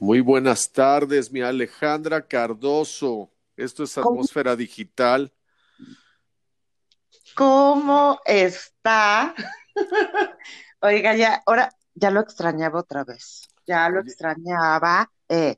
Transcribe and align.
Muy 0.00 0.20
buenas 0.20 0.70
tardes, 0.70 1.32
mi 1.32 1.40
Alejandra 1.40 2.24
Cardoso. 2.24 3.32
Esto 3.56 3.82
es 3.82 3.98
Atmósfera 3.98 4.54
Digital. 4.54 5.32
¿Cómo 7.34 8.20
está? 8.24 9.34
Oiga, 10.80 11.16
ya, 11.16 11.42
ahora 11.44 11.68
ya 11.94 12.12
lo 12.12 12.20
extrañaba 12.20 12.78
otra 12.78 13.02
vez. 13.02 13.48
Ya 13.66 13.88
lo 13.88 13.98
extrañaba. 14.00 15.10
Eh, 15.28 15.56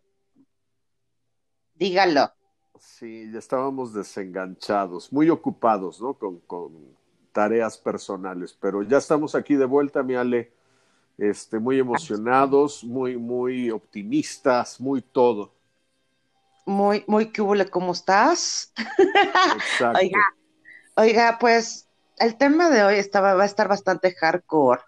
dígalo. 1.75 2.33
Sí, 2.79 3.31
ya 3.31 3.39
estábamos 3.41 3.93
desenganchados, 3.93 5.13
muy 5.13 5.29
ocupados, 5.29 6.01
¿no? 6.01 6.15
Con, 6.15 6.39
con 6.41 6.97
tareas 7.33 7.77
personales, 7.77 8.57
pero 8.59 8.83
ya 8.83 8.97
estamos 8.97 9.35
aquí 9.35 9.55
de 9.55 9.67
vuelta, 9.67 10.03
mi 10.03 10.15
Ale 10.15 10.60
este, 11.21 11.59
muy 11.59 11.79
emocionados, 11.79 12.83
muy, 12.83 13.19
muy 13.19 13.71
optimistas, 13.71 14.81
muy 14.81 15.03
todo. 15.03 15.53
Muy, 16.65 17.05
muy 17.07 17.31
cúbule, 17.31 17.69
¿cómo 17.69 17.93
estás? 17.93 18.73
Exacto. 19.55 19.99
oiga, 20.03 20.21
oiga, 20.97 21.39
pues 21.39 21.87
el 22.19 22.39
tema 22.39 22.71
de 22.71 22.85
hoy 22.85 22.95
estaba, 22.95 23.35
va 23.35 23.43
a 23.43 23.47
estar 23.47 23.69
bastante 23.69 24.15
hardcore, 24.15 24.81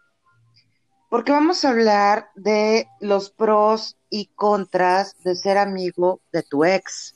porque 1.10 1.32
vamos 1.32 1.66
a 1.66 1.68
hablar 1.68 2.30
de 2.34 2.88
los 3.00 3.28
pros 3.28 3.98
y 4.08 4.30
contras 4.34 5.14
de 5.24 5.36
ser 5.36 5.58
amigo 5.58 6.22
de 6.32 6.42
tu 6.44 6.64
ex. 6.64 7.14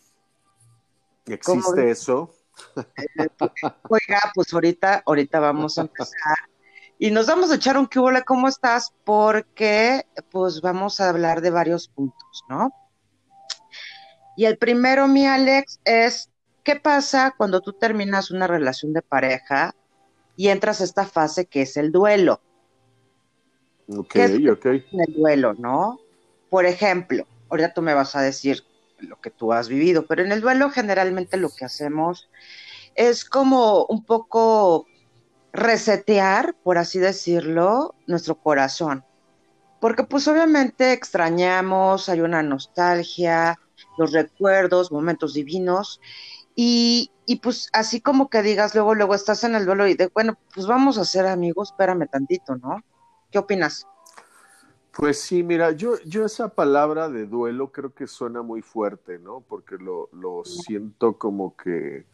¿Existe 1.24 1.90
eso? 1.90 2.34
Oiga, 3.88 4.20
pues 4.34 4.52
ahorita, 4.52 5.02
ahorita 5.04 5.40
vamos 5.40 5.76
a 5.78 5.82
empezar 5.82 6.36
y 6.98 7.10
nos 7.10 7.26
vamos 7.26 7.50
a 7.50 7.56
echar 7.56 7.76
un 7.76 7.86
cubole, 7.86 8.22
¿cómo 8.24 8.48
estás? 8.48 8.92
Porque 9.04 10.06
pues 10.30 10.60
vamos 10.60 11.00
a 11.00 11.08
hablar 11.08 11.40
de 11.40 11.50
varios 11.50 11.88
puntos, 11.88 12.44
¿no? 12.48 12.72
Y 14.36 14.44
el 14.44 14.58
primero, 14.58 15.06
mi 15.08 15.26
Alex, 15.26 15.80
es 15.84 16.30
¿qué 16.62 16.76
pasa 16.76 17.34
cuando 17.36 17.60
tú 17.60 17.72
terminas 17.72 18.30
una 18.30 18.46
relación 18.46 18.92
de 18.92 19.02
pareja 19.02 19.74
y 20.36 20.48
entras 20.48 20.80
a 20.80 20.84
esta 20.84 21.06
fase 21.06 21.46
que 21.46 21.62
es 21.62 21.76
el 21.76 21.92
duelo? 21.92 22.40
Ok, 23.88 24.16
ok. 24.50 24.66
El 24.66 25.14
duelo, 25.16 25.54
¿no? 25.54 26.00
Por 26.50 26.66
ejemplo, 26.66 27.26
ahorita 27.50 27.72
tú 27.72 27.82
me 27.82 27.94
vas 27.94 28.16
a 28.16 28.22
decir 28.22 28.64
lo 28.98 29.20
que 29.20 29.30
tú 29.30 29.52
has 29.52 29.68
vivido, 29.68 30.06
pero 30.06 30.22
en 30.22 30.32
el 30.32 30.40
duelo 30.40 30.70
generalmente 30.70 31.36
lo 31.36 31.50
que 31.50 31.66
hacemos 31.66 32.28
es 32.94 33.24
como 33.24 33.84
un 33.86 34.04
poco 34.04 34.86
resetear, 35.56 36.54
por 36.62 36.78
así 36.78 36.98
decirlo, 36.98 37.94
nuestro 38.06 38.36
corazón. 38.36 39.04
Porque 39.80 40.04
pues 40.04 40.28
obviamente 40.28 40.92
extrañamos, 40.92 42.08
hay 42.08 42.20
una 42.20 42.42
nostalgia, 42.42 43.58
los 43.98 44.12
recuerdos, 44.12 44.92
momentos 44.92 45.34
divinos, 45.34 46.00
y, 46.54 47.10
y, 47.26 47.36
pues 47.40 47.68
así 47.74 48.00
como 48.00 48.30
que 48.30 48.40
digas, 48.40 48.74
luego, 48.74 48.94
luego 48.94 49.14
estás 49.14 49.44
en 49.44 49.54
el 49.54 49.66
duelo 49.66 49.86
y 49.86 49.94
de, 49.94 50.10
bueno, 50.14 50.38
pues 50.54 50.66
vamos 50.66 50.96
a 50.96 51.04
ser 51.04 51.26
amigos, 51.26 51.70
espérame 51.70 52.08
tantito, 52.08 52.56
¿no? 52.56 52.82
¿Qué 53.30 53.38
opinas? 53.38 53.86
Pues 54.92 55.20
sí, 55.20 55.42
mira, 55.42 55.72
yo, 55.72 56.00
yo 56.06 56.24
esa 56.24 56.48
palabra 56.48 57.10
de 57.10 57.26
duelo 57.26 57.70
creo 57.70 57.92
que 57.92 58.06
suena 58.06 58.40
muy 58.40 58.62
fuerte, 58.62 59.18
¿no? 59.18 59.42
Porque 59.46 59.76
lo, 59.76 60.08
lo 60.12 60.42
siento 60.46 61.18
como 61.18 61.54
que 61.54 62.06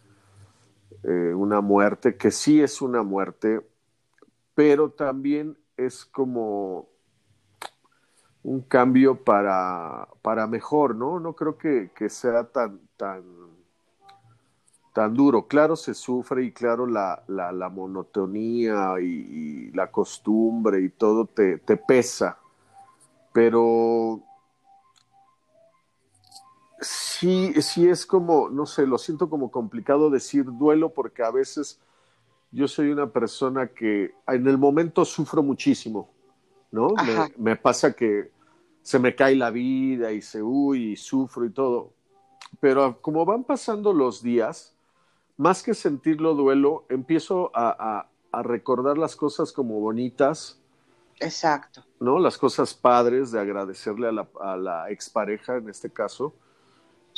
eh, 1.03 1.35
una 1.35 1.61
muerte, 1.61 2.17
que 2.17 2.31
sí 2.31 2.63
es 2.63 2.83
una 2.83 3.03
muerte, 3.03 3.61
pero 4.55 4.91
también 4.91 5.57
es 5.77 6.05
como 6.05 6.89
un 8.43 8.61
cambio 8.63 9.23
para, 9.23 10.09
para 10.21 10.47
mejor, 10.47 10.97
¿no? 10.97 11.21
No 11.21 11.35
creo 11.35 11.57
que, 11.57 11.91
que 11.95 12.09
sea 12.09 12.45
tan, 12.45 12.81
tan, 12.97 13.23
tan 14.93 15.15
duro. 15.15 15.47
Claro, 15.47 15.77
se 15.77 15.95
sufre 15.95 16.45
y 16.45 16.53
claro, 16.53 16.87
la, 16.87 17.23
la, 17.29 17.53
la 17.53 17.69
monotonía 17.69 18.95
y, 19.01 19.05
y, 19.05 19.71
la 19.73 19.91
costumbre 19.91 20.81
y 20.81 20.89
todo 20.91 21.27
te, 21.27 21.59
te 21.59 21.77
pesa, 21.77 22.39
pero 23.33 24.21
sí, 26.83 27.55
sí 27.63 27.89
es 27.89 28.05
como, 28.05 28.51
no 28.51 28.67
sé, 28.67 28.87
lo 28.87 28.99
siento 28.99 29.31
como 29.31 29.51
complicado 29.51 30.11
decir 30.11 30.45
duelo 30.45 30.91
porque 30.91 31.23
a 31.23 31.31
veces 31.31 31.81
yo 32.51 32.69
soy 32.69 32.91
una 32.91 33.07
persona 33.11 33.69
que 33.69 34.15
en 34.27 34.47
el 34.47 34.59
momento 34.59 35.05
sufro 35.05 35.43
muchísimo, 35.43 36.11
¿no? 36.71 36.89
Me, 36.89 37.33
me, 37.39 37.57
pasa 37.57 37.93
que 37.93 38.31
se 38.83 38.99
me 38.99 39.15
cae 39.15 39.37
la 39.37 39.51
vida 39.51 40.13
y 40.13 40.21
se 40.21 40.43
huye 40.43 40.91
y 40.91 40.97
sufro 40.97 41.47
y 41.47 41.51
todo. 41.51 41.93
Pero 42.61 43.01
como 43.01 43.25
van 43.25 43.45
pasando 43.45 43.93
los 43.93 44.23
días, 44.23 44.75
más 45.39 45.63
que 45.63 45.73
sentirlo 45.73 46.35
duelo, 46.35 46.85
empiezo 46.91 47.51
a, 47.55 47.71
a, 47.79 48.09
a 48.39 48.43
recordar 48.43 48.99
las 48.99 49.17
cosas 49.17 49.53
como 49.53 49.81
bonitas. 49.81 50.61
Exacto. 51.21 51.85
¿No? 52.01 52.19
Las 52.19 52.37
cosas 52.37 52.75
padres 52.75 53.31
de 53.31 53.41
agradecerle 53.41 54.09
a 54.09 54.13
la, 54.13 54.29
a 54.41 54.57
la 54.57 54.91
expareja 54.91 55.57
en 55.57 55.71
este 55.71 55.89
caso 55.89 56.35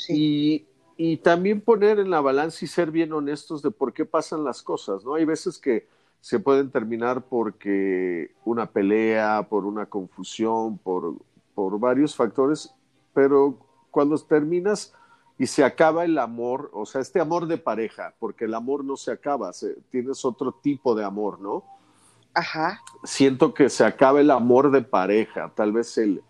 y, 0.09 0.67
y, 0.97 1.17
también 1.19 1.61
poner 1.61 1.99
en 1.99 2.11
la 2.11 2.21
balanza 2.21 2.65
y 2.65 2.69
ser 2.69 2.91
bien 2.91 3.13
honestos 3.13 3.63
de 3.63 3.71
por 3.71 3.93
qué 3.93 4.05
pasan 4.05 4.45
las 4.45 4.63
cosas, 4.63 5.05
¿no? 5.05 5.15
Hay 5.15 5.25
veces 5.25 5.59
que 5.59 5.87
se 6.21 6.41
pueden 6.41 6.71
terminar 6.71 7.27
porque 7.29 8.33
una 8.45 8.67
pelea, 8.67 9.47
por 9.49 9.67
una 9.67 9.87
confusión, 9.87 10.79
por, 10.79 11.17
por 11.55 11.79
varios 11.79 12.17
factores, 12.17 12.75
pero 13.13 13.59
cuando 13.91 14.17
terminas 14.19 14.95
y 15.39 15.47
se 15.47 15.65
acaba 15.65 16.05
el 16.05 16.19
amor, 16.19 16.71
o 16.73 16.87
sea, 16.87 17.01
este 17.01 17.21
amor 17.21 17.47
de 17.47 17.59
pareja, 17.59 18.15
porque 18.19 18.45
el 18.45 18.55
amor 18.55 18.85
no 18.85 18.97
se 18.97 19.13
acaba, 19.13 19.53
se, 19.53 19.75
tienes 19.91 20.25
otro 20.25 20.53
tipo 20.53 20.95
de 20.95 21.05
amor, 21.05 21.41
¿no? 21.41 21.65
Ajá. 22.33 22.81
Siento 23.03 23.53
que 23.53 23.69
se 23.69 23.85
acaba 23.85 24.21
el 24.21 24.31
amor 24.31 24.71
de 24.71 24.83
pareja, 24.83 25.53
tal 25.55 25.73
vez 25.73 25.99
el, 25.99 26.23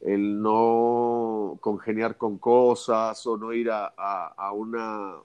el 0.00 0.40
no 0.40 1.58
congeniar 1.60 2.16
con 2.16 2.38
cosas 2.38 3.26
o 3.26 3.36
no 3.36 3.52
ir 3.52 3.70
a, 3.70 3.92
a, 3.96 4.34
a 4.36 4.52
una 4.52 5.16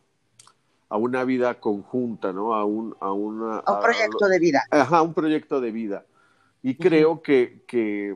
a 0.89 0.97
una 0.97 1.23
vida 1.23 1.59
conjunta, 1.59 2.31
¿no? 2.31 2.53
A 2.53 2.63
un, 2.63 2.95
a 2.99 3.11
una, 3.11 3.57
a 3.59 3.73
un 3.73 3.81
proyecto 3.81 4.27
de 4.27 4.39
vida. 4.39 4.63
Ajá, 4.69 5.01
un 5.01 5.13
proyecto 5.13 5.59
de 5.59 5.71
vida. 5.71 6.05
Y 6.61 6.71
uh 6.71 6.73
-huh. 6.73 6.77
creo 6.79 7.21
que, 7.21 7.63
que, 7.67 8.15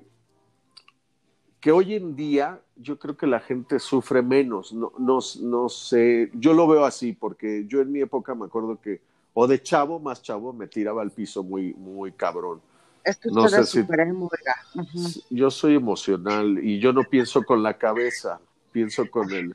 que, 1.59 1.71
hoy 1.71 1.95
en 1.95 2.15
día 2.15 2.59
yo 2.77 2.97
creo 2.97 3.17
que 3.17 3.27
la 3.27 3.39
gente 3.39 3.79
sufre 3.79 4.21
menos. 4.21 4.71
No, 4.71 4.91
no, 4.97 5.19
no 5.41 5.69
sé, 5.69 6.31
yo 6.33 6.53
lo 6.53 6.67
veo 6.67 6.85
así, 6.85 7.13
porque 7.13 7.65
yo 7.67 7.81
en 7.81 7.91
mi 7.91 8.01
época 8.01 8.35
me 8.35 8.45
acuerdo 8.45 8.79
que, 8.79 9.01
o 9.33 9.47
de 9.47 9.61
chavo, 9.61 9.99
más 9.99 10.21
chavo, 10.21 10.53
me 10.53 10.67
tiraba 10.67 11.01
al 11.01 11.11
piso 11.11 11.43
muy, 11.43 11.73
muy 11.73 12.11
cabrón. 12.11 12.61
Es 13.03 13.17
que 13.17 13.29
no 13.29 13.47
sé 13.47 13.65
si... 13.65 13.79
uh 13.79 13.83
-huh. 13.83 15.23
Yo 15.29 15.51
soy 15.51 15.75
emocional 15.75 16.59
y 16.63 16.79
yo 16.79 16.93
no 16.93 17.03
pienso 17.03 17.43
con 17.43 17.63
la 17.63 17.77
cabeza, 17.77 18.39
pienso 18.71 19.09
con 19.09 19.31
el, 19.31 19.53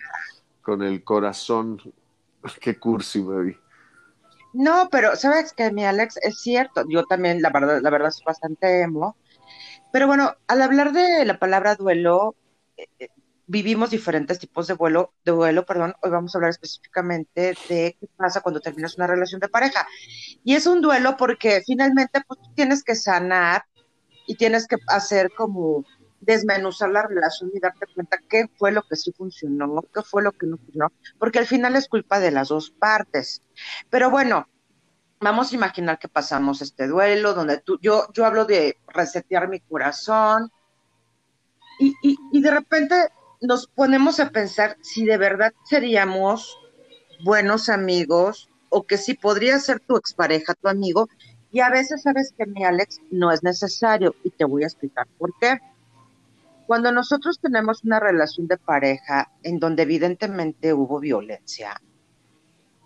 con 0.62 0.82
el 0.82 1.04
corazón. 1.04 1.80
Qué 2.60 2.78
cursi 2.78 3.22
me 3.22 3.42
vi. 3.42 3.56
No, 4.52 4.88
pero 4.90 5.16
sabes 5.16 5.52
que 5.52 5.72
mi 5.72 5.84
Alex 5.84 6.16
es 6.22 6.40
cierto. 6.40 6.84
Yo 6.88 7.04
también, 7.04 7.42
la 7.42 7.50
verdad, 7.50 7.80
la 7.82 7.90
verdad, 7.90 8.10
soy 8.10 8.24
bastante 8.24 8.82
emo. 8.82 9.16
Pero 9.92 10.06
bueno, 10.06 10.34
al 10.46 10.62
hablar 10.62 10.92
de 10.92 11.24
la 11.24 11.38
palabra 11.38 11.74
duelo, 11.74 12.36
eh, 12.76 13.08
vivimos 13.46 13.90
diferentes 13.90 14.38
tipos 14.38 14.66
de 14.66 14.74
duelo, 14.74 15.12
de 15.24 15.32
duelo, 15.32 15.64
perdón. 15.66 15.94
Hoy 16.02 16.10
vamos 16.10 16.34
a 16.34 16.38
hablar 16.38 16.50
específicamente 16.50 17.54
de 17.68 17.96
qué 18.00 18.08
pasa 18.16 18.40
cuando 18.40 18.60
terminas 18.60 18.96
una 18.96 19.06
relación 19.06 19.40
de 19.40 19.48
pareja. 19.48 19.86
Y 20.42 20.54
es 20.54 20.66
un 20.66 20.80
duelo 20.80 21.16
porque 21.16 21.62
finalmente 21.66 22.22
pues, 22.26 22.40
tienes 22.54 22.82
que 22.82 22.94
sanar 22.94 23.64
y 24.26 24.36
tienes 24.36 24.66
que 24.66 24.76
hacer 24.88 25.30
como 25.36 25.84
desmenuzar 26.20 26.90
la 26.90 27.06
relación 27.06 27.50
y 27.52 27.60
darte 27.60 27.86
cuenta 27.94 28.18
qué 28.28 28.48
fue 28.56 28.72
lo 28.72 28.82
que 28.82 28.96
sí 28.96 29.12
funcionó, 29.12 29.82
qué 29.92 30.02
fue 30.02 30.22
lo 30.22 30.32
que 30.32 30.46
no 30.46 30.56
funcionó, 30.56 30.90
porque 31.18 31.38
al 31.38 31.46
final 31.46 31.76
es 31.76 31.86
culpa 31.86 32.18
de 32.18 32.30
las 32.30 32.48
dos 32.48 32.70
partes. 32.70 33.42
Pero 33.90 34.10
bueno, 34.10 34.48
vamos 35.20 35.52
a 35.52 35.54
imaginar 35.54 35.98
que 35.98 36.08
pasamos 36.08 36.62
este 36.62 36.86
duelo, 36.86 37.34
donde 37.34 37.58
tú, 37.58 37.78
yo, 37.82 38.06
yo 38.14 38.24
hablo 38.24 38.46
de 38.46 38.78
resetear 38.86 39.48
mi 39.48 39.60
corazón, 39.60 40.50
y, 41.78 41.94
y, 42.02 42.16
y 42.32 42.40
de 42.40 42.50
repente 42.50 42.94
nos 43.44 43.66
ponemos 43.66 44.20
a 44.20 44.30
pensar 44.30 44.78
si 44.80 45.04
de 45.04 45.18
verdad 45.18 45.52
seríamos 45.64 46.58
buenos 47.22 47.68
amigos 47.68 48.48
o 48.70 48.84
que 48.84 48.96
si 48.96 49.14
podría 49.14 49.58
ser 49.58 49.80
tu 49.80 49.96
expareja, 49.96 50.54
tu 50.54 50.68
amigo, 50.68 51.08
y 51.52 51.60
a 51.60 51.68
veces 51.68 52.02
sabes 52.02 52.32
que 52.36 52.46
mi 52.46 52.64
Alex 52.64 53.00
no 53.10 53.30
es 53.30 53.42
necesario 53.42 54.14
y 54.24 54.30
te 54.30 54.44
voy 54.44 54.64
a 54.64 54.66
explicar 54.66 55.06
por 55.18 55.32
qué. 55.38 55.60
Cuando 56.66 56.90
nosotros 56.90 57.38
tenemos 57.38 57.84
una 57.84 58.00
relación 58.00 58.48
de 58.48 58.56
pareja 58.56 59.30
en 59.42 59.60
donde 59.60 59.82
evidentemente 59.82 60.72
hubo 60.72 60.98
violencia 60.98 61.80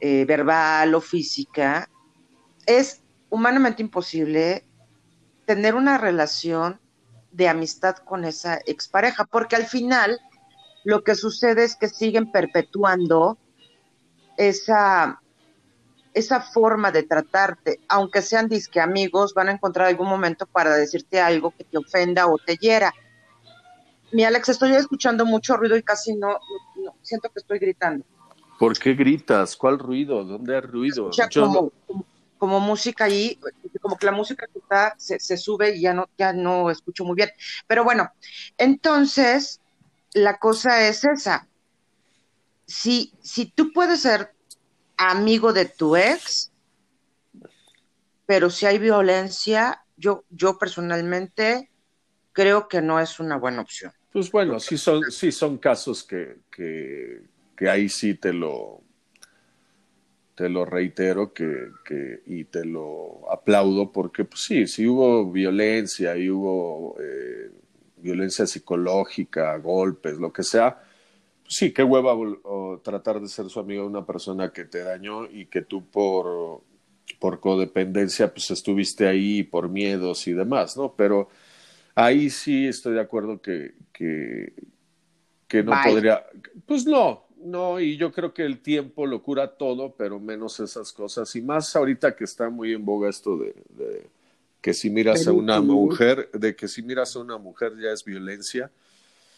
eh, 0.01 0.25
verbal 0.25 0.95
o 0.95 1.01
física, 1.01 1.89
es 2.67 3.03
humanamente 3.31 3.81
imposible 3.81 4.65
tener 5.47 5.77
una 5.77 5.97
relación 5.97 6.81
de 7.31 7.49
amistad 7.49 7.97
con 7.99 8.25
esa 8.25 8.59
expareja, 8.67 9.25
porque 9.25 9.55
al 9.55 9.65
final 9.65 10.21
lo 10.85 11.03
que 11.03 11.15
sucede 11.15 11.65
es 11.65 11.77
que 11.77 11.89
siguen 11.89 12.31
perpetuando 12.31 13.39
esa, 14.37 15.21
esa 16.15 16.41
forma 16.41 16.91
de 16.91 17.03
tratarte, 17.03 17.81
aunque 17.89 18.23
sean 18.23 18.49
disque 18.49 18.81
amigos, 18.81 19.35
van 19.35 19.49
a 19.49 19.53
encontrar 19.53 19.89
algún 19.89 20.09
momento 20.09 20.47
para 20.47 20.75
decirte 20.75 21.21
algo 21.21 21.51
que 21.51 21.65
te 21.65 21.79
ofenda 21.79 22.27
o 22.27 22.39
te 22.39 22.57
hiera. 22.57 22.93
Mi 24.13 24.25
Alex, 24.25 24.49
estoy 24.49 24.75
escuchando 24.75 25.27
mucho 25.27 25.57
ruido 25.57 25.77
y 25.77 25.83
casi 25.83 26.15
no, 26.15 26.39
siento 27.03 27.29
que 27.29 27.41
estoy 27.41 27.59
gritando. 27.59 28.05
¿Por 28.59 28.77
qué 28.79 28.95
gritas? 28.95 29.57
¿Cuál 29.57 29.79
ruido? 29.79 30.25
¿Dónde 30.25 30.55
hay 30.55 30.63
ruido? 30.63 31.11
como, 31.35 31.73
como, 32.39 32.61
música 32.61 33.05
ahí, 33.05 33.39
como 33.81 33.97
que 33.97 34.07
la 34.07 34.13
música 34.13 34.47
que 34.47 34.59
está 34.59 34.95
se, 34.97 35.21
se, 35.21 35.37
sube 35.37 35.77
y 35.77 35.83
ya 35.83 35.95
no, 35.95 36.09
ya 36.17 36.33
no 36.33 36.71
escucho 36.71 37.05
muy 37.05 37.15
bien. 37.15 37.31
Pero 37.67 37.85
bueno, 37.85 38.11
entonces 38.57 39.61
la 40.23 40.39
cosa 40.39 40.89
es 40.89 41.05
esa. 41.05 41.49
Si, 42.67 43.13
si 43.23 43.47
tú 43.47 43.73
puedes 43.73 44.01
ser 44.01 44.33
amigo 44.97 45.53
de 45.53 45.67
tu 45.67 45.97
ex, 45.97 46.51
pero 48.27 48.51
si 48.51 48.67
hay 48.67 48.79
violencia, 48.79 49.85
yo, 49.97 50.25
yo 50.31 50.59
personalmente 50.59 51.71
creo 52.33 52.69
que 52.69 52.83
no 52.83 53.01
es 53.01 53.19
una 53.21 53.37
buena 53.37 53.63
opción. 53.63 53.93
Pues 54.13 54.31
bueno, 54.31 54.61
sí 54.61 54.77
son, 54.77 55.11
sí 55.11 55.33
son 55.33 55.59
casos 55.59 56.05
que, 56.05 56.39
que, 56.51 57.23
que 57.57 57.69
ahí 57.71 57.89
sí 57.89 58.15
te 58.15 58.33
lo, 58.33 58.83
te 60.35 60.49
lo 60.49 60.65
reitero 60.65 61.33
que, 61.33 61.71
que, 61.85 62.23
y 62.27 62.45
te 62.45 62.65
lo 62.65 63.31
aplaudo 63.31 63.91
porque 63.91 64.25
pues 64.25 64.43
sí, 64.43 64.67
sí 64.67 64.87
hubo 64.87 65.31
violencia 65.31 66.17
y 66.17 66.31
hubo 66.31 66.97
eh, 67.01 67.51
violencia 68.03 68.47
psicológica, 68.47 69.57
golpes, 69.59 70.19
lo 70.19 70.33
que 70.33 70.43
sea, 70.43 70.83
pues 71.43 71.57
sí, 71.57 71.73
qué 71.73 71.83
hueva 71.83 72.15
o, 72.15 72.81
tratar 72.83 73.21
de 73.21 73.29
ser 73.29 73.49
su 73.49 73.61
amigo 73.61 73.83
de 73.83 73.89
una 73.89 74.05
persona 74.07 74.53
que 74.53 74.65
te 74.65 74.83
dañó 74.83 75.25
y 75.27 75.47
que 75.47 75.63
tú 75.63 75.85
por, 75.87 76.63
por 77.19 77.41
codependencia 77.41 78.33
pues 78.33 78.51
estuviste 78.51 79.07
ahí 79.07 79.43
por 79.43 79.69
miedos 79.69 80.27
y 80.29 80.33
demás, 80.33 80.77
¿no? 80.77 80.95
Pero 80.97 81.29
ahí 81.95 82.31
sí 82.31 82.67
estoy 82.67 82.95
de 82.95 83.01
acuerdo 83.01 83.41
que, 83.41 83.75
que, 83.93 84.53
que 85.47 85.63
no 85.63 85.73
podría, 85.85 86.25
pues 86.67 86.87
no, 86.87 87.29
no, 87.43 87.81
y 87.81 87.97
yo 87.97 88.13
creo 88.13 88.35
que 88.35 88.45
el 88.45 88.61
tiempo 88.61 89.07
lo 89.07 89.23
cura 89.23 89.57
todo, 89.57 89.95
pero 89.97 90.21
menos 90.21 90.61
esas 90.61 90.93
cosas, 90.93 91.35
y 91.37 91.43
más 91.43 91.75
ahorita 91.77 92.15
que 92.17 92.25
está 92.25 92.51
muy 92.51 92.73
en 92.73 92.85
boga 92.85 93.09
esto 93.09 93.37
de, 93.37 93.55
que 94.61 94.75
si 94.75 94.91
miras 94.91 95.27
a 95.27 95.33
una 95.33 95.61
mujer, 95.61 96.31
de 96.33 96.57
que 96.57 96.69
si 96.69 96.83
miras 96.83 97.15
a 97.17 97.21
una 97.21 97.39
mujer 97.39 97.73
ya 97.79 97.91
es 97.91 98.05
violencia. 98.05 98.71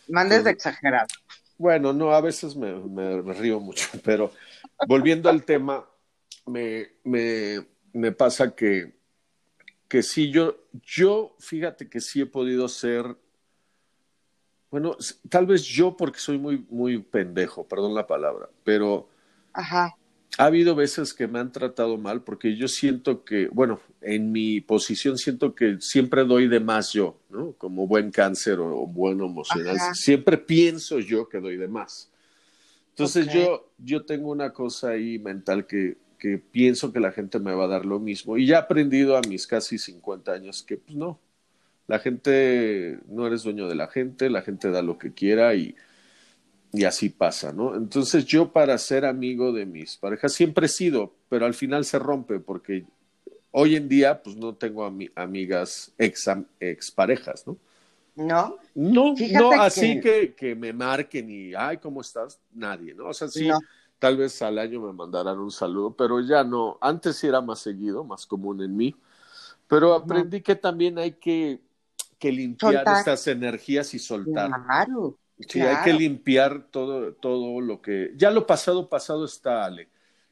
Mandes 0.09 0.45
de 0.45 0.51
exagerado. 0.51 1.09
Bueno, 1.59 1.93
no, 1.93 2.13
a 2.13 2.21
veces 2.21 2.57
me, 2.57 2.73
me, 2.75 3.33
río 3.35 3.61
mucho, 3.61 3.87
pero 4.05 4.33
volviendo 4.87 5.29
al 5.29 5.45
tema, 5.45 5.85
me, 6.47 6.93
me, 7.05 7.67
me 7.93 8.13
pasa 8.13 8.55
que, 8.55 8.95
que 9.87 10.03
sí, 10.03 10.31
yo, 10.31 10.57
yo, 10.83 11.37
fíjate 11.39 11.89
que 11.89 12.01
sí 12.01 12.23
he 12.23 12.27
podido 12.27 12.67
ser 12.69 13.17
bueno, 14.71 14.97
tal 15.29 15.47
vez 15.47 15.65
yo 15.65 15.97
porque 15.97 16.21
soy 16.21 16.39
muy, 16.39 16.65
muy 16.71 16.99
pendejo, 16.99 17.67
perdón 17.67 17.95
la 17.95 18.07
palabra, 18.07 18.49
pero 18.63 19.09
Ajá. 19.53 19.97
Ha 20.39 20.45
habido 20.45 20.75
veces 20.75 21.13
que 21.13 21.27
me 21.27 21.39
han 21.39 21.53
tratado 21.53 21.99
mal 21.99 22.23
porque 22.23 22.57
yo 22.57 22.69
siento 22.69 23.25
que, 23.25 23.49
bueno, 23.49 23.81
en 24.01 24.33
mi 24.33 24.61
posición 24.61 25.19
siento 25.19 25.55
que 25.55 25.79
siempre 25.81 26.25
doy 26.25 26.49
de 26.49 26.61
más 26.61 26.93
yo, 26.93 27.19
¿no? 27.31 27.53
Como 27.53 27.87
buen 27.87 28.11
cáncer 28.11 28.59
o, 28.61 28.87
buen 28.87 29.21
emocional. 29.21 29.77
Siempre 29.95 30.39
pienso 30.39 31.01
yo 31.01 31.29
que 31.29 31.41
doy 31.41 31.57
de 31.57 31.69
más. 31.69 32.11
Entonces 32.91 33.33
yo, 33.33 33.71
yo 33.79 34.05
tengo 34.05 34.31
una 34.31 34.53
cosa 34.53 34.91
ahí 34.91 35.19
mental 35.19 35.67
que, 35.67 35.97
que 36.19 36.39
pienso 36.39 36.93
que 36.93 37.01
la 37.01 37.13
gente 37.13 37.39
me 37.39 37.55
va 37.55 37.65
a 37.65 37.69
dar 37.69 37.85
lo 37.85 37.99
mismo. 37.99 38.37
Y 38.37 38.47
ya 38.47 38.57
he 38.57 38.59
aprendido 38.59 39.17
a 39.17 39.23
mis 39.23 39.47
casi 39.47 39.79
50 39.79 40.33
años 40.33 40.63
que, 40.63 40.77
pues 40.77 40.97
no, 40.97 41.19
la 41.87 41.99
gente, 41.99 43.01
no 43.09 43.27
eres 43.27 43.43
dueño 43.43 43.69
de 43.69 43.75
la 43.75 43.89
gente, 43.89 44.31
la 44.31 44.43
gente 44.43 44.71
da 44.71 44.83
lo 44.83 44.99
que 44.99 45.13
quiera 45.13 45.55
y, 45.55 45.75
y 46.73 46.85
así 46.85 47.09
pasa, 47.09 47.53
¿no? 47.53 47.75
Entonces 47.75 48.25
yo 48.25 48.53
para 48.53 48.77
ser 48.79 49.05
amigo 49.05 49.53
de 49.53 49.67
mis 49.67 49.97
parejas 49.97 50.33
siempre 50.33 50.67
he 50.67 50.69
sido, 50.69 51.13
pero 51.29 51.47
al 51.47 51.55
final 51.55 51.85
se 51.85 51.99
rompe 51.99 52.39
porque 52.39 52.85
hoy 53.51 53.77
en 53.77 53.89
día 53.89 54.23
pues 54.23 54.37
no 54.37 54.55
tengo 54.55 54.85
amigas 55.15 55.93
ex, 55.99 56.29
ex 56.61 56.91
parejas, 56.91 57.47
¿no? 57.47 57.57
No. 58.17 58.57
No, 58.75 59.15
no, 59.33 59.53
así 59.53 60.01
que... 60.01 60.35
que... 60.35 60.55
me 60.55 60.73
marquen 60.73 61.31
y, 61.31 61.55
ay, 61.55 61.79
¿cómo 61.79 62.01
estás? 62.01 62.39
Nadie, 62.53 62.95
¿no? 62.95 63.07
O 63.09 63.15
sea, 63.15 63.29
sí, 63.29 63.49
tal 63.99 64.17
vez 64.17 64.41
al 64.43 64.59
año 64.59 64.81
me 64.81 64.93
mandarán 64.93 65.39
un 65.39 65.51
saludo, 65.51 65.95
pero 65.95 66.21
ya 66.21 66.45
no. 66.45 66.77
Antes 66.81 67.17
sí 67.17 67.27
era 67.27 67.41
más 67.41 67.61
seguido, 67.61 68.05
más 68.05 68.27
común 68.27 68.63
en 68.63 68.77
mí. 68.77 68.95
Pero 69.67 69.95
aprendí 69.95 70.41
que 70.43 70.57
también 70.57 70.99
hay 70.99 71.13
que 71.13 71.61
que 72.21 72.31
limpiar 72.31 72.85
estas 72.87 73.27
energías 73.27 73.95
y 73.95 73.99
soltar. 73.99 74.51
Claro. 74.51 75.17
Sí, 75.49 75.61
hay 75.61 75.85
que 75.85 75.93
limpiar 75.93 76.67
todo, 76.71 77.13
todo 77.15 77.61
lo 77.61 77.81
que. 77.81 78.13
Ya 78.17 78.31
lo 78.31 78.47
pasado, 78.47 78.89
pasado 78.89 79.25
está, 79.25 79.65
Ale. 79.65 79.89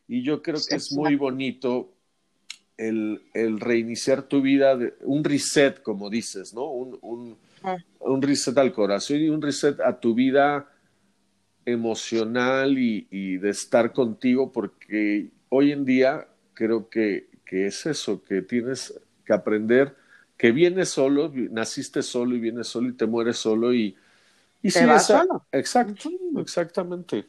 Y 0.07 0.23
yo 0.23 0.43
creo 0.43 0.59
que 0.67 0.77
es 0.77 0.93
muy 0.93 1.17
bonito 1.17 1.93
el, 2.77 3.23
el, 3.35 3.61
reiniciar 3.61 4.23
tu 4.23 4.41
vida, 4.41 4.77
de, 4.77 4.95
un 5.03 5.25
reset, 5.25 5.83
como 5.83 6.09
dices, 6.09 6.55
¿no? 6.55 6.71
Un, 6.71 6.99
un, 7.03 7.37
ah. 7.63 7.77
un, 8.01 8.23
reset 8.23 8.57
al 8.59 8.73
corazón 8.73 9.19
y 9.19 9.29
un 9.29 9.43
reset 9.43 9.81
a 9.81 9.99
tu 9.99 10.15
vida 10.15 10.71
emocional 11.67 12.79
y, 12.79 13.07
y, 13.11 13.37
de 13.37 13.51
estar 13.51 13.93
contigo, 13.93 14.53
porque 14.53 15.29
hoy 15.51 15.73
en 15.73 15.85
día 15.85 16.27
creo 16.55 16.89
que, 16.89 17.29
que 17.45 17.67
es 17.67 17.85
eso, 17.85 18.23
que 18.25 18.43
tienes 18.43 18.99
que 19.25 19.35
aprender 19.35 19.95
que 20.39 20.53
vienes 20.53 20.89
solo, 20.89 21.33
naciste 21.35 22.03
solo 22.03 22.37
y 22.37 22.41
vienes 22.41 22.69
solo 22.69 22.89
y 22.89 22.93
te 22.93 23.07
mueres 23.07 23.37
solo 23.37 23.75
y, 23.75 23.97
y 24.63 24.71
te 24.71 24.87
vas 24.87 25.07
solo. 25.07 25.47
Exacto, 25.53 26.11
exactamente. 26.37 27.29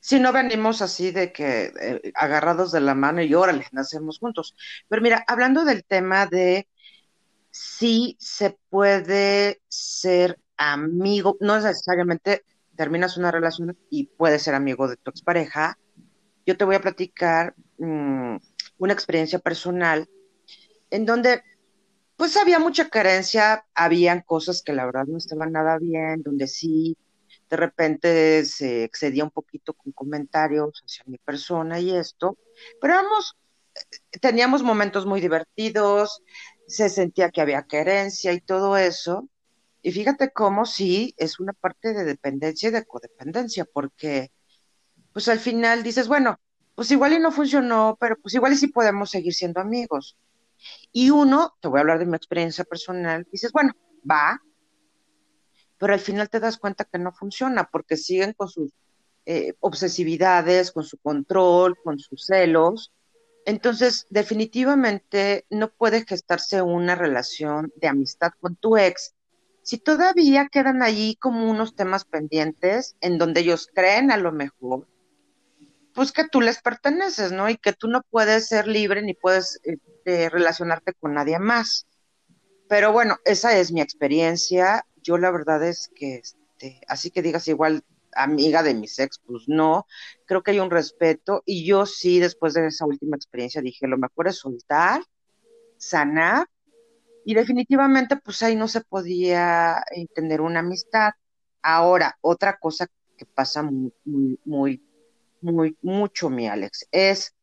Si 0.00 0.20
no 0.20 0.32
venimos 0.32 0.82
así 0.82 1.10
de 1.10 1.32
que 1.32 1.72
eh, 1.80 2.12
agarrados 2.14 2.72
de 2.72 2.80
la 2.80 2.94
mano 2.94 3.22
y 3.22 3.34
órale, 3.34 3.66
nacemos 3.72 4.18
juntos. 4.18 4.54
Pero 4.88 5.02
mira, 5.02 5.24
hablando 5.26 5.64
del 5.64 5.84
tema 5.84 6.26
de 6.26 6.68
si 7.50 8.16
se 8.18 8.58
puede 8.70 9.62
ser 9.68 10.38
amigo, 10.56 11.36
no 11.40 11.56
necesariamente 11.56 12.44
terminas 12.76 13.16
una 13.16 13.30
relación 13.30 13.76
y 13.90 14.04
puedes 14.04 14.42
ser 14.42 14.54
amigo 14.54 14.88
de 14.88 14.96
tu 14.96 15.10
expareja. 15.10 15.78
Yo 16.46 16.56
te 16.56 16.64
voy 16.64 16.76
a 16.76 16.80
platicar 16.80 17.54
mm, 17.78 18.36
una 18.78 18.92
experiencia 18.92 19.38
personal 19.38 20.08
en 20.90 21.06
donde 21.06 21.42
pues 22.16 22.36
había 22.36 22.58
mucha 22.58 22.88
carencia, 22.88 23.66
habían 23.74 24.20
cosas 24.22 24.62
que 24.62 24.72
la 24.72 24.86
verdad 24.86 25.06
no 25.06 25.18
estaban 25.18 25.52
nada 25.52 25.78
bien, 25.78 26.22
donde 26.22 26.46
sí, 26.46 26.96
de 27.50 27.56
repente 27.56 28.44
se 28.44 28.84
excedía 28.84 29.24
un 29.24 29.30
poquito 29.30 29.74
con 29.74 29.92
comentarios 29.92 30.82
hacia 30.84 31.04
mi 31.06 31.18
persona 31.18 31.80
y 31.80 31.94
esto, 31.94 32.38
pero 32.80 32.94
vamos, 32.94 33.36
teníamos 34.20 34.62
momentos 34.62 35.06
muy 35.06 35.20
divertidos, 35.20 36.22
se 36.66 36.88
sentía 36.88 37.30
que 37.30 37.40
había 37.40 37.66
carencia 37.66 38.32
y 38.32 38.40
todo 38.40 38.76
eso, 38.76 39.28
y 39.82 39.92
fíjate 39.92 40.32
cómo 40.32 40.64
sí 40.64 41.14
es 41.18 41.40
una 41.40 41.52
parte 41.52 41.92
de 41.92 42.04
dependencia 42.04 42.68
y 42.68 42.72
de 42.72 42.84
codependencia, 42.84 43.64
porque 43.64 44.30
pues 45.12 45.28
al 45.28 45.40
final 45.40 45.82
dices, 45.82 46.08
bueno, 46.08 46.38
pues 46.74 46.90
igual 46.90 47.12
y 47.12 47.18
no 47.18 47.32
funcionó, 47.32 47.96
pero 48.00 48.16
pues 48.16 48.34
igual 48.34 48.52
y 48.52 48.56
sí 48.56 48.68
podemos 48.68 49.10
seguir 49.10 49.34
siendo 49.34 49.60
amigos. 49.60 50.16
Y 50.92 51.10
uno, 51.10 51.54
te 51.60 51.68
voy 51.68 51.78
a 51.78 51.80
hablar 51.80 51.98
de 51.98 52.06
mi 52.06 52.16
experiencia 52.16 52.64
personal, 52.64 53.26
dices, 53.30 53.52
bueno, 53.52 53.72
va, 54.08 54.40
pero 55.78 55.94
al 55.94 56.00
final 56.00 56.28
te 56.28 56.40
das 56.40 56.58
cuenta 56.58 56.84
que 56.84 56.98
no 56.98 57.12
funciona 57.12 57.68
porque 57.70 57.96
siguen 57.96 58.34
con 58.34 58.48
sus 58.48 58.72
eh, 59.26 59.54
obsesividades, 59.60 60.72
con 60.72 60.84
su 60.84 60.98
control, 60.98 61.76
con 61.82 61.98
sus 61.98 62.26
celos. 62.26 62.92
Entonces, 63.44 64.06
definitivamente 64.10 65.46
no 65.50 65.72
puede 65.72 66.04
gestarse 66.04 66.62
una 66.62 66.94
relación 66.94 67.72
de 67.76 67.88
amistad 67.88 68.30
con 68.40 68.56
tu 68.56 68.76
ex 68.76 69.14
si 69.62 69.78
todavía 69.78 70.48
quedan 70.50 70.82
allí 70.82 71.16
como 71.16 71.48
unos 71.48 71.74
temas 71.76 72.04
pendientes 72.04 72.96
en 73.00 73.18
donde 73.18 73.40
ellos 73.40 73.68
creen 73.72 74.10
a 74.10 74.16
lo 74.16 74.32
mejor 74.32 74.88
pues 75.94 76.12
que 76.12 76.28
tú 76.28 76.40
les 76.40 76.60
perteneces, 76.60 77.32
¿no? 77.32 77.48
Y 77.48 77.56
que 77.56 77.72
tú 77.72 77.88
no 77.88 78.02
puedes 78.10 78.48
ser 78.48 78.66
libre 78.66 79.02
ni 79.02 79.14
puedes 79.14 79.60
eh, 80.04 80.28
relacionarte 80.28 80.94
con 80.94 81.14
nadie 81.14 81.38
más. 81.38 81.86
Pero 82.68 82.92
bueno, 82.92 83.18
esa 83.24 83.56
es 83.58 83.72
mi 83.72 83.80
experiencia. 83.80 84.86
Yo 85.02 85.18
la 85.18 85.30
verdad 85.30 85.62
es 85.62 85.90
que, 85.94 86.16
este, 86.16 86.80
así 86.88 87.10
que 87.10 87.22
digas 87.22 87.48
igual 87.48 87.84
amiga 88.14 88.62
de 88.62 88.74
mis 88.74 88.98
ex, 88.98 89.20
pues 89.24 89.44
no, 89.46 89.86
creo 90.26 90.42
que 90.42 90.52
hay 90.52 90.60
un 90.60 90.70
respeto 90.70 91.42
y 91.46 91.64
yo 91.64 91.86
sí, 91.86 92.20
después 92.20 92.54
de 92.54 92.66
esa 92.66 92.86
última 92.86 93.16
experiencia, 93.16 93.62
dije, 93.62 93.86
lo 93.86 93.98
mejor 93.98 94.28
es 94.28 94.36
soltar, 94.38 95.02
sanar 95.78 96.46
Y 97.24 97.34
definitivamente, 97.34 98.16
pues 98.16 98.42
ahí 98.42 98.56
no 98.56 98.68
se 98.68 98.80
podía 98.82 99.84
eh, 99.94 100.06
tener 100.14 100.40
una 100.40 100.60
amistad. 100.60 101.12
Ahora, 101.62 102.18
otra 102.20 102.58
cosa 102.58 102.88
que 103.16 103.26
pasa 103.26 103.62
muy, 103.62 103.92
muy, 104.04 104.40
muy, 104.44 104.82
muy, 105.42 105.76
mucho, 105.82 106.30
mi 106.30 106.48
Alex, 106.48 106.86
es 106.90 107.34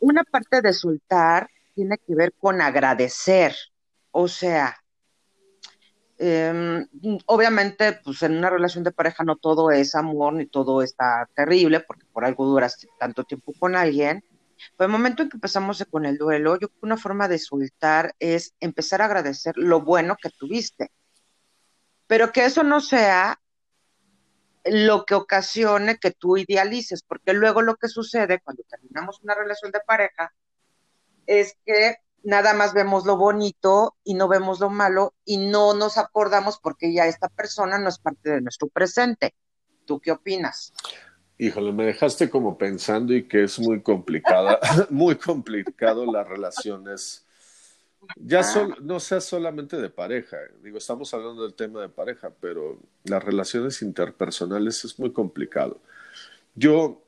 una 0.00 0.24
parte 0.24 0.60
de 0.62 0.72
soltar 0.72 1.48
tiene 1.74 1.98
que 1.98 2.14
ver 2.14 2.32
con 2.38 2.60
agradecer. 2.60 3.54
O 4.10 4.28
sea, 4.28 4.76
em, 6.18 6.86
obviamente, 7.26 8.00
pues 8.04 8.22
en 8.22 8.36
una 8.36 8.50
relación 8.50 8.84
de 8.84 8.92
pareja 8.92 9.24
no 9.24 9.36
todo 9.36 9.70
es 9.70 9.94
amor 9.94 10.34
ni 10.34 10.46
todo 10.46 10.82
está 10.82 11.28
terrible, 11.34 11.80
porque 11.80 12.04
por 12.12 12.24
algo 12.24 12.46
duras 12.46 12.86
tanto 12.98 13.24
tiempo 13.24 13.52
con 13.58 13.76
alguien. 13.76 14.24
Pero 14.76 14.86
el 14.86 14.92
momento 14.92 15.22
en 15.22 15.28
que 15.28 15.36
empezamos 15.36 15.84
con 15.90 16.06
el 16.06 16.18
duelo, 16.18 16.54
yo 16.54 16.68
creo 16.68 16.80
que 16.80 16.86
una 16.86 16.96
forma 16.96 17.26
de 17.28 17.38
soltar 17.38 18.14
es 18.18 18.54
empezar 18.60 19.02
a 19.02 19.06
agradecer 19.06 19.56
lo 19.56 19.80
bueno 19.80 20.16
que 20.20 20.30
tuviste. 20.30 20.92
Pero 22.06 22.30
que 22.32 22.44
eso 22.44 22.62
no 22.62 22.80
sea 22.80 23.40
lo 24.64 25.04
que 25.04 25.14
ocasione 25.14 25.98
que 25.98 26.12
tú 26.12 26.36
idealices, 26.36 27.02
porque 27.02 27.32
luego 27.32 27.62
lo 27.62 27.76
que 27.76 27.88
sucede 27.88 28.40
cuando 28.40 28.62
terminamos 28.64 29.20
una 29.22 29.34
relación 29.34 29.72
de 29.72 29.80
pareja 29.80 30.32
es 31.26 31.56
que 31.64 31.96
nada 32.22 32.54
más 32.54 32.72
vemos 32.74 33.04
lo 33.04 33.16
bonito 33.16 33.96
y 34.04 34.14
no 34.14 34.28
vemos 34.28 34.60
lo 34.60 34.70
malo 34.70 35.14
y 35.24 35.38
no 35.38 35.74
nos 35.74 35.98
acordamos 35.98 36.58
porque 36.58 36.92
ya 36.92 37.06
esta 37.06 37.28
persona 37.28 37.78
no 37.78 37.88
es 37.88 37.98
parte 37.98 38.30
de 38.30 38.40
nuestro 38.40 38.68
presente. 38.68 39.34
¿Tú 39.84 40.00
qué 40.00 40.12
opinas? 40.12 40.72
Híjole, 41.38 41.72
me 41.72 41.84
dejaste 41.84 42.30
como 42.30 42.56
pensando 42.56 43.12
y 43.14 43.26
que 43.26 43.44
es 43.44 43.58
muy 43.58 43.82
complicada, 43.82 44.60
muy 44.90 45.16
complicado 45.16 46.06
las 46.06 46.28
relaciones. 46.28 47.26
Ya 48.16 48.42
no 48.80 49.00
sea 49.00 49.20
solamente 49.20 49.76
de 49.76 49.90
pareja, 49.90 50.36
digo, 50.62 50.78
estamos 50.78 51.12
hablando 51.14 51.42
del 51.42 51.54
tema 51.54 51.80
de 51.80 51.88
pareja, 51.88 52.30
pero 52.40 52.80
las 53.04 53.22
relaciones 53.22 53.80
interpersonales 53.82 54.84
es 54.84 54.98
muy 54.98 55.12
complicado. 55.12 55.80
Yo, 56.54 57.02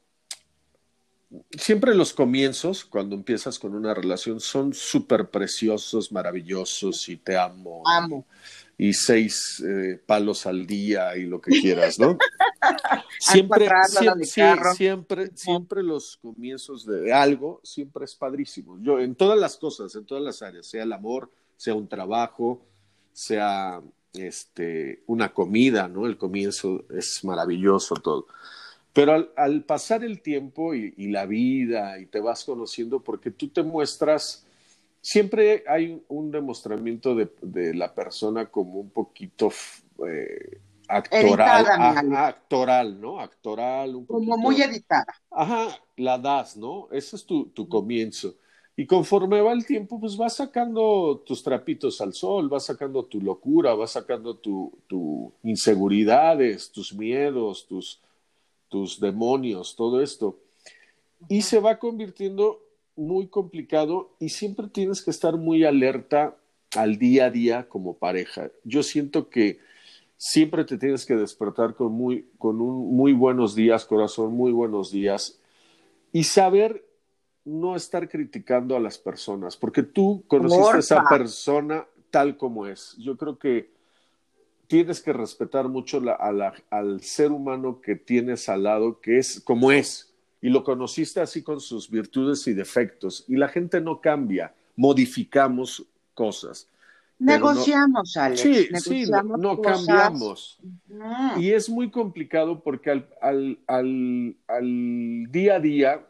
siempre 1.59 1.95
los 1.95 2.13
comienzos, 2.13 2.85
cuando 2.85 3.17
empiezas 3.17 3.59
con 3.59 3.75
una 3.75 3.93
relación, 3.93 4.41
son 4.41 4.73
súper 4.73 5.31
preciosos, 5.31 6.13
maravillosos 6.13 7.09
y 7.09 7.17
te 7.17 7.37
amo. 7.37 7.83
Amo 7.87 8.25
y 8.25 8.64
seis 8.93 9.63
eh, 9.67 10.01
palos 10.05 10.47
al 10.47 10.67
día 10.67 11.17
y 11.17 11.25
lo 11.25 11.41
que 11.41 11.53
quieras, 11.61 11.99
¿no? 11.99 12.19
siempre, 13.19 13.69
siempre, 13.89 14.27
siempre, 14.75 15.31
siempre 15.35 15.83
los 15.83 16.17
comienzos 16.17 16.85
de 16.85 17.13
algo, 17.13 17.61
siempre 17.63 18.05
es 18.05 18.15
padrísimo. 18.15 18.79
Yo, 18.81 18.99
en 18.99 19.15
todas 19.15 19.39
las 19.39 19.57
cosas, 19.57 19.95
en 19.95 20.05
todas 20.05 20.25
las 20.25 20.43
áreas, 20.43 20.67
sea 20.67 20.83
el 20.83 20.93
amor, 20.93 21.31
sea 21.57 21.75
un 21.75 21.89
trabajo, 21.89 22.67
sea 23.13 23.81
este, 24.13 25.03
una 25.07 25.33
comida, 25.33 25.89
¿no? 25.89 26.07
El 26.07 26.19
comienzo 26.19 26.85
es 26.91 27.25
maravilloso 27.25 27.95
todo. 27.95 28.27
Pero 28.93 29.29
al, 29.37 29.65
pasar 29.65 30.05
el 30.05 30.21
tiempo 30.21 30.75
y, 30.75 30.95
y, 30.97 31.09
la 31.09 31.27
vida 31.27 31.99
y 31.99 32.07
te 32.07 32.21
vas 32.21 32.45
conociendo, 32.45 33.01
porque 33.03 33.31
tú 33.31 33.49
te 33.49 33.63
muestras 33.63 34.47
siempre 35.05 35.65
hay 35.69 36.03
un 36.09 36.31
demostramiento 36.31 37.15
de, 37.15 37.75
la 37.75 37.95
persona 37.95 38.47
como 38.47 38.81
un 38.81 38.89
poquito 38.89 39.51
eh, 40.09 40.61
actoral, 40.89 42.15
actoral, 42.17 43.01
¿no? 43.01 43.21
Actoral, 43.21 43.97
un 43.97 44.07
Como 44.07 44.39
muy 44.39 44.63
editada. 44.63 45.15
Ajá, 45.31 45.79
la 45.99 46.17
das, 46.17 46.57
¿no? 46.57 46.89
Ese 46.91 47.17
es 47.17 47.27
tu, 47.27 47.53
comienzo. 47.69 48.35
Y 48.77 48.87
conforme 48.87 49.43
va 49.43 49.53
el 49.53 49.67
tiempo, 49.67 50.01
pues 50.01 50.17
vas 50.17 50.37
sacando 50.37 51.23
tus 51.27 51.43
trapitos 51.43 52.01
al 52.01 52.15
sol, 52.15 52.49
vas 52.49 52.65
sacando 52.65 53.05
tu 53.05 53.21
locura, 53.21 53.75
vas 53.75 53.91
sacando 53.91 54.39
tus 54.39 54.71
tu 54.89 55.31
inseguridades, 55.43 56.73
tus 56.73 56.95
miedos, 56.95 57.67
tus, 57.67 58.01
tus 58.71 58.99
demonios, 58.99 59.77
todo 59.77 60.01
esto. 60.01 60.39
Y 61.29 61.43
se 61.43 61.61
va 61.61 61.79
convirtiendo 61.79 62.64
muy 62.97 63.29
complicado 63.29 64.15
y 64.19 64.29
siempre 64.29 64.69
tienes 64.69 65.03
que 65.03 65.11
estar 65.11 65.37
muy 65.37 65.65
alerta 65.65 66.37
al 66.77 66.99
día 66.99 67.27
a 67.27 67.31
día 67.31 67.69
como 67.69 67.99
pareja. 67.99 68.51
Yo 68.65 68.83
siento 68.83 69.29
que 69.29 69.59
siempre 70.17 70.65
te 70.65 70.79
tienes 70.79 71.05
que 71.05 71.17
despertar 71.17 71.75
con 71.75 71.93
muy, 71.93 72.29
con 72.39 72.61
un 72.61 72.97
muy 72.97 73.13
buenos 73.13 73.55
días, 73.55 73.85
corazón, 73.85 74.35
muy 74.35 74.53
buenos 74.53 74.91
días 74.91 75.41
y 76.13 76.25
saber 76.25 76.87
no 77.45 77.77
estar 77.77 78.09
criticando 78.09 78.77
a 78.77 78.81
las 78.81 78.97
personas, 78.97 79.57
porque 79.57 79.83
tú 79.83 80.25
conociste 80.27 80.77
a 80.77 80.79
esa 80.79 81.05
persona 81.09 81.87
tal 82.11 82.37
como 82.37 82.67
es. 82.67 82.97
Yo 82.99 83.17
creo 83.17 83.39
que 83.39 83.71
tienes 84.67 85.03
que 85.03 85.13
respetar 85.13 85.69
mucho 85.69 86.01
al 86.71 87.01
ser 87.03 87.33
humano 87.33 87.81
que 87.81 87.97
tienes 87.97 88.49
al 88.49 88.63
lado, 88.63 89.01
que 89.01 89.19
es 89.19 89.41
como 89.41 89.73
es 89.73 90.14
y 90.45 90.51
lo 90.51 90.63
conociste 90.63 91.23
así 91.23 91.43
con 91.43 91.59
sus 91.59 91.89
virtudes 91.89 92.47
y 92.49 92.53
defectos. 92.53 93.25
Y 93.29 93.37
la 93.37 93.49
gente 93.49 93.81
no 93.81 94.03
cambia, 94.03 94.53
modificamos 94.77 95.87
cosas. 96.13 96.69
Negociamos, 97.19 98.15
Alex. 98.15 98.41
Sí, 98.43 98.69
sí, 98.75 99.11
no, 99.39 99.63
cambiamos. 99.63 100.59
Y 101.39 101.51
es 101.51 101.71
muy 101.71 101.91
complicado 101.91 102.63
porque 102.63 102.91
al, 102.91 103.09
al, 103.23 103.59
al, 103.67 104.37
al, 104.47 105.27
día 105.31 105.55
a 105.55 105.61
día, 105.61 106.07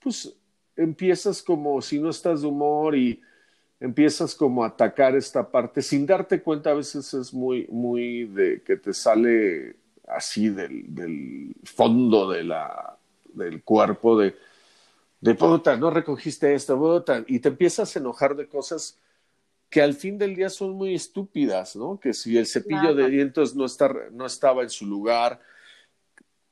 pues 0.00 0.34
empiezas 0.74 1.40
como 1.40 1.80
si 1.80 2.00
no 2.00 2.10
estás 2.10 2.42
de 2.42 2.48
humor 2.48 2.96
y 2.96 3.20
empiezas 3.78 4.34
como 4.34 4.64
a 4.64 4.68
atacar 4.68 5.14
esta 5.14 5.48
parte 5.48 5.80
sin 5.80 6.06
darte 6.06 6.42
cuenta. 6.42 6.70
A 6.70 6.74
veces 6.74 7.14
es 7.14 7.32
muy, 7.32 7.68
muy 7.70 8.24
de 8.24 8.62
que 8.64 8.76
te 8.78 8.92
sale 8.92 9.76
así 10.08 10.48
del, 10.48 10.92
del 10.92 11.54
fondo 11.62 12.28
de 12.32 12.42
la, 12.42 12.95
del 13.36 13.62
cuerpo 13.62 14.18
de, 14.18 14.36
de 15.20 15.34
puta, 15.34 15.76
no 15.76 15.90
recogiste 15.90 16.54
esto, 16.54 16.78
puta, 16.78 17.24
y 17.26 17.38
te 17.38 17.48
empiezas 17.48 17.94
a 17.94 17.98
enojar 17.98 18.34
de 18.36 18.48
cosas 18.48 18.98
que 19.70 19.82
al 19.82 19.94
fin 19.94 20.18
del 20.18 20.34
día 20.34 20.48
son 20.48 20.74
muy 20.74 20.94
estúpidas, 20.94 21.76
¿no? 21.76 21.98
Que 21.98 22.12
si 22.12 22.36
el 22.36 22.46
cepillo 22.46 22.94
de 22.94 23.10
dientes 23.10 23.54
no, 23.54 23.64
está, 23.64 23.92
no 24.12 24.26
estaba 24.26 24.62
en 24.62 24.70
su 24.70 24.86
lugar, 24.86 25.40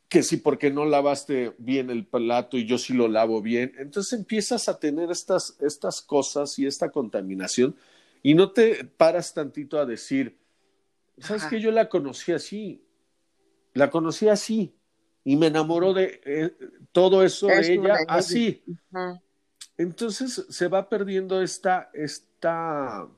que 0.09 0.23
si 0.23 0.37
porque 0.37 0.71
no 0.71 0.85
lavaste 0.85 1.55
bien 1.59 1.91
el 1.91 2.07
plato 2.07 2.57
y 2.57 2.67
yo 2.67 2.79
sí 2.79 2.93
lo 2.93 3.09
lavo 3.09 3.43
bien, 3.43 3.73
entonces 3.79 4.12
empiezas 4.19 4.69
a 4.69 4.79
tener 4.79 5.11
estas, 5.11 5.57
estas 5.61 6.00
cosas 6.03 6.59
y 6.59 6.67
esta 6.67 6.91
contaminación 6.91 7.76
y 8.23 8.35
no 8.35 8.53
te 8.53 8.85
paras 8.85 9.35
tantito 9.35 9.79
a 9.79 9.87
decir, 9.87 10.38
¿sabes 11.19 11.45
que 11.45 11.61
Yo 11.61 11.71
la 11.71 11.88
conocí 11.88 12.33
así, 12.33 12.83
la 13.75 13.91
conocí 13.91 14.29
así, 14.29 14.75
y 15.25 15.37
me 15.37 15.47
enamoró 15.47 15.95
de 15.95 16.21
eh, 16.25 16.52
todo 16.93 17.25
eso 17.25 17.47
de 17.47 17.75
ella 17.75 17.99
así. 18.07 18.62
Entonces 19.76 20.47
se 20.49 20.69
va 20.69 20.88
perdiendo 20.88 21.43
esta, 21.43 21.90
esta, 21.95 23.09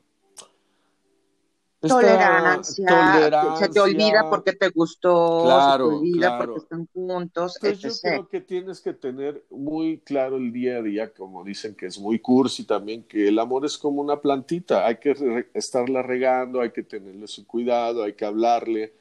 tolerancia, 1.79 3.55
se 3.57 3.69
te 3.69 3.79
olvida 3.79 4.27
porque 4.29 4.53
te 4.53 4.69
gustó, 4.69 5.43
claro, 5.45 5.85
se 5.85 5.91
te 5.91 5.95
olvida 5.97 6.37
porque 6.39 6.57
están 6.57 6.87
juntos. 6.91 7.59
yo 7.61 7.89
creo 8.01 8.27
que 8.27 8.41
tienes 8.41 8.81
que 8.81 8.93
tener 8.93 9.45
muy 9.51 9.99
claro 9.99 10.37
el 10.37 10.51
día 10.51 10.77
a 10.77 10.81
día, 10.81 11.13
como 11.13 11.43
dicen 11.43 11.75
que 11.75 11.85
es 11.85 11.99
muy 11.99 12.17
cursi 12.19 12.63
también, 12.63 13.03
que 13.03 13.27
el 13.27 13.37
amor 13.37 13.65
es 13.65 13.77
como 13.77 14.01
una 14.01 14.19
plantita, 14.19 14.87
hay 14.87 14.97
que 14.97 15.45
estarla 15.53 16.01
regando, 16.01 16.61
hay 16.61 16.71
que 16.71 16.83
tenerle 16.83 17.27
su 17.27 17.45
cuidado, 17.45 18.03
hay 18.03 18.13
que 18.13 18.25
hablarle 18.25 18.93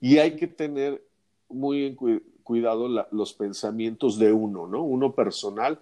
y 0.00 0.18
hay 0.18 0.36
que 0.36 0.46
tener 0.46 1.02
muy 1.48 1.86
en 1.86 1.96
cuidado 2.52 2.86
los 3.12 3.32
pensamientos 3.32 4.18
de 4.18 4.30
uno, 4.30 4.66
¿no? 4.66 4.82
Uno 4.82 5.14
personal, 5.14 5.80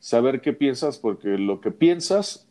saber 0.00 0.40
qué 0.40 0.54
piensas, 0.54 0.96
porque 0.96 1.36
lo 1.36 1.60
que 1.60 1.70
piensas 1.70 2.48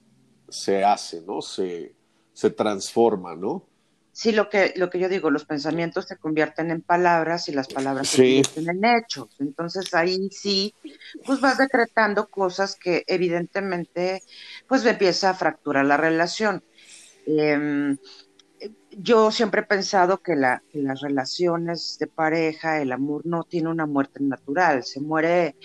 se 0.47 0.83
hace, 0.83 1.23
¿no? 1.23 1.41
Se, 1.41 1.95
se 2.33 2.51
transforma, 2.51 3.35
¿no? 3.35 3.65
Sí, 4.11 4.31
lo 4.31 4.47
que, 4.47 4.73
lo 4.75 4.91
que 4.91 4.99
yo 4.99 5.09
digo, 5.09 5.31
los 5.31 5.45
pensamientos 5.45 6.05
se 6.05 6.17
convierten 6.17 6.69
en 6.69 6.83
palabras 6.83 7.49
y 7.49 7.51
las 7.51 7.67
palabras 7.67 8.09
se 8.09 8.17
convierten 8.17 8.69
en 8.69 8.85
hechos. 8.85 9.29
Entonces 9.39 9.91
ahí 9.95 10.29
sí, 10.29 10.75
pues 11.25 11.41
vas 11.41 11.57
decretando 11.57 12.27
cosas 12.27 12.75
que 12.75 13.05
evidentemente, 13.07 14.21
pues 14.67 14.85
empieza 14.85 15.31
a 15.31 15.33
fracturar 15.33 15.83
la 15.83 15.97
relación. 15.97 16.63
Eh, 17.25 17.97
yo 18.99 19.31
siempre 19.31 19.61
he 19.61 19.65
pensado 19.65 20.17
que, 20.23 20.35
la, 20.35 20.63
las 20.73 21.01
relaciones 21.01 21.97
de 21.99 22.07
pareja, 22.07 22.81
el 22.81 22.91
amor 22.91 23.25
no 23.25 23.43
tiene 23.43 23.69
una 23.69 23.85
muerte 23.85 24.23
natural, 24.23 24.83
se 24.83 24.99
muere, 24.99 25.55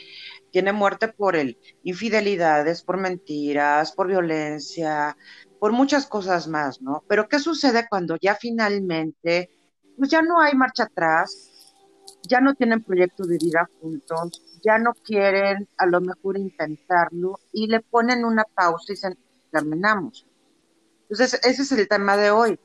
tiene 0.51 0.73
muerte 0.73 1.09
por 1.09 1.37
el 1.37 1.59
infidelidades, 1.83 2.83
por 2.83 2.99
mentiras, 2.99 3.93
por 3.93 4.09
violencia, 4.09 5.17
por 5.59 5.73
muchas 5.73 6.07
cosas 6.07 6.47
más, 6.47 6.83
¿no? 6.83 7.05
Pero 7.09 7.29
¿qué 7.29 7.39
sucede 7.39 7.87
cuando 7.89 8.17
ya 8.21 8.35
finalmente, 8.35 9.51
pues 9.97 10.11
ya 10.11 10.21
no 10.21 10.41
hay 10.41 10.55
marcha 10.55 10.85
atrás, 10.85 11.75
ya 12.29 12.41
no 12.41 12.55
tienen 12.55 12.83
proyecto 12.83 13.25
de 13.25 13.39
vida 13.39 13.69
juntos, 13.81 14.61
ya 14.63 14.79
no 14.79 14.93
quieren 14.93 15.69
a 15.79 15.87
lo 15.87 16.01
mejor 16.03 16.37
intentarlo 16.37 17.41
y 17.51 17.67
le 17.67 17.81
ponen 17.81 18.25
una 18.25 18.45
pausa 18.45 18.85
y 18.89 18.93
dicen, 18.93 19.19
terminamos 19.51 20.27
Entonces, 21.03 21.41
ese 21.45 21.63
es 21.63 21.73
el 21.73 21.89
tema 21.89 22.17
de 22.17 22.31
hoy. 22.31 22.59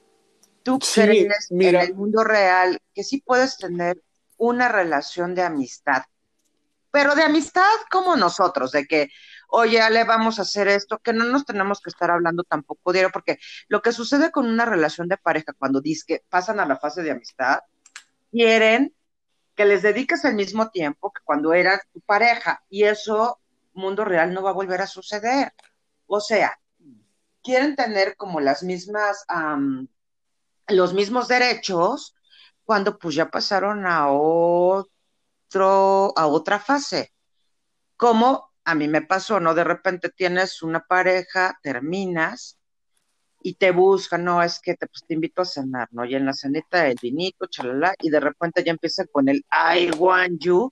Tú 0.67 0.79
crees 0.79 1.49
en 1.49 1.75
el 1.75 1.95
mundo 1.95 2.25
real 2.25 2.81
que 2.93 3.05
sí 3.05 3.21
puedes 3.21 3.57
tener 3.57 4.03
una 4.35 4.67
relación 4.67 5.33
de 5.33 5.43
amistad, 5.43 6.03
pero 6.91 7.15
de 7.15 7.23
amistad 7.23 7.63
como 7.89 8.17
nosotros, 8.17 8.73
de 8.73 8.85
que, 8.85 9.07
oye, 9.47 9.79
Ale, 9.79 10.03
vamos 10.03 10.39
a 10.39 10.41
hacer 10.41 10.67
esto, 10.67 10.99
que 10.99 11.13
no 11.13 11.23
nos 11.23 11.45
tenemos 11.45 11.79
que 11.79 11.89
estar 11.89 12.11
hablando 12.11 12.43
tampoco 12.43 12.91
diario, 12.91 13.11
porque 13.13 13.39
lo 13.69 13.81
que 13.81 13.93
sucede 13.93 14.29
con 14.29 14.45
una 14.45 14.65
relación 14.65 15.07
de 15.07 15.15
pareja 15.15 15.53
cuando 15.53 15.79
dice 15.79 16.03
que 16.05 16.23
pasan 16.27 16.59
a 16.59 16.65
la 16.65 16.75
fase 16.75 17.01
de 17.01 17.11
amistad, 17.11 17.59
quieren 18.29 18.93
que 19.55 19.63
les 19.63 19.83
dediques 19.83 20.25
el 20.25 20.35
mismo 20.35 20.69
tiempo 20.69 21.13
que 21.13 21.21
cuando 21.23 21.53
eras 21.53 21.79
tu 21.93 22.01
pareja, 22.01 22.61
y 22.69 22.83
eso, 22.83 23.39
mundo 23.71 24.03
real, 24.03 24.33
no 24.33 24.43
va 24.43 24.49
a 24.49 24.53
volver 24.53 24.81
a 24.81 24.87
suceder. 24.87 25.53
O 26.07 26.19
sea, 26.19 26.59
quieren 27.41 27.77
tener 27.77 28.17
como 28.17 28.41
las 28.41 28.63
mismas, 28.63 29.23
los 30.67 30.93
mismos 30.93 31.27
derechos 31.27 32.15
cuando 32.63 32.97
pues 32.97 33.15
ya 33.15 33.29
pasaron 33.29 33.85
a 33.85 34.11
otro, 34.11 34.87
a 36.17 36.27
otra 36.27 36.59
fase. 36.59 37.13
Como 37.95 38.51
a 38.65 38.75
mí 38.75 38.87
me 38.87 39.01
pasó, 39.01 39.39
¿no? 39.39 39.53
De 39.53 39.63
repente 39.63 40.09
tienes 40.09 40.61
una 40.61 40.81
pareja, 40.81 41.57
terminas 41.63 42.59
y 43.41 43.55
te 43.55 43.71
buscan, 43.71 44.25
no, 44.25 44.43
es 44.43 44.59
que 44.59 44.75
te, 44.75 44.87
pues, 44.87 45.03
te 45.07 45.13
invito 45.13 45.41
a 45.41 45.45
cenar, 45.45 45.87
¿no? 45.91 46.03
Y 46.03 46.15
en 46.15 46.25
la 46.25 46.33
cenita 46.33 46.87
el 46.87 46.97
vinito, 47.01 47.45
chalala, 47.45 47.93
y 47.99 48.09
de 48.09 48.19
repente 48.19 48.63
ya 48.63 48.71
empieza 48.71 49.05
con 49.05 49.29
el 49.29 49.45
I 49.51 49.91
want 49.91 50.41
you, 50.41 50.69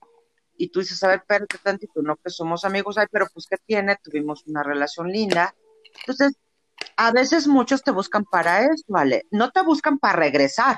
y 0.58 0.68
tú 0.68 0.80
dices, 0.80 1.02
a 1.02 1.08
ver, 1.08 1.20
espérate 1.20 1.58
tantito, 1.62 2.02
no 2.02 2.16
que 2.16 2.30
somos 2.30 2.64
amigos, 2.64 2.98
ay, 2.98 3.06
pero 3.10 3.26
pues, 3.32 3.46
¿qué 3.48 3.56
tiene? 3.64 3.96
Tuvimos 4.02 4.46
una 4.46 4.62
relación 4.62 5.08
linda. 5.08 5.54
Entonces, 6.00 6.34
a 6.96 7.12
veces 7.12 7.46
muchos 7.46 7.82
te 7.82 7.90
buscan 7.90 8.24
para 8.24 8.62
eso, 8.62 8.84
¿vale? 8.88 9.26
No 9.30 9.50
te 9.50 9.62
buscan 9.62 9.98
para 9.98 10.16
regresar 10.16 10.76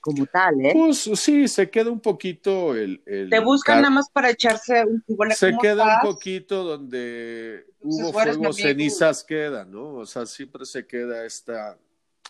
como 0.00 0.26
tal, 0.26 0.64
¿eh? 0.64 0.72
Pues 0.74 1.10
sí, 1.14 1.46
se 1.46 1.70
queda 1.70 1.90
un 1.90 2.00
poquito 2.00 2.74
el... 2.74 3.02
te 3.04 3.38
buscan 3.40 3.82
nada 3.82 3.90
más 3.90 4.10
para 4.10 4.30
echarse 4.30 4.84
un 4.84 5.04
Se 5.32 5.56
queda 5.60 6.00
un 6.02 6.10
poquito 6.10 6.64
donde 6.64 7.66
hubo 7.80 8.12
fuego, 8.12 8.52
cenizas 8.52 9.22
quedan, 9.22 9.70
¿no? 9.70 9.96
O 9.96 10.06
sea, 10.06 10.26
siempre 10.26 10.64
se 10.64 10.86
queda 10.86 11.26
esta, 11.26 11.76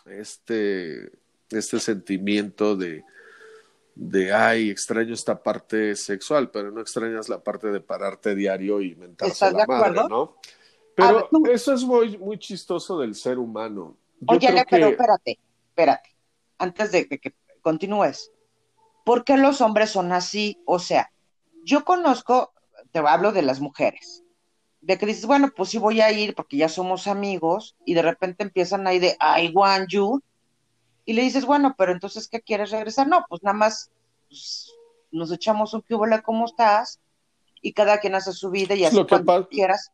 este, 0.05 1.11
este 1.49 1.79
sentimiento 1.79 2.75
de, 2.75 3.05
de, 3.95 4.33
ay, 4.33 4.69
extraño 4.69 5.13
esta 5.13 5.41
parte 5.41 5.95
sexual, 5.95 6.51
pero 6.51 6.71
no 6.71 6.81
extrañas 6.81 7.29
la 7.29 7.41
parte 7.41 7.67
de 7.67 7.79
pararte 7.79 8.35
diario 8.35 8.81
y 8.81 8.95
mentarse 8.95 9.49
la 9.51 9.65
madre, 9.65 10.01
¿no? 10.09 10.37
Pero 10.95 11.29
eso 11.51 11.73
es 11.73 11.83
muy, 11.83 12.17
muy 12.17 12.37
chistoso 12.37 12.99
del 12.99 13.15
ser 13.15 13.39
humano. 13.39 13.97
Oye, 14.27 14.65
pero 14.69 14.87
espérate, 14.89 15.39
espérate, 15.69 16.15
antes 16.57 16.91
de 16.91 17.07
que, 17.07 17.33
continúes. 17.61 18.31
¿Por 19.03 19.23
qué 19.23 19.37
los 19.37 19.61
hombres 19.61 19.89
son 19.89 20.11
así? 20.11 20.61
O 20.65 20.77
sea, 20.77 21.11
yo 21.63 21.83
conozco, 21.83 22.53
te 22.91 22.99
hablo 22.99 23.31
de 23.31 23.41
las 23.41 23.59
mujeres, 23.59 24.23
de 24.81 24.97
que 24.97 25.05
dices, 25.07 25.25
bueno, 25.25 25.51
pues 25.55 25.69
sí 25.69 25.79
voy 25.79 26.01
a 26.01 26.11
ir 26.11 26.35
porque 26.35 26.57
ya 26.57 26.69
somos 26.69 27.07
amigos, 27.07 27.75
y 27.85 27.93
de 27.93 28.03
repente 28.03 28.43
empiezan 28.43 28.85
ahí 28.85 28.99
de 28.99 29.17
I 29.19 29.51
want 29.53 29.89
you, 29.89 30.21
y 31.05 31.13
le 31.13 31.23
dices, 31.23 31.45
bueno, 31.45 31.73
pero 31.77 31.91
entonces, 31.91 32.27
¿qué 32.27 32.41
quieres 32.41 32.71
regresar? 32.71 33.07
No, 33.07 33.25
pues 33.27 33.41
nada 33.41 33.57
más 33.57 33.89
pues, 34.27 34.71
nos 35.11 35.31
echamos 35.31 35.73
un 35.73 35.81
cubole, 35.81 36.21
¿cómo 36.21 36.45
estás? 36.45 36.99
Y 37.61 37.73
cada 37.73 37.99
quien 37.99 38.15
hace 38.15 38.33
su 38.33 38.49
vida 38.49 38.75
y 38.75 38.85
así 38.85 39.03
cuando 39.07 39.47
quieras. 39.47 39.91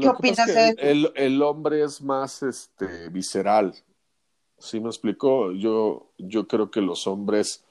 ¿Qué 0.00 0.08
opinas 0.08 0.46
de 0.46 0.74
el, 0.78 1.12
el, 1.14 1.42
hombre 1.42 1.82
es 1.82 2.02
más 2.02 2.42
este 2.42 3.08
visceral. 3.08 3.74
¿Sí 4.58 4.80
me 4.80 4.88
explicó? 4.88 5.52
Yo, 5.52 6.08
yo 6.18 6.46
creo 6.46 6.70
que 6.70 6.80
los 6.80 7.06
hombres 7.06 7.64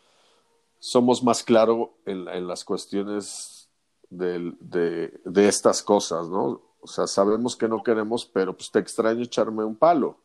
somos 0.79 1.23
más 1.23 1.43
claros 1.43 1.89
en, 2.05 2.27
en, 2.27 2.47
las 2.47 2.63
cuestiones 2.63 3.69
de, 4.09 4.53
de, 4.59 5.19
de, 5.23 5.47
estas 5.47 5.81
cosas, 5.83 6.27
¿no? 6.29 6.61
O 6.79 6.87
sea, 6.87 7.07
sabemos 7.07 7.55
que 7.55 7.67
no 7.67 7.83
queremos, 7.83 8.25
pero 8.25 8.55
pues 8.55 8.71
te 8.71 8.79
extraño 8.79 9.23
echarme 9.23 9.63
un 9.63 9.75
palo. 9.75 10.17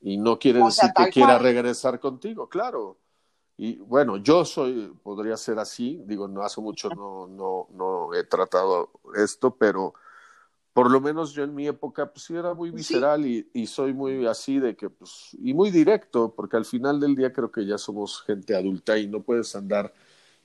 Y 0.00 0.16
no 0.16 0.38
quiere 0.38 0.62
decir 0.62 0.90
que 0.96 1.10
quiera 1.10 1.38
regresar 1.38 1.98
contigo, 1.98 2.48
claro. 2.48 2.96
Y 3.56 3.76
bueno, 3.78 4.18
yo 4.18 4.44
soy, 4.44 4.92
podría 5.02 5.36
ser 5.36 5.58
así, 5.58 6.02
digo, 6.04 6.28
no 6.28 6.42
hace 6.42 6.60
mucho 6.60 6.90
no, 6.90 7.26
no, 7.26 7.66
no 7.72 8.14
he 8.14 8.22
tratado 8.24 8.90
esto, 9.16 9.56
pero 9.56 9.94
por 10.76 10.90
lo 10.90 11.00
menos 11.00 11.32
yo 11.32 11.42
en 11.42 11.54
mi 11.54 11.66
época, 11.66 12.12
pues 12.12 12.26
sí 12.26 12.36
era 12.36 12.52
muy 12.52 12.70
visceral 12.70 13.24
y, 13.24 13.48
y, 13.54 13.66
soy 13.66 13.94
muy 13.94 14.26
así 14.26 14.58
de 14.58 14.76
que, 14.76 14.90
pues, 14.90 15.34
y 15.42 15.54
muy 15.54 15.70
directo, 15.70 16.34
porque 16.36 16.58
al 16.58 16.66
final 16.66 17.00
del 17.00 17.16
día 17.16 17.32
creo 17.32 17.50
que 17.50 17.64
ya 17.64 17.78
somos 17.78 18.20
gente 18.20 18.54
adulta 18.54 18.98
y 18.98 19.06
no 19.06 19.22
puedes 19.22 19.56
andar 19.56 19.94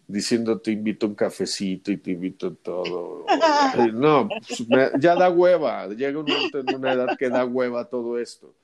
diciendo 0.08 0.62
te 0.62 0.72
invito 0.72 1.06
a 1.06 1.10
un 1.10 1.16
cafecito 1.16 1.92
y 1.92 1.98
te 1.98 2.12
invito 2.12 2.48
a 2.48 2.56
todo. 2.56 3.26
no, 3.94 4.30
pues, 4.30 4.94
ya 5.02 5.16
da 5.16 5.30
hueva, 5.30 5.90
llega 5.90 6.18
un 6.18 6.26
momento 6.26 6.60
en 6.60 6.76
una 6.76 6.94
edad 6.94 7.18
que 7.18 7.28
da 7.28 7.44
hueva 7.44 7.90
todo 7.90 8.18
esto. 8.18 8.56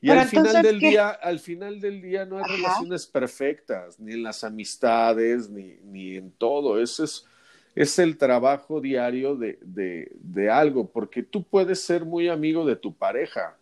Y 0.00 0.08
al 0.08 0.26
final 0.26 0.62
del 0.62 0.80
día, 0.80 1.10
al 1.10 1.40
final 1.40 1.78
del 1.78 2.00
día 2.00 2.24
no 2.24 2.38
hay 2.38 2.44
relaciones 2.44 3.06
perfectas, 3.06 4.00
ni 4.00 4.14
en 4.14 4.22
las 4.22 4.44
amistades, 4.44 5.50
ni, 5.50 5.74
ni 5.84 6.16
en 6.16 6.30
todo. 6.30 6.80
Eso 6.80 7.04
es, 7.04 7.26
es 7.74 7.98
el 7.98 8.18
trabajo 8.18 8.80
diario 8.80 9.34
de, 9.36 9.58
de, 9.62 10.12
de, 10.20 10.50
algo, 10.50 10.90
porque 10.90 11.22
tú 11.22 11.42
puedes 11.42 11.80
ser 11.80 12.04
muy 12.04 12.28
amigo 12.28 12.66
de 12.66 12.76
tu 12.76 12.94
pareja, 12.94 13.56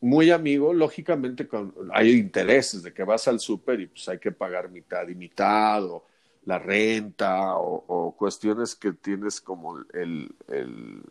muy 0.00 0.30
amigo, 0.30 0.72
lógicamente 0.72 1.48
con, 1.48 1.74
hay 1.92 2.12
intereses 2.12 2.84
de 2.84 2.94
que 2.94 3.02
vas 3.02 3.26
al 3.26 3.40
súper 3.40 3.80
y 3.80 3.86
pues 3.88 4.08
hay 4.08 4.18
que 4.18 4.30
pagar 4.30 4.70
mitad 4.70 5.06
y 5.08 5.14
mitad, 5.14 5.84
o 5.84 6.06
la 6.44 6.58
renta, 6.58 7.56
o, 7.56 8.14
cuestiones 8.16 8.74
que 8.74 8.92
tienes 8.92 9.40
como 9.40 9.78
el, 9.92 10.34
el, 10.48 11.02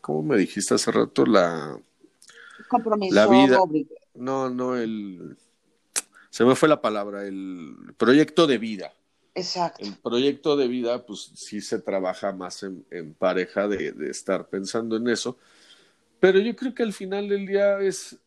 ¿cómo 0.00 0.22
me 0.22 0.36
dijiste 0.36 0.74
hace 0.74 0.92
rato? 0.92 1.26
La, 1.26 1.76
compromiso, 2.68 3.14
la 3.14 3.26
vida. 3.26 3.58
No, 4.14 4.48
no, 4.48 4.76
el, 4.76 5.36
se 6.30 6.44
me 6.44 6.54
fue 6.54 6.68
la 6.68 6.80
palabra, 6.80 7.26
el 7.26 7.92
proyecto 7.98 8.46
de 8.46 8.58
vida 8.58 8.92
Exacto. 9.34 9.84
El 9.84 9.96
proyecto 9.96 10.56
de 10.56 10.68
vida, 10.68 11.04
pues 11.06 11.32
sí 11.34 11.60
se 11.60 11.78
trabaja 11.78 12.32
más 12.32 12.62
en, 12.62 13.14
pareja 13.14 13.66
de, 13.66 13.94
estar 14.10 14.48
pensando 14.48 14.96
en 14.96 15.08
eso. 15.08 15.38
Pero 16.20 16.38
yo 16.38 16.54
creo 16.54 16.74
que 16.74 16.82
al 16.82 16.92
final 16.92 17.28
del 17.28 17.46
día 17.46 17.78
es 17.80 18.18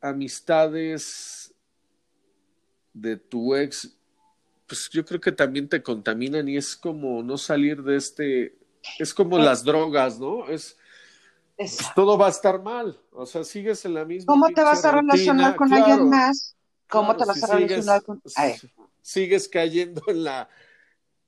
amistades 0.00 1.54
de 2.92 3.16
tu 3.16 3.56
ex, 3.56 3.96
pues 4.66 4.88
yo 4.90 5.04
creo 5.04 5.20
que 5.20 5.32
también 5.32 5.68
te 5.68 5.82
contaminan 5.82 6.48
y 6.48 6.56
es 6.56 6.76
como 6.76 7.22
no 7.22 7.36
salir 7.36 7.82
de 7.82 7.96
este, 7.96 8.56
es 8.98 9.12
como 9.12 9.38
las 9.38 9.64
drogas, 9.64 10.20
¿no? 10.20 10.48
Es, 10.48 10.76
pues, 11.56 11.78
todo 11.94 12.16
va 12.16 12.26
a 12.26 12.30
estar 12.30 12.62
mal, 12.62 12.98
o 13.12 13.26
sea, 13.26 13.42
sigues 13.44 13.84
en 13.84 13.94
la 13.94 14.04
misma. 14.04 14.32
¿Cómo 14.32 14.48
te 14.50 14.62
vas 14.62 14.84
a 14.84 14.92
relacionar 14.92 15.56
con 15.56 15.72
alguien 15.72 16.08
más? 16.08 16.56
¿Cómo 16.88 17.16
te 17.16 17.24
vas 17.24 17.42
a 17.42 17.56
relacionar 17.56 18.02
con.? 18.04 18.22
Sigues 19.04 19.48
cayendo 19.48 20.02
en 20.08 20.24
la, 20.24 20.48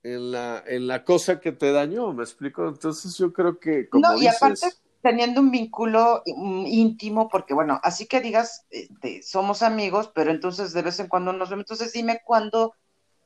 en 0.01 0.31
la, 0.31 0.63
en 0.65 0.87
la 0.87 1.05
cosa 1.05 1.39
que 1.39 1.51
te 1.51 1.71
dañó, 1.71 2.11
¿me 2.11 2.23
explico? 2.23 2.67
Entonces 2.67 3.15
yo 3.17 3.31
creo 3.31 3.59
que 3.59 3.87
como 3.87 4.01
No, 4.01 4.17
y 4.17 4.27
aparte 4.27 4.67
teniendo 5.03 5.39
un 5.39 5.51
vínculo 5.51 6.23
mm, 6.25 6.65
íntimo, 6.65 7.29
porque 7.29 7.53
bueno, 7.53 7.79
así 7.83 8.07
que 8.07 8.19
digas, 8.19 8.65
este, 8.71 9.21
somos 9.21 9.61
amigos, 9.61 10.11
pero 10.13 10.31
entonces 10.31 10.73
de 10.73 10.81
vez 10.81 10.99
en 10.99 11.07
cuando 11.07 11.31
nos 11.31 11.49
vemos, 11.49 11.63
entonces 11.63 11.93
dime 11.93 12.21
cuándo 12.25 12.73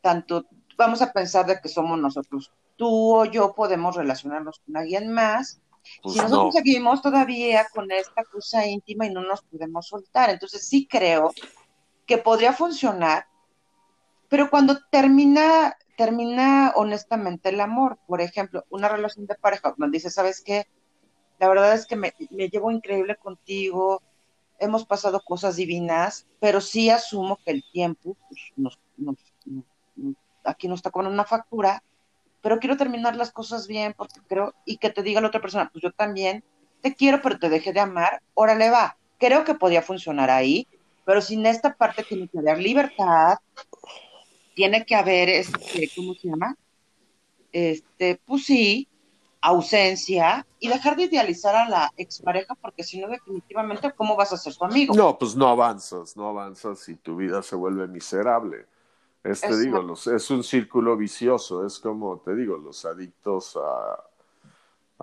tanto 0.01 0.45
vamos 0.77 1.01
a 1.01 1.13
pensar 1.13 1.45
de 1.45 1.61
que 1.61 1.69
somos 1.69 1.97
nosotros, 1.97 2.51
tú 2.75 3.15
o 3.15 3.25
yo 3.25 3.55
podemos 3.55 3.95
relacionarnos 3.95 4.59
con 4.65 4.75
alguien 4.75 5.11
más, 5.13 5.61
pues 6.03 6.15
si 6.15 6.21
nosotros 6.21 6.55
seguimos 6.55 7.01
todavía 7.01 7.67
con 7.73 7.89
esta 7.91 8.25
cosa 8.25 8.65
íntima 8.67 9.05
y 9.05 9.11
no 9.11 9.21
nos 9.21 9.43
podemos 9.43 9.87
soltar, 9.87 10.29
entonces 10.29 10.67
sí 10.67 10.87
creo 10.87 11.31
que 12.05 12.17
podría 12.17 12.51
funcionar 12.51 13.25
pero 14.31 14.49
cuando 14.49 14.79
termina, 14.89 15.75
termina 15.97 16.71
honestamente 16.77 17.49
el 17.49 17.59
amor, 17.59 17.99
por 18.07 18.21
ejemplo, 18.21 18.63
una 18.69 18.87
relación 18.87 19.27
de 19.27 19.35
pareja, 19.35 19.75
donde 19.77 19.97
dice, 19.97 20.09
¿sabes 20.09 20.41
qué? 20.41 20.67
La 21.37 21.49
verdad 21.49 21.73
es 21.73 21.85
que 21.85 21.97
me, 21.97 22.13
llevo 22.29 22.71
increíble 22.71 23.17
contigo, 23.17 24.01
hemos 24.57 24.85
pasado 24.85 25.19
cosas 25.19 25.57
divinas, 25.57 26.27
pero 26.39 26.61
sí 26.61 26.89
asumo 26.89 27.39
que 27.43 27.51
el 27.51 27.63
tiempo 27.73 28.15
pues, 28.29 28.79
aquí 30.45 30.69
nos 30.69 30.79
está 30.79 30.91
con 30.91 31.07
una 31.07 31.25
factura, 31.25 31.83
pero 32.41 32.59
quiero 32.59 32.77
terminar 32.77 33.17
las 33.17 33.33
cosas 33.33 33.67
bien 33.67 33.93
porque 33.97 34.21
creo, 34.29 34.53
y 34.63 34.77
que 34.77 34.91
te 34.91 35.03
diga 35.03 35.19
la 35.19 35.27
otra 35.27 35.41
persona, 35.41 35.69
pues 35.73 35.83
yo 35.83 35.91
también 35.91 36.41
te 36.79 36.95
quiero, 36.95 37.21
pero 37.21 37.37
te 37.37 37.49
dejé 37.49 37.73
de 37.73 37.81
amar, 37.81 38.21
órale 38.33 38.69
va. 38.69 38.97
Creo 39.19 39.43
que 39.43 39.55
podía 39.55 39.81
funcionar 39.81 40.29
ahí, 40.29 40.69
pero 41.03 41.19
sin 41.19 41.45
esta 41.45 41.75
parte 41.75 42.03
tiene 42.03 42.29
que 42.29 42.39
haber 42.39 42.59
libertad, 42.59 43.39
tiene 44.53 44.85
que 44.85 44.95
haber, 44.95 45.29
este, 45.29 45.89
¿cómo 45.95 46.13
se 46.13 46.27
llama? 46.27 46.57
Este, 47.51 48.19
pues 48.25 48.45
sí, 48.45 48.87
ausencia 49.41 50.45
y 50.59 50.67
dejar 50.67 50.95
de 50.95 51.03
idealizar 51.03 51.55
a 51.55 51.67
la 51.67 51.91
expareja 51.97 52.55
porque 52.55 52.83
si 52.83 52.99
no 52.99 53.07
definitivamente 53.07 53.91
cómo 53.93 54.15
vas 54.15 54.31
a 54.31 54.37
ser 54.37 54.55
tu 54.55 54.65
amigo. 54.65 54.93
No, 54.93 55.17
pues 55.17 55.35
no 55.35 55.47
avanzas, 55.47 56.15
no 56.15 56.27
avanzas 56.27 56.87
y 56.89 56.95
tu 56.95 57.15
vida 57.15 57.41
se 57.41 57.55
vuelve 57.55 57.87
miserable. 57.87 58.67
Es, 59.23 59.41
te 59.41 59.59
digo, 59.59 59.81
los, 59.81 60.07
es 60.07 60.31
un 60.31 60.43
círculo 60.43 60.97
vicioso, 60.97 61.65
es 61.65 61.77
como 61.79 62.19
te 62.19 62.35
digo, 62.35 62.57
los 62.57 62.85
adictos 62.85 63.55
a, 63.55 64.03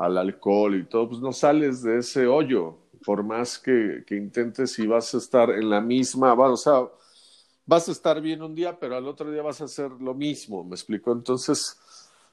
al 0.05 0.19
alcohol 0.19 0.75
y 0.75 0.85
todo, 0.85 1.09
pues 1.09 1.21
no 1.21 1.33
sales 1.33 1.83
de 1.83 1.99
ese 1.99 2.27
hoyo, 2.27 2.79
por 3.05 3.23
más 3.23 3.59
que, 3.59 4.05
que 4.07 4.17
intentes 4.17 4.79
y 4.81 4.87
vas 4.87 5.15
a 5.15 5.19
estar 5.19 5.51
en 5.51 5.71
la 5.71 5.81
misma, 5.81 6.35
o 6.35 6.57
sea, 6.57 6.89
vas 7.69 7.87
a 7.87 7.93
estar 7.93 8.21
bien 8.23 8.43
un 8.43 8.55
día, 8.55 8.81
pero 8.81 8.97
al 8.97 9.07
otro 9.07 9.31
día 9.31 9.43
vas 9.43 9.61
a 9.61 9.65
hacer 9.65 9.91
lo 10.01 10.15
mismo, 10.15 10.65
¿me 10.65 10.75
explico? 10.75 11.13
Entonces, 11.13 11.79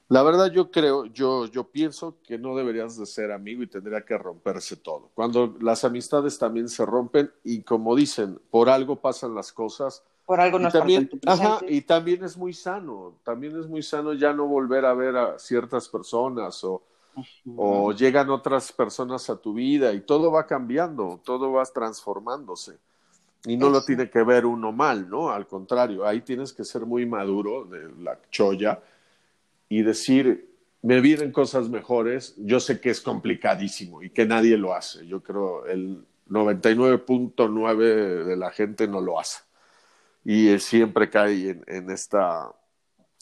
la 0.08 0.22
verdad 0.22 0.50
yo 0.50 0.70
creo, 0.70 1.04
yo, 1.04 1.44
yo 1.44 1.64
pienso 1.64 2.16
que 2.26 2.38
no 2.38 2.56
deberías 2.56 2.96
de 2.96 3.04
ser 3.04 3.30
amigo 3.30 3.62
y 3.62 3.66
tendría 3.66 4.02
que 4.02 4.16
romperse 4.16 4.76
todo. 4.76 5.10
Cuando 5.14 5.54
las 5.60 5.84
amistades 5.84 6.38
también 6.38 6.70
se 6.70 6.86
rompen 6.86 7.30
y 7.44 7.62
como 7.62 7.94
dicen, 7.94 8.40
por 8.50 8.70
algo 8.70 8.96
pasan 8.96 9.34
las 9.34 9.52
cosas. 9.52 10.02
Por 10.24 10.40
algo 10.40 10.58
no 10.58 10.70
también, 10.70 11.10
ajá, 11.26 11.60
y 11.68 11.82
también 11.82 12.24
es 12.24 12.38
muy 12.38 12.54
sano, 12.54 13.18
también 13.22 13.60
es 13.60 13.66
muy 13.68 13.82
sano 13.82 14.14
ya 14.14 14.32
no 14.32 14.46
volver 14.46 14.86
a 14.86 14.94
ver 14.94 15.16
a 15.16 15.38
ciertas 15.38 15.86
personas 15.88 16.64
o, 16.64 16.82
o 17.56 17.92
llegan 17.92 18.30
otras 18.30 18.72
personas 18.72 19.28
a 19.28 19.36
tu 19.36 19.52
vida 19.52 19.92
y 19.92 20.00
todo 20.00 20.32
va 20.32 20.46
cambiando, 20.46 21.20
todo 21.22 21.52
va 21.52 21.62
transformándose. 21.66 22.78
Y 23.46 23.56
no 23.56 23.70
lo 23.70 23.84
tiene 23.84 24.10
que 24.10 24.24
ver 24.24 24.44
uno 24.44 24.72
mal, 24.72 25.08
¿no? 25.08 25.30
Al 25.30 25.46
contrario, 25.46 26.04
ahí 26.04 26.20
tienes 26.20 26.52
que 26.52 26.64
ser 26.64 26.84
muy 26.84 27.06
maduro 27.06 27.64
de 27.64 27.88
la 28.02 28.18
cholla 28.28 28.82
y 29.68 29.82
decir, 29.82 30.50
me 30.82 31.00
vienen 31.00 31.30
cosas 31.30 31.68
mejores, 31.68 32.34
yo 32.38 32.58
sé 32.58 32.80
que 32.80 32.90
es 32.90 33.00
complicadísimo 33.00 34.02
y 34.02 34.10
que 34.10 34.26
nadie 34.26 34.56
lo 34.56 34.74
hace. 34.74 35.06
Yo 35.06 35.22
creo 35.22 35.64
el 35.66 36.04
99.9 36.28 38.24
de 38.24 38.36
la 38.36 38.50
gente 38.50 38.88
no 38.88 39.00
lo 39.00 39.20
hace. 39.20 39.40
Y 40.24 40.58
siempre 40.58 41.08
cae 41.08 41.50
en, 41.50 41.64
en, 41.68 41.90
esta 41.90 42.52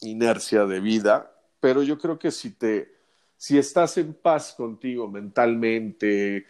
inercia 0.00 0.64
de 0.64 0.80
vida. 0.80 1.30
Pero 1.60 1.82
yo 1.82 1.98
creo 1.98 2.18
que 2.18 2.30
si 2.30 2.50
te, 2.50 2.94
si 3.36 3.58
estás 3.58 3.98
en 3.98 4.14
paz 4.14 4.54
contigo 4.56 5.06
mentalmente, 5.06 6.46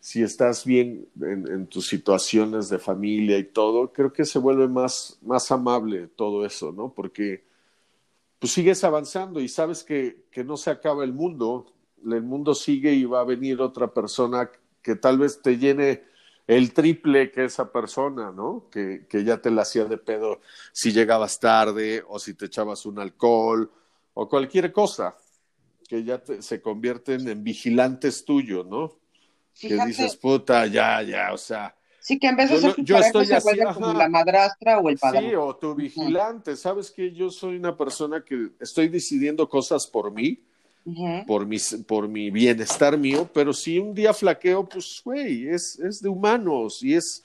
si 0.00 0.22
estás 0.22 0.64
bien 0.64 1.06
en, 1.20 1.66
tus 1.66 1.86
situaciones 1.86 2.70
de 2.70 2.78
familia 2.78 3.38
y 3.38 3.44
todo, 3.44 3.92
creo 3.92 4.12
que 4.12 4.24
se 4.24 4.38
vuelve 4.38 4.66
más, 4.66 5.18
más 5.22 5.50
amable 5.52 6.08
todo 6.08 6.46
eso, 6.46 6.72
¿no? 6.72 6.92
Porque 6.94 7.44
pues 8.38 8.52
sigues 8.52 8.82
avanzando 8.82 9.40
y 9.40 9.48
sabes 9.48 9.84
que, 9.84 10.24
que 10.30 10.42
no 10.42 10.56
se 10.56 10.70
acaba 10.70 11.04
el 11.04 11.12
mundo, 11.12 11.66
el 12.04 12.22
mundo 12.22 12.54
sigue 12.54 12.94
y 12.94 13.04
va 13.04 13.20
a 13.20 13.24
venir 13.24 13.60
otra 13.60 13.92
persona 13.92 14.50
que 14.82 14.96
tal 14.96 15.18
vez 15.18 15.42
te 15.42 15.58
llene 15.58 16.04
el 16.46 16.72
triple 16.72 17.30
que 17.30 17.44
esa 17.44 17.70
persona, 17.70 18.32
¿no? 18.32 18.68
Que, 18.70 19.06
que 19.06 19.22
ya 19.22 19.42
te 19.42 19.50
la 19.50 19.62
hacía 19.62 19.84
de 19.84 19.98
pedo 19.98 20.40
si 20.72 20.92
llegabas 20.92 21.38
tarde 21.38 22.02
o 22.08 22.18
si 22.18 22.32
te 22.32 22.46
echabas 22.46 22.86
un 22.86 22.98
alcohol 22.98 23.70
o 24.14 24.28
cualquier 24.28 24.72
cosa, 24.72 25.14
que 25.86 26.02
ya 26.04 26.18
te, 26.24 26.40
se 26.40 26.62
convierten 26.62 27.28
en 27.28 27.44
vigilantes 27.44 28.24
tuyos, 28.24 28.66
¿no? 28.66 28.99
Fíjate. 29.54 29.80
Que 29.80 29.86
dices, 29.86 30.16
puta, 30.16 30.66
ya, 30.66 31.02
ya, 31.02 31.32
o 31.32 31.38
sea, 31.38 31.74
Sí, 32.00 32.18
que 32.18 32.28
en 32.28 32.36
vez 32.36 32.50
de 32.50 32.58
ser 32.58 32.74
tu 32.74 32.82
yo 32.82 32.96
estoy 32.96 33.26
se 33.26 33.34
así, 33.34 33.58
como 33.74 33.92
la 33.92 34.08
madrastra 34.08 34.78
o 34.78 34.88
el 34.88 34.98
padre. 34.98 35.28
Sí, 35.28 35.34
o 35.34 35.54
tu 35.54 35.74
vigilante. 35.74 36.56
¿Sabes 36.56 36.90
que 36.90 37.12
Yo 37.12 37.30
soy 37.30 37.56
una 37.56 37.76
persona 37.76 38.24
que 38.24 38.50
estoy 38.58 38.88
decidiendo 38.88 39.48
cosas 39.48 39.86
por 39.86 40.10
mí, 40.10 40.42
por, 41.26 41.46
mis, 41.46 41.74
por 41.86 42.08
mi 42.08 42.30
bienestar 42.30 42.96
mío, 42.96 43.28
pero 43.32 43.52
si 43.52 43.78
un 43.78 43.94
día 43.94 44.14
flaqueo, 44.14 44.66
pues, 44.66 45.02
güey, 45.04 45.48
es, 45.48 45.78
es 45.78 46.00
de 46.00 46.08
humanos 46.08 46.82
y 46.82 46.94
es, 46.94 47.22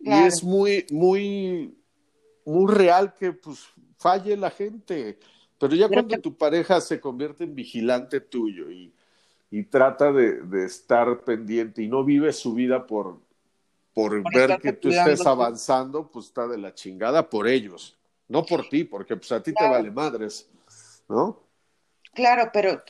y 0.00 0.10
es 0.10 0.42
muy, 0.42 0.86
muy, 0.90 1.76
muy 2.46 2.74
real 2.74 3.12
que, 3.14 3.32
pues, 3.32 3.58
falle 3.98 4.36
la 4.38 4.50
gente. 4.50 5.18
Pero 5.58 5.74
ya 5.74 5.86
cuando 5.86 6.18
tu 6.18 6.34
pareja 6.34 6.80
se 6.80 6.98
convierte 6.98 7.44
en 7.44 7.54
vigilante 7.54 8.20
tuyo 8.20 8.70
y, 8.70 8.92
y 9.50 9.64
trata 9.64 10.12
de, 10.12 10.42
de 10.42 10.66
estar 10.66 11.20
pendiente 11.20 11.82
y 11.82 11.88
no 11.88 12.04
vive 12.04 12.32
su 12.32 12.54
vida 12.54 12.86
por 12.86 13.20
por, 13.98 14.22
ver 14.32 14.60
que 14.60 14.72
tú 14.72 14.90
estés 14.90 15.26
avanzando, 15.26 16.08
pues 16.08 16.26
está 16.26 16.46
de 16.46 16.56
la 16.56 16.72
chingada 16.72 17.28
por 17.28 17.48
ellos, 17.48 17.98
no 18.28 18.44
por 18.46 18.68
ti, 18.68 18.84
porque 18.84 19.16
pues 19.16 19.32
a 19.32 19.42
ti 19.42 19.52
te 19.52 19.68
vale 19.68 19.90
madres, 19.90 20.48
¿no? 21.08 21.42
Claro, 22.14 22.50
pero, 22.52 22.80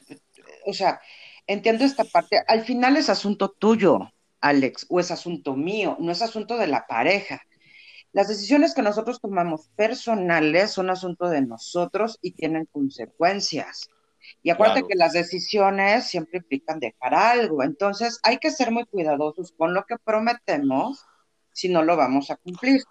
o 0.67 0.75
sea, 0.75 1.01
entiendo 1.47 1.87
esta 1.87 2.05
parte, 2.05 2.43
al 2.47 2.63
final 2.63 2.99
es 2.99 3.09
asunto 3.09 3.49
tuyo, 3.49 4.01
Alex, 4.43 4.85
o 4.91 5.01
es 5.01 5.11
asunto 5.11 5.57
mío, 5.57 5.97
no 5.99 6.13
es 6.13 6.21
asunto 6.21 6.59
de 6.59 6.67
la 6.67 6.87
pareja. 6.87 7.41
Las 8.13 8.29
decisiones 8.29 8.75
que 8.75 8.83
nosotros 8.83 9.19
tomamos 9.19 9.69
personales 9.77 10.73
son 10.73 10.91
asunto 10.91 11.31
de 11.31 11.41
nosotros 11.41 12.19
y 12.21 12.33
tienen 12.33 12.67
consecuencias. 12.67 13.89
Y 14.43 14.51
acuérdate 14.51 14.85
que 14.89 14.95
las 14.95 15.13
decisiones 15.13 16.07
siempre 16.07 16.39
implican 16.39 16.81
dejar 16.81 17.15
algo. 17.15 17.63
Entonces 17.63 18.21
hay 18.23 18.39
que 18.39 18.51
ser 18.51 18.71
muy 18.71 18.85
cuidadosos 18.85 19.53
con 19.53 19.75
lo 19.75 19.85
que 19.85 19.97
prometemos 20.03 21.05
si 21.53 21.69
no 21.69 21.83
lo 21.83 21.97
vamos 21.97 22.31
a 22.31 22.37
cumplir. 22.37 22.83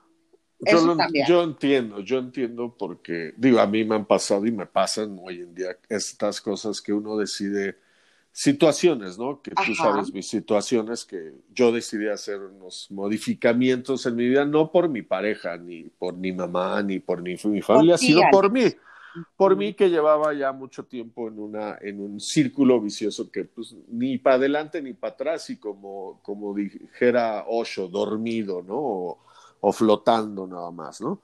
Yo, 0.59 0.97
yo, 1.27 1.43
entiendo, 1.43 1.99
yo 1.99 2.17
entiendo 2.17 2.75
porque, 2.77 3.31
digo, 3.37 3.59
a 3.59 3.67
mí 3.67 3.85
me 3.85 3.95
han 3.95 4.05
pasado 4.05 4.45
y 4.47 4.51
me 4.51 4.65
pasan 4.65 5.17
hoy 5.21 5.41
en 5.41 5.53
día 5.53 5.77
estas 5.87 6.41
cosas 6.41 6.81
que 6.81 6.91
uno 6.91 7.15
decide, 7.15 7.77
situaciones, 8.31 9.17
¿no? 9.17 9.41
Que 9.41 9.51
tú 9.51 9.75
sabes 9.75 10.13
mis 10.13 10.27
situaciones, 10.27 11.05
que 11.05 11.33
yo 11.53 11.71
decidí 11.71 12.07
hacer 12.07 12.39
unos 12.39 12.87
modificamientos 12.91 14.05
en 14.05 14.15
mi 14.15 14.29
vida, 14.29 14.45
no 14.45 14.71
por 14.71 14.89
mi 14.89 15.01
pareja, 15.01 15.57
ni 15.57 15.83
por 15.83 16.15
mi 16.15 16.31
mamá, 16.31 16.83
ni 16.83 16.99
por 16.99 17.21
mi, 17.21 17.35
mi 17.45 17.61
familia, 17.61 17.97
sino 17.97 18.21
por 18.31 18.51
mí 18.51 18.65
por 19.35 19.55
mí 19.55 19.73
que 19.73 19.89
llevaba 19.89 20.33
ya 20.33 20.51
mucho 20.51 20.85
tiempo 20.85 21.27
en, 21.27 21.39
una, 21.39 21.77
en 21.81 21.99
un 21.99 22.19
círculo 22.19 22.79
vicioso 22.81 23.31
que 23.31 23.45
pues 23.45 23.75
ni 23.87 24.17
para 24.17 24.35
adelante 24.35 24.81
ni 24.81 24.93
para 24.93 25.13
atrás 25.13 25.49
y 25.49 25.57
como, 25.57 26.19
como 26.23 26.53
dijera 26.53 27.45
Osho, 27.47 27.87
dormido, 27.87 28.61
¿no? 28.61 28.75
O, 28.77 29.19
o 29.59 29.71
flotando 29.71 30.47
nada 30.47 30.71
más, 30.71 31.01
¿no? 31.01 31.21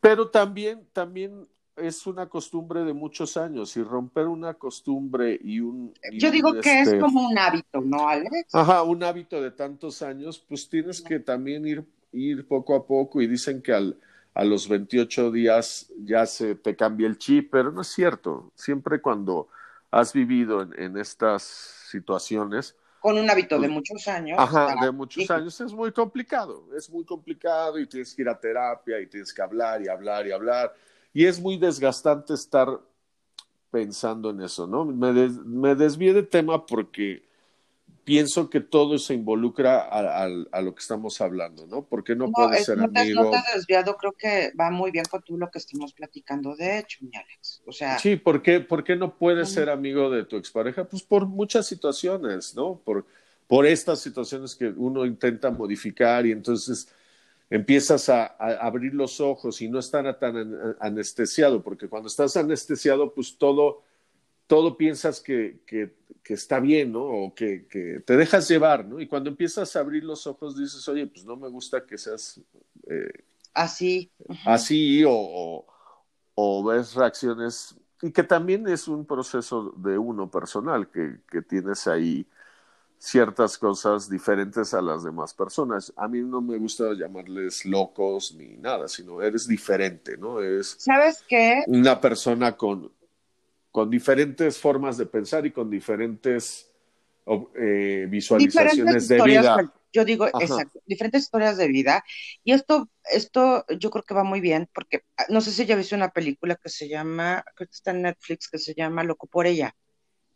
Pero 0.00 0.28
también, 0.28 0.86
también 0.92 1.46
es 1.76 2.06
una 2.06 2.28
costumbre 2.28 2.84
de 2.84 2.92
muchos 2.92 3.36
años 3.36 3.76
y 3.76 3.82
romper 3.82 4.26
una 4.26 4.54
costumbre 4.54 5.38
y 5.42 5.60
un... 5.60 5.92
Yo 6.12 6.30
digo 6.30 6.52
que 6.60 6.80
es 6.80 6.88
este 6.88 7.00
como 7.00 7.26
un 7.26 7.36
hábito, 7.38 7.80
¿no, 7.80 8.08
Alex? 8.08 8.54
Ajá, 8.54 8.82
un 8.82 9.02
hábito 9.02 9.40
de 9.40 9.50
tantos 9.50 10.02
años, 10.02 10.38
pues 10.48 10.68
tienes 10.68 11.00
que 11.00 11.18
también 11.18 11.66
ir, 11.66 11.84
ir 12.12 12.46
poco 12.46 12.76
a 12.76 12.86
poco 12.86 13.20
y 13.20 13.26
dicen 13.26 13.60
que 13.60 13.72
al 13.72 13.98
a 14.34 14.44
los 14.44 14.68
28 14.68 15.30
días 15.30 15.92
ya 15.96 16.26
se 16.26 16.56
te 16.56 16.74
cambia 16.74 17.06
el 17.06 17.18
chip, 17.18 17.50
pero 17.52 17.70
no 17.70 17.82
es 17.82 17.88
cierto. 17.88 18.52
Siempre 18.56 19.00
cuando 19.00 19.48
has 19.92 20.12
vivido 20.12 20.62
en, 20.62 20.96
estas 20.98 21.42
situaciones. 21.88 22.76
Con 22.98 23.16
un 23.16 23.30
hábito 23.30 23.54
de 23.54 23.68
pues, 23.68 23.70
muchos 23.70 24.08
años. 24.08 24.36
Ajá, 24.38 24.74
de 24.84 24.90
muchos 24.90 25.30
años 25.30 25.60
es 25.60 25.72
muy 25.72 25.92
complicado. 25.92 26.66
Es 26.76 26.90
muy 26.90 27.04
complicado 27.04 27.78
y 27.78 27.86
tienes 27.86 28.12
que 28.12 28.22
ir 28.22 28.28
a 28.28 28.38
terapia 28.38 29.00
y 29.00 29.06
tienes 29.06 29.32
que 29.32 29.40
hablar 29.40 29.80
y 29.82 29.88
hablar 29.88 30.26
y 30.26 30.32
hablar. 30.32 30.74
Y 31.12 31.26
es 31.26 31.40
muy 31.40 31.56
desgastante 31.56 32.34
estar 32.34 32.68
pensando 33.70 34.30
en 34.30 34.40
eso, 34.40 34.66
¿no? 34.66 34.84
Me, 34.84 35.12
me 35.12 35.74
desvié 35.76 36.12
de 36.12 36.24
tema 36.24 36.66
porque 36.66 37.24
pienso 38.04 38.50
que 38.50 38.60
todo 38.60 38.98
se 38.98 39.14
involucra 39.14 39.80
a, 39.80 40.24
a, 40.24 40.60
lo 40.60 40.74
que 40.74 40.80
estamos 40.80 41.20
hablando, 41.20 41.66
¿no? 41.66 41.84
Porque 41.84 42.14
no, 42.14 42.30
puede 42.30 42.62
ser 42.62 42.76
no 42.76 42.84
amigo. 42.84 43.24
no 43.24 43.30
te 43.30 43.38
desviado, 43.54 43.96
creo 43.96 44.12
que 44.12 44.52
va 44.58 44.70
muy 44.70 44.90
bien 44.90 45.06
con 45.10 45.22
tú 45.22 45.38
lo 45.38 45.50
que 45.50 45.58
estamos 45.58 45.94
platicando, 45.94 46.54
de 46.54 46.78
hecho, 46.78 46.98
mi 47.00 47.16
Alex. 47.16 47.62
O 47.66 47.72
sea. 47.72 47.98
Sí, 47.98 48.16
¿por 48.16 48.42
qué, 48.42 48.60
por 48.60 48.84
qué 48.84 48.94
no 48.94 49.16
puedes 49.16 49.50
ser 49.50 49.70
amigo 49.70 50.10
de 50.10 50.24
tu 50.24 50.36
expareja? 50.36 50.84
Pues 50.84 51.02
por 51.02 51.26
muchas 51.26 51.66
situaciones, 51.66 52.54
¿no? 52.54 52.80
Por, 52.84 53.06
por 53.48 53.66
estas 53.66 54.00
situaciones 54.00 54.54
que 54.54 54.68
uno 54.68 55.06
intenta 55.06 55.50
modificar 55.50 56.26
y 56.26 56.32
entonces 56.32 56.88
empiezas 57.48 58.08
a, 58.10 58.36
a 58.38 58.66
abrir 58.66 58.94
los 58.94 59.20
ojos 59.20 59.62
y 59.62 59.68
no 59.68 59.78
estar 59.78 60.18
tan 60.18 60.76
anestesiado, 60.78 61.62
porque 61.62 61.88
cuando 61.88 62.08
estás 62.08 62.36
anestesiado, 62.36 63.14
pues 63.14 63.38
todo 63.38 63.82
todo 64.46 64.76
piensas 64.76 65.20
que, 65.20 65.60
que, 65.66 65.94
que 66.22 66.34
está 66.34 66.60
bien, 66.60 66.92
¿no? 66.92 67.04
O 67.04 67.34
que, 67.34 67.66
que, 67.66 68.00
te 68.04 68.16
dejas 68.16 68.48
llevar, 68.48 68.84
¿no? 68.84 69.00
Y 69.00 69.06
cuando 69.06 69.30
empiezas 69.30 69.74
a 69.76 69.80
abrir 69.80 70.04
los 70.04 70.26
ojos 70.26 70.56
dices, 70.56 70.86
oye, 70.88 71.06
pues 71.06 71.24
no 71.24 71.36
me 71.36 71.48
gusta 71.48 71.84
que 71.86 71.98
seas 71.98 72.40
eh, 72.88 73.24
así. 73.52 74.10
Así 74.44 75.04
o, 75.06 75.66
o, 76.34 76.64
ves 76.64 76.94
reacciones 76.94 77.76
y 78.02 78.10
que 78.12 78.22
también 78.22 78.68
es 78.68 78.88
un 78.88 79.06
proceso 79.06 79.72
de 79.76 79.96
uno 79.96 80.30
personal, 80.30 80.90
que, 80.90 81.20
que 81.30 81.40
tienes 81.40 81.86
ahí 81.86 82.26
ciertas 82.98 83.58
cosas 83.58 84.08
diferentes 84.08 84.72
a 84.74 84.80
las 84.80 85.04
demás 85.04 85.34
personas. 85.34 85.92
A 85.96 86.08
mí 86.08 86.20
no 86.20 86.40
me 86.40 86.58
gusta 86.58 86.92
llamarles 86.94 87.64
locos 87.64 88.34
ni 88.34 88.56
nada, 88.56 88.88
sino 88.88 89.22
eres 89.22 89.46
diferente, 89.46 90.16
¿no? 90.16 90.40
Eres 90.40 90.76
¿Sabes 90.78 91.22
qué? 91.28 91.64
Una 91.66 92.00
persona 92.00 92.56
con, 92.56 92.90
con 93.74 93.90
diferentes 93.90 94.56
formas 94.56 94.96
de 94.96 95.06
pensar 95.06 95.44
y 95.46 95.50
con 95.50 95.68
diferentes 95.68 96.70
eh, 97.58 98.06
visualizaciones 98.08 99.08
de 99.08 99.20
vida. 99.20 99.74
Yo 99.92 100.04
digo, 100.04 100.28
exacto, 100.28 100.78
diferentes 100.86 101.22
historias 101.22 101.56
de 101.56 101.66
vida. 101.66 102.04
Y 102.44 102.52
esto, 102.52 102.88
esto 103.10 103.64
yo 103.76 103.90
creo 103.90 104.04
que 104.04 104.14
va 104.14 104.22
muy 104.22 104.40
bien, 104.40 104.68
porque 104.72 105.02
ah, 105.16 105.24
no 105.28 105.40
sé 105.40 105.50
si 105.50 105.66
ya 105.66 105.74
viste 105.74 105.96
una 105.96 106.10
película 106.10 106.54
que 106.54 106.68
se 106.68 106.88
llama, 106.88 107.44
creo 107.56 107.66
que 107.66 107.74
está 107.74 107.90
en 107.90 108.02
Netflix, 108.02 108.48
que 108.48 108.58
se 108.58 108.74
llama 108.74 109.02
Loco 109.02 109.26
por 109.26 109.44
ella, 109.44 109.74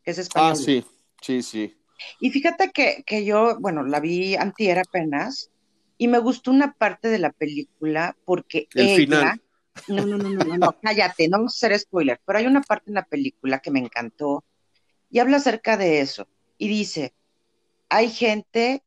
que 0.03 0.11
es 0.11 0.19
español. 0.19 0.55
Ah, 0.55 0.57
sí, 0.57 0.85
sí, 1.23 1.41
sí. 1.41 1.81
Y 2.19 2.31
fíjate 2.31 2.73
que, 2.73 3.05
que 3.07 3.25
yo, 3.25 3.57
bueno, 3.61 3.85
la 3.85 4.01
vi 4.01 4.35
antier 4.35 4.81
apenas, 4.81 5.53
y 5.97 6.09
me 6.09 6.19
gustó 6.19 6.51
una 6.51 6.73
parte 6.73 7.07
de 7.07 7.21
la 7.21 7.31
película 7.31 8.17
porque 8.25 8.67
El 8.75 8.97
final. 8.97 9.41
No, 9.87 10.05
no, 10.05 10.19
no, 10.19 10.29
no, 10.29 10.57
no, 10.57 10.77
cállate, 10.83 11.29
no 11.29 11.39
vamos 11.39 11.55
a 11.55 11.67
hacer 11.67 11.79
spoiler, 11.79 12.21
pero 12.25 12.39
hay 12.39 12.47
una 12.47 12.63
parte 12.63 12.91
en 12.91 12.95
la 12.95 13.05
película 13.05 13.61
que 13.61 13.71
me 13.71 13.79
encantó 13.79 14.45
y 15.11 15.19
habla 15.19 15.39
acerca 15.39 15.77
de 15.77 16.01
eso. 16.01 16.27
Y 16.59 16.69
dice, 16.69 17.15
hay 17.89 18.11
gente 18.11 18.83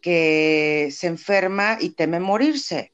que 0.00 0.88
se 0.92 1.06
enferma 1.06 1.78
y 1.80 1.90
teme 1.90 2.20
morirse. 2.20 2.92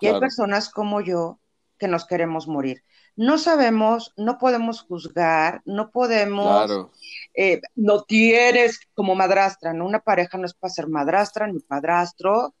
Y 0.00 0.08
hay 0.08 0.20
personas 0.20 0.68
como 0.68 1.00
yo 1.00 1.38
que 1.78 1.88
nos 1.88 2.06
queremos 2.06 2.48
morir. 2.48 2.82
No 3.16 3.38
sabemos, 3.38 4.12
no 4.18 4.36
podemos 4.36 4.82
juzgar, 4.82 5.62
no 5.64 5.90
podemos, 5.90 6.90
eh, 7.34 7.62
no 7.74 8.02
tienes 8.02 8.80
como 8.92 9.14
madrastra, 9.14 9.72
¿no? 9.72 9.86
Una 9.86 10.00
pareja 10.00 10.36
no 10.36 10.44
es 10.44 10.52
para 10.52 10.72
ser 10.72 10.88
madrastra 10.88 11.46
ni 11.46 11.60
padrastro. 11.60 12.54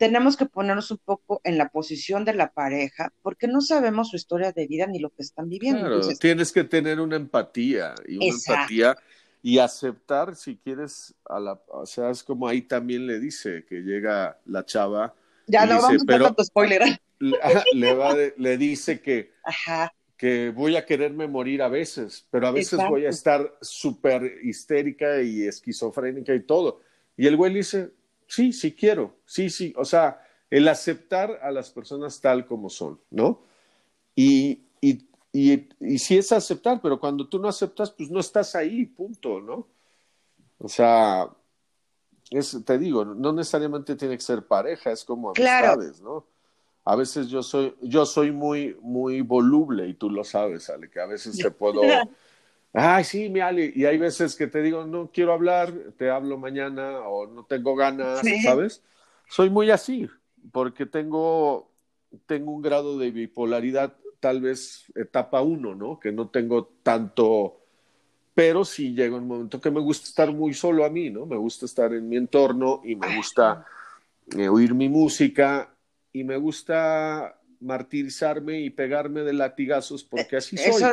Tenemos 0.00 0.38
que 0.38 0.46
ponernos 0.46 0.90
un 0.90 0.96
poco 0.96 1.42
en 1.44 1.58
la 1.58 1.68
posición 1.68 2.24
de 2.24 2.32
la 2.32 2.52
pareja 2.52 3.12
porque 3.20 3.46
no 3.46 3.60
sabemos 3.60 4.08
su 4.08 4.16
historia 4.16 4.50
de 4.50 4.66
vida 4.66 4.86
ni 4.86 4.98
lo 4.98 5.10
que 5.10 5.20
están 5.20 5.50
viviendo. 5.50 5.80
Claro, 5.80 6.00
tienes 6.18 6.52
que 6.52 6.64
tener 6.64 7.00
una 7.00 7.16
empatía 7.16 7.94
y 8.08 8.16
una 8.16 8.34
empatía 8.34 8.96
y 9.42 9.58
aceptar 9.58 10.36
si 10.36 10.56
quieres 10.56 11.14
a 11.26 11.38
la, 11.38 11.60
o 11.68 11.84
sea, 11.84 12.08
es 12.08 12.24
como 12.24 12.48
ahí 12.48 12.62
también 12.62 13.06
le 13.06 13.20
dice 13.20 13.66
que 13.68 13.82
llega 13.82 14.38
la 14.46 14.64
chava. 14.64 15.14
Ya 15.46 15.66
no 15.66 15.82
vamos 15.82 16.02
a 16.08 16.18
tanto 16.18 16.44
spoiler. 16.44 16.98
Le, 17.18 17.92
va 17.92 18.16
le 18.38 18.56
dice 18.56 19.02
que, 19.02 19.34
que 20.16 20.48
voy 20.48 20.76
a 20.76 20.86
quererme 20.86 21.28
morir 21.28 21.60
a 21.60 21.68
veces, 21.68 22.26
pero 22.30 22.46
a 22.46 22.52
veces 22.52 22.80
voy 22.88 23.04
a 23.04 23.10
estar 23.10 23.54
súper 23.60 24.38
histérica 24.44 25.20
y 25.20 25.42
esquizofrénica 25.42 26.34
y 26.34 26.40
todo. 26.40 26.80
Y 27.18 27.26
el 27.26 27.36
güey 27.36 27.52
le 27.52 27.58
dice, 27.58 27.90
sí, 28.30 28.52
sí 28.52 28.72
quiero, 28.72 29.16
sí, 29.26 29.50
sí, 29.50 29.74
o 29.76 29.84
sea, 29.84 30.22
el 30.48 30.66
aceptar 30.68 31.38
a 31.42 31.50
las 31.50 31.70
personas 31.70 32.20
tal 32.20 32.46
como 32.46 32.70
son, 32.70 33.00
¿no? 33.10 33.42
Y, 34.14 34.62
y 34.80 35.10
y, 35.32 35.68
y 35.78 35.98
sí 35.98 36.18
es 36.18 36.32
aceptar, 36.32 36.80
pero 36.82 36.98
cuando 36.98 37.28
tú 37.28 37.38
no 37.38 37.48
aceptas, 37.48 37.90
pues 37.90 38.10
no 38.10 38.18
estás 38.18 38.54
ahí, 38.56 38.84
punto, 38.84 39.40
¿no? 39.40 39.68
O 40.58 40.68
sea, 40.68 41.28
es, 42.30 42.58
te 42.64 42.78
digo, 42.78 43.04
no 43.04 43.32
necesariamente 43.32 43.94
tiene 43.94 44.16
que 44.16 44.22
ser 44.22 44.44
pareja, 44.44 44.90
es 44.90 45.04
como 45.04 45.30
amistades, 45.30 46.00
¿no? 46.00 46.26
A 46.84 46.96
veces 46.96 47.28
yo 47.28 47.42
soy, 47.42 47.76
yo 47.82 48.06
soy 48.06 48.32
muy, 48.32 48.76
muy 48.80 49.20
voluble 49.20 49.86
y 49.86 49.94
tú 49.94 50.10
lo 50.10 50.24
sabes, 50.24 50.68
Ale, 50.68 50.90
que 50.90 51.00
a 51.00 51.06
veces 51.06 51.36
te 51.36 51.50
puedo, 51.50 51.80
ay, 52.72 53.04
sí, 53.04 53.28
mi 53.28 53.40
Ale, 53.40 53.72
y 53.74 53.84
hay 53.84 53.98
veces 53.98 54.36
que 54.36 54.46
te 54.46 54.62
digo, 54.62 54.84
no 54.84 55.10
quiero 55.12 55.32
hablar, 55.32 55.72
te 55.96 56.10
hablo 56.10 56.38
mañana 56.38 57.00
o 57.00 57.26
no 57.26 57.44
tengo 57.44 57.74
ganas, 57.74 58.20
¿sabes? 58.42 58.82
Soy 59.28 59.50
muy 59.50 59.70
así, 59.70 60.08
porque 60.52 60.86
tengo, 60.86 61.70
tengo 62.26 62.52
un 62.52 62.62
grado 62.62 62.98
de 62.98 63.10
bipolaridad 63.10 63.94
tal 64.20 64.40
vez 64.40 64.84
etapa 64.94 65.40
uno, 65.40 65.74
¿no? 65.74 65.98
Que 65.98 66.12
no 66.12 66.28
tengo 66.28 66.70
tanto, 66.82 67.60
pero 68.34 68.64
sí 68.64 68.94
llega 68.94 69.16
un 69.16 69.26
momento 69.26 69.60
que 69.60 69.70
me 69.70 69.80
gusta 69.80 70.06
estar 70.06 70.30
muy 70.32 70.54
solo 70.54 70.84
a 70.84 70.90
mí, 70.90 71.10
¿no? 71.10 71.26
Me 71.26 71.36
gusta 71.36 71.64
estar 71.64 71.92
en 71.92 72.08
mi 72.08 72.16
entorno 72.16 72.82
y 72.84 72.94
me 72.94 73.16
gusta 73.16 73.66
eh, 74.36 74.48
oír 74.48 74.74
mi 74.74 74.88
música 74.88 75.74
y 76.12 76.22
me 76.22 76.36
gusta 76.36 77.38
martirizarme 77.60 78.60
y 78.60 78.70
pegarme 78.70 79.22
de 79.22 79.32
latigazos 79.32 80.04
porque 80.04 80.36
así 80.36 80.56
soy. 80.56 80.84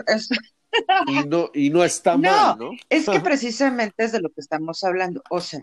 Y, 1.08 1.26
no, 1.28 1.50
y 1.54 1.70
no 1.70 1.84
está 1.84 2.18
mal, 2.18 2.58
¿no? 2.58 2.72
Es 2.90 3.08
que 3.08 3.20
precisamente 3.22 4.04
es 4.04 4.12
de 4.12 4.22
lo 4.22 4.30
que 4.30 4.42
estamos 4.42 4.84
hablando. 4.84 5.24
O 5.30 5.42
sea, 5.42 5.62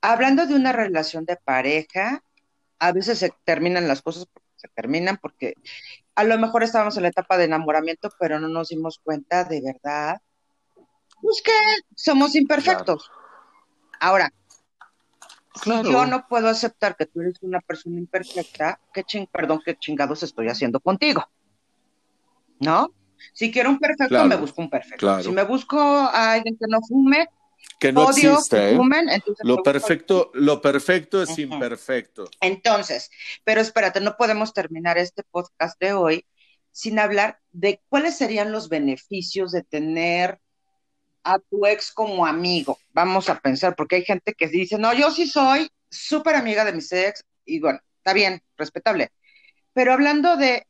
hablando 0.00 0.46
de 0.46 0.54
una 0.54 0.72
relación 0.72 1.24
de 1.24 1.36
pareja, 1.36 2.22
a 2.78 2.92
veces 2.92 3.18
se 3.18 3.32
terminan 3.44 3.88
las 3.88 4.02
cosas 4.02 4.26
se 4.60 4.68
terminan 4.68 5.16
porque 5.16 5.54
a 6.14 6.24
lo 6.24 6.38
mejor 6.38 6.62
estábamos 6.62 6.96
en 6.96 7.04
la 7.04 7.08
etapa 7.08 7.38
de 7.38 7.44
enamoramiento, 7.44 8.10
pero 8.18 8.38
no 8.38 8.48
nos 8.48 8.68
dimos 8.68 9.00
cuenta 9.02 9.44
de 9.44 9.62
verdad, 9.62 10.20
pues 11.22 11.42
que 11.42 11.52
somos 11.96 12.34
imperfectos. 12.34 13.10
Ahora, 14.00 14.30
si 15.62 15.70
yo 15.70 16.06
no 16.06 16.26
puedo 16.28 16.48
aceptar 16.48 16.96
que 16.96 17.06
tú 17.06 17.22
eres 17.22 17.42
una 17.42 17.60
persona 17.60 17.98
imperfecta, 17.98 18.80
¿qué 18.92 19.02
ching, 19.04 19.26
perdón, 19.26 19.62
qué 19.64 19.76
chingados 19.76 20.22
estoy 20.22 20.48
haciendo 20.48 20.80
contigo? 20.80 21.26
¿No? 22.58 22.92
Si 23.32 23.50
quiero 23.50 23.70
un 23.70 23.78
perfecto, 23.78 24.24
me 24.24 24.36
busco 24.36 24.62
un 24.62 24.70
perfecto. 24.70 25.22
Si 25.22 25.30
me 25.30 25.44
busco 25.44 25.78
a 25.80 26.32
alguien 26.32 26.56
que 26.56 26.66
no 26.68 26.80
fume, 26.80 27.28
que 27.78 27.92
no 27.92 28.08
existe. 28.10 28.74
¿eh? 28.74 28.78
lo 29.42 29.62
perfecto, 29.62 30.30
lo 30.34 30.60
perfecto 30.60 31.22
es 31.22 31.38
imperfecto. 31.38 32.28
Entonces, 32.40 33.10
pero 33.44 33.60
espérate, 33.60 34.00
no 34.00 34.16
podemos 34.16 34.52
terminar 34.52 34.98
este 34.98 35.22
podcast 35.22 35.80
de 35.80 35.92
hoy 35.92 36.26
sin 36.72 36.98
hablar 36.98 37.38
de 37.52 37.80
cuáles 37.88 38.16
serían 38.16 38.52
los 38.52 38.68
beneficios 38.68 39.52
de 39.52 39.62
tener 39.62 40.40
a 41.24 41.38
tu 41.38 41.66
ex 41.66 41.92
como 41.92 42.26
amigo. 42.26 42.78
Vamos 42.92 43.28
a 43.28 43.38
pensar, 43.40 43.74
porque 43.76 43.96
hay 43.96 44.04
gente 44.04 44.34
que 44.34 44.48
dice, 44.48 44.78
no, 44.78 44.92
yo 44.92 45.10
sí 45.10 45.26
soy 45.26 45.70
súper 45.90 46.36
amiga 46.36 46.64
de 46.64 46.72
mis 46.72 46.92
ex, 46.92 47.24
y 47.44 47.60
bueno, 47.60 47.80
está 47.98 48.12
bien, 48.12 48.42
respetable. 48.56 49.10
Pero 49.72 49.92
hablando 49.92 50.36
de 50.36 50.66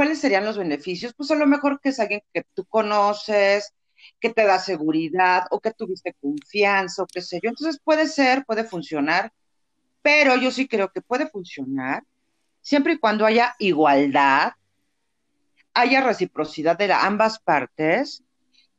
cuáles 0.00 0.18
serían 0.18 0.46
los 0.46 0.56
beneficios, 0.56 1.12
pues 1.14 1.30
a 1.30 1.34
lo 1.34 1.46
mejor 1.46 1.78
que 1.78 1.90
es 1.90 2.00
alguien 2.00 2.22
que 2.32 2.42
tú 2.54 2.64
conoces, 2.64 3.74
que 4.18 4.30
te 4.30 4.46
da 4.46 4.58
seguridad 4.58 5.42
o 5.50 5.60
que 5.60 5.72
tuviste 5.72 6.14
confianza 6.22 7.02
o 7.02 7.06
qué 7.06 7.20
sé 7.20 7.38
yo. 7.42 7.50
Entonces 7.50 7.78
puede 7.84 8.08
ser, 8.08 8.46
puede 8.46 8.64
funcionar, 8.64 9.30
pero 10.00 10.36
yo 10.36 10.50
sí 10.52 10.66
creo 10.66 10.90
que 10.90 11.02
puede 11.02 11.28
funcionar 11.28 12.02
siempre 12.62 12.94
y 12.94 12.98
cuando 12.98 13.26
haya 13.26 13.54
igualdad, 13.58 14.52
haya 15.74 16.00
reciprocidad 16.00 16.78
de 16.78 16.90
ambas 16.90 17.38
partes, 17.38 18.24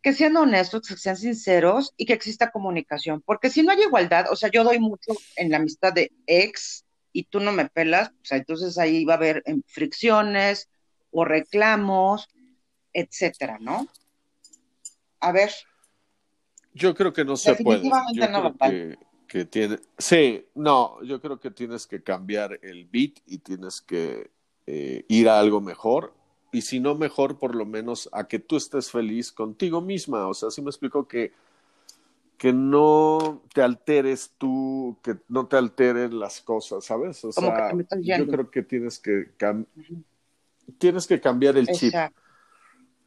que 0.02 0.14
sean 0.14 0.36
honestos, 0.38 0.88
que 0.88 0.98
sean 0.98 1.18
sinceros 1.18 1.94
y 1.98 2.08
que 2.08 2.14
exista 2.14 2.50
comunicación. 2.50 3.22
Porque 3.22 3.52
si 3.52 3.62
no 3.62 3.72
hay 3.72 3.84
igualdad, 3.84 4.26
o 4.32 4.36
sea, 4.36 4.50
yo 4.50 4.64
doy 4.64 4.80
mucho 4.80 5.12
en 5.36 5.52
la 5.52 5.58
amistad 5.58 5.94
de 5.94 6.12
ex 6.26 6.84
y 7.14 7.26
tú 7.26 7.40
no 7.40 7.52
me 7.52 7.70
pelas, 7.70 8.12
sea, 8.24 8.40
entonces 8.40 8.80
ahí 8.80 9.06
va 9.06 9.14
a 9.14 9.18
haber 9.18 9.44
em, 9.46 9.62
fricciones 9.68 10.68
o 11.12 11.26
reclamos, 11.26 12.28
etcétera, 12.94 13.58
¿no? 13.60 13.88
A 15.20 15.32
ver. 15.32 15.52
Yo 16.74 16.96
creo 16.96 17.14
que 17.14 17.26
no 17.26 17.36
se 17.36 17.56
puede. 17.56 17.84
Yo 18.14 18.30
no 18.30 18.54
creo 18.58 18.98
que, 19.28 19.46
tiene. 19.46 19.80
Sí, 19.98 20.46
no, 20.56 21.02
yo 21.04 21.22
creo 21.22 21.40
que 21.40 21.52
tienes 21.52 21.86
que 21.88 22.04
cambiar 22.04 22.60
el 22.62 22.86
beat 22.86 23.20
y 23.26 23.38
tienes 23.40 23.82
que 23.82 24.32
eh, 24.68 25.06
ir 25.08 25.30
a 25.30 25.40
algo 25.40 25.62
mejor. 25.62 26.14
Y 26.52 26.64
si 26.64 26.80
no 26.80 26.96
mejor, 26.96 27.40
por 27.40 27.56
lo 27.56 27.66
menos 27.66 28.10
a 28.12 28.28
que 28.28 28.40
tú 28.40 28.58
estés 28.58 28.92
feliz 28.92 29.32
contigo 29.32 29.80
misma. 29.82 30.28
O 30.28 30.34
sea, 30.34 30.52
sí 30.52 30.62
me 30.62 30.70
explico 30.70 31.08
que, 31.08 31.32
que 32.38 32.52
no 32.52 33.42
te 33.54 33.62
alteres 33.62 34.34
tú, 34.38 34.98
que 35.02 35.16
no 35.30 35.48
te 35.48 35.56
alteren 35.56 36.20
las 36.20 36.42
cosas, 36.42 36.84
¿sabes? 36.84 37.24
O 37.24 37.32
sea, 37.32 37.72
yo 38.02 38.28
creo 38.28 38.52
que 38.52 38.64
tienes 38.64 39.00
que, 39.00 39.30
tienes 40.78 41.08
que 41.08 41.20
cambiar 41.20 41.58
el 41.58 41.68
chip. 41.68 41.94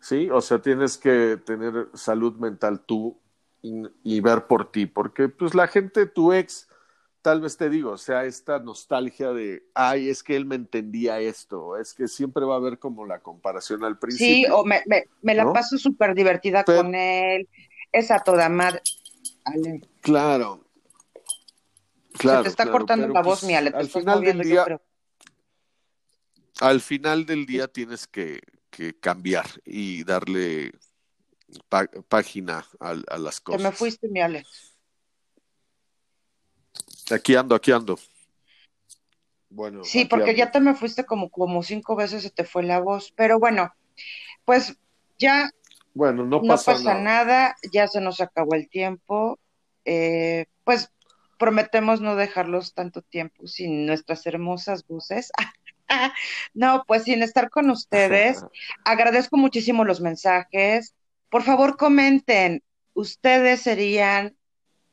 ¿sí? 0.05 0.29
O 0.31 0.41
sea, 0.41 0.61
tienes 0.61 0.99
que 0.99 1.39
tener 1.45 1.89
salud 1.95 2.37
mental 2.37 2.85
tú 2.85 3.19
y, 3.63 4.21
ver 4.21 4.47
por 4.47 4.71
ti, 4.71 4.85
porque 4.85 5.31
pues 5.31 5.55
la 5.55 5.67
gente, 5.67 6.05
tu 6.05 6.35
ex, 6.35 6.69
tal 7.23 7.41
vez 7.41 7.57
te 7.57 7.71
digo, 7.71 7.93
o 7.93 7.97
sea, 7.97 8.27
esta 8.27 8.59
nostalgia 8.59 9.33
de, 9.33 9.65
ay, 9.73 10.11
es 10.11 10.23
que 10.23 10.37
él 10.37 10.45
me 10.45 10.57
entendía 10.57 11.19
esto, 11.21 11.79
es 11.79 11.95
que 11.95 12.07
siempre 12.07 12.45
va 12.45 12.55
a 12.55 12.59
haber 12.59 12.79
como 12.79 13.07
la 13.07 13.21
comparación 13.21 13.83
al 13.83 13.99
principio. 13.99 14.35
Sí, 14.35 14.47
o 14.53 14.65
me, 14.65 14.83
me, 15.23 15.35
la 15.35 15.51
paso 15.51 15.79
súper 15.79 16.15
divertida 16.15 16.63
con 16.65 16.95
él, 16.95 17.49
es 17.91 18.11
a 18.11 18.19
toda 18.19 18.51
madre. 18.51 18.83
Claro. 20.03 20.61
Claro, 22.19 22.39
Se 22.39 22.45
te 22.45 22.49
está 22.51 22.71
cortando 22.71 23.09
la 23.09 23.23
voz, 23.23 23.41
pues, 23.41 23.75
al 23.75 23.89
final 23.89 24.21
del 24.21 24.41
día, 24.41 24.81
Al 26.61 26.81
final 26.81 27.27
del 27.27 27.47
día 27.47 27.69
tienes 27.69 28.07
que, 28.07 28.41
que 28.71 28.95
cambiar 28.95 29.47
y 29.65 30.05
darle 30.05 30.73
página 32.09 32.67
a, 32.81 32.95
las 32.95 33.41
cosas. 33.41 33.61
Que 33.61 33.69
me 33.69 33.73
fuiste, 33.73 34.09
mi 34.09 34.21
Alex. 34.21 34.77
Aquí 37.11 37.37
ando, 37.37 37.55
aquí 37.55 37.73
ando. 37.73 37.99
Bueno. 39.49 39.85
Sí, 39.85 40.05
porque 40.05 40.35
ya 40.35 40.51
te 40.51 40.61
me 40.61 40.75
fuiste 40.75 41.05
como, 41.05 41.31
como 41.31 41.63
cinco 41.63 41.95
veces, 41.95 42.23
se 42.23 42.31
te 42.31 42.45
fue 42.45 42.63
la 42.63 42.81
voz. 42.81 43.13
Pero 43.17 43.39
bueno, 43.39 43.73
pues 44.45 44.77
ya 45.19 45.51
bueno, 45.95 46.25
no 46.25 46.43
pasa, 46.43 47.01
nada. 47.01 47.57
ya 47.73 47.87
se 47.87 48.01
nos 48.01 48.21
acabó 48.21 48.55
el 48.55 48.69
tiempo. 48.69 49.39
Eh, 49.85 50.47
pues 50.65 50.91
prometemos 51.39 52.01
no 52.01 52.17
dejarlos 52.17 52.75
tanto 52.75 53.03
tiempo 53.03 53.47
sin 53.47 53.87
nuestras 53.87 54.27
hermosas 54.27 54.87
voces. 54.87 55.31
no, 56.55 56.85
pues 56.87 57.05
sin 57.05 57.23
estar 57.23 57.51
con 57.51 57.71
ustedes. 57.71 58.45
Agradezco 58.85 59.37
muchísimo 59.37 59.85
los 59.85 60.01
mensajes. 60.01 60.95
Por 61.29 61.43
favor, 61.43 61.77
comenten, 61.77 62.63
¿ustedes 62.95 63.61
serían 63.63 64.37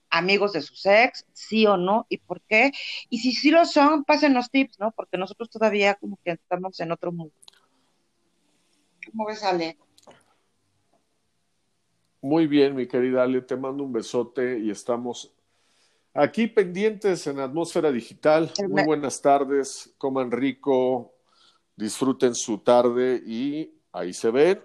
amigos 0.10 0.54
de 0.54 0.62
sus 0.62 0.86
ex, 0.86 1.26
sí 1.34 1.66
o 1.66 1.78
no, 1.78 2.06
y 2.10 2.18
por 2.18 2.42
qué? 2.42 2.72
Y 3.10 3.20
si 3.20 3.32
sí 3.32 3.50
lo 3.50 3.66
son, 3.66 4.04
pásenos 4.04 4.52
tips, 4.52 4.80
¿no? 4.80 4.92
Porque 4.92 5.18
nosotros 5.18 5.50
todavía 5.50 5.96
como 5.96 6.20
que 6.24 6.32
estamos 6.32 6.80
en 6.80 6.92
otro 6.92 7.12
mundo. 7.12 7.34
¿Cómo 9.10 9.26
ves, 9.26 9.44
Ale? 9.44 9.78
Muy 12.22 12.46
bien, 12.46 12.76
mi 12.76 12.88
querida 12.88 13.24
Ale, 13.24 13.42
te 13.42 13.56
mando 13.56 13.84
un 13.84 13.94
besote 13.94 14.60
y 14.60 14.70
estamos 14.70 15.34
aquí 16.14 16.48
pendientes 16.48 17.28
en 17.28 17.40
Atmósfera 17.40 17.92
Digital. 17.92 18.52
Muy 18.68 18.84
buenas 18.84 19.22
tardes, 19.22 19.94
coman 19.98 20.32
rico, 20.32 21.14
disfruten 21.76 22.36
su 22.36 22.60
tarde 22.60 23.22
y 23.26 23.74
ahí 23.92 24.14
se 24.14 24.32
ven. 24.32 24.64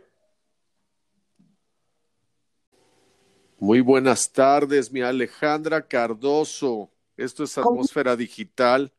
Muy 3.58 3.80
buenas 3.80 4.30
tardes, 4.32 4.92
mi 4.92 5.00
Alejandra 5.00 5.86
Cardoso. 5.86 6.92
Esto 7.16 7.44
es 7.44 7.56
Atmósfera 7.56 8.14
Digital. 8.14 8.92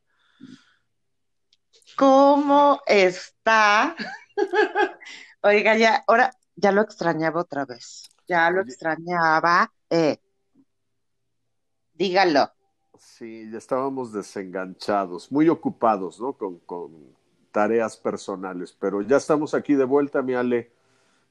¿Cómo 1.96 2.82
está? 2.88 3.96
Oiga, 5.42 5.78
ya, 5.78 6.04
ahora 6.08 6.32
ya 6.56 6.72
lo 6.72 6.82
extrañaba 6.82 7.42
otra 7.42 7.66
vez 7.66 8.10
ya 8.28 8.50
lo 8.52 8.62
extrañaba. 8.62 9.72
Eh, 9.90 10.18
dígalo. 11.98 12.52
Sí, 12.98 13.50
ya 13.52 13.58
estábamos 13.58 14.12
desenganchados, 14.12 15.32
muy 15.32 15.50
ocupados, 15.50 16.20
¿no? 16.20 16.34
Con, 16.34 17.16
tareas 17.52 17.98
personales, 17.98 18.76
pero 18.80 19.02
ya 19.02 19.18
estamos 19.18 19.56
aquí 19.56 19.74
de 19.74 19.86
vuelta, 19.86 20.22
mi 20.22 20.36
Ale. 20.36 20.72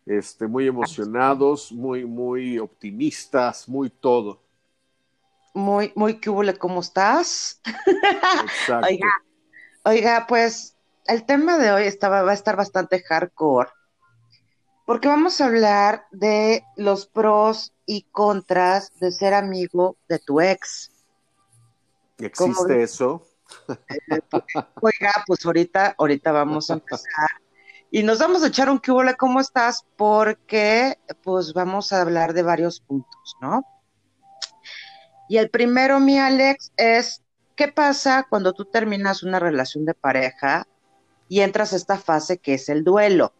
Este, 0.07 0.47
muy 0.47 0.67
emocionados, 0.67 1.73
muy, 1.73 2.05
muy 2.05 2.59
optimistas, 2.59 3.69
muy 3.69 3.91
todo. 3.91 4.41
Muy, 5.55 5.93
muy 5.95 6.21
cúbule, 6.21 6.57
¿cómo 6.57 6.81
estás? 6.81 7.61
Exacto. 8.43 8.87
oiga, 8.91 9.09
oiga, 9.85 10.27
pues 10.29 10.77
el 11.07 11.25
tema 11.25 11.59
de 11.59 11.73
hoy 11.73 11.85
estaba, 11.85 12.23
va 12.23 12.33
a 12.33 12.35
estar 12.35 12.57
bastante 12.57 13.03
hardcore 13.03 13.71
porque 14.87 15.09
vamos 15.09 15.41
a 15.41 15.47
hablar 15.47 16.07
de 16.13 16.65
los 16.77 17.07
pros 17.07 17.75
y 17.87 18.03
contras 18.11 18.93
de 19.01 19.13
ser 19.13 19.33
amigo 19.33 19.97
de 20.09 20.19
tu 20.19 20.41
ex. 20.41 20.91
¿Existe 22.19 22.83
eso? 22.83 23.27
Oiga, 24.83 25.13
pues 25.27 25.47
ahorita, 25.47 25.95
ahorita 25.99 26.33
vamos 26.33 26.71
a 26.71 26.75
empezar. 26.75 27.31
Y 27.91 28.03
nos 28.03 28.19
vamos 28.19 28.43
a 28.43 28.49
echar 28.49 28.69
un 28.69 28.79
cubole, 28.79 29.15
¿cómo 29.17 29.41
estás? 29.41 29.87
Porque 29.97 30.99
pues 31.23 31.53
vamos 31.53 31.93
a 31.93 32.03
hablar 32.03 32.35
de 32.35 32.43
varios 32.43 32.81
puntos, 32.81 33.37
¿no? 33.41 33.65
Y 35.29 35.39
el 35.39 35.51
primero, 35.51 36.01
mi 36.01 36.19
Alex, 36.19 36.73
es 36.77 37.23
¿qué 37.55 37.69
pasa 37.69 38.27
cuando 38.29 38.53
tú 38.53 38.65
terminas 38.65 39.23
una 39.23 39.39
relación 39.39 39.85
de 39.85 39.95
pareja 39.95 40.67
y 41.29 41.41
entras 41.41 41.73
a 41.73 41.77
esta 41.77 41.99
fase 41.99 42.39
que 42.39 42.55
es 42.55 42.69
el 42.69 42.85
duelo? 42.85 43.33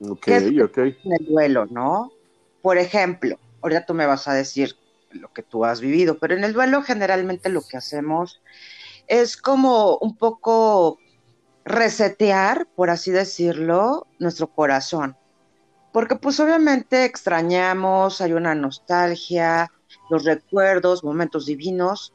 Ok, 0.00 0.28
ok. 0.62 0.78
En 0.78 1.12
el 1.18 1.26
duelo, 1.26 1.66
¿no? 1.66 2.12
Por 2.66 2.78
ejemplo, 2.78 3.38
ahorita 3.62 3.86
tú 3.86 3.94
me 3.94 4.06
vas 4.06 4.26
a 4.26 4.34
decir 4.34 4.74
lo 5.12 5.32
que 5.32 5.44
tú 5.44 5.64
has 5.64 5.80
vivido, 5.80 6.18
pero 6.18 6.34
en 6.34 6.42
el 6.42 6.52
duelo 6.52 6.82
generalmente 6.82 7.48
lo 7.48 7.62
que 7.62 7.76
hacemos 7.76 8.42
es 9.06 9.36
como 9.36 9.98
un 9.98 10.16
poco 10.16 10.98
resetear, 11.64 12.66
por 12.74 12.90
así 12.90 13.12
decirlo, 13.12 14.08
nuestro 14.18 14.48
corazón. 14.48 15.16
Porque 15.92 16.16
pues 16.16 16.40
obviamente 16.40 17.04
extrañamos, 17.04 18.20
hay 18.20 18.32
una 18.32 18.56
nostalgia, 18.56 19.70
los 20.10 20.24
recuerdos, 20.24 21.04
momentos 21.04 21.46
divinos, 21.46 22.12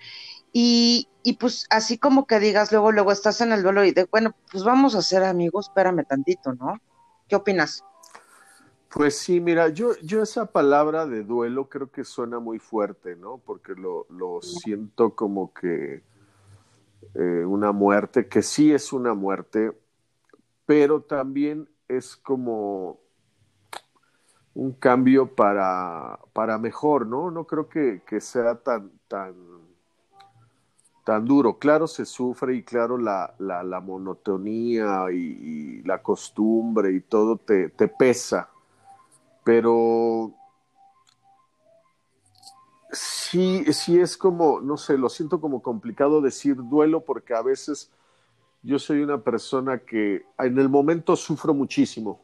y, 0.51 1.07
pues 1.39 1.65
así 1.69 1.97
como 1.97 2.27
que 2.27 2.41
digas, 2.41 2.73
luego, 2.73 2.91
luego 2.91 3.13
estás 3.13 3.39
en 3.39 3.53
el 3.53 3.63
duelo 3.63 3.85
y 3.85 3.91
de, 3.91 4.03
bueno, 4.11 4.35
pues 4.51 4.65
vamos 4.65 4.95
a 4.95 5.01
ser 5.01 5.23
amigos, 5.23 5.69
espérame 5.69 6.03
tantito, 6.03 6.51
¿no? 6.51 6.81
¿Qué 7.29 7.37
opinas? 7.37 7.85
Pues 8.93 9.17
sí, 9.17 9.39
mira, 9.39 9.69
yo, 9.69 9.95
yo 10.03 10.21
esa 10.21 10.51
palabra 10.51 11.05
de 11.05 11.23
duelo 11.23 11.69
creo 11.69 11.89
que 11.89 12.03
suena 12.03 12.39
muy 12.39 12.59
fuerte, 12.59 13.15
¿no? 13.15 13.37
Porque 13.37 13.73
lo, 13.73 14.05
lo 14.09 14.41
siento 14.41 15.15
como 15.15 15.53
que 15.53 16.03
eh, 17.15 17.45
una 17.45 17.71
muerte, 17.71 18.27
que 18.27 18.41
sí 18.41 18.73
es 18.73 18.91
una 18.91 19.13
muerte, 19.13 19.71
pero 20.65 21.01
también 21.01 21.69
es 21.87 22.17
como 22.17 22.99
un 24.53 24.73
cambio 24.73 25.33
para, 25.35 26.19
para 26.33 26.57
mejor, 26.57 27.07
¿no? 27.07 27.31
No 27.31 27.45
creo 27.45 27.69
que, 27.69 28.01
que 28.05 28.19
sea 28.19 28.55
tan, 28.55 28.91
tan 29.07 29.61
tan 31.03 31.25
duro. 31.25 31.57
Claro, 31.57 31.87
se 31.87 32.05
sufre 32.05 32.55
y 32.55 32.63
claro, 32.63 32.97
la, 32.97 33.33
la, 33.39 33.63
la 33.63 33.79
monotonía 33.79 35.05
y, 35.11 35.81
la 35.83 36.01
costumbre 36.01 36.93
y 36.93 37.01
todo 37.01 37.37
te, 37.37 37.69
te, 37.69 37.87
pesa, 37.87 38.49
pero 39.43 40.33
sí, 42.91 43.65
sí 43.73 43.99
es 43.99 44.17
como, 44.17 44.61
no 44.61 44.77
sé, 44.77 44.97
lo 44.97 45.09
siento 45.09 45.39
como 45.39 45.61
complicado 45.61 46.21
decir 46.21 46.55
duelo 46.57 47.01
porque 47.05 47.33
a 47.33 47.41
veces 47.41 47.91
yo 48.63 48.77
soy 48.79 49.01
una 49.01 49.21
persona 49.21 49.79
que 49.79 50.25
en 50.37 50.59
el 50.59 50.69
momento 50.69 51.15
sufro 51.15 51.53
muchísimo, 51.53 52.21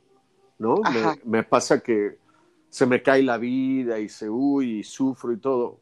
¿no? 0.60 0.76
Me, 0.76 1.22
me, 1.24 1.44
pasa 1.44 1.80
que 1.80 2.20
se 2.70 2.86
me 2.86 3.02
cae 3.02 3.24
la 3.24 3.38
vida 3.38 4.00
y 4.00 4.10
se 4.10 4.30
huye 4.30 4.80
y 4.80 4.84
sufro 4.84 5.32
y 5.32 5.38
todo. 5.38 5.80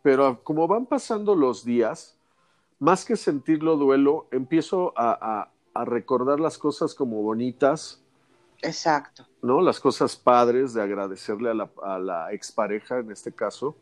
Pero 0.00 0.42
como 0.42 0.66
van 0.66 0.86
pasando 0.86 1.34
los 1.34 1.64
días, 1.64 2.18
más 2.82 3.04
que 3.04 3.14
sentirlo 3.16 3.76
duelo, 3.76 4.26
empiezo 4.32 4.92
a, 4.96 5.48
recordar 5.84 6.40
las 6.40 6.58
cosas 6.58 6.96
como 6.96 7.22
bonitas. 7.22 8.01
Exacto. 8.62 9.26
¿No? 9.42 9.60
Las 9.60 9.80
cosas 9.80 10.16
padres 10.16 10.72
de 10.72 10.82
agradecerle 10.82 11.50
a 11.50 11.54
la, 11.54 11.70
a 11.82 11.98
la 11.98 12.32
expareja 12.32 12.98
en 12.98 13.10
este 13.10 13.32
caso. 13.32 13.76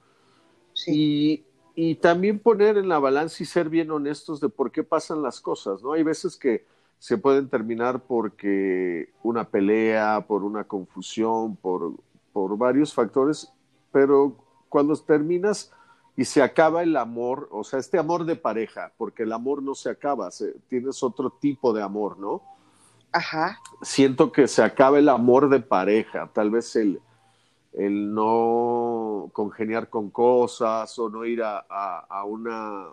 Sí. 0.72 1.44
Y, 1.74 1.94
también 1.96 2.38
poner 2.38 2.76
en 2.76 2.88
la 2.88 2.98
balanza 2.98 3.42
y 3.42 3.46
ser 3.46 3.68
bien 3.70 3.90
honestos 3.90 4.40
de 4.40 4.48
por 4.50 4.70
qué 4.70 4.82
pasan 4.82 5.22
las 5.22 5.40
cosas, 5.40 5.82
¿no? 5.82 5.92
Hay 5.92 6.02
veces 6.02 6.36
que 6.36 6.66
se 6.98 7.16
pueden 7.16 7.48
terminar 7.48 8.02
porque 8.06 9.10
una 9.22 9.48
pelea, 9.48 10.26
por 10.26 10.44
una 10.44 10.64
confusión, 10.64 11.56
por, 11.56 11.94
por 12.34 12.58
varios 12.58 12.92
factores, 12.92 13.50
pero 13.92 14.36
cuando 14.68 14.94
terminas 14.96 15.72
y 16.16 16.24
se 16.26 16.42
acaba 16.42 16.82
el 16.82 16.96
amor, 16.96 17.48
o 17.50 17.64
sea, 17.64 17.78
este 17.78 17.98
amor 17.98 18.26
de 18.26 18.36
pareja, 18.36 18.92
porque 18.98 19.22
el 19.22 19.32
amor 19.32 19.62
no 19.62 19.74
se 19.74 19.88
acaba, 19.88 20.28
tienes 20.68 21.02
otro 21.02 21.30
tipo 21.30 21.72
de 21.72 21.82
amor, 21.82 22.18
¿no? 22.18 22.42
Ajá. 23.12 23.59
Siento 23.83 24.33
que 24.33 24.46
se 24.46 24.62
acaba 24.62 24.99
el 24.99 25.09
amor 25.09 25.49
de 25.49 25.61
pareja, 25.61 26.31
tal 26.33 26.51
vez 26.51 26.77
el, 26.77 27.01
el 27.73 28.14
no 28.14 29.31
congeniar 29.33 29.88
con 29.88 30.11
cosas 30.11 30.99
o 30.99 31.09
no 31.09 31.25
ir 31.25 31.42
a, 31.42 31.59
a, 31.59 32.25
una 32.25 32.88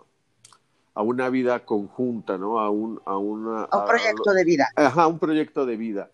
a 0.94 1.02
una 1.02 1.28
vida 1.30 1.64
conjunta, 1.64 2.38
¿no? 2.38 2.58
A 2.58 2.70
un, 2.70 3.00
a 3.04 3.16
una, 3.16 3.64
a 3.64 3.78
un 3.78 3.86
proyecto 3.86 4.32
de 4.32 4.44
vida. 4.44 4.68
Ajá, 4.74 5.06
un 5.06 5.18
proyecto 5.18 5.64
de 5.64 5.76
vida. 5.76 6.10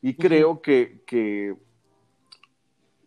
Y 0.00 0.14
creo 0.14 0.62
que, 0.62 1.02
que, 1.06 1.54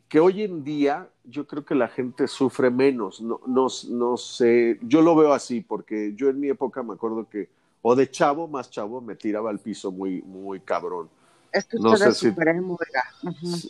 que 0.07 0.19
hoy 0.19 0.43
en 0.43 0.63
día 0.63 1.09
yo 1.23 1.47
creo 1.47 1.65
que 1.65 1.75
la 1.75 1.87
gente 1.87 2.27
sufre 2.27 2.69
menos, 2.69 3.21
no, 3.21 3.41
no, 3.47 3.67
no 3.89 4.17
sé, 4.17 4.79
yo 4.81 5.01
lo 5.01 5.15
veo 5.15 5.33
así, 5.33 5.61
porque 5.61 6.13
yo 6.15 6.29
en 6.29 6.39
mi 6.39 6.49
época 6.49 6.83
me 6.83 6.93
acuerdo 6.93 7.27
que, 7.27 7.49
o 7.87 7.95
de 7.95 8.09
chavo, 8.09 8.47
más 8.47 8.71
chavo, 8.71 8.99
me 8.99 9.15
tiraba 9.15 9.51
al 9.51 9.59
piso 9.59 9.91
muy, 9.91 10.19
muy 10.23 10.59
cabrón. 10.59 11.07
Es 11.51 11.65
que 11.65 11.77
no 11.77 11.95
sé 11.95 12.11
si, 12.13 12.33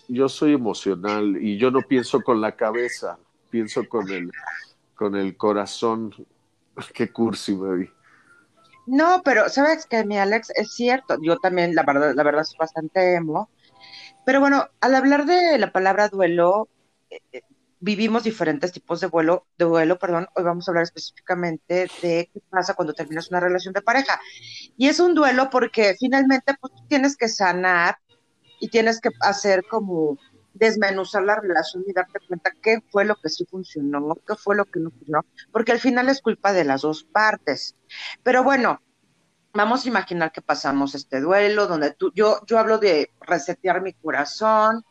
Yo 0.08 0.30
soy 0.30 0.54
emocional 0.54 1.36
y 1.36 1.58
yo 1.58 1.70
no 1.70 1.82
pienso 1.82 2.22
con 2.22 2.40
la 2.40 2.56
cabeza, 2.56 3.20
pienso 3.50 3.90
con 3.90 4.10
el, 4.10 4.32
con 4.96 5.18
el 5.18 5.36
corazón. 5.36 6.16
Qué 6.94 7.12
cursi 7.12 7.56
vi. 7.56 7.90
No, 8.86 9.22
pero 9.22 9.50
sabes 9.50 9.86
que 9.86 10.06
mi 10.06 10.18
Alex 10.18 10.50
es 10.56 10.74
cierto. 10.74 11.18
Yo 11.22 11.36
también, 11.40 11.76
la 11.76 11.84
verdad, 11.84 12.14
la 12.16 12.24
verdad, 12.24 12.46
soy 12.46 12.58
bastante 12.58 13.16
emo. 13.16 13.50
Pero 14.26 14.40
bueno, 14.40 14.70
al 14.80 14.96
hablar 14.96 15.26
de 15.26 15.58
la 15.58 15.74
palabra 15.74 16.08
duelo, 16.08 16.70
eh, 17.10 17.42
vivimos 17.86 18.24
diferentes 18.24 18.72
tipos 18.72 19.00
de 19.00 19.06
vuelo, 19.06 19.46
de 19.60 19.66
duelo, 19.66 20.00
perdón. 20.00 20.28
Hoy 20.34 20.44
vamos 20.44 20.68
a 20.68 20.72
hablar 20.72 20.86
específicamente 20.86 21.88
de 22.02 22.30
qué 22.34 22.42
pasa 22.50 22.74
cuando 22.74 22.96
terminas 22.96 23.30
una 23.30 23.40
relación 23.40 23.76
de 23.76 23.84
pareja. 23.84 24.20
Y 24.76 24.88
es 24.88 25.00
un 25.00 25.14
duelo 25.14 25.52
porque 25.52 25.96
finalmente 26.00 26.56
pues, 26.60 26.74
tienes 26.90 27.16
que 27.16 27.30
sanar 27.30 28.00
y 28.60 28.70
tienes 28.70 29.00
que 29.00 29.12
hacer 29.22 29.64
como 29.70 30.18
desmenuzar 30.56 31.22
la 31.24 31.40
relación 31.40 31.84
y 31.86 31.94
darte 31.94 32.20
cuenta 32.28 32.50
qué 32.60 32.82
fue 32.90 33.06
lo 33.06 33.18
que 33.18 33.30
sí 33.30 33.46
funcionó, 33.46 34.16
qué 34.28 34.34
fue 34.36 34.56
lo 34.56 34.66
que 34.66 34.80
no 34.80 34.90
funcionó, 34.90 35.24
porque 35.52 35.74
al 35.74 35.80
final 35.80 36.10
es 36.10 36.22
culpa 36.22 36.54
de 36.54 36.64
las 36.64 36.82
dos 36.82 37.04
partes. 37.04 37.76
Pero 38.24 38.44
bueno, 38.44 38.82
vamos 39.54 39.86
a 39.86 39.90
imaginar 39.90 40.32
que 40.32 40.42
pasamos 40.42 40.96
este 40.96 41.22
duelo, 41.22 41.68
donde 41.68 41.92
tú, 41.92 42.12
yo, 42.16 42.40
yo 42.48 42.58
hablo 42.58 42.80
de 42.80 43.12
resetear 43.22 43.84
mi 43.84 43.94
corazón, 43.94 44.84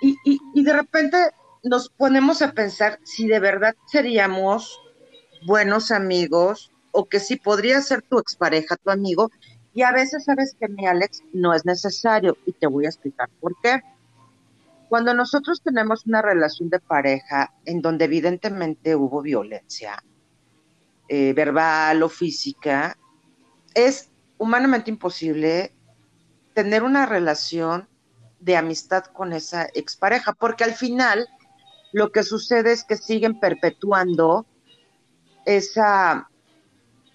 y, 0.00 0.14
y, 0.24 0.38
y 0.54 0.62
de 0.62 0.72
repente 0.72 1.16
nos 1.64 1.88
ponemos 1.88 2.42
a 2.42 2.52
pensar 2.52 3.00
si 3.04 3.26
de 3.26 3.40
verdad 3.40 3.74
seríamos 3.86 4.78
buenos 5.46 5.90
amigos 5.90 6.70
o 6.92 7.06
que 7.06 7.18
si 7.18 7.36
podría 7.36 7.80
ser 7.80 8.02
tu 8.02 8.18
expareja, 8.18 8.76
tu 8.76 8.90
amigo, 8.90 9.30
y 9.72 9.82
a 9.82 9.90
veces 9.90 10.24
sabes 10.24 10.54
que 10.60 10.68
mi 10.68 10.86
Alex 10.86 11.22
no 11.32 11.52
es 11.52 11.64
necesario 11.64 12.36
y 12.46 12.52
te 12.52 12.68
voy 12.68 12.84
a 12.84 12.88
explicar 12.88 13.28
por 13.40 13.56
qué. 13.60 13.82
Cuando 14.88 15.14
nosotros 15.14 15.60
tenemos 15.62 16.06
una 16.06 16.22
relación 16.22 16.68
de 16.68 16.78
pareja 16.78 17.52
en 17.64 17.82
donde 17.82 18.04
evidentemente 18.04 18.94
hubo 18.94 19.22
violencia, 19.22 20.04
eh, 21.08 21.32
verbal 21.32 22.02
o 22.02 22.08
física, 22.08 22.96
es 23.74 24.10
humanamente 24.38 24.90
imposible 24.90 25.72
tener 26.52 26.84
una 26.84 27.06
relación 27.06 27.88
de 28.38 28.56
amistad 28.56 29.04
con 29.06 29.32
esa 29.32 29.66
expareja, 29.74 30.34
porque 30.34 30.62
al 30.62 30.74
final 30.74 31.26
lo 31.94 32.12
que 32.12 32.22
sucede 32.22 32.72
es 32.72 32.84
que 32.84 32.96
siguen 32.96 33.40
perpetuando 33.40 34.44
esa, 35.46 36.28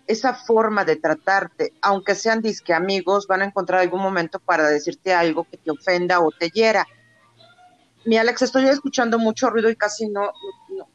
esa 0.08 0.34
forma 0.34 0.86
de 0.86 0.96
tratarte, 0.96 1.74
aunque 1.82 2.16
sean 2.16 2.42
disque 2.42 2.74
amigos, 2.74 3.28
van 3.28 3.44
a 3.44 3.46
encontrar 3.46 3.82
algún 3.82 4.02
momento 4.02 4.40
para 4.40 4.68
decirte 4.68 5.14
algo 5.14 5.44
que 5.44 5.58
te 5.58 5.70
ofenda 5.70 6.20
o 6.22 6.32
te 6.32 6.50
hiera 6.50 6.88
mi 8.06 8.18
Alex, 8.18 8.42
estoy 8.42 8.68
escuchando 8.68 9.20
mucho 9.20 9.50
ruido 9.50 9.70
y 9.70 9.76
casi 9.76 10.08
no, 10.08 10.32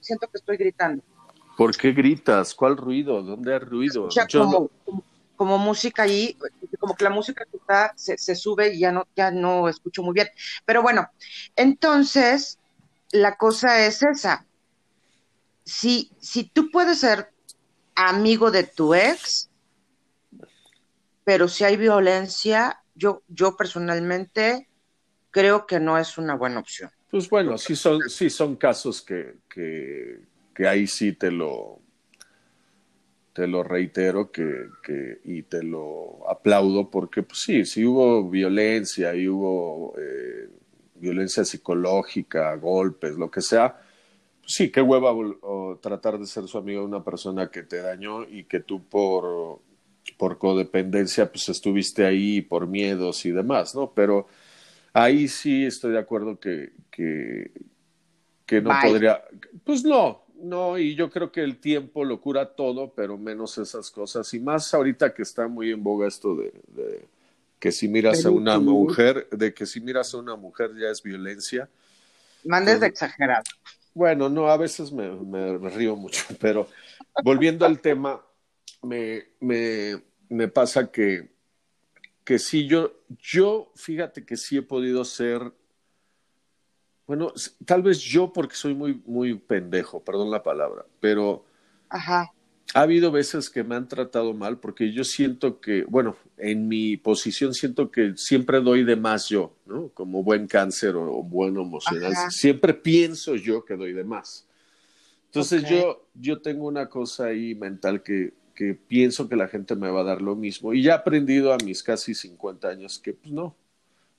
siento 0.01 0.27
que 0.29 0.39
estoy 0.39 0.57
gritando. 0.57 1.03
¿Por 1.57 1.77
qué 1.77 1.93
gritas? 1.93 2.55
¿Cuál 2.55 2.77
ruido? 2.77 3.23
¿Dónde 3.23 3.53
hay 3.53 3.61
ruido? 3.61 4.09
como, 5.37 5.59
música 5.59 6.03
ahí, 6.05 6.37
como 6.81 6.95
que 6.95 7.05
la 7.05 7.11
música 7.11 7.45
que 7.45 7.57
está 7.57 7.93
se, 7.97 8.17
se, 8.17 8.35
sube 8.35 8.75
y 8.75 8.81
ya 8.81 8.93
no, 8.93 9.07
ya 9.15 9.31
no 9.31 9.69
escucho 9.69 10.03
muy 10.03 10.15
bien. 10.15 10.29
Pero 10.65 10.83
bueno, 10.83 11.09
entonces 11.55 12.59
la 13.15 13.37
cosa 13.37 13.87
es 13.87 14.03
esa. 14.03 14.45
Si, 15.65 16.11
si 16.19 16.45
tú 16.45 16.71
puedes 16.71 16.99
ser 16.99 17.31
amigo 17.95 18.51
de 18.51 18.65
tu 18.65 18.93
ex, 18.93 19.49
pero 21.23 21.47
si 21.47 21.63
hay 21.63 21.77
violencia, 21.77 22.83
yo, 22.97 23.23
yo 23.29 23.57
personalmente 23.57 24.69
creo 25.31 25.65
que 25.65 25.79
no 25.79 25.97
es 25.97 26.19
una 26.19 26.35
buena 26.35 26.59
opción. 26.59 26.91
Pues 27.09 27.31
bueno, 27.31 27.57
sí 27.57 27.77
son, 27.77 28.01
sí 28.09 28.29
son 28.29 28.57
casos 28.57 29.01
que, 29.01 29.37
que, 29.49 30.19
que 30.53 30.67
ahí 30.67 30.89
sí 30.89 31.13
te 31.13 31.31
lo, 31.31 31.81
te 33.33 33.47
lo 33.47 33.63
reitero 33.63 34.33
que, 34.33 34.71
que, 34.83 35.21
y 35.23 35.45
te 35.45 35.63
lo 35.63 36.29
aplaudo 36.29 36.91
porque 36.91 37.23
pues 37.23 37.39
sí, 37.43 37.65
sí 37.65 37.85
hubo 37.85 38.29
violencia 38.29 39.15
y 39.15 39.29
hubo 39.29 39.95
eh, 39.99 40.49
violencia 41.05 41.45
psicológica, 41.45 42.55
golpes, 42.57 43.17
lo 43.17 43.31
que 43.31 43.41
sea, 43.41 43.77
pues 44.41 44.55
sí, 44.55 44.71
qué 44.71 44.83
hueva 44.83 45.13
o, 45.13 45.79
tratar 45.81 46.19
de 46.19 46.27
ser 46.27 46.49
su 46.49 46.59
amigo 46.59 46.81
de 46.81 46.87
una 46.87 47.05
persona 47.05 47.51
que 47.51 47.63
te 47.63 47.81
dañó 47.81 48.25
y 48.25 48.45
que 48.45 48.61
tú 48.61 48.83
por, 48.83 49.61
por 50.17 50.39
codependencia 50.39 51.31
pues 51.31 51.49
estuviste 51.49 52.05
ahí 52.05 52.43
por 52.43 52.67
miedos 52.67 53.25
y 53.25 53.31
demás, 53.31 53.75
¿no? 53.75 53.93
Pero 53.95 54.27
Ahí 54.97 55.27
sí 55.27 55.65
estoy 55.65 55.91
de 55.91 55.99
acuerdo 55.99 56.39
que, 56.39 56.73
que, 56.89 57.51
que 58.47 58.63
no 58.63 58.71
podría. 58.81 59.25
Pues 59.65 59.85
no, 59.85 60.23
no, 60.37 60.79
y 60.79 60.95
yo 60.95 61.11
creo 61.11 61.33
que 61.33 61.43
el 61.43 61.59
tiempo 61.59 62.05
lo 62.05 62.21
cura 62.21 62.55
todo, 62.55 62.93
pero 62.95 63.19
menos 63.19 63.59
esas 63.59 63.91
cosas. 63.91 64.33
Y 64.35 64.39
más 64.39 64.73
ahorita 64.73 65.13
que 65.13 65.23
está 65.23 65.49
muy 65.49 65.73
en 65.73 65.83
boga 65.83 66.07
esto 66.07 66.37
de, 66.37 67.09
que 67.65 67.73
si 67.73 67.89
miras 67.89 68.27
a 68.27 68.31
una 68.31 68.59
mujer, 68.59 69.27
de 69.31 69.55
que 69.55 69.65
si 69.65 69.81
miras 69.81 70.13
a 70.13 70.19
una 70.19 70.37
mujer 70.37 70.73
ya 70.79 70.91
es 70.91 71.03
violencia. 71.03 71.67
Mandes 72.45 72.79
de 72.79 72.89
exagerado. 72.89 73.45
Bueno, 73.95 74.29
no, 74.29 74.49
a 74.49 74.59
veces 74.59 74.93
me, 74.93 75.09
me, 75.09 75.71
río 75.71 75.97
mucho, 75.97 76.23
pero 76.43 76.69
volviendo 77.23 77.65
al 77.65 77.81
tema, 77.81 78.21
me, 78.83 79.29
me, 79.41 79.99
me 80.29 80.49
pasa 80.49 80.93
que 80.93 81.33
que 82.23 82.39
sí, 82.39 82.67
yo, 82.67 82.93
yo, 83.19 83.73
fíjate 83.77 84.27
que 84.27 84.37
sí 84.37 84.59
he 84.59 84.63
podido 84.63 85.03
ser, 85.07 85.51
bueno, 87.07 87.33
tal 87.65 87.83
vez 87.83 87.99
yo 87.99 88.31
porque 88.31 88.57
soy 88.57 88.75
muy, 88.75 89.03
muy 89.07 89.39
pendejo, 89.39 90.05
perdón 90.05 90.31
la 90.31 90.43
palabra, 90.43 90.85
pero 91.01 91.47
Ajá. 91.89 92.31
Ha 92.73 92.81
habido 92.81 93.13
veces 93.13 93.51
que 93.51 93.63
me 93.63 93.75
han 93.75 93.89
tratado 93.89 94.33
mal 94.33 94.59
porque 94.59 94.93
yo 94.93 95.05
siento 95.05 95.61
que, 95.61 95.85
bueno, 95.85 96.17
en 96.39 96.67
mi 96.67 96.97
posición 96.97 97.53
siento 97.55 97.91
que 97.91 98.15
siempre 98.17 98.61
doy 98.61 98.85
de 98.85 98.97
más 98.97 99.29
yo, 99.29 99.55
¿no? 99.67 99.89
Como 99.89 100.23
buen 100.23 100.47
cáncer 100.47 100.97
o, 100.97 101.23
buen 101.23 101.57
emocional, 101.57 102.15
siempre 102.31 102.75
pienso 102.75 103.37
yo 103.37 103.65
que 103.65 103.77
doy 103.77 103.93
de 103.93 104.05
más. 104.05 104.47
Entonces 105.27 105.69
yo, 105.69 106.07
yo 106.15 106.41
tengo 106.41 106.67
una 106.67 106.89
cosa 106.89 107.27
ahí 107.27 107.55
mental 107.55 108.03
que 108.03 108.33
que 108.55 108.75
pienso 108.75 109.29
que 109.29 109.37
la 109.37 109.49
gente 109.49 109.75
me 109.75 109.91
va 109.91 110.01
a 110.01 110.05
dar 110.05 110.23
lo 110.23 110.37
mismo. 110.37 110.73
Y 110.73 110.83
ya 110.83 110.93
he 110.93 110.95
aprendido 110.95 111.53
a 111.53 111.59
mis 111.59 111.83
casi 111.83 112.15
50 112.15 112.69
años 112.69 112.99
que, 112.99 113.13
pues 113.13 113.33
no, 113.33 113.57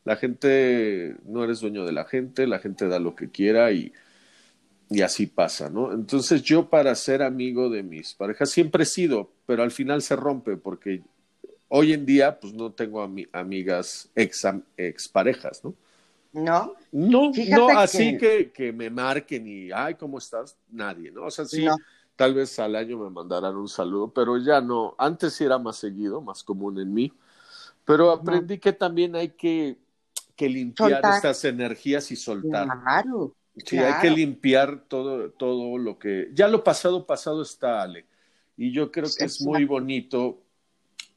la 0.03 0.17
gente, 0.17 1.15
no 1.25 1.43
eres 1.43 1.61
dueño 1.61 1.85
de 1.85 1.93
la 1.93 2.05
gente, 2.05 2.45
la 2.45 2.59
gente 2.59 2.87
da 2.87 2.99
lo 2.99 3.15
que 3.15 3.29
quiera 3.29 3.71
y, 3.71 3.93
y 4.89 5.01
así 5.01 5.27
pasa, 5.27 5.69
¿no? 5.69 5.91
Entonces 5.91 6.41
yo 6.43 6.69
para 6.69 6.93
ser 6.95 7.23
amigo 7.23 7.69
de 7.69 7.83
mis 7.83 8.13
parejas 8.13 8.49
siempre 8.49 8.83
he 8.83 8.87
sido, 8.87 9.31
pero 9.45 9.63
al 9.63 9.71
final 9.71 10.01
se 10.01 10.15
rompe 10.15 10.57
porque 10.57 11.01
hoy 11.67 11.93
en 11.93 12.05
día 12.05 12.39
pues 12.39 12.53
no 12.53 12.71
tengo 12.71 13.01
amigas 13.31 14.09
ex, 14.15 14.45
ex 14.77 15.07
parejas, 15.07 15.63
¿no? 15.63 15.73
No. 16.33 16.75
No, 16.91 17.31
no, 17.49 17.69
así 17.79 18.17
que... 18.17 18.51
que... 18.51 18.73
me 18.73 18.89
marquen 18.89 19.47
y, 19.47 19.71
ay, 19.71 19.95
¿cómo 19.95 20.17
estás? 20.17 20.57
Nadie, 20.69 21.09
¿no? 21.09 21.25
O 21.25 21.31
sea, 21.31 21.45
sí, 21.45 21.65
Tal 22.15 22.33
vez 22.33 22.57
al 22.59 22.75
año 22.75 22.97
me 22.97 23.09
mandarán 23.09 23.57
un 23.57 23.67
saludo, 23.67 24.09
pero 24.09 24.37
ya 24.37 24.61
no. 24.61 24.95
Antes 24.97 25.33
sí 25.33 25.43
era 25.43 25.57
más 25.57 25.75
seguido, 25.75 26.21
más 26.21 26.43
común 26.43 26.79
en 26.79 26.93
mí. 26.93 27.11
Pero 27.83 28.09
aprendí 28.09 28.57
que 28.57 28.71
también 28.71 29.15
hay 29.15 29.29
que, 29.29 29.77
que 30.35 30.47
limpiar 30.47 31.01
estas 31.13 31.43
energías 31.43 32.09
y 32.11 32.15
soltar. 32.15 32.67
Claro. 32.81 33.35
Sí, 33.63 33.77
hay 33.77 34.01
que 34.01 34.09
limpiar 34.09 34.85
todo, 34.87 35.29
todo 35.31 35.77
lo 35.77 35.97
que. 35.97 36.29
Ya 36.33 36.47
lo 36.47 36.63
pasado, 36.63 37.05
pasado 37.05 37.41
está, 37.41 37.81
Ale. 37.81 38.05
Y 38.57 38.71
yo 38.71 38.91
creo 38.91 39.09
que 39.17 39.25
es 39.25 39.41
muy 39.41 39.65
bonito 39.65 40.41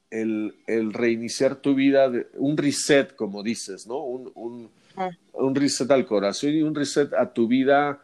el, 0.09 0.55
el 0.67 0.93
reiniciar 0.93 1.57
tu 1.57 1.75
vida, 1.75 2.11
un 2.35 2.57
reset, 2.57 3.15
como 3.15 3.43
dices, 3.43 3.87
¿no? 3.87 3.97
Un, 4.03 4.31
un, 4.35 4.71
ah. 4.95 5.09
un 5.33 5.55
reset 5.55 5.89
al 5.91 6.05
corazón 6.05 6.51
y 6.51 6.61
un 6.61 6.75
reset 6.75 7.13
a 7.13 7.33
tu 7.33 7.47
vida 7.47 8.03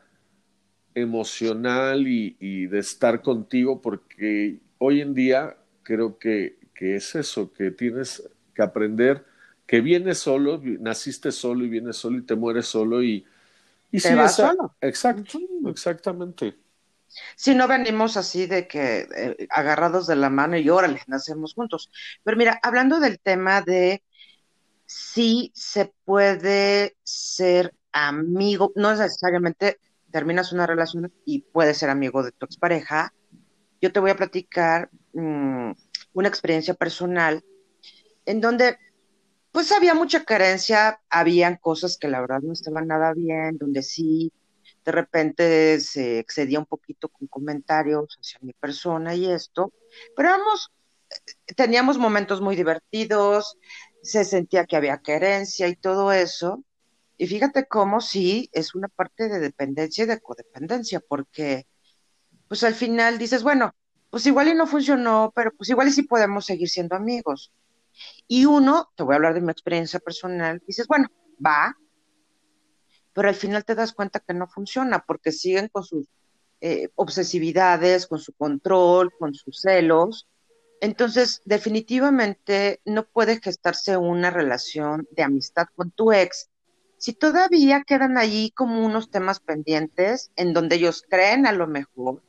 emocional 0.93 2.07
y, 2.07 2.67
de 2.67 2.79
estar 2.79 3.21
contigo, 3.21 3.81
porque 3.81 4.59
hoy 4.77 5.01
en 5.01 5.13
día 5.13 5.57
creo 5.83 6.17
que, 6.17 6.57
que 6.73 6.95
es 6.95 7.15
eso, 7.15 7.51
que 7.51 7.71
tienes 7.71 8.29
que 8.53 8.63
aprender 8.63 9.25
que 9.65 9.81
vienes 9.81 10.19
solo, 10.19 10.61
naciste 10.63 11.31
solo 11.31 11.65
y 11.65 11.69
vienes 11.69 11.97
solo 11.97 12.19
y 12.19 12.21
te 12.21 12.35
mueres 12.35 12.67
solo 12.67 13.03
y, 13.03 13.25
y 13.97 14.15
vas 14.15 14.35
solo. 14.35 14.75
Exacto, 14.81 15.39
exactamente. 15.67 16.57
Si 17.35 17.55
no 17.55 17.67
venimos 17.67 18.17
así 18.17 18.45
de 18.45 18.67
que 18.67 19.07
eh, 19.15 19.47
agarrados 19.49 20.07
de 20.07 20.15
la 20.15 20.29
mano 20.29 20.57
y 20.57 20.69
órale, 20.69 21.01
nacemos 21.07 21.53
juntos. 21.53 21.89
Pero 22.23 22.37
mira, 22.37 22.59
hablando 22.61 22.99
del 22.99 23.19
tema 23.19 23.61
de 23.61 24.03
si 24.85 25.51
se 25.55 25.93
puede 26.03 26.97
ser 27.03 27.73
amigo, 27.91 28.71
no 28.75 28.91
es 28.91 28.99
necesariamente 28.99 29.79
terminas 30.11 30.51
una 30.51 30.67
relación 30.67 31.11
y 31.25 31.39
puedes 31.41 31.77
ser 31.77 31.89
amigo 31.89 32.23
de 32.23 32.31
tu 32.31 32.45
expareja, 32.45 33.13
yo 33.81 33.91
te 33.91 33.99
voy 33.99 34.11
a 34.11 34.15
platicar 34.15 34.89
mm, 35.13 35.71
una 36.13 36.27
experiencia 36.27 36.73
personal 36.73 37.43
en 38.25 38.41
donde 38.41 38.77
pues 39.55 39.71
había 39.71 39.93
mucha 39.93 40.25
carencia, 40.25 40.99
habían 41.09 41.55
cosas 41.55 41.97
que 41.97 42.09
la 42.09 42.19
verdad 42.19 42.41
no 42.41 42.51
estaban 42.51 42.87
nada 42.87 43.13
bien, 43.13 43.57
donde 43.57 43.83
sí 43.83 44.33
de 44.83 44.91
repente 44.91 45.79
se 45.79 46.19
excedía 46.19 46.59
un 46.59 46.65
poquito 46.65 47.07
con 47.07 47.29
comentarios 47.29 48.17
hacia 48.19 48.39
mi 48.41 48.51
persona 48.51 49.15
y 49.15 49.31
esto, 49.31 49.71
pero 50.13 50.31
vamos, 50.31 50.73
teníamos 51.55 51.97
momentos 51.97 52.41
muy 52.41 52.57
divertidos, 52.57 53.57
se 54.01 54.25
sentía 54.25 54.65
que 54.65 54.75
había 54.75 54.97
carencia 54.97 55.69
y 55.69 55.77
todo 55.77 56.11
eso, 56.11 56.65
y 57.17 57.25
fíjate 57.25 57.65
cómo 57.65 58.01
sí 58.01 58.49
es 58.51 58.75
una 58.75 58.89
parte 58.89 59.29
de 59.29 59.39
dependencia 59.39 60.03
y 60.03 60.07
de 60.07 60.19
codependencia, 60.19 60.99
porque 60.99 61.65
pues 62.49 62.61
al 62.65 62.75
final 62.75 63.17
dices, 63.17 63.41
bueno, 63.41 63.73
pues 64.09 64.25
igual 64.25 64.49
y 64.49 64.53
no 64.53 64.67
funcionó, 64.67 65.31
pero 65.33 65.51
pues 65.55 65.69
igual 65.69 65.87
y 65.87 65.91
sí 65.91 66.03
podemos 66.03 66.45
seguir 66.45 66.67
siendo 66.67 66.97
amigos. 66.97 67.53
Y 68.27 68.45
uno, 68.45 68.89
te 68.95 69.03
voy 69.03 69.13
a 69.13 69.15
hablar 69.17 69.33
de 69.33 69.41
mi 69.41 69.51
experiencia 69.51 69.99
personal, 69.99 70.61
dices, 70.65 70.87
bueno, 70.87 71.07
va, 71.45 71.77
pero 73.13 73.29
al 73.29 73.35
final 73.35 73.63
te 73.63 73.75
das 73.75 73.93
cuenta 73.93 74.19
que 74.19 74.33
no 74.33 74.47
funciona 74.47 75.03
porque 75.05 75.31
siguen 75.31 75.69
con 75.69 75.83
sus 75.83 76.07
eh, 76.61 76.89
obsesividades, 76.95 78.07
con 78.07 78.19
su 78.19 78.33
control, 78.33 79.11
con 79.17 79.33
sus 79.33 79.61
celos. 79.61 80.27
Entonces, 80.81 81.41
definitivamente 81.45 82.81
no 82.85 83.05
puede 83.05 83.39
gestarse 83.39 83.95
una 83.97 84.31
relación 84.31 85.07
de 85.11 85.23
amistad 85.23 85.67
con 85.75 85.91
tu 85.91 86.11
ex 86.11 86.49
si 86.97 87.13
todavía 87.13 87.83
quedan 87.85 88.17
allí 88.17 88.51
como 88.51 88.83
unos 88.83 89.11
temas 89.11 89.39
pendientes 89.39 90.31
en 90.35 90.53
donde 90.53 90.77
ellos 90.77 91.03
creen 91.07 91.45
a 91.45 91.51
lo 91.51 91.67
mejor, 91.67 92.23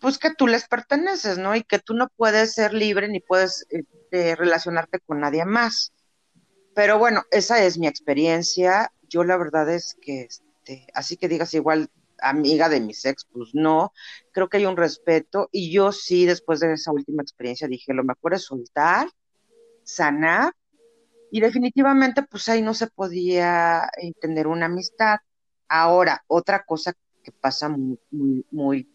pues 0.00 0.18
que 0.18 0.34
tú 0.34 0.46
les 0.46 0.66
perteneces, 0.66 1.38
¿no? 1.38 1.54
Y 1.54 1.62
que 1.62 1.78
tú 1.78 1.94
no 1.94 2.08
puedes 2.08 2.54
ser 2.54 2.72
libre 2.72 3.08
ni 3.08 3.20
puedes 3.20 3.66
este, 4.10 4.36
relacionarte 4.36 5.00
con 5.00 5.20
nadie 5.20 5.44
más. 5.44 5.92
Pero 6.74 6.98
bueno, 6.98 7.24
esa 7.30 7.64
es 7.64 7.78
mi 7.78 7.86
experiencia. 7.86 8.92
Yo 9.08 9.24
la 9.24 9.36
verdad 9.36 9.68
es 9.72 9.96
que, 10.00 10.22
este, 10.22 10.86
así 10.94 11.16
que 11.16 11.28
digas 11.28 11.54
igual 11.54 11.90
amiga 12.18 12.68
de 12.68 12.80
mis 12.80 13.04
ex, 13.04 13.26
pues 13.30 13.50
no, 13.52 13.92
creo 14.32 14.48
que 14.48 14.56
hay 14.56 14.66
un 14.66 14.76
respeto 14.76 15.48
y 15.52 15.70
yo 15.70 15.92
sí, 15.92 16.24
después 16.24 16.60
de 16.60 16.72
esa 16.72 16.90
última 16.90 17.22
experiencia, 17.22 17.68
dije, 17.68 17.92
lo 17.92 18.04
mejor 18.04 18.32
es 18.34 18.44
soltar, 18.44 19.08
sanar 19.84 20.54
y 21.30 21.40
definitivamente 21.40 22.22
pues 22.22 22.48
ahí 22.48 22.62
no 22.62 22.72
se 22.72 22.86
podía 22.86 23.90
entender 23.98 24.46
una 24.46 24.66
amistad. 24.66 25.18
Ahora, 25.68 26.24
otra 26.26 26.64
cosa 26.64 26.94
que 27.22 27.32
pasa 27.32 27.68
muy, 27.68 27.98
muy, 28.10 28.46
muy, 28.50 28.88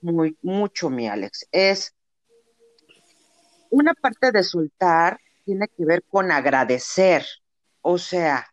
muy, 0.00 0.38
mucho, 0.42 0.90
mi 0.90 1.08
Alex, 1.08 1.48
es 1.50 1.94
una 3.70 3.94
parte 3.94 4.32
de 4.32 4.42
soltar 4.42 5.18
tiene 5.44 5.68
que 5.68 5.84
ver 5.84 6.02
con 6.08 6.30
agradecer, 6.30 7.24
o 7.82 7.98
sea, 7.98 8.46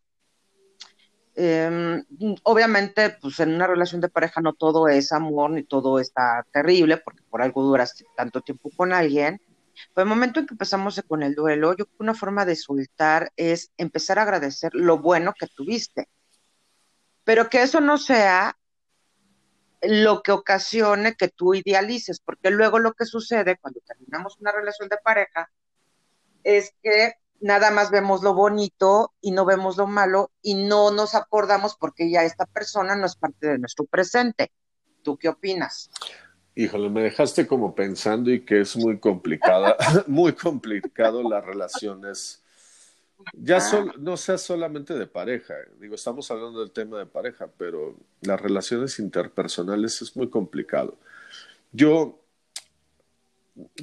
em, 1.35 2.03
obviamente, 2.43 3.17
pues 3.21 3.39
en 3.39 3.53
una 3.53 3.67
relación 3.67 4.01
de 4.01 4.09
pareja 4.09 4.41
no 4.41 4.53
todo 4.53 4.87
es 4.87 5.11
amor 5.11 5.51
ni 5.51 5.63
todo 5.63 5.99
está 5.99 6.45
terrible, 6.51 6.97
porque 6.97 7.21
por 7.29 7.41
algo 7.41 7.63
duras 7.63 8.03
tanto 8.15 8.41
tiempo 8.41 8.69
con 8.75 8.93
alguien, 8.93 9.39
pero 9.93 10.03
el 10.03 10.09
momento 10.09 10.39
en 10.39 10.47
que 10.47 10.53
empezamos 10.53 11.01
con 11.07 11.23
el 11.23 11.35
duelo, 11.35 11.71
yo 11.71 11.85
creo 11.85 11.97
que 11.97 12.03
una 12.03 12.13
forma 12.13 12.45
de 12.45 12.55
soltar 12.55 13.31
es 13.35 13.71
empezar 13.77 14.19
a 14.19 14.23
agradecer 14.23 14.73
lo 14.73 14.97
bueno 14.97 15.33
que 15.39 15.47
tuviste. 15.47 16.09
Pero 17.23 17.49
que 17.49 17.61
eso 17.61 17.81
no 17.81 17.97
sea 17.97 18.56
lo 19.81 20.21
que 20.21 20.31
ocasione 20.31 21.15
que 21.15 21.29
tú 21.29 21.53
idealices, 21.53 22.19
porque 22.19 22.49
luego 22.49 22.79
lo 22.79 22.93
que 22.93 23.05
sucede 23.05 23.57
cuando 23.57 23.79
terminamos 23.81 24.37
una 24.39 24.51
relación 24.51 24.89
de 24.89 24.97
pareja 24.97 25.51
es 26.43 26.73
que 26.81 27.13
nada 27.39 27.71
más 27.71 27.91
vemos 27.91 28.23
lo 28.23 28.33
bonito 28.33 29.13
y 29.21 29.31
no 29.31 29.45
vemos 29.45 29.77
lo 29.77 29.87
malo 29.87 30.31
y 30.41 30.55
no 30.55 30.91
nos 30.91 31.15
acordamos 31.15 31.75
porque 31.75 32.09
ya 32.09 32.23
esta 32.23 32.45
persona 32.45 32.95
no 32.95 33.05
es 33.05 33.15
parte 33.15 33.47
de 33.47 33.59
nuestro 33.59 33.85
presente. 33.85 34.51
¿Tú 35.03 35.17
qué 35.17 35.29
opinas? 35.29 35.89
Híjole, 36.55 36.89
me 36.89 37.03
dejaste 37.03 37.45
como 37.45 37.75
pensando 37.75 38.31
y 38.31 38.43
que 38.43 38.61
es 38.61 38.75
muy 38.75 38.99
complicada, 38.99 39.77
muy 40.07 40.33
complicado 40.33 41.21
las 41.21 41.45
relaciones. 41.45 42.43
Ya 43.33 43.59
no 43.99 44.15
sea 44.17 44.37
solamente 44.37 44.93
de 44.93 45.07
pareja, 45.07 45.55
digo, 45.79 45.95
estamos 45.95 46.29
hablando 46.31 46.59
del 46.59 46.71
tema 46.71 46.99
de 46.99 47.05
pareja, 47.05 47.49
pero 47.57 47.95
las 48.21 48.39
relaciones 48.39 48.99
interpersonales 48.99 50.01
es 50.01 50.15
muy 50.15 50.29
complicado. 50.29 50.97
Yo, 51.71 52.19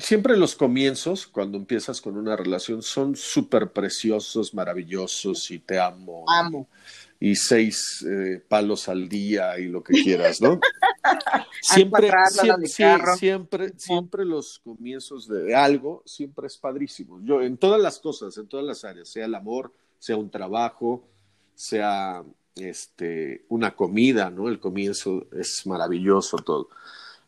siempre 0.01 0.37
los 0.37 0.55
comienzos, 0.55 1.26
cuando 1.26 1.59
empiezas 1.59 2.01
con 2.01 2.16
una 2.16 2.37
relación, 2.37 2.82
son 2.82 3.16
súper 3.16 3.72
preciosos, 3.72 4.55
maravillosos 4.55 5.51
y 5.51 5.59
te 5.59 5.78
amo. 5.78 6.24
Amo 6.28 6.68
y 6.68 7.04
seis 7.35 8.05
eh, 8.07 8.43
palos 8.47 8.89
al 8.89 9.09
día 9.09 9.59
y 9.59 9.66
lo 9.66 9.83
que 9.83 9.95
quieras, 10.03 10.41
¿no? 10.41 10.61
siempre, 11.62 12.11
siempre, 12.29 13.07
siempre, 13.09 13.72
siempre 13.77 14.25
los 14.25 14.59
comienzos 14.59 15.29
de 15.29 15.55
algo, 15.55 16.03
siempre 16.05 16.49
es 16.49 16.59
padrísimo. 16.59 17.20
Yo, 17.22 17.41
en 17.41 17.57
todas 17.57 17.81
las 17.81 17.99
cosas, 17.99 18.37
en 18.37 18.49
todas 18.49 18.66
las 18.66 18.85
áreas, 18.85 19.09
sea 19.09 19.25
el 19.27 19.35
amor, 19.35 19.72
sea 19.99 20.16
un 20.16 20.31
trabajo, 20.31 21.09
sea 21.55 22.25
este, 22.57 23.45
una 23.49 23.75
comida, 23.75 24.31
¿no? 24.31 24.49
El 24.49 24.61
comienzo 24.61 25.27
es 25.33 25.66
maravilloso 25.66 26.37
todo. 26.39 26.68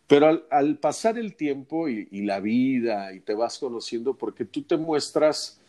Pero 0.06 0.44
al, 0.50 0.78
pasar 0.78 1.18
el 1.18 1.34
tiempo 1.36 1.88
y, 1.88 2.06
y, 2.10 2.22
la 2.22 2.40
vida 2.40 3.12
y 3.12 3.20
te 3.20 3.34
vas 3.34 3.58
conociendo, 3.58 4.14
porque 4.14 4.44
tú 4.44 4.62
te 4.62 4.76
muestras 4.76 5.60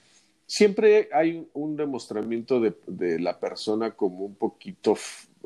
siempre 0.47 1.09
hay 1.13 1.47
un 1.53 1.75
demostramiento 1.75 2.59
de, 2.59 3.19
la 3.19 3.39
persona 3.39 3.91
como 3.91 4.25
un 4.25 4.35
poquito 4.35 4.95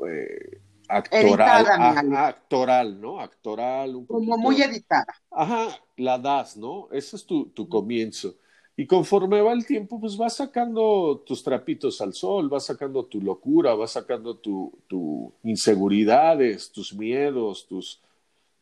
eh, 0.08 0.60
actoral, 0.88 2.14
actoral, 2.14 3.00
¿no? 3.00 3.20
Actoral, 3.20 3.96
un 3.96 4.06
Como 4.06 4.38
muy 4.38 4.62
editada. 4.62 5.12
Ajá, 5.30 5.68
la 5.96 6.18
das, 6.18 6.56
¿no? 6.56 6.88
Ese 6.92 7.16
es 7.16 7.26
tu, 7.26 7.46
tu 7.46 7.68
comienzo. 7.68 8.36
Y 8.74 8.86
conforme 8.86 9.42
va 9.42 9.52
el 9.52 9.66
tiempo, 9.66 10.00
pues 10.00 10.16
vas 10.16 10.36
sacando 10.36 11.22
tus 11.26 11.42
trapitos 11.42 12.00
al 12.00 12.14
sol, 12.14 12.48
vas 12.48 12.64
sacando 12.64 13.04
tu 13.04 13.20
locura, 13.20 13.74
vas 13.74 13.90
sacando 13.90 14.36
tus 14.36 14.70
tu 14.86 15.32
inseguridades, 15.42 16.72
tus 16.72 16.94
miedos, 16.94 17.66
tus, 17.66 18.00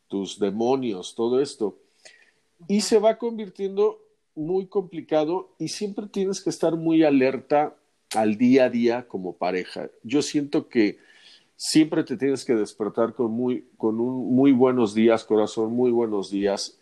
tus 0.09 0.37
demonios, 0.37 1.15
todo 1.15 1.39
esto. 1.39 1.77
Y 2.67 2.81
se 2.81 2.99
va 2.99 3.17
convirtiendo 3.17 3.99
muy 4.35 4.67
complicado 4.67 5.53
y 5.59 5.69
siempre 5.69 6.07
tienes 6.07 6.41
que 6.41 6.49
estar 6.49 6.75
muy 6.75 7.03
alerta 7.03 7.75
al 8.15 8.37
día 8.37 8.65
a 8.65 8.69
día 8.69 9.07
como 9.07 9.33
pareja. 9.33 9.89
Yo 10.03 10.21
siento 10.21 10.67
que 10.67 10.99
siempre 11.55 12.03
te 12.03 12.17
tienes 12.17 12.43
que 12.43 12.55
despertar 12.55 13.13
con 13.13 13.31
muy, 13.31 13.67
con 13.77 13.99
un 13.99 14.33
muy 14.33 14.51
buenos 14.51 14.93
días, 14.93 15.23
corazón, 15.23 15.73
muy 15.73 15.91
buenos 15.91 16.31
días 16.31 16.79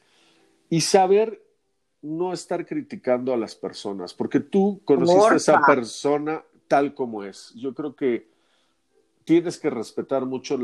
y 0.70 0.82
saber 0.82 1.44
no 2.02 2.32
estar 2.32 2.66
criticando 2.66 3.34
a 3.34 3.38
las 3.38 3.56
personas, 3.56 4.14
porque 4.14 4.40
tú 4.40 4.82
conociste 4.86 5.34
a 5.34 5.36
esa 5.36 5.62
persona 5.66 6.44
tal 6.68 6.94
como 6.94 7.24
es. 7.24 7.54
Yo 7.56 7.74
creo 7.74 7.96
que 7.96 8.30
tienes 9.26 9.58
que 9.58 9.70
respetar 9.70 10.26
mucho 10.26 10.58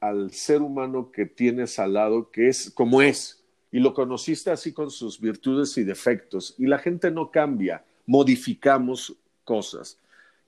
al 0.00 0.32
ser 0.32 0.62
humano 0.62 1.10
que 1.12 1.26
tienes 1.26 1.78
al 1.78 1.94
lado, 1.94 2.30
que 2.30 2.48
es 2.48 2.70
como 2.70 3.02
es 3.02 3.41
y 3.72 3.80
lo 3.80 3.94
conociste 3.94 4.50
así 4.50 4.72
con 4.72 4.90
sus 4.90 5.18
virtudes 5.18 5.76
y 5.78 5.82
defectos. 5.82 6.54
Y 6.58 6.66
la 6.66 6.78
gente 6.78 7.10
no 7.10 7.30
cambia, 7.30 7.82
modificamos 8.06 9.16
cosas. 9.44 9.98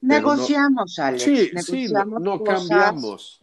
Negociamos, 0.02 0.98
Alex. 0.98 1.22
Sí, 1.22 1.50
sí, 1.62 1.86
no, 2.20 2.44
cambiamos. 2.44 3.40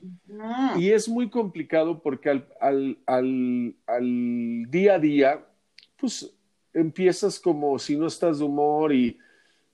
Y 0.77 0.91
es 0.91 1.09
muy 1.09 1.32
complicado 1.32 1.99
porque 1.99 2.29
al, 2.29 2.47
al, 2.61 2.97
al, 3.07 3.75
al, 3.88 4.65
día 4.69 4.93
a 4.93 4.99
día, 4.99 5.43
pues 5.99 6.32
empiezas 6.71 7.39
como 7.39 7.79
si 7.79 7.97
no 7.97 8.05
estás 8.05 8.38
de 8.38 8.45
humor 8.45 8.93
y 8.93 9.17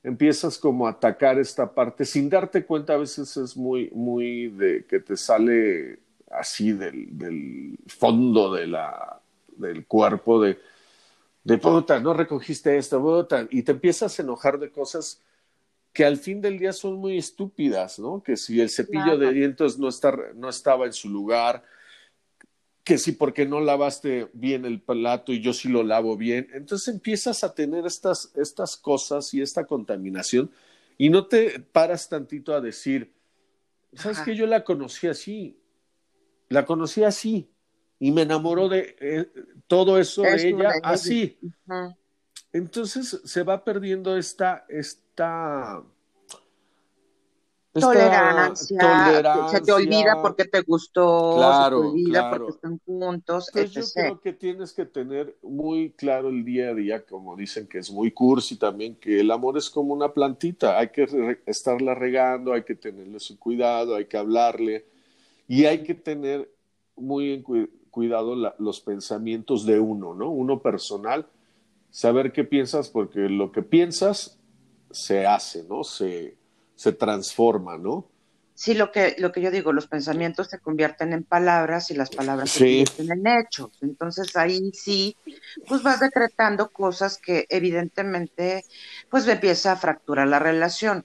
empiezas 0.02 0.58
como 0.58 0.88
a 0.88 0.92
atacar 0.92 1.38
esta 1.38 1.70
parte 1.70 2.06
sin 2.06 2.30
darte 2.30 2.66
cuenta. 2.66 2.94
A 2.94 2.98
veces 2.98 3.36
es 3.36 3.58
muy, 3.58 3.92
muy 3.94 4.48
de 4.48 4.86
que 4.86 5.02
te 5.02 5.18
sale 5.18 6.00
así 6.32 6.72
del, 6.72 7.18
del 7.18 7.78
fondo 7.88 8.54
de 8.54 8.68
la, 8.68 9.22
del 9.58 9.86
cuerpo 9.86 10.42
de, 10.42 10.60
de 11.44 11.58
puta, 11.58 12.00
no 12.00 12.14
recogiste 12.14 12.78
esto, 12.78 13.02
puta, 13.02 13.48
y 13.50 13.64
te 13.64 13.72
empiezas 13.72 14.20
a 14.20 14.24
enojar 14.24 14.60
de 14.60 14.72
cosas 14.72 15.22
que 15.94 16.06
al 16.06 16.18
fin 16.18 16.42
del 16.42 16.60
día 16.60 16.74
son 16.74 16.98
muy 16.98 17.18
estúpidas, 17.18 17.98
¿no? 18.00 18.22
Que 18.22 18.38
si 18.38 18.62
el 18.62 18.70
cepillo 18.70 19.18
de 19.18 19.34
dientes 19.34 19.80
no, 19.80 19.90
está, 19.90 20.16
no 20.36 20.50
estaba 20.50 20.86
en 20.86 20.94
su 20.94 21.10
lugar, 21.10 21.64
que 22.84 22.98
si 22.98 23.14
porque 23.14 23.46
no 23.46 23.60
lavaste 23.60 24.30
bien 24.34 24.64
el 24.64 24.80
plato 24.80 25.34
y 25.34 25.42
yo 25.42 25.54
sí 25.54 25.70
lo 25.70 25.84
lavo 25.84 26.16
bien, 26.16 26.48
entonces 26.54 26.94
empiezas 26.94 27.44
a 27.44 27.54
tener 27.54 27.86
estas, 27.86 28.32
estas 28.36 28.78
cosas 28.78 29.34
y 29.34 29.42
esta 29.42 29.66
contaminación 29.66 30.52
y 30.98 31.10
no 31.10 31.28
te 31.28 31.60
paras 31.60 32.10
tantito 32.10 32.54
a 32.54 32.62
decir, 32.62 33.14
¿sabes 33.94 34.20
que 34.20 34.36
Yo 34.36 34.46
la 34.48 34.64
conocí 34.64 35.08
así, 35.08 35.60
la 36.50 36.66
conocí 36.66 37.04
así, 37.04 37.50
y 38.00 38.12
me 38.12 38.24
enamoró 38.24 38.70
de 38.70 38.96
eh, 39.00 39.26
todo 39.68 40.00
eso 40.00 40.22
de 40.22 40.50
ella 40.50 40.74
así. 40.84 41.38
Entonces 42.54 43.22
se 43.24 43.44
va 43.44 43.64
perdiendo 43.64 44.18
esta, 44.18 44.66
esta, 44.70 45.84
tolerancia, 47.74 49.48
se 49.50 49.62
te 49.62 49.72
olvida 49.72 50.22
porque 50.22 50.46
te 50.46 50.62
gustó, 50.62 51.36
claro, 51.38 51.78
se 51.78 51.84
te 51.84 51.90
olvida 51.90 52.32
porque 52.32 52.50
están 52.52 52.80
juntos. 52.86 53.52
yo 53.54 53.82
creo 53.94 54.20
que 54.22 54.34
tienes 54.34 54.74
que 54.74 54.86
tener 54.86 55.38
muy 55.44 55.92
claro 55.92 56.30
el 56.30 56.44
día 56.44 56.70
a 56.70 56.74
día, 56.74 57.06
como 57.06 57.36
dicen 57.36 57.68
que 57.68 57.80
es 57.80 57.92
muy 57.92 58.12
cursi 58.12 58.56
también, 58.56 58.96
que 58.96 59.20
el 59.20 59.30
amor 59.30 59.58
es 59.58 59.70
como 59.70 59.94
una 59.94 60.14
plantita, 60.14 60.80
hay 60.80 60.90
que 60.90 61.40
estarla 61.46 61.94
regando, 61.94 62.54
hay 62.54 62.64
que 62.64 62.76
tenerle 62.76 63.20
su 63.20 63.38
cuidado, 63.38 63.96
hay 63.96 64.06
que 64.06 64.18
hablarle 64.18 64.86
y 65.48 65.66
hay 65.66 65.84
que 65.84 65.94
tener 65.94 66.50
muy 66.96 67.34
en 67.34 67.44
cuidado 67.98 68.36
los 68.60 68.80
pensamientos 68.80 69.66
de 69.66 69.80
uno, 69.80 70.14
¿no? 70.14 70.30
Uno 70.30 70.62
personal, 70.62 71.26
saber 71.90 72.32
qué 72.32 72.44
piensas, 72.44 72.90
porque 72.90 73.22
lo 73.22 73.52
que 73.52 73.64
piensas 73.64 74.38
se 74.92 75.26
hace, 75.26 75.64
¿no? 75.64 75.84
Se, 75.84 76.38
se 76.76 76.92
transforma, 76.92 77.76
¿no? 77.76 78.08
Sí, 78.54 78.76
lo 78.76 78.92
que, 78.92 79.16
lo 79.18 79.32
que 79.32 79.42
yo 79.42 79.50
digo, 79.50 79.74
los 79.74 79.88
pensamientos 79.88 80.46
se 80.46 80.60
convierten 80.60 81.12
en 81.12 81.24
palabras 81.24 81.90
y 81.90 81.96
las 81.96 82.12
palabras 82.12 82.52
se 82.52 82.60
convierten 82.60 83.12
en 83.14 83.24
hechos. 83.26 83.72
Entonces 83.82 84.36
ahí 84.36 84.70
sí, 84.74 85.18
pues 85.68 85.82
vas 85.82 86.00
decretando 86.00 86.70
cosas 86.70 87.18
que 87.18 87.48
evidentemente, 87.50 88.64
pues 89.10 89.28
empieza 89.28 89.72
a 89.72 89.76
fracturar 89.76 90.28
la 90.28 90.38
relación. 90.38 91.04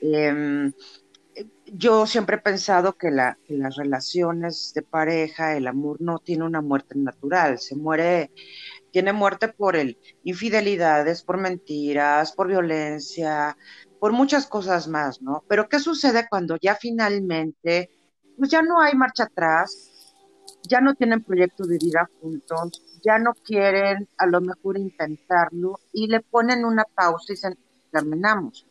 Em, 0.00 0.72
yo 1.66 2.06
siempre 2.06 2.36
he 2.36 2.40
pensado 2.40 2.96
que, 2.96 3.10
la, 3.10 3.38
que 3.46 3.54
las 3.56 3.76
relaciones 3.76 4.72
de 4.74 4.82
pareja, 4.82 5.56
el 5.56 5.66
amor 5.66 6.00
no 6.00 6.18
tiene 6.18 6.44
una 6.44 6.60
muerte 6.60 6.96
natural, 6.96 7.58
se 7.58 7.76
muere, 7.76 8.32
tiene 8.90 9.12
muerte 9.12 9.48
por 9.48 9.76
el 9.76 9.98
infidelidades, 10.24 11.22
por 11.22 11.38
mentiras, 11.38 12.32
por 12.32 12.48
violencia, 12.48 13.56
por 14.00 14.12
muchas 14.12 14.46
cosas 14.46 14.88
más, 14.88 15.22
¿no? 15.22 15.44
Pero 15.48 15.68
¿qué 15.68 15.78
sucede 15.78 16.26
cuando 16.28 16.56
ya 16.60 16.74
finalmente, 16.74 17.90
pues 18.36 18.50
ya 18.50 18.62
no 18.62 18.80
hay 18.80 18.94
marcha 18.94 19.24
atrás, 19.24 20.14
ya 20.68 20.80
no 20.80 20.94
tienen 20.94 21.22
proyecto 21.22 21.64
de 21.64 21.78
vida 21.78 22.08
juntos, 22.20 22.82
ya 23.04 23.18
no 23.18 23.32
quieren 23.34 24.08
a 24.18 24.26
lo 24.26 24.40
mejor 24.40 24.78
intentarlo 24.78 25.78
y 25.92 26.08
le 26.08 26.20
ponen 26.20 26.64
una 26.64 26.84
pausa 26.84 27.26
y 27.28 27.32
dicen, 27.32 27.58
terminamos. 27.92 28.66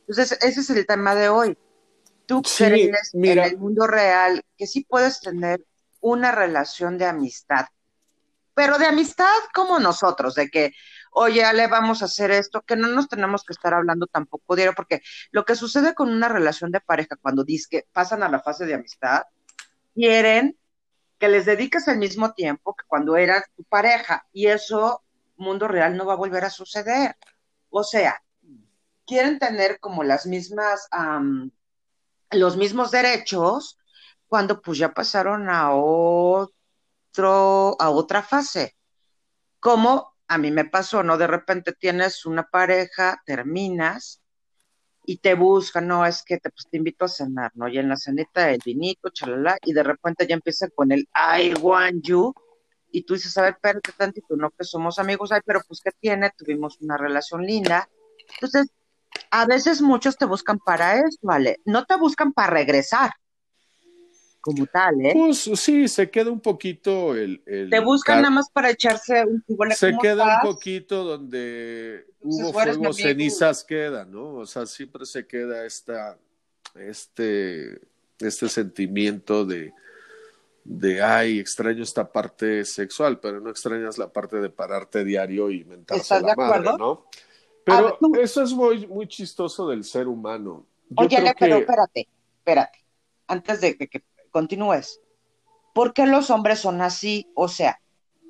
Entonces, 0.00 0.38
ese 0.42 0.60
es 0.60 0.70
el 0.70 0.86
tema 0.86 1.14
de 1.14 1.28
hoy. 1.28 1.58
¿Tú 2.28 2.42
crees 2.42 3.14
en 3.14 3.38
el 3.38 3.56
mundo 3.56 3.86
real 3.86 4.44
que 4.58 4.66
sí 4.66 4.84
puedes 4.84 5.20
tener 5.22 5.64
una 6.00 6.30
relación 6.30 6.98
de 6.98 7.06
amistad? 7.06 7.64
Pero 8.52 8.76
de 8.76 8.84
amistad 8.84 9.24
como 9.54 9.78
nosotros, 9.78 10.34
de 10.34 10.50
que 10.50 10.72
oye, 11.12 11.42
Ale, 11.42 11.68
vamos 11.68 12.02
a 12.02 12.04
hacer 12.04 12.30
esto, 12.30 12.60
que 12.60 12.76
no 12.76 12.88
nos 12.88 13.08
tenemos 13.08 13.44
que 13.44 13.54
estar 13.54 13.72
hablando 13.72 14.06
tampoco 14.06 14.54
diario, 14.54 14.74
porque 14.76 15.00
lo 15.30 15.46
que 15.46 15.56
sucede 15.56 15.94
con 15.94 16.10
una 16.10 16.28
relación 16.28 16.70
de 16.70 16.82
pareja 16.82 17.16
cuando 17.16 17.44
dice 17.44 17.66
que 17.70 17.86
pasan 17.92 18.22
a 18.22 18.28
la 18.28 18.40
fase 18.40 18.66
de 18.66 18.74
amistad, 18.74 19.22
quieren 19.94 20.58
que 21.18 21.28
les 21.28 21.46
dediques 21.46 21.88
el 21.88 21.96
mismo 21.96 22.34
tiempo 22.34 22.76
que 22.76 22.84
cuando 22.86 23.16
eras 23.16 23.44
tu 23.56 23.64
pareja, 23.64 24.26
y 24.32 24.48
eso, 24.48 25.02
mundo 25.36 25.66
real, 25.66 25.96
no 25.96 26.04
va 26.04 26.12
a 26.12 26.16
volver 26.16 26.44
a 26.44 26.50
suceder. 26.50 27.16
O 27.70 27.82
sea, 27.82 28.22
quieren 29.06 29.38
tener 29.38 29.80
como 29.80 30.04
las 30.04 30.26
mismas, 30.26 30.88
los 32.30 32.56
mismos 32.56 32.90
derechos 32.90 33.78
cuando 34.26 34.60
pues 34.60 34.78
ya 34.78 34.92
pasaron 34.92 35.48
a 35.48 35.72
otro, 35.74 36.50
a 37.80 37.90
otra 37.90 38.22
fase. 38.22 38.76
Como 39.60 40.14
a 40.28 40.38
mí 40.38 40.50
me 40.50 40.66
pasó, 40.66 41.02
¿no? 41.02 41.16
De 41.16 41.26
repente 41.26 41.72
tienes 41.72 42.26
una 42.26 42.44
pareja, 42.44 43.20
terminas 43.24 44.22
y 45.06 45.18
te 45.18 45.32
buscan, 45.32 45.88
no, 45.88 46.04
es 46.04 46.22
que 46.22 46.36
te, 46.36 46.50
pues, 46.50 46.66
te 46.70 46.76
invito 46.76 47.06
a 47.06 47.08
cenar, 47.08 47.50
¿no? 47.54 47.66
Y 47.66 47.78
en 47.78 47.88
la 47.88 47.96
cenita 47.96 48.50
el 48.50 48.60
vinito, 48.62 49.08
chalala, 49.08 49.56
y 49.64 49.72
de 49.72 49.82
repente 49.82 50.26
ya 50.26 50.34
empieza 50.34 50.68
con 50.68 50.92
el 50.92 51.08
I 51.14 51.54
want 51.54 52.04
you, 52.04 52.34
y 52.90 53.04
tú 53.04 53.14
dices, 53.14 53.36
a 53.38 53.42
ver, 53.42 53.54
espérate 53.54 53.92
tantito, 53.92 54.36
no 54.36 54.50
que 54.50 54.64
somos 54.64 54.98
amigos, 54.98 55.32
ay, 55.32 55.40
pero 55.46 55.62
pues, 55.66 55.80
¿qué 55.82 55.92
tiene? 55.98 56.30
Tuvimos 56.36 56.78
una 56.80 56.98
relación 56.98 57.42
linda. 57.42 57.88
Entonces, 58.34 58.68
a 59.30 59.46
veces 59.46 59.82
muchos 59.82 60.16
te 60.16 60.24
buscan 60.24 60.58
para 60.58 60.96
eso, 60.96 61.18
¿vale? 61.22 61.60
No 61.64 61.84
te 61.84 61.96
buscan 61.96 62.32
para 62.32 62.50
regresar, 62.50 63.10
como 64.40 64.66
tal, 64.66 65.04
¿eh? 65.04 65.12
Pues 65.14 65.50
sí, 65.54 65.88
se 65.88 66.10
queda 66.10 66.30
un 66.30 66.40
poquito 66.40 67.14
el... 67.14 67.42
Te 67.44 67.80
buscan 67.80 68.22
nada 68.22 68.30
más 68.30 68.50
para 68.50 68.70
echarse 68.70 69.24
un 69.24 69.70
Se 69.72 69.96
queda 70.00 70.40
un 70.42 70.50
poquito 70.52 71.04
donde 71.04 72.06
hubo 72.20 72.52
fuego, 72.52 72.92
cenizas 72.92 73.64
quedan, 73.64 74.12
¿no? 74.12 74.36
O 74.36 74.46
sea, 74.46 74.66
siempre 74.66 75.06
se 75.06 75.26
queda 75.26 75.66
esta, 75.66 76.16
este, 76.74 77.80
este 78.20 78.48
sentimiento 78.48 79.44
de, 79.44 79.72
de, 80.64 81.02
ay, 81.02 81.38
extraño 81.40 81.82
esta 81.82 82.10
parte 82.10 82.64
sexual, 82.64 83.20
pero 83.20 83.40
no 83.40 83.50
extrañas 83.50 83.98
la 83.98 84.12
parte 84.12 84.36
de 84.36 84.50
pararte 84.50 85.04
diario 85.04 85.50
y 85.50 85.64
mentarse 85.64 86.14
a 86.14 86.20
la 86.20 86.34
madre, 86.34 86.70
¿no? 86.78 87.06
Pero 87.68 87.98
eso 88.20 88.42
es 88.42 88.52
muy, 88.52 88.86
muy 88.86 89.06
chistoso 89.06 89.68
del 89.68 89.84
ser 89.84 90.08
humano. 90.08 90.64
Oye, 90.96 91.34
pero 91.38 91.58
espérate, 91.58 92.08
espérate 92.38 92.88
antes 93.28 93.60
de 93.60 93.76
que, 93.76 94.02
continúes. 94.32 95.00
¿Por 95.72 95.92
qué 95.92 96.06
los 96.06 96.30
hombres 96.30 96.58
son 96.58 96.82
así? 96.82 97.30
O 97.34 97.46
sea, 97.46 97.80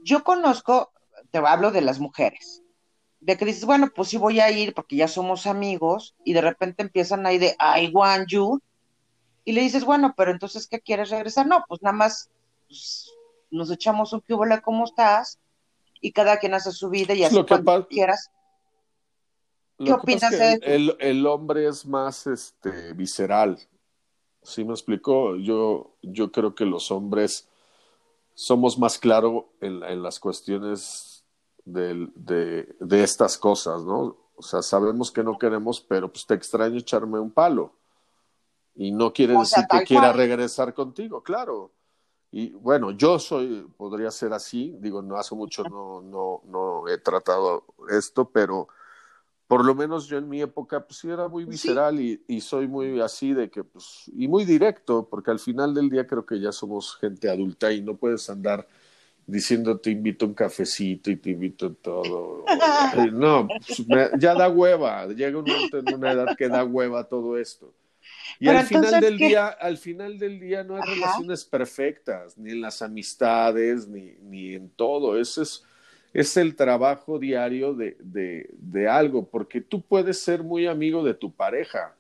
yo 0.03 0.23
conozco, 0.23 0.93
te 1.31 1.39
hablo 1.39 1.71
de 1.71 1.81
las 1.81 1.99
mujeres, 1.99 2.63
de 3.21 3.37
que 3.37 3.47
dices, 3.47 3.65
bueno, 3.65 3.91
pues 3.95 4.09
sí 4.09 4.19
voy 4.19 4.41
a 4.41 4.51
ir 4.51 4.75
porque 4.75 4.97
ya 4.97 5.09
somos 5.09 5.47
amigos, 5.47 6.15
y 6.25 6.35
de 6.35 6.43
repente 6.43 6.83
empiezan 6.83 7.25
ahí 7.25 7.39
de 7.39 7.57
I 7.59 7.91
want 7.93 8.29
you, 8.29 8.61
y 9.45 9.53
le 9.53 9.63
dices, 9.63 9.85
bueno, 9.85 10.13
pero 10.17 10.31
entonces, 10.31 10.67
¿qué 10.67 10.81
quieres 10.81 11.11
regresar? 11.11 11.47
No, 11.47 11.65
pues 11.67 11.81
nada 11.83 11.97
más 11.97 12.31
pues, 12.67 13.11
nos 13.51 13.71
echamos 13.71 14.13
un 14.13 14.21
cubole, 14.21 14.61
¿cómo 14.61 14.85
estás? 14.85 15.39
Y 16.01 16.13
cada 16.13 16.39
quien 16.39 16.55
hace 16.55 16.71
su 16.71 16.91
vida 16.91 17.15
y 17.15 17.25
así 17.25 17.35
lo 17.35 17.47
cuando 17.47 17.89
quieras. 17.89 18.31
¿Qué 19.79 19.93
opinas 19.93 20.31
de 20.31 20.53
eso? 20.55 20.63
El, 20.63 20.97
el, 20.99 21.27
hombre 21.27 21.69
es 21.69 21.87
más 21.87 22.27
este 22.27 22.93
visceral. 22.95 23.59
¿Sí 24.43 24.65
me 24.65 24.73
explicó? 24.73 25.37
Yo, 25.37 25.95
yo 26.03 26.33
creo 26.33 26.55
que 26.55 26.65
los 26.65 26.91
hombres 26.91 27.49
somos 28.35 28.79
más 28.79 28.99
claros 28.99 29.45
en, 29.61 29.83
en, 29.83 30.03
las 30.03 30.19
cuestiones 30.19 31.25
de, 31.65 32.09
de, 32.15 32.77
de, 32.81 33.03
estas 33.03 33.37
cosas, 33.37 33.83
¿no? 33.83 34.17
O 34.37 34.43
sea, 34.43 34.63
sabemos 34.63 35.11
que 35.11 35.23
no 35.23 35.39
queremos, 35.39 35.81
pero 35.81 36.11
pues 36.11 36.27
te 36.27 36.35
extraño 36.35 36.79
echarme 36.79 37.19
un 37.19 37.31
palo. 37.31 37.73
Y 38.75 38.93
no 38.93 39.13
quiere 39.13 39.37
decir 39.37 39.65
que 39.69 39.85
quiera 39.85 40.13
regresar 40.13 40.73
contigo, 40.73 41.23
claro. 41.23 41.73
Y 42.31 42.51
bueno, 42.51 42.93
yo 42.93 43.19
soy, 43.19 43.67
podría 43.77 44.11
ser 44.11 44.33
así, 44.33 44.77
digo, 44.79 45.03
no 45.03 45.17
hace 45.17 45.35
mucho 45.35 45.65
no, 45.65 46.01
no, 46.03 46.43
no 46.45 46.87
he 46.89 46.99
tratado 46.99 47.65
esto, 47.91 48.31
pero 48.31 48.69
por 49.49 49.65
lo 49.65 49.75
menos 49.75 50.07
yo 50.07 50.19
en 50.19 50.29
mi 50.29 50.43
época, 50.43 50.87
pues 50.87 51.01
sí 51.01 51.11
era 51.11 51.27
muy 51.27 51.45
visceral 51.45 51.99
y, 51.99 52.23
y, 52.29 52.41
soy 52.41 52.69
muy 52.69 53.01
así 53.01 53.33
de 53.33 53.51
que, 53.51 53.65
pues, 53.65 54.11
y 54.15 54.29
muy 54.29 54.45
directo, 54.45 55.09
porque 55.11 55.31
al 55.31 55.39
final 55.39 55.75
del 55.75 55.89
día 55.89 56.07
creo 56.07 56.25
que 56.27 56.39
ya 56.39 56.53
somos 56.53 56.97
gente 56.97 57.31
adulta 57.31 57.73
y 57.73 57.81
no 57.81 57.97
puedes 57.97 58.29
andar 58.29 58.69
diciendo 59.29 59.79
te 59.79 59.91
invito 59.91 60.25
a 60.25 60.29
un 60.29 60.35
cafecito 60.35 61.11
y 61.11 61.17
te 61.17 61.31
invito 61.31 61.67
a 61.67 61.75
todo. 61.75 62.45
no, 63.13 63.47
pues, 63.47 63.87
ya 64.19 64.35
da 64.35 64.49
hueva, 64.49 65.07
llega 65.07 65.39
un 65.39 65.45
momento 65.45 65.79
en 65.79 65.95
una 65.95 66.13
edad 66.13 66.37
que 66.37 66.49
da 66.49 66.65
hueva 66.65 67.05
todo 67.05 67.39
esto. 67.39 67.73
Y 68.41 68.49
al 68.49 68.67
final 68.67 69.01
del 69.01 69.19
día, 69.19 69.49
al 69.49 69.79
final 69.79 70.19
del 70.19 70.41
día 70.41 70.63
no 70.63 70.77
hay 70.77 70.83
relaciones 70.95 71.45
perfectas, 71.45 72.37
ni 72.37 72.53
en 72.53 72.61
las 72.61 72.83
amistades, 72.83 73.89
ni, 73.89 74.13
ni 74.23 74.55
en 74.55 74.71
todo. 74.71 75.19
Eso 75.19 75.43
es 75.43 75.65
es 76.13 76.37
el 76.37 76.57
trabajo 76.57 77.19
diario 77.19 77.75
de, 77.75 77.97
de, 78.01 78.51
de 78.53 78.89
algo, 78.89 79.27
porque 79.27 79.61
tú 79.61 79.83
puedes 79.83 80.21
ser 80.21 80.43
muy 80.43 80.67
amigo 80.67 81.05
de 81.05 81.15
tu 81.15 81.33
pareja, 81.33 81.95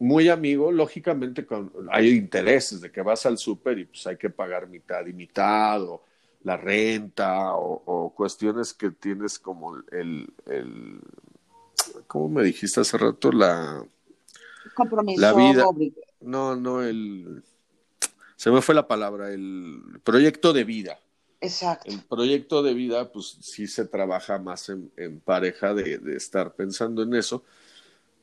muy 0.00 0.28
amigo, 0.28 0.72
lógicamente 0.72 1.46
con, 1.46 1.72
hay 1.92 2.10
intereses 2.10 2.80
de 2.80 2.90
que 2.90 3.00
vas 3.00 3.26
al 3.26 3.38
súper 3.38 3.78
y 3.78 3.84
pues 3.84 4.04
hay 4.06 4.16
que 4.16 4.28
pagar 4.28 4.68
mitad 4.68 5.06
y 5.06 5.12
mitad, 5.12 5.82
o 5.82 6.02
la 6.42 6.56
renta, 6.56 7.54
o, 7.54 8.12
cuestiones 8.16 8.72
que 8.72 8.90
tienes 8.90 9.38
como 9.38 9.76
el, 9.92 10.32
el, 10.46 11.00
¿cómo 12.06 12.28
me 12.28 12.42
dijiste 12.42 12.80
hace 12.80 12.98
rato? 12.98 13.30
La, 13.32 13.84
compromiso, 14.74 15.20
la 15.20 15.32
vida. 15.32 15.64
No, 16.20 16.56
no, 16.56 16.82
el, 16.82 17.42
se 18.36 18.50
me 18.50 18.62
fue 18.62 18.74
la 18.74 18.88
palabra, 18.88 19.32
el 19.32 20.00
proyecto 20.02 20.52
de 20.52 20.64
vida. 20.64 20.98
Exacto. 21.40 21.90
El 21.90 22.02
proyecto 22.02 22.62
de 22.62 22.74
vida, 22.74 23.12
pues 23.12 23.38
sí 23.40 23.66
se 23.66 23.86
trabaja 23.86 24.38
más 24.38 24.68
en, 24.68 24.90
en 24.96 25.20
pareja 25.20 25.74
de, 25.74 25.98
de, 25.98 26.16
estar 26.16 26.54
pensando 26.54 27.02
en 27.02 27.14
eso. 27.14 27.44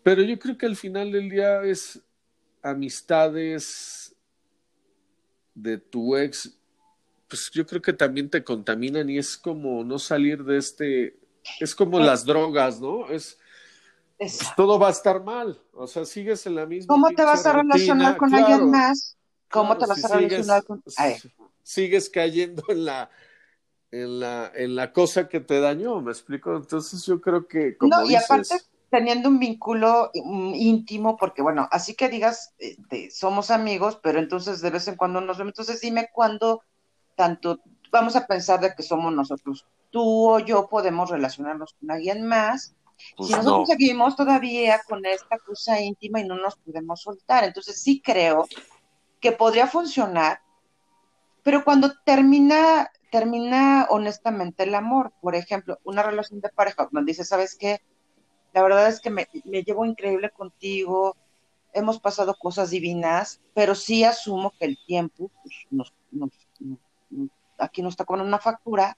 Pero 0.02 0.22
yo 0.24 0.38
creo 0.40 0.58
que 0.58 0.66
al 0.66 0.76
final 0.76 1.12
del 1.12 1.30
día 1.30 1.62
es 1.64 2.02
amistades 2.62 4.16
de 5.54 5.78
tu 5.78 6.18
ex, 6.18 6.58
pues 7.28 7.52
yo 7.52 7.66
creo 7.66 7.82
que 7.82 7.94
también 7.94 8.30
te 8.30 8.44
contaminan 8.44 9.10
y 9.10 9.18
es 9.18 9.38
como 9.38 9.84
no 9.84 10.00
salir 10.00 10.44
de 10.44 10.58
este, 10.58 11.20
es 11.60 11.76
como 11.76 12.00
las 12.00 12.26
drogas, 12.26 12.82
¿no? 12.82 13.10
Es, 13.10 13.38
pues, 14.18 14.40
todo 14.56 14.80
va 14.80 14.88
a 14.88 14.92
estar 14.92 15.24
mal, 15.24 15.62
o 15.74 15.88
sea, 15.88 16.06
sigues 16.06 16.46
en 16.48 16.56
la 16.56 16.66
misma. 16.66 16.94
¿Cómo 16.94 17.10
te 17.10 17.24
vas 17.24 17.46
a 17.46 17.54
relacionar 17.54 18.18
con 18.18 18.34
alguien 18.34 18.72
más? 18.72 19.18
¿Cómo 19.50 19.78
te 19.78 19.86
vas 19.86 20.04
a 20.04 20.18
relacionar 20.18 20.64
con.? 20.64 20.84
Sigues 21.64 22.10
cayendo 22.10 22.64
en 22.70 22.86
la, 22.86 23.10
en 23.92 24.20
la, 24.20 24.52
en 24.54 24.76
la 24.76 24.94
cosa 24.94 25.28
que 25.28 25.40
te 25.40 25.60
dañó, 25.60 26.02
¿me 26.02 26.12
explico? 26.12 26.56
Entonces 26.56 27.06
yo 27.06 27.20
creo 27.20 27.48
que 27.48 27.78
como 27.78 27.96
No, 27.96 28.10
y 28.10 28.16
aparte 28.16 28.56
teniendo 28.94 29.28
un 29.28 29.40
vínculo 29.40 30.12
mm, 30.14 30.54
íntimo, 30.54 31.18
porque 31.18 31.42
bueno, 31.42 31.68
así 31.72 31.96
que 31.96 32.10
digas, 32.10 32.54
este, 32.60 33.10
somos 33.10 33.50
amigos, 33.50 34.00
pero 34.04 34.20
entonces 34.20 34.62
de 34.62 34.70
vez 34.70 34.88
en 34.88 34.98
cuando 34.98 35.20
nos 35.20 35.40
vemos, 35.40 35.54
entonces 35.54 35.82
dime 35.82 36.10
cuándo 36.14 36.62
tanto, 37.16 37.60
vamos 37.92 38.16
a 38.16 38.28
pensar 38.28 38.60
de 38.60 38.76
que 38.76 38.84
somos 38.84 39.12
nosotros 39.12 39.66
tú 39.90 40.30
o 40.30 40.40
yo 40.40 40.68
podemos 40.68 41.10
relacionarnos 41.10 41.76
con 41.80 41.90
alguien 41.90 42.28
más. 42.28 42.76
Pues 43.18 43.30
si 43.30 43.36
nosotros 43.36 43.62
no. 43.62 43.66
seguimos 43.66 44.16
todavía 44.16 44.80
con 44.88 45.04
esta 45.06 45.40
cosa 45.40 45.82
íntima 45.82 46.20
y 46.20 46.26
no 46.28 46.36
nos 46.36 46.56
podemos 46.58 47.02
soltar, 47.02 47.44
entonces 47.44 47.82
sí 47.82 48.00
creo 48.00 48.48
que 49.20 49.32
podría 49.32 49.66
funcionar, 49.66 50.40
pero 51.44 51.64
cuando 51.64 51.94
termina, 52.06 52.90
termina 53.12 53.88
honestamente 53.90 54.64
el 54.64 54.76
amor, 54.76 55.12
por 55.22 55.36
ejemplo, 55.36 55.80
una 55.84 56.04
relación 56.04 56.42
de 56.42 56.50
pareja, 56.50 56.88
donde 56.92 57.12
dice, 57.12 57.26
¿sabes 57.26 57.56
qué? 57.56 57.82
La 58.54 58.64
verdad 58.64 58.88
es 58.88 59.00
que 59.00 59.10
me, 59.10 59.28
me 59.46 59.64
llevo 59.64 59.86
increíble 59.86 60.30
contigo, 60.30 61.16
hemos 61.74 62.00
pasado 62.00 62.36
cosas 62.36 62.70
divinas, 62.70 63.42
pero 63.54 63.76
sí 63.76 64.04
asumo 64.04 64.52
que 64.58 64.66
el 64.66 64.78
tiempo 64.86 65.30
pues, 65.42 65.56
nos, 65.72 65.94
aquí 67.58 67.82
nos 67.82 67.94
está 67.94 68.06
cobrando 68.06 68.28
una 68.28 68.40
factura, 68.40 68.98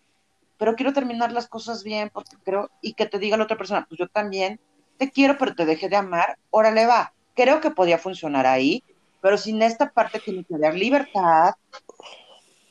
pero 0.57 0.75
quiero 0.75 0.93
terminar 0.93 1.31
las 1.31 1.47
cosas 1.47 1.83
bien 1.83 2.09
porque 2.13 2.37
creo, 2.43 2.69
y 2.81 2.93
que 2.93 3.05
te 3.05 3.19
diga 3.19 3.37
la 3.37 3.45
otra 3.45 3.57
persona, 3.57 3.85
pues 3.87 3.99
yo 3.99 4.07
también 4.07 4.59
te 4.97 5.11
quiero, 5.11 5.37
pero 5.37 5.55
te 5.55 5.65
dejé 5.65 5.89
de 5.89 5.97
amar, 5.97 6.37
órale 6.49 6.85
va. 6.85 7.13
Creo 7.33 7.59
que 7.59 7.71
podía 7.71 7.97
funcionar 7.97 8.45
ahí, 8.45 8.83
pero 9.21 9.37
sin 9.37 9.61
esta 9.61 9.89
parte 9.89 10.19
tiene 10.19 10.45
que 10.45 10.55
haber 10.55 10.75
libertad, 10.75 11.55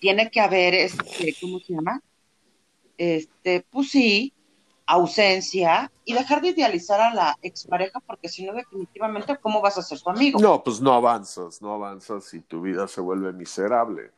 tiene 0.05 0.31
que 0.31 0.39
haber, 0.39 0.75
este, 0.75 1.35
¿cómo 1.41 1.59
se 1.61 1.73
llama? 1.73 1.99
Este, 2.99 3.65
pues 3.71 3.91
sí, 3.91 4.35
ausencia 4.87 5.91
y 6.05 6.13
dejar 6.13 6.43
de 6.43 6.49
idealizar 6.49 7.01
a 7.01 7.15
la 7.15 7.37
expareja 7.41 8.01
porque 8.07 8.29
si 8.29 8.45
no 8.45 8.53
definitivamente 8.53 9.39
cómo 9.41 9.63
vas 9.63 9.79
a 9.79 9.83
ser 9.83 9.97
su 9.97 10.11
amigo. 10.11 10.39
No, 10.39 10.63
pues 10.63 10.83
no 10.83 10.93
avanzas, 10.93 11.63
no 11.63 11.73
avanzas 11.73 12.35
y 12.35 12.41
tu 12.41 12.61
vida 12.61 12.87
se 12.87 13.01
vuelve 13.01 13.33
miserable. 13.33 14.11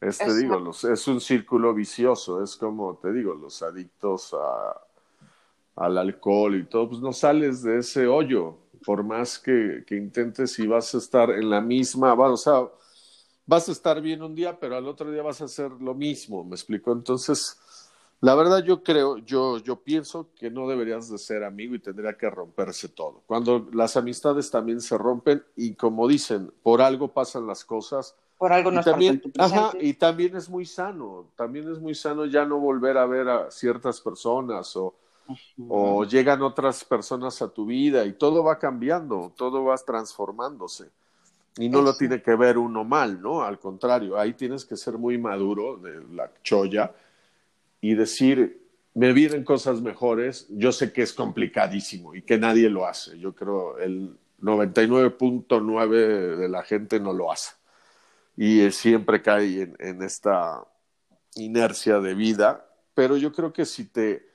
Es, 0.00 0.16
te 0.16 0.24
Exacto. 0.24 0.40
digo, 0.40 0.58
los- 0.58 0.84
es 0.84 1.06
un 1.06 1.20
círculo 1.20 1.74
vicioso, 1.74 2.42
es 2.42 2.56
como, 2.56 2.96
te 2.96 3.12
digo, 3.12 3.34
los 3.34 3.60
adictos 3.62 4.32
a, 4.32 4.80
al 5.84 5.98
alcohol 5.98 6.56
y 6.56 6.64
todo, 6.64 6.88
pues 6.88 7.00
no 7.02 7.12
sales 7.12 7.62
de 7.62 7.80
ese 7.80 8.06
hoyo, 8.06 8.56
por 8.86 9.04
más 9.04 9.38
que, 9.38 9.84
que 9.86 9.96
intentes 9.96 10.58
y 10.58 10.66
vas 10.66 10.94
a 10.94 10.98
estar 10.98 11.30
en 11.30 11.50
la 11.50 11.60
misma, 11.60 12.14
va- 12.14 12.32
o 12.32 12.36
sea, 12.38 12.62
vas 13.46 13.68
a 13.68 13.72
estar 13.72 14.00
bien 14.00 14.22
un 14.22 14.34
día, 14.34 14.58
pero 14.58 14.76
al 14.76 14.86
otro 14.88 15.10
día 15.10 15.22
vas 15.22 15.40
a 15.40 15.44
hacer 15.46 15.70
lo 15.72 15.94
mismo, 15.94 16.44
¿me 16.44 16.54
explico? 16.56 16.92
Entonces, 16.92 17.58
la 18.20 18.34
verdad 18.34 18.62
yo 18.64 18.82
creo, 18.82 19.18
yo, 19.18 19.58
yo 19.58 19.82
pienso 19.82 20.30
que 20.34 20.50
no 20.50 20.68
deberías 20.68 21.08
de 21.10 21.18
ser 21.18 21.44
amigo 21.44 21.74
y 21.74 21.78
tendría 21.80 22.16
que 22.16 22.30
romperse 22.30 22.88
todo. 22.88 23.22
Cuando 23.26 23.68
las 23.72 23.96
amistades 23.96 24.50
también 24.50 24.80
se 24.80 24.98
rompen 24.98 25.44
y 25.56 25.74
como 25.74 26.08
dicen, 26.08 26.52
por 26.62 26.82
algo 26.82 27.12
pasan 27.12 27.46
las 27.46 27.64
cosas, 27.64 28.16
Por 28.38 28.52
algo 28.52 28.70
no 28.70 28.82
también, 28.82 29.22
ajá, 29.38 29.76
y 29.80 29.94
también 29.94 30.36
es 30.36 30.48
muy 30.50 30.66
sano, 30.66 31.30
también 31.36 31.70
es 31.70 31.78
muy 31.78 31.94
sano 31.94 32.26
ya 32.26 32.44
no 32.44 32.58
volver 32.58 32.98
a 32.98 33.06
ver 33.06 33.28
a 33.28 33.50
ciertas 33.50 34.00
personas 34.00 34.76
o, 34.76 34.94
o 35.68 36.04
llegan 36.04 36.42
otras 36.42 36.84
personas 36.84 37.42
a 37.42 37.48
tu 37.52 37.66
vida 37.66 38.04
y 38.04 38.14
todo 38.14 38.44
va 38.44 38.58
cambiando, 38.58 39.32
todo 39.36 39.64
va 39.64 39.76
transformándose. 39.78 40.90
Y 41.58 41.68
no 41.68 41.80
lo 41.80 41.96
tiene 41.96 42.20
que 42.20 42.34
ver 42.34 42.58
uno 42.58 42.84
mal, 42.84 43.20
¿no? 43.20 43.42
Al 43.42 43.58
contrario, 43.58 44.18
ahí 44.18 44.34
tienes 44.34 44.64
que 44.64 44.76
ser 44.76 44.98
muy 44.98 45.16
maduro 45.16 45.78
de 45.78 46.02
la 46.14 46.30
cholla 46.42 46.94
y 47.80 47.94
decir, 47.94 48.60
me 48.94 49.12
vienen 49.12 49.44
cosas 49.44 49.80
mejores, 49.80 50.46
yo 50.50 50.70
sé 50.72 50.92
que 50.92 51.02
es 51.02 51.12
complicadísimo 51.12 52.14
y 52.14 52.22
que 52.22 52.38
nadie 52.38 52.68
lo 52.68 52.86
hace. 52.86 53.18
Yo 53.18 53.34
creo 53.34 53.78
el 53.78 54.16
99.9 54.40 56.36
de 56.36 56.48
la 56.48 56.62
gente 56.62 57.00
no 57.00 57.12
lo 57.12 57.32
hace. 57.32 57.54
Y 58.36 58.60
eh, 58.60 58.70
siempre 58.70 59.22
cae 59.22 59.62
en, 59.62 59.76
en 59.78 60.02
esta 60.02 60.62
inercia 61.36 62.00
de 62.00 62.14
vida, 62.14 62.66
pero 62.94 63.16
yo 63.16 63.32
creo 63.32 63.52
que 63.52 63.64
si 63.64 63.86
te 63.86 64.26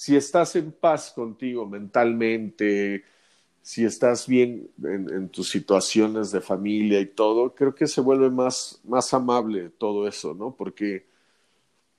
si 0.00 0.16
estás 0.16 0.56
en 0.56 0.72
paz 0.72 1.12
contigo 1.14 1.66
mentalmente, 1.66 3.04
si 3.62 3.84
estás 3.84 4.26
bien 4.26 4.70
en, 4.82 5.28
tus 5.28 5.50
situaciones 5.50 6.30
de 6.32 6.40
familia 6.40 7.00
y 7.00 7.06
todo, 7.06 7.54
creo 7.54 7.74
que 7.74 7.86
se 7.86 8.00
vuelve 8.00 8.30
más, 8.30 8.80
más 8.84 9.12
amable 9.14 9.70
todo 9.70 10.08
eso, 10.08 10.34
¿no? 10.34 10.54
Porque 10.56 11.06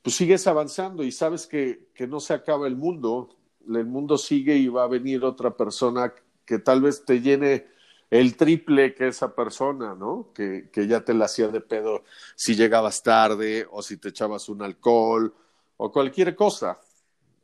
pues 0.02 0.16
sigues 0.16 0.48
avanzando 0.48 1.04
y 1.04 1.12
sabes 1.12 1.48
que, 1.48 1.90
que 1.94 2.08
no 2.08 2.20
se 2.20 2.34
acaba 2.34 2.68
el 2.68 2.76
mundo, 2.76 3.36
el 3.68 3.86
mundo 3.86 4.18
sigue 4.18 4.56
y 4.58 4.68
va 4.68 4.84
a 4.84 4.88
venir 4.88 5.24
otra 5.24 5.56
persona 5.56 6.14
que 6.46 6.60
tal 6.60 6.82
vez 6.82 7.06
te 7.06 7.22
llene 7.22 7.68
el 8.10 8.36
triple 8.36 8.94
que 8.94 9.08
esa 9.08 9.36
persona, 9.36 9.96
¿no? 9.96 10.32
Que, 10.34 10.70
que 10.72 10.88
ya 10.88 11.02
te 11.06 11.14
la 11.14 11.26
hacía 11.26 11.48
de 11.48 11.62
pedo 11.62 12.04
si 12.36 12.56
llegabas 12.56 13.04
tarde 13.04 13.68
o 13.72 13.82
si 13.82 13.98
te 13.98 14.10
echabas 14.10 14.50
un 14.50 14.62
alcohol 14.64 15.34
o 15.78 15.92
cualquier 15.92 16.36
cosa, 16.36 16.80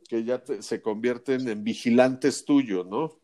que 0.08 0.24
ya 0.24 0.42
te- 0.42 0.62
se 0.62 0.82
convierten 0.82 1.48
en 1.48 1.64
vigilantes 1.64 2.44
tuyos, 2.44 2.86
¿no? 2.86 3.18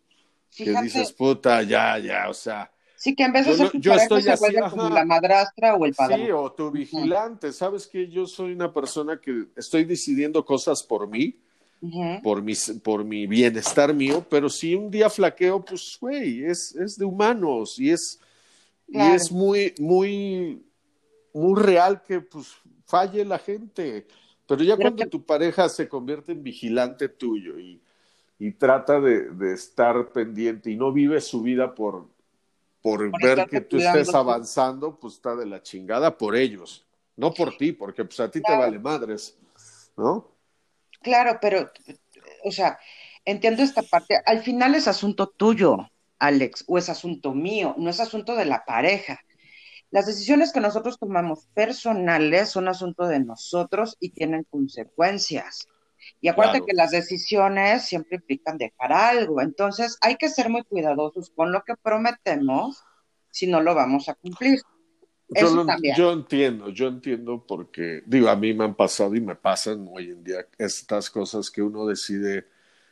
Que 0.57 0.73
dices, 0.83 1.13
puta, 1.13 1.63
ya, 1.63 1.99
ya, 1.99 2.29
o 2.29 2.35
sea, 2.35 2.71
sí 2.97 3.15
que 3.15 3.25
en 3.25 3.33
vez 3.33 3.47
de 3.47 3.53
yo 3.53 3.57
ser 3.57 3.67
no- 3.67 3.73
tu 3.73 3.79
yo 3.79 3.91
pareja 3.91 4.03
estoy 4.05 4.23
se 4.23 4.31
así, 4.31 4.55
como 4.71 4.89
la 4.89 5.05
madrastra 5.05 5.75
o 5.75 5.85
el 5.85 5.95
padre. 5.95 6.27
Sí, 6.27 6.31
o 6.31 6.53
tu 6.53 6.71
vigilante. 6.71 7.53
Sabes 7.53 7.87
que 7.87 8.09
yo 8.09 8.27
soy 8.27 8.53
una 8.53 8.73
persona 8.73 9.21
que 9.21 9.47
estoy 9.57 9.85
decidiendo 9.85 10.45
cosas 10.45 10.83
por 10.83 11.09
mí, 11.09 11.37
por 12.23 12.41
mi, 12.43 12.55
por 12.83 13.05
mi 13.05 13.27
bienestar 13.27 13.93
mío, 13.93 14.25
pero 14.31 14.49
si 14.49 14.75
un 14.75 14.91
día 14.91 15.11
flaqueo, 15.11 15.63
pues, 15.65 15.99
güey, 16.01 16.45
es, 16.45 16.75
es 16.77 16.97
de 16.97 17.05
humanos 17.05 17.79
y 17.79 17.91
es, 17.91 18.21
Claro. 18.91 19.13
y 19.13 19.17
es 19.17 19.31
muy, 19.33 19.75
muy, 19.79 20.63
muy 21.35 21.61
real 21.61 22.03
que, 22.03 22.21
pues, 22.21 22.49
falle 22.87 23.25
la 23.25 23.39
gente. 23.39 24.07
Pero 24.47 24.63
ya 24.63 24.77
Pero 24.77 24.91
cuando 24.91 25.05
que- 25.05 25.11
tu 25.11 25.25
pareja 25.25 25.69
se 25.69 25.89
convierte 25.89 26.33
en 26.33 26.43
vigilante 26.43 27.09
tuyo 27.09 27.59
y, 27.59 27.81
y 28.47 28.53
trata 28.53 29.01
de, 29.01 29.31
de 29.31 29.55
estar 29.55 30.13
pendiente 30.13 30.71
y 30.71 30.77
no 30.77 30.93
vive 30.93 31.19
su 31.23 31.41
vida 31.41 31.75
por, 31.75 32.09
por, 32.83 33.11
Por 33.11 33.23
ver 33.23 33.49
que 33.49 33.63
tú 33.63 33.79
estés 33.79 34.15
avanzando, 34.15 35.01
pues 35.01 35.15
está 35.15 35.35
de 35.35 35.47
la 35.47 35.63
chingada 35.63 36.19
por 36.19 36.37
ellos, 36.37 36.85
no 37.17 37.33
por 37.33 37.57
ti, 37.57 37.73
porque 37.73 38.05
pues 38.05 38.21
a 38.21 38.31
ti 38.31 38.43
te 38.43 38.55
vale 38.55 38.79
madres, 38.79 39.39
¿no? 39.97 40.29
Claro, 41.01 41.39
pero, 41.41 41.71
o 42.45 42.53
sea, 42.53 42.79
entiendo 43.25 43.63
esta 43.63 43.83
parte. 43.83 44.21
Al 44.27 44.43
final 44.43 44.75
es 44.75 44.89
asunto 44.89 45.29
tuyo, 45.29 45.79
Alex, 46.19 46.65
o 46.67 46.77
es 46.77 46.91
asunto 46.91 47.33
mío, 47.33 47.75
no 47.79 47.89
es 47.89 47.99
asunto 47.99 48.37
de 48.37 48.45
la 48.45 48.67
pareja. 48.67 49.21
Las 49.91 50.05
decisiones 50.05 50.53
que 50.53 50.61
nosotros 50.61 50.99
tomamos 50.99 51.47
personales 51.55 52.51
son 52.51 52.69
asunto 52.69 53.07
de 53.07 53.21
nosotros 53.21 53.97
y 54.01 54.11
tienen 54.11 54.45
consecuencias. 54.51 55.67
Y 56.21 56.29
acuérdate 56.29 56.59
Claro. 56.59 56.67
que 56.67 56.75
las 56.77 56.91
decisiones 56.91 57.85
siempre 57.87 58.17
implican 58.17 58.59
dejar 58.59 58.93
algo. 58.93 59.41
Entonces, 59.41 59.97
hay 60.01 60.17
que 60.17 60.29
ser 60.29 60.49
muy 60.49 60.63
cuidadosos 60.63 61.31
con 61.35 61.53
lo 61.53 61.63
que 61.63 61.75
prometemos 61.83 62.83
si 63.31 63.47
no 63.47 63.61
lo 63.61 63.75
vamos 63.75 64.09
a 64.09 64.15
cumplir. 64.15 64.61
Yo, 65.29 65.47
Eso 65.47 65.57
lo- 65.57 65.67
también. 65.67 65.97
yo 65.97 66.13
entiendo, 66.13 66.69
yo 66.69 66.87
entiendo 66.89 67.45
porque, 67.47 68.03
digo, 68.07 68.29
a 68.29 68.37
mí 68.37 68.55
me 68.55 68.65
han 68.65 68.75
pasado 68.75 69.15
y 69.17 69.21
me 69.21 69.35
pasan 69.35 69.89
hoy 69.91 70.11
en 70.11 70.23
día 70.23 70.47
estas 70.59 71.11
cosas 71.11 71.51
que 71.51 71.63
uno 71.63 71.87
decide, 71.87 72.47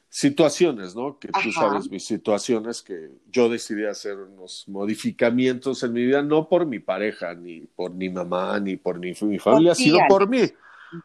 situaciones, 0.09 0.95
¿no? 0.95 1.19
Que 1.19 1.29
tú 1.29 1.51
sabes, 1.53 1.91
mis 1.91 2.05
situaciones 2.05 2.83
que 2.83 3.11
yo 3.31 3.49
decidí 3.49 3.87
hacer 3.87 4.19
unos 4.19 4.69
modificamientos 4.69 5.83
en 5.85 5.93
mi 5.95 6.05
vida, 6.05 6.23
no 6.23 6.49
por 6.51 6.67
mi 6.67 6.81
pareja, 6.81 7.35
ni 7.35 7.61
por 7.61 7.93
mi 7.95 8.11
mamá, 8.11 8.61
ni 8.61 8.77
por 8.77 8.99
mi, 8.99 9.15
mi 9.23 9.39
familia, 9.39 9.75
sino 9.75 9.99
por 10.09 10.29
mí. 10.29 10.43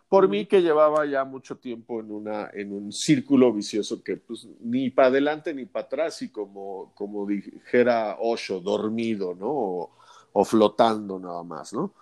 Por 0.10 0.28
mí 0.28 0.46
que 0.46 0.62
llevaba 0.62 1.06
ya 1.06 1.24
mucho 1.24 1.58
tiempo 1.58 2.00
en, 2.00 2.12
una, 2.12 2.50
en 2.54 2.74
un 2.74 2.92
círculo 2.92 3.54
vicioso 3.54 4.04
que 4.04 4.18
pues 4.18 4.48
ni 4.62 4.90
para 4.90 5.10
adelante 5.10 5.54
ni 5.54 5.66
para 5.66 5.86
atrás 5.86 6.22
y 6.22 6.30
como, 6.30 6.92
como 6.96 7.26
dijera 7.26 8.18
Osho, 8.20 8.60
dormido, 8.60 9.36
¿no? 9.36 9.48
O, 9.50 9.92
o 10.34 10.46
flotando 10.46 11.20
nada 11.20 11.44
más, 11.44 11.74
¿no? 11.74 11.94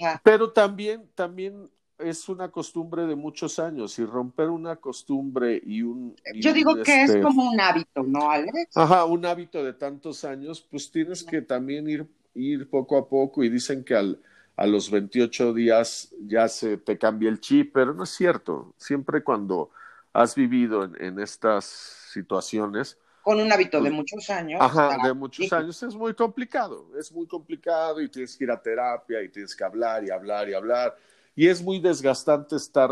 Ajá. 0.00 0.20
Pero 0.24 0.50
también, 0.50 1.08
también 1.14 1.70
es 1.98 2.28
una 2.28 2.50
costumbre 2.50 3.06
de 3.06 3.14
muchos 3.14 3.58
años 3.58 3.98
y 3.98 4.04
romper 4.04 4.48
una 4.48 4.76
costumbre 4.76 5.60
y 5.64 5.82
un... 5.82 6.16
y 6.32 6.40
Yo 6.40 6.50
un, 6.50 6.56
digo 6.56 6.74
que 6.82 7.04
este, 7.04 7.18
es 7.18 7.24
como 7.24 7.50
un 7.50 7.60
hábito, 7.60 8.02
¿no, 8.02 8.30
Alex? 8.30 8.76
Ajá, 8.76 9.04
un 9.04 9.24
hábito 9.24 9.62
de 9.62 9.72
tantos 9.74 10.24
años, 10.24 10.66
pues 10.68 10.90
tienes 10.90 11.22
que 11.22 11.42
también 11.42 11.88
ir, 11.88 12.06
ir 12.34 12.68
poco 12.68 12.98
a 12.98 13.08
poco 13.08 13.44
y 13.44 13.48
dicen 13.48 13.84
que 13.84 13.94
al, 13.94 14.20
a 14.56 14.66
los 14.66 14.90
28 14.90 15.52
días 15.52 16.14
ya 16.20 16.48
se 16.48 16.76
te 16.78 16.98
cambia 16.98 17.28
el 17.30 17.40
chip, 17.40 17.72
pero 17.74 17.94
no 17.94 18.04
es 18.04 18.10
cierto. 18.10 18.74
Siempre 18.78 19.22
cuando 19.24 19.70
has 20.12 20.34
vivido 20.34 20.84
en, 20.84 21.00
en 21.02 21.18
estas 21.20 21.64
situaciones, 22.12 22.98
Con 23.22 23.40
un 23.40 23.50
hábito 23.52 23.80
de 23.82 23.90
muchos 23.90 24.30
años. 24.30 24.62
ajá, 24.62 24.98
de 24.98 25.12
muchos 25.14 25.52
años, 25.52 25.82
es 25.82 25.94
muy 25.94 26.14
complicado, 26.14 26.88
es 26.98 27.12
muy 27.12 27.26
complicado 27.26 28.00
y 28.00 28.08
tienes 28.08 28.36
que 28.36 28.44
ir 28.44 28.50
a 28.50 28.60
terapia 28.62 29.22
y 29.22 29.28
tienes 29.28 29.54
que 29.54 29.64
hablar 29.64 30.04
y 30.04 30.10
hablar 30.10 30.48
y 30.48 30.54
hablar. 30.54 30.96
Y 31.34 31.48
es 31.48 31.62
muy 31.62 31.80
desgastante 31.80 32.56
estar 32.56 32.90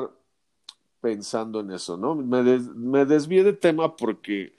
pensando 1.01 1.61
en 1.61 1.73
eso, 1.73 1.97
¿no? 1.97 2.15
Me, 2.15 2.43
des- 2.43 2.69
me 2.75 3.05
desvié 3.05 3.45
de 3.45 3.53
tema 3.53 3.97
porque 3.97 4.55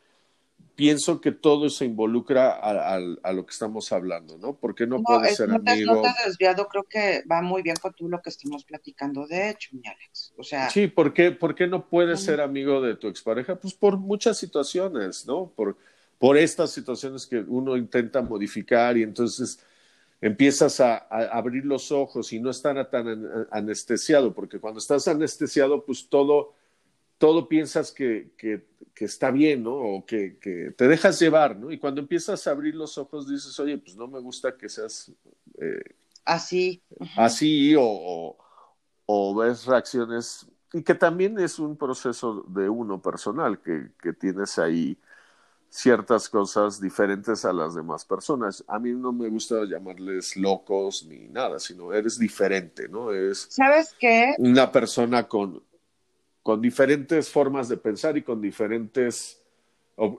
pienso 0.76 1.22
que 1.22 1.32
todo 1.32 1.70
se 1.70 1.86
involucra 1.86 2.52
a, 2.52 2.96
a, 2.96 3.34
lo 3.34 3.46
que 3.46 3.52
estamos 3.52 3.92
hablando, 3.92 4.38
¿no? 4.38 4.56
Porque 4.56 4.88
no, 4.88 4.98
no 4.98 5.04
puede 5.04 5.36
ser 5.36 5.50
no 5.50 5.56
amigo. 5.56 5.96
no 5.96 6.02
te 6.02 6.08
has 6.08 6.26
desviado, 6.26 6.68
creo 6.68 6.84
que 6.84 7.24
va 7.32 7.42
muy 7.42 7.62
bien 7.62 7.76
con 7.82 7.94
tú 7.94 8.10
lo 8.10 8.22
que 8.22 8.30
estamos 8.30 8.64
platicando, 8.64 9.28
de 9.28 9.52
hecho, 9.52 9.70
mi 9.74 9.88
Alex. 9.88 10.34
O 10.38 10.44
sea. 10.44 10.70
Sí, 10.70 10.88
¿por 10.88 11.14
qué, 11.14 11.32
por 11.32 11.54
qué 11.54 11.68
no 11.68 11.88
puedes 11.88 12.22
ser 12.22 12.42
amigo 12.42 12.82
de 12.82 12.96
tu 12.96 13.08
expareja? 13.08 13.56
Pues 13.56 13.74
por 13.74 13.98
muchas 13.98 14.38
situaciones, 14.38 15.26
¿no? 15.28 15.52
Por, 15.56 15.78
por 16.18 16.38
estas 16.38 16.72
situaciones 16.72 17.28
que 17.28 17.40
uno 17.40 17.78
intenta 17.78 18.22
modificar 18.22 18.98
y 18.98 19.04
entonces 19.04 19.60
empiezas 20.22 20.80
a, 20.80 20.96
a 21.10 21.38
abrir 21.38 21.66
los 21.66 21.92
ojos 21.92 22.34
y 22.34 22.40
no 22.40 22.50
estar 22.50 22.90
tan 22.90 23.48
anestesiado, 23.52 24.34
porque 24.34 24.60
cuando 24.60 24.80
estás 24.80 25.08
anestesiado, 25.08 25.86
pues 25.86 26.08
todo 26.10 26.54
todo 27.18 27.48
piensas 27.48 27.92
que, 27.92 28.32
que, 28.38 28.66
que 28.94 29.06
está 29.06 29.32
bien, 29.32 29.64
¿no? 29.64 29.76
O 29.76 30.06
que, 30.06 30.38
que, 30.40 30.72
te 30.78 30.88
dejas 30.88 31.20
llevar, 31.20 31.58
¿no? 31.58 31.72
Y 31.72 31.80
cuando 31.80 32.02
empiezas 32.02 32.46
a 32.48 32.52
abrir 32.52 32.76
los 32.76 32.98
ojos 32.98 33.28
dices, 33.28 33.60
oye, 33.60 33.78
pues 33.78 33.96
no 33.96 34.08
me 34.08 34.20
gusta 34.20 34.58
que 34.58 34.70
seas 34.70 35.12
eh, 35.60 35.96
así. 36.26 36.82
Así 37.16 37.76
o, 37.76 37.84
o, 37.84 38.38
o, 39.06 39.36
ves 39.36 39.66
reacciones 39.66 40.48
y 40.74 40.82
que 40.82 40.96
también 40.96 41.40
es 41.40 41.60
un 41.60 41.78
proceso 41.78 42.44
de 42.48 42.68
uno 42.68 43.02
personal, 43.02 43.62
que, 43.62 43.92
que 44.02 44.14
tienes 44.14 44.58
ahí 44.58 44.98
ciertas 45.70 46.30
cosas 46.30 46.80
diferentes 46.80 47.46
a 47.46 47.54
las 47.54 47.74
demás 47.74 48.06
personas. 48.06 48.64
A 48.68 48.78
mí 48.78 48.92
no 48.92 49.12
me 49.12 49.28
gusta 49.30 49.66
llamarles 49.66 50.36
locos 50.36 51.06
ni 51.06 51.28
nada, 51.30 51.60
sino 51.60 51.94
eres 51.94 52.20
diferente, 52.20 52.88
¿no? 52.88 53.12
Eres 53.12 53.48
¿Sabes 53.50 53.96
qué? 54.00 54.36
Una 54.38 54.72
persona 54.72 55.28
con, 55.28 55.64
con 56.44 56.62
diferentes 56.62 57.30
formas 57.30 57.70
de 57.70 57.78
pensar 57.78 58.18
y 58.18 58.22
con 58.22 58.42
diferentes 58.42 59.42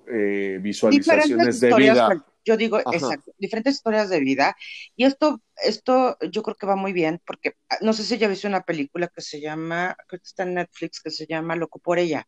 eh, 0.09 0.59
visualizaciones 0.61 1.61
de 1.61 1.75
vida. 1.75 2.27
Yo 2.47 2.57
digo, 2.59 2.79
exacto, 2.79 3.33
diferentes 3.39 3.77
historias 3.77 4.11
de 4.11 4.21
vida. 4.21 4.55
Y 4.97 5.05
esto, 5.05 5.41
esto 5.63 6.19
yo 6.31 6.43
creo 6.43 6.57
que 6.57 6.67
va 6.67 6.77
muy 6.77 6.93
bien, 6.93 7.21
porque 7.27 7.55
ah, 7.71 7.77
no 7.81 7.93
sé 7.93 8.05
si 8.05 8.19
ya 8.19 8.29
viste 8.29 8.47
una 8.47 8.63
película 8.63 9.09
que 9.09 9.23
se 9.23 9.41
llama, 9.41 9.97
creo 10.09 10.21
que 10.21 10.27
está 10.27 10.43
en 10.43 10.55
Netflix, 10.55 11.01
que 11.01 11.11
se 11.11 11.27
llama 11.27 11.57
Loco 11.57 11.79
por 11.79 11.99
ella, 11.99 12.27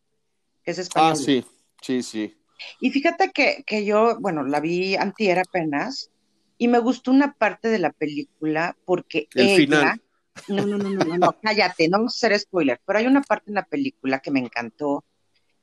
que 0.63 0.71
es 0.71 0.79
español. 0.79 1.13
Ah, 1.13 1.17
sí, 1.17 1.45
sí, 1.83 2.03
sí. 2.03 2.35
Y 2.81 2.91
fíjate 2.91 3.31
que, 3.31 3.63
que 3.67 3.85
yo, 3.85 4.19
bueno, 4.19 4.43
la 4.43 4.61
vi 4.61 4.97
antier 4.97 5.39
apenas, 5.39 6.11
y 6.57 6.69
me 6.69 6.79
gustó 6.79 7.11
una 7.11 7.35
parte 7.35 7.69
de 7.69 7.79
la 7.79 7.93
película 7.93 8.75
porque 8.87 9.29
El 9.35 9.49
ella, 9.49 9.57
final. 9.57 10.03
No, 10.49 10.67
no, 10.67 10.79
no, 10.79 10.89
no, 10.91 11.05
no, 11.05 11.19
no, 11.19 11.37
cállate, 11.43 11.89
no 11.89 11.99
vamos 11.99 12.15
a 12.15 12.27
hacer 12.27 12.39
spoiler, 12.39 12.81
pero 12.85 12.99
hay 12.99 13.07
una 13.07 13.23
parte 13.23 13.51
en 13.51 13.55
la 13.55 13.65
película 13.65 14.21
que 14.21 14.31
me 14.31 14.41
encantó 14.41 15.05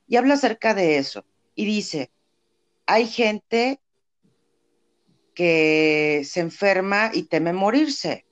y 0.07 0.15
habla 0.15 0.35
acerca 0.35 0.73
de 0.73 0.97
eso 0.97 1.25
y 1.55 1.65
dice, 1.65 2.11
hay 2.85 3.07
gente 3.07 3.79
que 5.33 6.23
se 6.25 6.41
enferma 6.41 7.11
y 7.13 7.23
teme 7.23 7.53
morirse 7.53 8.25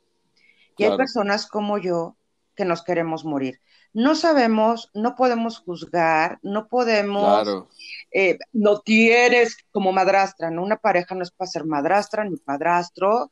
y 0.78 0.84
hay 0.84 0.98
personas 0.98 1.48
como 1.48 1.78
yo 1.78 2.16
que 2.56 2.66
nos 2.66 2.84
queremos 2.84 3.26
morir. 3.26 3.62
No 3.94 4.16
sabemos, 4.16 4.90
no 4.94 5.16
podemos 5.16 5.60
juzgar, 5.60 6.40
no 6.44 6.68
podemos 6.68 7.44
Claro, 7.44 7.70
eh, 8.12 8.40
no 8.54 8.80
tienes 8.80 9.58
como 9.72 9.92
madrastra, 9.92 10.50
¿no? 10.50 10.64
Una 10.64 10.78
pareja 10.78 11.14
no 11.14 11.24
es 11.24 11.32
para 11.32 11.52
ser 11.52 11.66
madrastra 11.66 12.24
ni 12.24 12.38
padrastro. 12.38 13.32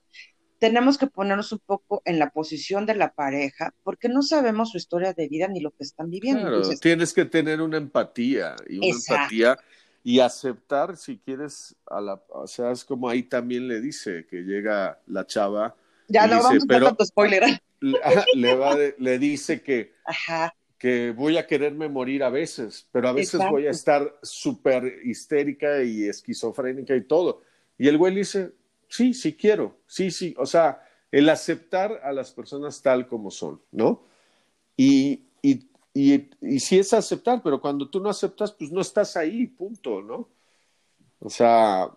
Tenemos 0.59 0.97
que 0.97 1.07
ponernos 1.07 1.51
un 1.53 1.59
poco 1.65 2.01
en 2.05 2.19
la 2.19 2.29
posición 2.31 2.85
de 2.85 2.93
la 2.95 3.13
pareja 3.13 3.73
porque 3.83 4.09
no 4.09 4.21
sabemos 4.21 4.71
su 4.71 4.77
historia 4.77 5.13
de 5.13 5.27
vida 5.29 5.47
ni 5.47 5.61
lo 5.61 5.71
que 5.71 5.83
están 5.83 6.09
viviendo. 6.09 6.41
claro. 6.41 6.57
Entonces, 6.57 6.79
Tienes 6.81 7.13
que 7.13 7.25
tener 7.25 7.61
una 7.61 7.77
empatía 7.77 8.55
y 8.67 8.77
una 8.77 8.87
Exacto. 8.87 9.23
empatía 9.35 9.57
y 10.03 10.19
aceptar 10.19 10.97
si 10.97 11.17
quieres 11.17 11.75
a 11.87 12.01
la, 12.01 12.21
o 12.29 12.45
sea, 12.47 12.71
es 12.71 12.83
como 12.85 13.09
ahí 13.09 13.23
también 13.23 13.67
le 13.67 13.79
dice 13.81 14.25
que 14.29 14.41
llega 14.43 14.99
la 15.07 15.25
chava, 15.25 15.75
ya 16.07 16.27
no 16.27 16.35
dice, 16.37 16.43
vamos 16.47 16.63
a 16.63 16.67
pero- 16.67 16.79
dar 16.85 16.89
tanto 16.91 17.05
spoiler. 17.05 17.43
le, 17.81 17.99
le 18.35 18.55
va 18.55 18.75
de- 18.75 18.95
le 18.97 19.19
dice 19.19 19.61
que 19.61 19.93
Ajá, 20.05 20.53
que 20.77 21.11
voy 21.11 21.37
a 21.37 21.45
quererme 21.47 21.87
morir 21.89 22.23
a 22.23 22.29
veces, 22.29 22.87
pero 22.91 23.09
a 23.09 23.13
veces 23.13 23.35
Exacto. 23.35 23.53
voy 23.53 23.67
a 23.67 23.71
estar 23.71 24.15
súper 24.23 24.99
histérica 25.05 25.83
y 25.83 26.05
esquizofrénica 26.05 26.95
y 26.95 27.03
todo. 27.03 27.41
Y 27.77 27.87
el 27.89 27.97
güey 27.97 28.13
le 28.13 28.19
dice, 28.21 28.51
sí, 28.89 29.13
sí 29.13 29.37
quiero, 29.37 29.77
sí, 29.87 30.11
sí, 30.11 30.35
o 30.37 30.45
sea, 30.45 30.83
el 31.11 31.29
aceptar 31.29 32.01
a 32.03 32.11
las 32.11 32.31
personas 32.31 32.81
tal 32.81 33.07
como 33.07 33.31
son, 33.31 33.61
¿no? 33.71 34.03
Y, 34.75 35.23
y, 35.41 35.69
y, 35.93 36.29
y 36.41 36.59
sí 36.59 36.79
es 36.79 36.91
aceptar, 36.93 37.41
pero 37.41 37.61
cuando 37.61 37.89
tú 37.89 37.99
no 37.99 38.09
aceptas, 38.09 38.51
pues 38.51 38.71
no 38.71 38.81
estás 38.81 39.15
ahí, 39.15 39.47
punto, 39.47 40.01
¿no? 40.01 40.29
O 41.19 41.29
sea, 41.29 41.89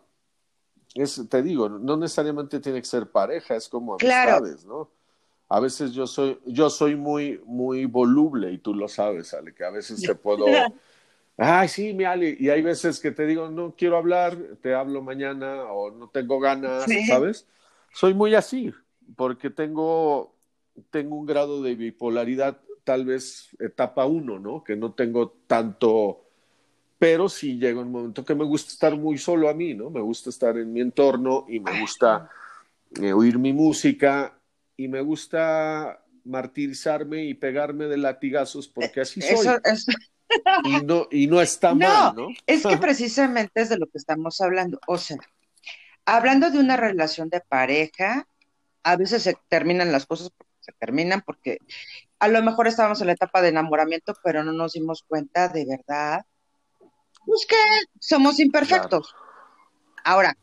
es, 0.95 1.21
te 1.29 1.43
digo, 1.43 1.69
no 1.69 1.97
necesariamente 1.97 2.61
tiene 2.61 2.81
que 2.81 2.87
ser 2.87 3.11
pareja, 3.11 3.57
es 3.57 3.69
como 3.69 3.97
Claro. 3.97 4.37
amistades, 4.37 4.65
¿no? 4.65 4.91
A 5.49 5.61
veces 5.61 5.93
yo 5.93 6.07
soy, 6.07 6.41
yo 6.47 6.71
soy 6.71 6.97
muy, 6.97 7.41
muy 7.45 7.85
voluble 7.85 8.51
y 8.53 8.59
tú 8.59 8.75
lo 8.75 8.89
sabes, 8.89 9.35
Ale, 9.35 9.55
que 9.55 9.65
a 9.65 9.71
veces 9.71 10.03
te 10.03 10.15
puedo, 10.15 10.47
ay, 11.37 11.69
sí, 11.69 11.93
mi 11.95 12.05
Ale, 12.05 12.37
y 12.39 12.49
hay 12.51 12.63
veces 12.63 13.01
que 13.01 13.11
te 13.11 13.27
digo, 13.27 13.51
no 13.51 13.75
quiero 13.77 13.97
hablar, 13.97 14.37
te 14.61 14.75
hablo 14.75 15.03
mañana 15.03 15.65
o 15.65 15.91
no 15.91 16.09
tengo 16.09 16.39
ganas, 16.41 16.85
Sí. 16.85 17.07
¿sabes? 17.07 17.47
Soy 17.93 18.15
muy 18.15 18.35
así, 18.35 18.73
porque 19.17 19.51
tengo, 19.51 20.35
tengo 20.91 21.17
un 21.17 21.27
grado 21.27 21.63
de 21.63 21.75
bipolaridad, 21.75 22.61
tal 22.85 23.05
vez 23.05 23.49
etapa 23.61 24.07
uno, 24.07 24.39
¿no? 24.39 24.65
Que 24.65 24.77
no 24.77 24.93
tengo 24.93 25.31
tanto, 25.47 26.25
pero 26.99 27.29
sí 27.29 27.59
llega 27.59 27.81
un 27.81 27.93
momento 27.93 28.25
que 28.25 28.35
me 28.35 28.45
gusta 28.45 28.73
estar 28.73 28.97
muy 28.97 29.19
solo 29.19 29.49
a 29.49 29.55
mí, 29.55 29.75
¿no? 29.75 29.91
Me 29.91 30.01
gusta 30.01 30.31
estar 30.31 30.57
en 30.57 30.73
mi 30.73 30.81
entorno 30.81 31.47
y 31.49 31.61
me 31.61 31.81
gusta 31.81 32.31
eh, 33.01 33.13
oír 33.13 33.39
mi 33.39 33.53
música 33.53 34.39
y 34.77 34.89
me 34.89 35.01
gusta 35.01 36.03
martirizarme 36.25 37.25
y 37.25 37.35
pegarme 37.35 37.87
de 37.87 37.97
latigazos 37.97 38.69
porque 38.69 39.01
así 39.01 39.21
soy 39.21 39.33
eso 39.35 39.59
es, 39.65 39.87
y 40.65 40.85
no 40.85 41.07
y 41.11 41.27
no 41.27 41.41
está 41.41 41.75
mal, 41.75 42.15
¿no? 42.15 42.29
es 42.47 42.63
que 42.65 42.77
precisamente 42.79 43.63
es 43.63 43.69
de 43.69 43.79
lo 43.79 43.87
que 43.87 43.99
estamos 43.99 44.41
hablando. 44.41 44.81
O 44.87 44.99
sea, 44.99 45.19
hablando 46.05 46.51
de 46.51 46.59
una 46.59 46.77
relación 46.77 47.29
de 47.29 47.41
pareja, 47.41 48.27
a 48.83 48.97
veces 48.97 49.23
se 49.23 49.37
terminan 49.49 49.93
las 49.93 50.07
cosas, 50.07 50.31
se 50.61 50.73
terminan 50.73 51.23
porque 51.23 51.59
a 52.19 52.29
lo 52.29 52.43
mejor 52.43 52.69
estábamos 52.69 53.01
en 53.01 53.09
la 53.09 53.15
etapa 53.15 53.43
de 53.43 53.49
enamoramiento, 53.49 54.15
pero 54.23 54.45
no 54.45 54.53
nos 54.53 54.73
dimos 54.73 55.05
cuenta 55.07 55.49
de 55.49 55.67
verdad, 55.67 56.25
pues 57.27 57.47
que 57.47 57.57
somos 58.01 58.39
imperfectos. 58.41 59.15
Ahora, 60.05 60.37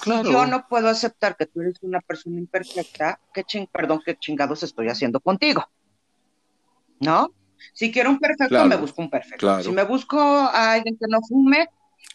Claro. 0.00 0.24
si 0.24 0.32
yo 0.32 0.46
no 0.46 0.68
puedo 0.68 0.88
aceptar 0.88 1.36
que 1.36 1.46
tú 1.46 1.60
eres 1.60 1.82
una 1.82 2.00
persona 2.00 2.38
imperfecta, 2.38 3.20
¿qué 3.32 3.44
ching, 3.44 3.66
perdón, 3.66 4.00
qué 4.04 4.16
chingados 4.16 4.62
estoy 4.62 4.88
haciendo 4.88 5.20
contigo? 5.20 5.68
¿No? 7.00 7.32
Si 7.72 7.90
quiero 7.92 8.10
un 8.10 8.18
perfecto, 8.18 8.48
Claro, 8.48 8.68
me 8.68 8.76
busco 8.76 9.02
un 9.02 9.10
perfecto. 9.10 9.38
claro. 9.46 9.62
Si 9.64 9.70
me 9.70 9.82
busco 9.84 10.18
a 10.20 10.72
alguien 10.72 10.96
que 10.98 11.06
no 11.08 11.20
fume, 11.22 11.68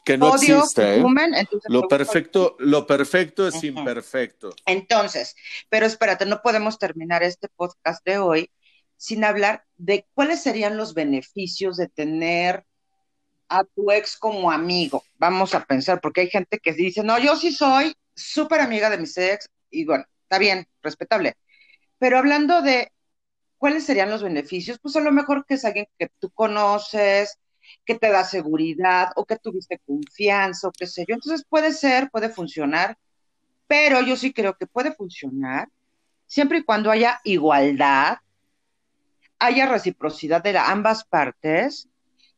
Que 0.05 0.17
no 0.17 0.31
odio 0.31 0.59
existe, 0.59 0.81
que 0.81 0.95
¿eh? 0.97 1.01
fumen, 1.01 1.33
entonces 1.33 1.69
Lo 1.71 1.81
busco- 1.81 1.87
perfecto, 1.89 2.55
lo 2.59 2.85
perfecto 2.87 3.47
es 3.47 3.63
imperfecto. 3.63 4.53
Entonces, 4.65 5.35
pero 5.69 5.85
espérate, 5.85 6.25
no 6.25 6.41
podemos 6.41 6.77
terminar 6.79 7.23
este 7.23 7.47
podcast 7.49 8.03
de 8.05 8.17
hoy 8.17 8.49
sin 8.97 9.23
hablar 9.23 9.65
de 9.77 10.05
cuáles 10.13 10.41
serían 10.41 10.77
los 10.77 10.93
beneficios 10.93 11.77
de 11.77 11.87
tener 11.89 12.65
a 13.49 13.63
tu 13.65 13.91
ex 13.91 14.17
como 14.17 14.49
amigo. 14.51 15.03
Vamos 15.17 15.53
a 15.53 15.63
pensar, 15.65 15.99
porque 16.01 16.21
hay 16.21 16.29
gente 16.29 16.59
que 16.59 16.73
dice, 16.73 17.03
no, 17.03 17.19
yo 17.19 17.35
sí 17.35 17.51
soy 17.51 17.93
súper 18.15 18.61
amiga 18.61 18.89
de 18.89 18.97
mis 18.97 19.17
ex, 19.17 19.49
y 19.69 19.85
bueno, 19.85 20.05
está 20.23 20.37
bien, 20.39 20.67
respetable. 20.81 21.35
Pero 21.99 22.17
hablando 22.17 22.61
de 22.61 22.91
cuáles 23.64 23.86
serían 23.86 24.09
los 24.09 24.22
beneficios, 24.22 24.78
pues 24.78 24.97
a 24.97 24.99
lo 24.99 25.09
mejor 25.14 25.45
que 25.45 25.53
es 25.53 25.64
alguien 25.64 25.88
que 25.97 26.09
tú 26.20 26.30
conoces, 26.32 27.39
que 27.86 27.95
te 27.95 28.09
da 28.09 28.26
seguridad 28.26 29.14
o 29.16 29.24
que 29.24 29.38
tuviste 29.38 29.80
confianza 29.86 30.68
o 30.68 30.74
qué 30.78 30.86
sé 30.86 31.05
yo. 31.07 31.16
Entonces 31.16 31.45
puede 31.47 31.72
ser, 31.72 32.09
puede 32.11 32.28
funcionar, 32.28 32.97
pero 33.66 34.01
yo 34.01 34.18
sí 34.18 34.34
creo 34.34 34.57
que 34.57 34.68
puede 34.68 34.91
funcionar 34.91 35.70
siempre 36.28 36.57
y 36.57 36.64
cuando 36.64 36.91
haya 36.91 37.22
igualdad, 37.24 38.18
haya 39.39 39.66
reciprocidad 39.66 40.43
de 40.43 40.57
ambas 40.57 41.05
partes, 41.05 41.88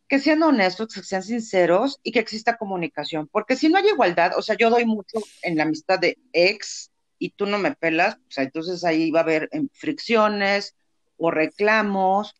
que 0.07 0.19
sean 0.19 0.43
honestos, 0.43 0.93
que 0.93 1.01
sean 1.01 1.23
sinceros 1.23 1.99
y 2.03 2.11
que 2.11 2.19
exista 2.19 2.55
comunicación. 2.55 3.27
Porque 3.31 3.55
si 3.55 3.67
no 3.67 3.79
hay 3.79 3.87
igualdad, 3.87 4.33
o 4.37 4.43
sea, 4.43 4.57
yo 4.57 4.69
doy 4.69 4.85
mucho 4.85 5.17
en 5.41 5.57
la 5.57 5.63
amistad 5.63 5.97
de 5.97 6.19
ex 6.33 6.91
y 7.17 7.31
tú 7.31 7.47
no 7.47 7.57
me 7.57 7.73
pelas, 7.73 8.19
sea, 8.27 8.43
entonces 8.43 8.83
ahí 8.83 9.09
va 9.09 9.21
a 9.21 9.23
haber 9.23 9.49
em, 9.53 9.69
fricciones 9.73 10.75
o 11.17 11.31
reclamos, 11.31 12.35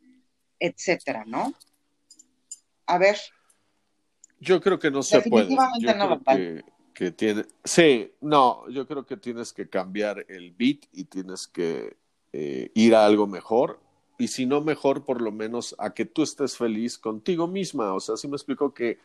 etcétera, 0.60 1.24
¿no? 1.26 1.54
A 2.88 2.98
ver, 2.98 3.18
Yo 4.40 4.62
creo 4.62 4.80
que 4.80 4.92
no 4.92 5.02
se 5.02 5.22
puede. 5.22 5.46
Definitivamente 5.46 5.86
Yo 5.86 5.96
no, 5.96 6.22
creo 6.22 6.38
que, 6.38 6.64
que 6.94 7.12
tiene. 7.12 7.46
Sí, 7.64 8.12
no, 8.22 8.70
yo 8.70 8.88
creo 8.88 9.06
que 9.06 9.18
tienes 9.18 9.54
que 9.54 9.68
cambiar 9.70 10.26
el 10.30 10.52
beat 10.52 10.86
y 10.92 11.06
tienes 11.06 11.48
que 11.48 11.98
eh, 12.34 12.72
ir 12.74 12.96
a 12.96 13.06
algo 13.06 13.28
mejor. 13.28 13.80
Y 14.18 14.30
si 14.30 14.46
no 14.46 14.62
mejor, 14.62 15.04
por 15.04 15.22
lo 15.22 15.32
menos 15.32 15.76
a 15.78 15.94
que 15.94 16.06
tú 16.06 16.24
estés 16.24 16.58
feliz 16.58 16.98
contigo 16.98 17.48
misma. 17.48 17.94
O 17.94 18.00
sea, 18.00 18.16
sí 18.18 18.28
me 18.28 18.36
explico 18.36 18.74
que, 18.74 18.98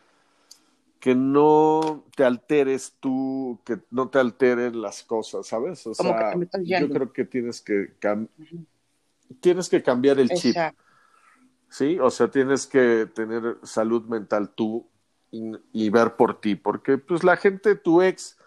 que 0.99 1.15
no 1.15 2.05
te 2.15 2.23
alteres 2.23 2.95
tú, 2.99 3.59
que 3.65 3.79
no 3.89 4.09
te 4.09 4.19
alteren 4.19 4.81
las 4.81 5.03
cosas, 5.03 5.47
¿sabes? 5.47 5.85
O 5.87 5.93
sea, 5.93 6.33
yo 6.63 6.89
creo 6.89 7.11
que 7.11 7.25
tienes 7.25 7.61
que 7.61 7.93
tienes 9.39 9.69
que 9.69 9.81
cambiar 9.81 10.19
el 10.19 10.29
chip. 10.29 10.55
Sí, 11.69 11.97
o 11.99 12.09
sea, 12.09 12.29
tienes 12.29 12.67
que 12.67 13.07
tener 13.13 13.57
salud 13.63 14.03
mental 14.05 14.49
tú 14.49 14.89
y, 15.31 15.89
ver 15.89 16.17
por 16.17 16.41
ti, 16.41 16.55
porque 16.55 16.97
pues 16.97 17.23
la 17.23 17.37
gente, 17.37 17.75
tu 17.75 18.01
ex, 18.01 18.37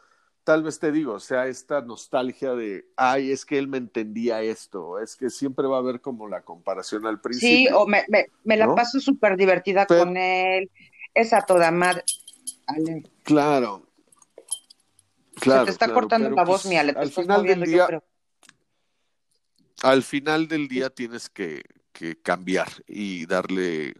tal 0.45 0.63
vez 0.63 0.79
te 0.79 0.93
digo, 0.93 1.15
o 1.15 1.21
sea, 1.21 1.47
esta 1.47 1.81
nostalgia 1.81 2.55
de, 2.55 2.87
ay, 2.97 3.31
es 3.31 3.47
que 3.47 3.57
él 3.57 3.69
me 3.69 3.79
entendía 3.79 4.43
esto, 4.43 4.99
es 4.99 5.17
que 5.17 5.31
siempre 5.31 5.67
va 5.67 5.77
a 5.77 5.81
haber 5.81 6.03
como 6.03 6.29
la 6.29 6.43
comparación 6.43 7.07
al 7.07 7.23
principio. 7.23 7.57
Sí, 7.57 7.69
o 7.73 7.87
me, 7.87 8.05
me, 8.45 8.57
la 8.59 8.75
paso 8.75 9.01
súper 9.01 9.39
divertida 9.39 9.87
con 9.87 10.19
él, 10.19 10.71
es 11.15 11.33
a 11.33 11.41
toda 11.41 11.71
madre. 11.71 12.05
Claro. 13.23 13.87
Claro, 15.37 15.61
Se 15.63 15.67
te 15.67 15.71
está 15.73 15.93
cortando 15.93 16.31
la 16.31 16.45
voz, 16.45 16.63
pues, 16.65 16.97
al 16.97 17.11
final 17.11 17.43
del 17.45 17.63
día, 17.63 17.89
Al 19.83 20.03
final 20.03 20.49
del 20.49 20.69
día 20.69 20.91
tienes 20.91 21.29
que, 21.29 21.63
cambiar 22.23 22.69
y 22.89 23.25
darle 23.27 23.95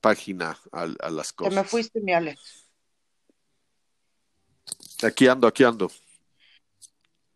página 0.00 0.58
a, 0.72 0.86
las 1.10 1.32
cosas. 1.32 1.54
Te 1.54 1.60
me 1.60 1.64
fuiste, 1.64 2.00
mi 2.00 2.12
Alex. 2.12 2.68
Aquí 5.02 5.28
ando, 5.28 5.46
aquí 5.46 5.64
ando. 5.64 5.90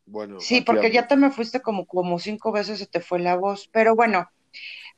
Bueno. 0.07 0.41
Sí, 0.41 0.63
porque 0.63 0.91
ya 0.91 1.07
te 1.07 1.17
me 1.17 1.31
fuiste 1.31 1.61
como, 1.61 1.87
como 1.87 2.19
cinco 2.19 2.53
veces, 2.53 2.79
se 2.79 2.87
te 2.87 3.01
fue 3.01 3.19
la 3.19 3.37
voz. 3.37 3.69
Pero 3.71 3.95
bueno, 3.95 4.31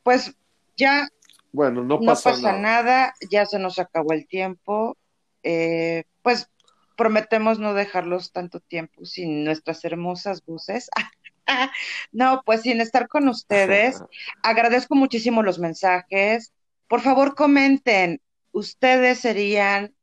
pues 0.05 0.33
ya 0.77 1.09
bueno, 1.53 1.83
no 1.83 2.01
pasa, 2.01 2.59
nada. 2.59 3.15
ya 3.31 3.45
se 3.47 3.59
nos 3.59 3.79
acabó 3.79 4.13
el 4.13 4.27
tiempo. 4.27 4.97
Eh, 5.43 6.05
pues 6.23 6.49
prometemos 6.97 7.59
no 7.59 7.75
dejarlos 7.75 8.31
tanto 8.33 8.61
tiempo 8.61 9.05
sin 9.05 9.45
nuestras 9.45 9.85
hermosas 9.85 10.45
voces. 10.45 10.91
no, 12.13 12.43
pues 12.45 12.63
sin 12.63 12.81
estar 12.81 13.09
con 13.09 13.29
ustedes. 13.29 14.03
Agradezco 14.43 14.95
muchísimo 14.95 15.43
los 15.43 15.59
mensajes. 15.59 16.53
Por 16.89 17.01
favor, 17.01 17.35
comenten. 17.35 18.21
¿Ustedes 18.53 19.21
serían 19.21 19.95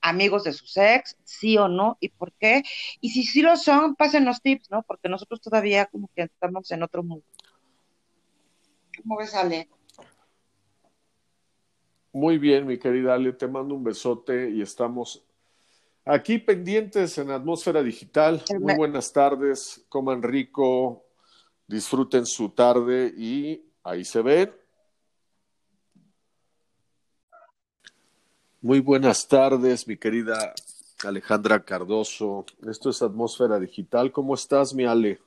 amigos 0.00 0.44
de 0.44 0.52
sus 0.52 0.76
ex? 0.76 1.16
¿Sí 1.24 1.58
o 1.58 1.68
no? 1.68 1.96
¿Y 2.00 2.10
por 2.10 2.32
qué? 2.34 2.62
Y 3.00 3.10
si 3.10 3.24
sí 3.24 3.42
lo 3.42 3.56
son, 3.56 3.96
pásenos 3.96 4.40
tips, 4.40 4.70
¿no? 4.70 4.82
Porque 4.82 5.08
nosotros 5.08 5.40
todavía 5.40 5.86
como 5.86 6.08
que 6.14 6.22
estamos 6.22 6.70
en 6.70 6.82
otro 6.82 7.02
mundo. 7.02 7.24
¿Cómo 9.02 9.16
ves, 9.16 9.34
Ale? 9.34 9.68
Muy 12.12 12.38
bien, 12.38 12.66
mi 12.66 12.78
querida 12.78 13.14
Ale, 13.14 13.32
te 13.32 13.46
mando 13.46 13.74
un 13.74 13.84
besote 13.84 14.50
y 14.50 14.62
estamos 14.62 15.24
aquí 16.04 16.38
pendientes 16.38 17.18
en 17.18 17.30
Atmósfera 17.30 17.82
Digital. 17.82 18.42
Muy 18.58 18.74
buenas 18.74 19.12
tardes, 19.12 19.84
coman 19.88 20.22
rico, 20.22 21.04
disfruten 21.66 22.26
su 22.26 22.50
tarde 22.50 23.12
y 23.16 23.64
ahí 23.82 24.04
se 24.04 24.22
ven. 24.22 24.52
Muy 28.62 28.80
buenas 28.80 29.26
tardes, 29.26 29.86
mi 29.88 29.96
querida 29.96 30.54
Alejandra 31.04 31.64
Cardoso. 31.64 32.44
Esto 32.68 32.90
es 32.90 33.00
Atmósfera 33.00 33.58
Digital. 33.58 34.12
¿Cómo 34.12 34.34
estás, 34.34 34.74
mi 34.74 34.84
Ale? 34.84 35.18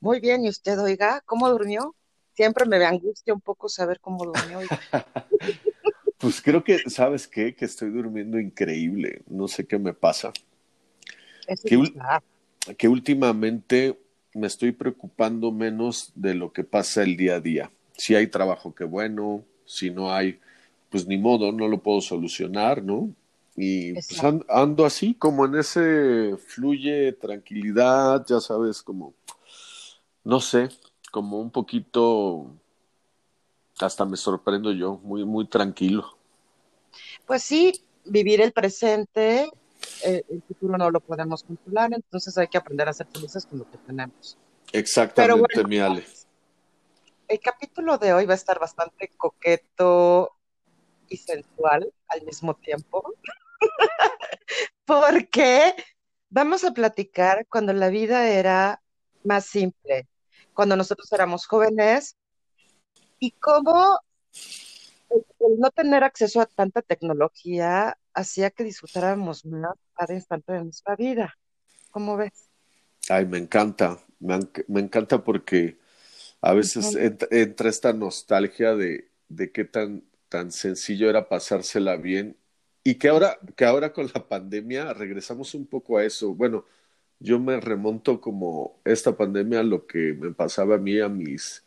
Muy 0.00 0.20
bien, 0.20 0.44
¿y 0.44 0.48
usted, 0.48 0.80
oiga? 0.80 1.20
¿Cómo 1.26 1.50
durmió? 1.50 1.94
Siempre 2.34 2.64
me 2.64 2.82
angustia 2.84 3.34
un 3.34 3.42
poco 3.42 3.68
saber 3.68 4.00
cómo 4.00 4.24
durmió. 4.24 4.60
Pues 6.22 6.40
creo 6.40 6.62
que, 6.62 6.88
¿sabes 6.88 7.26
qué? 7.26 7.52
Que 7.56 7.64
estoy 7.64 7.90
durmiendo 7.90 8.38
increíble. 8.38 9.22
No 9.26 9.48
sé 9.48 9.66
qué 9.66 9.76
me 9.76 9.92
pasa. 9.92 10.32
Que, 11.64 11.82
que, 12.78 12.86
últimamente 12.86 13.98
me 14.32 14.46
estoy 14.46 14.70
preocupando 14.70 15.50
menos 15.50 16.12
de 16.14 16.36
lo 16.36 16.52
que 16.52 16.62
pasa 16.62 17.02
el 17.02 17.16
día 17.16 17.34
a 17.34 17.40
día. 17.40 17.72
Si 17.96 18.14
hay 18.14 18.28
trabajo, 18.28 18.72
qué 18.72 18.84
bueno. 18.84 19.44
Si 19.64 19.90
no 19.90 20.14
hay, 20.14 20.38
pues 20.90 21.08
ni 21.08 21.18
modo, 21.18 21.50
no 21.50 21.66
lo 21.66 21.82
puedo 21.82 22.00
solucionar, 22.00 22.84
¿no? 22.84 23.12
Y 23.56 23.94
pues 23.94 24.22
ando 24.48 24.86
así, 24.86 25.14
como 25.14 25.44
en 25.44 25.56
ese 25.56 26.36
fluye 26.36 27.14
tranquilidad, 27.14 28.24
ya 28.28 28.40
sabes, 28.40 28.80
como, 28.80 29.12
no 30.22 30.40
sé, 30.40 30.68
como 31.10 31.40
un 31.40 31.50
poquito 31.50 32.56
hasta 33.80 34.04
me 34.04 34.16
sorprendo 34.16 34.72
yo, 34.72 34.98
muy, 35.02 35.24
muy 35.24 35.46
tranquilo. 35.46 36.16
Pues 37.26 37.42
sí, 37.42 37.84
vivir 38.04 38.40
el 38.40 38.52
presente, 38.52 39.50
eh, 40.04 40.22
el 40.28 40.42
futuro 40.42 40.76
no 40.76 40.90
lo 40.90 41.00
podemos 41.00 41.42
controlar, 41.42 41.92
entonces 41.92 42.36
hay 42.38 42.48
que 42.48 42.58
aprender 42.58 42.88
a 42.88 42.92
ser 42.92 43.06
felices 43.12 43.46
con 43.46 43.58
lo 43.58 43.70
que 43.70 43.78
tenemos. 43.78 44.36
Exactamente, 44.72 45.64
mi 45.64 45.78
Ale. 45.78 46.04
El 47.28 47.40
capítulo 47.40 47.98
de 47.98 48.12
hoy 48.12 48.26
va 48.26 48.34
a 48.34 48.36
estar 48.36 48.58
bastante 48.58 49.08
coqueto 49.16 50.36
y 51.08 51.16
sensual 51.16 51.92
al 52.08 52.22
mismo 52.22 52.54
tiempo, 52.54 53.14
porque 54.84 55.74
vamos 56.28 56.64
a 56.64 56.72
platicar 56.72 57.46
cuando 57.48 57.72
la 57.72 57.88
vida 57.88 58.28
era 58.28 58.82
más 59.24 59.46
simple, 59.46 60.08
cuando 60.52 60.76
nosotros 60.76 61.10
éramos 61.12 61.46
jóvenes 61.46 62.16
y 63.22 63.30
cómo 63.38 64.00
el, 65.10 65.60
no 65.60 65.70
tener 65.70 66.02
acceso 66.02 66.40
a 66.40 66.46
tanta 66.46 66.82
tecnología 66.82 67.96
hacía 68.12 68.50
que 68.50 68.64
disfrutáramos 68.64 69.44
más 69.44 69.76
cada 69.94 70.12
instante 70.12 70.52
de 70.52 70.64
nuestra 70.64 70.96
vida. 70.96 71.32
¿Cómo 71.92 72.16
ves? 72.16 72.50
Ay, 73.08 73.24
me 73.26 73.38
encanta, 73.38 74.00
me, 74.18 74.80
encanta 74.80 75.22
porque 75.22 75.78
a 76.40 76.52
veces 76.52 76.96
entra, 76.96 77.68
esta 77.68 77.92
nostalgia 77.92 78.74
de, 78.74 79.08
de 79.28 79.52
qué 79.52 79.64
tan, 79.66 80.02
tan 80.28 80.50
sencillo 80.50 81.08
era 81.08 81.28
pasársela 81.28 81.94
bien 81.94 82.36
y 82.82 82.96
que 82.96 83.08
ahora, 83.08 83.38
que 83.54 83.64
ahora 83.64 83.92
con 83.92 84.10
la 84.12 84.26
pandemia 84.26 84.94
regresamos 84.94 85.54
un 85.54 85.66
poco 85.66 85.98
a 85.98 86.04
eso. 86.04 86.34
Bueno, 86.34 86.64
yo 87.20 87.38
me 87.38 87.60
remonto 87.60 88.20
como 88.20 88.80
esta 88.84 89.16
pandemia 89.16 89.62
lo 89.62 89.86
que 89.86 90.12
me 90.12 90.32
pasaba 90.32 90.74
a 90.74 90.78
mí 90.78 90.98
a 90.98 91.08
mis 91.08 91.62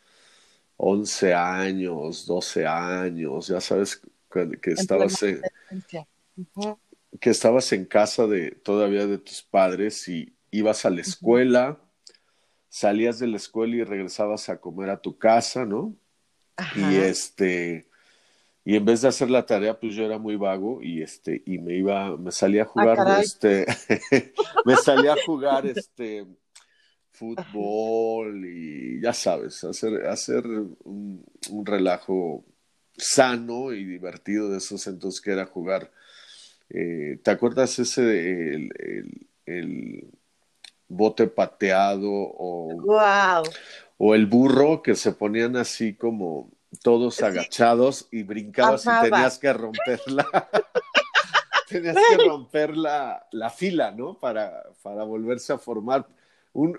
11 0.76 1.34
años, 1.34 2.26
12 2.26 2.66
años, 2.66 3.48
ya 3.48 3.60
sabes 3.60 4.00
que, 4.60 4.72
estabas 4.72 5.22
en, 5.22 5.40
que 7.20 7.30
estabas 7.30 7.72
en 7.72 7.84
casa 7.84 8.26
de 8.26 8.50
todavía 8.50 9.06
de 9.06 9.18
tus 9.18 9.42
padres 9.42 10.06
y 10.08 10.34
ibas 10.50 10.84
a 10.84 10.90
la 10.90 11.00
escuela, 11.00 11.78
salías 12.68 13.18
de 13.18 13.26
la 13.28 13.36
escuela 13.38 13.76
y 13.76 13.84
regresabas 13.84 14.48
a 14.48 14.60
comer 14.60 14.90
a 14.90 15.00
tu 15.00 15.16
casa, 15.16 15.64
¿no? 15.64 15.94
Y 16.74 16.96
este 16.96 17.88
y 18.64 18.74
en 18.74 18.84
vez 18.84 19.02
de 19.02 19.08
hacer 19.08 19.30
la 19.30 19.46
tarea, 19.46 19.78
pues 19.78 19.94
yo 19.94 20.04
era 20.04 20.18
muy 20.18 20.36
vago 20.36 20.82
y 20.82 21.00
este 21.00 21.42
y 21.46 21.58
me 21.58 21.74
iba 21.74 22.16
me 22.16 22.32
salía 22.32 22.62
a 22.62 22.64
ah, 22.64 22.68
jugar 22.68 23.20
este 23.22 23.66
me 24.64 24.76
salía 24.76 25.12
a 25.12 25.16
jugar 25.24 25.66
este 25.66 26.26
fútbol 27.16 28.44
y 28.44 29.00
ya 29.00 29.12
sabes, 29.12 29.64
hacer, 29.64 30.06
hacer 30.06 30.44
un, 30.84 31.24
relajo 31.64 32.44
sano 32.96 33.72
y 33.72 33.84
divertido 33.84 34.50
de 34.50 34.58
esos 34.58 34.86
entonces 34.86 35.20
que 35.20 35.32
era 35.32 35.46
jugar. 35.46 35.90
Eh, 36.68 37.18
¿Te 37.22 37.30
acuerdas 37.30 37.78
ese 37.78 38.54
el, 38.54 39.28
el, 39.46 40.08
bote 40.88 41.26
pateado 41.26 42.10
o, 42.10 42.68
o 43.98 44.14
el 44.14 44.26
burro 44.26 44.82
que 44.82 44.94
se 44.94 45.10
ponían 45.12 45.56
así 45.56 45.94
como 45.94 46.50
todos 46.82 47.22
agachados 47.22 48.06
y 48.12 48.22
brincabas 48.22 48.86
y 48.86 49.10
tenías 49.10 49.38
que 49.38 49.52
romperla? 49.52 50.26
tenías 51.68 51.96
que 51.96 52.24
romper 52.24 52.76
la, 52.76 53.26
la 53.32 53.50
fila, 53.50 53.90
¿no? 53.90 54.18
Para, 54.18 54.64
para 54.82 55.02
volverse 55.04 55.52
a 55.52 55.58
formar 55.58 56.06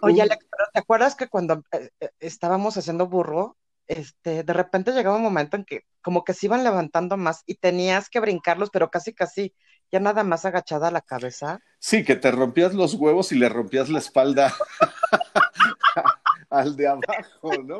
Oye, 0.02 0.22
Alex, 0.22 0.46
¿te 0.74 0.80
acuerdas 0.80 1.16
que 1.16 1.28
cuando 1.28 1.64
eh, 1.72 1.90
eh, 2.00 2.10
estábamos 2.20 2.78
haciendo 2.78 3.08
burro, 3.08 3.58
este, 3.88 4.44
de 4.44 4.54
repente 4.54 4.92
llegaba 4.92 5.18
un 5.18 5.24
momento 5.24 5.56
en 5.56 5.64
que 5.64 5.86
como 6.02 6.24
que 6.24 6.34
se 6.34 6.48
iban 6.48 6.64
levantando 6.64 7.16
más 7.16 7.44
y 7.46 7.56
tenías 7.56 8.10
que 8.10 8.20
brincarlos, 8.20 8.70
pero 8.70 8.90
casi 8.90 9.14
casi 9.14 9.54
ya 9.92 10.00
nada 10.00 10.24
más 10.24 10.46
agachada 10.46 10.92
la 10.92 11.02
cabeza? 11.02 11.60
Sí, 11.80 12.04
que 12.04 12.16
te 12.16 12.32
rompías 12.32 12.74
los 12.74 12.96
huevos 12.96 13.32
y 13.32 13.36
le 13.36 13.50
rompías 13.50 13.90
la 13.90 14.00
espalda 14.00 14.54
al 16.50 16.76
de 16.76 16.88
abajo, 16.88 17.52
¿no? 17.64 17.78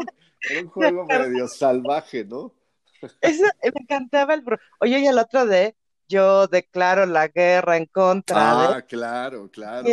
Era 0.50 0.62
un 0.62 0.70
juego 0.70 1.06
medio 1.06 1.48
salvaje, 1.48 2.24
¿no? 2.24 2.54
me 3.02 3.82
encantaba 3.82 4.34
el 4.34 4.42
burro. 4.42 4.60
Oye, 4.80 5.00
y 5.00 5.08
el 5.08 5.20
otro 5.20 5.46
de 5.46 5.76
yo 6.08 6.48
declaro 6.48 7.06
la 7.06 7.28
guerra 7.28 7.78
en 7.78 7.86
contra. 7.86 8.78
Ah, 8.78 8.82
claro, 8.82 9.50
claro. 9.50 9.88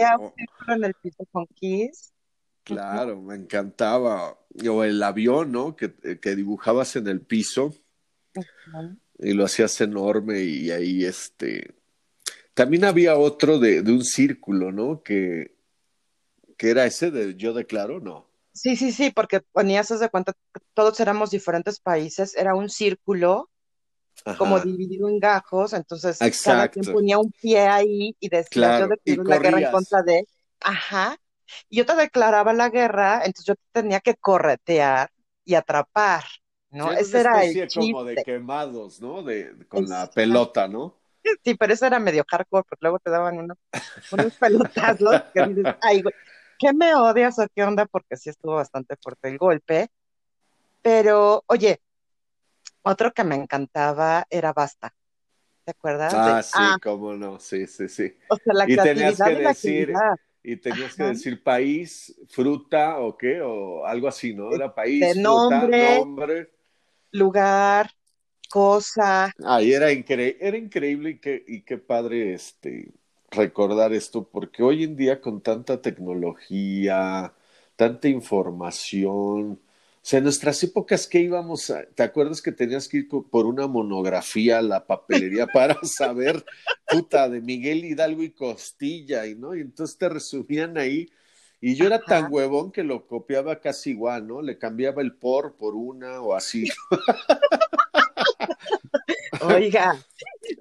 en 0.68 0.84
el 0.84 0.94
piso 0.94 1.24
con 1.30 1.46
Kiss. 1.46 2.12
Claro, 2.62 3.20
me 3.20 3.34
encantaba. 3.34 4.38
O 4.68 4.84
el 4.84 5.02
avión, 5.02 5.52
¿no? 5.52 5.76
Que, 5.76 6.18
que 6.20 6.36
dibujabas 6.36 6.96
en 6.96 7.08
el 7.08 7.20
piso 7.20 7.74
y 9.18 9.32
lo 9.32 9.44
hacías 9.44 9.80
enorme 9.80 10.40
y 10.40 10.70
ahí 10.70 11.04
este 11.04 11.74
También 12.54 12.84
había 12.84 13.16
otro 13.16 13.58
de, 13.58 13.82
de 13.82 13.92
un 13.92 14.04
círculo, 14.04 14.72
¿no? 14.72 15.02
Que, 15.02 15.56
que 16.56 16.70
era 16.70 16.84
ese 16.86 17.10
de 17.10 17.34
yo 17.36 17.52
declaro, 17.52 18.00
no. 18.00 18.28
Sí, 18.52 18.76
sí, 18.76 18.92
sí, 18.92 19.10
porque 19.10 19.40
ponías 19.40 19.88
de 19.88 20.08
cuenta, 20.08 20.32
todos 20.74 21.00
éramos 21.00 21.30
diferentes 21.30 21.80
países, 21.80 22.36
era 22.36 22.54
un 22.54 22.70
círculo 22.70 23.50
como 24.38 24.60
dividido 24.60 25.08
en 25.08 25.18
gajos, 25.18 25.72
entonces 25.72 26.18
cada 26.44 26.68
quien 26.68 26.92
ponía 26.92 27.18
un 27.18 27.30
pie 27.30 27.60
ahí 27.60 28.16
y 28.20 28.28
decía 28.28 28.80
yo 28.80 28.88
declaro 28.88 29.24
la 29.24 29.38
guerra 29.38 29.60
en 29.60 29.70
contra 29.70 30.02
de, 30.02 30.26
ajá, 30.60 31.16
y 31.68 31.76
yo 31.76 31.86
te 31.86 31.94
declaraba 31.94 32.52
la 32.52 32.70
guerra, 32.70 33.16
entonces 33.24 33.44
yo 33.46 33.54
tenía 33.72 34.00
que 34.00 34.14
corretear 34.14 35.10
y 35.44 35.54
atrapar, 35.54 36.24
¿no? 36.70 36.92
Ese 36.92 37.20
era 37.20 37.44
el 37.44 37.68
chiste. 37.68 37.92
como 37.92 38.04
de 38.04 38.16
quemados, 38.16 39.00
¿no? 39.00 39.22
De, 39.22 39.54
con 39.68 39.88
la 39.88 40.10
pelota, 40.10 40.68
¿no? 40.68 40.96
Sí, 41.42 41.54
pero 41.54 41.72
eso 41.72 41.86
era 41.86 41.98
medio 41.98 42.24
hardcore, 42.28 42.64
porque 42.68 42.82
luego 42.82 42.98
te 42.98 43.10
daban 43.10 43.38
unos, 43.38 43.56
unos 44.10 44.34
pelotazos 44.38 45.22
que 45.32 45.46
dices, 45.46 45.74
ay, 45.80 46.02
güey, 46.02 46.14
¿qué 46.58 46.72
me 46.72 46.94
odias 46.94 47.38
o 47.38 47.46
qué 47.54 47.64
onda? 47.64 47.86
Porque 47.86 48.16
sí 48.16 48.30
estuvo 48.30 48.54
bastante 48.54 48.96
fuerte 49.02 49.28
el 49.28 49.38
golpe. 49.38 49.88
Pero, 50.82 51.42
oye, 51.46 51.80
otro 52.84 53.12
que 53.12 53.24
me 53.24 53.34
encantaba 53.34 54.26
era 54.30 54.52
Basta. 54.52 54.94
¿Te 55.64 55.72
acuerdas? 55.72 56.12
Ah, 56.14 56.42
sí, 56.42 56.52
ah. 56.54 56.78
cómo 56.82 57.14
no, 57.14 57.40
sí, 57.40 57.66
sí, 57.66 57.88
sí. 57.88 58.14
O 58.28 58.36
sea, 58.36 58.54
la 58.54 58.64
y 58.68 58.76
tenías 58.76 59.18
que 59.20 59.34
decir, 59.34 59.92
y 60.42 60.56
tenías 60.56 60.94
que 60.94 61.04
decir 61.04 61.42
país, 61.42 62.14
fruta 62.28 62.98
o 62.98 63.16
qué, 63.16 63.40
o 63.40 63.86
algo 63.86 64.08
así, 64.08 64.34
¿no? 64.34 64.52
Era 64.52 64.74
país, 64.74 65.14
fruta, 65.14 65.66
nombre, 65.66 66.50
lugar, 67.12 67.90
cosa. 68.50 69.32
Ah, 69.42 69.62
y 69.62 69.72
era, 69.72 69.90
era 69.90 70.56
increíble 70.58 71.10
y 71.10 71.18
qué, 71.18 71.44
y 71.48 71.62
qué 71.62 71.78
padre 71.78 72.34
este 72.34 72.92
recordar 73.30 73.92
esto, 73.92 74.28
porque 74.28 74.62
hoy 74.62 74.84
en 74.84 74.96
día 74.96 75.20
con 75.20 75.40
tanta 75.40 75.80
tecnología, 75.82 77.34
tanta 77.76 78.08
información, 78.08 79.60
o 80.04 80.06
sea, 80.06 80.18
en 80.18 80.24
nuestras 80.24 80.62
épocas 80.62 81.06
que 81.06 81.18
íbamos, 81.18 81.70
a, 81.70 81.86
¿te 81.86 82.02
acuerdas 82.02 82.42
que 82.42 82.52
tenías 82.52 82.88
que 82.88 82.98
ir 82.98 83.08
por 83.08 83.46
una 83.46 83.66
monografía 83.66 84.58
a 84.58 84.62
la 84.62 84.86
papelería 84.86 85.46
para 85.52 85.78
saber, 85.82 86.44
puta, 86.86 87.26
de 87.30 87.40
Miguel 87.40 87.86
Hidalgo 87.86 88.22
y 88.22 88.32
Costilla, 88.32 89.26
y 89.26 89.34
no? 89.34 89.56
Y 89.56 89.62
entonces 89.62 89.96
te 89.96 90.10
resumían 90.10 90.76
ahí, 90.76 91.08
y 91.58 91.74
yo 91.74 91.86
era 91.86 92.00
tan 92.00 92.30
huevón 92.30 92.70
que 92.70 92.84
lo 92.84 93.06
copiaba 93.06 93.60
casi 93.60 93.92
igual, 93.92 94.26
¿no? 94.26 94.42
Le 94.42 94.58
cambiaba 94.58 95.00
el 95.00 95.16
por 95.16 95.56
por 95.56 95.74
una 95.74 96.20
o 96.20 96.34
así. 96.34 96.68
Oiga, 99.40 99.98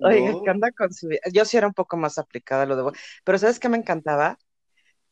oiga, 0.01 0.33
¿qué 0.43 0.49
anda 0.49 0.71
con 0.71 0.93
su 0.93 1.09
Yo 1.31 1.45
sí 1.45 1.55
era 1.55 1.67
un 1.67 1.73
poco 1.73 1.95
más 1.95 2.17
aplicada 2.17 2.65
lo 2.65 2.75
de... 2.75 2.97
Pero 3.23 3.37
¿sabes 3.37 3.59
qué 3.59 3.69
me 3.69 3.77
encantaba? 3.77 4.37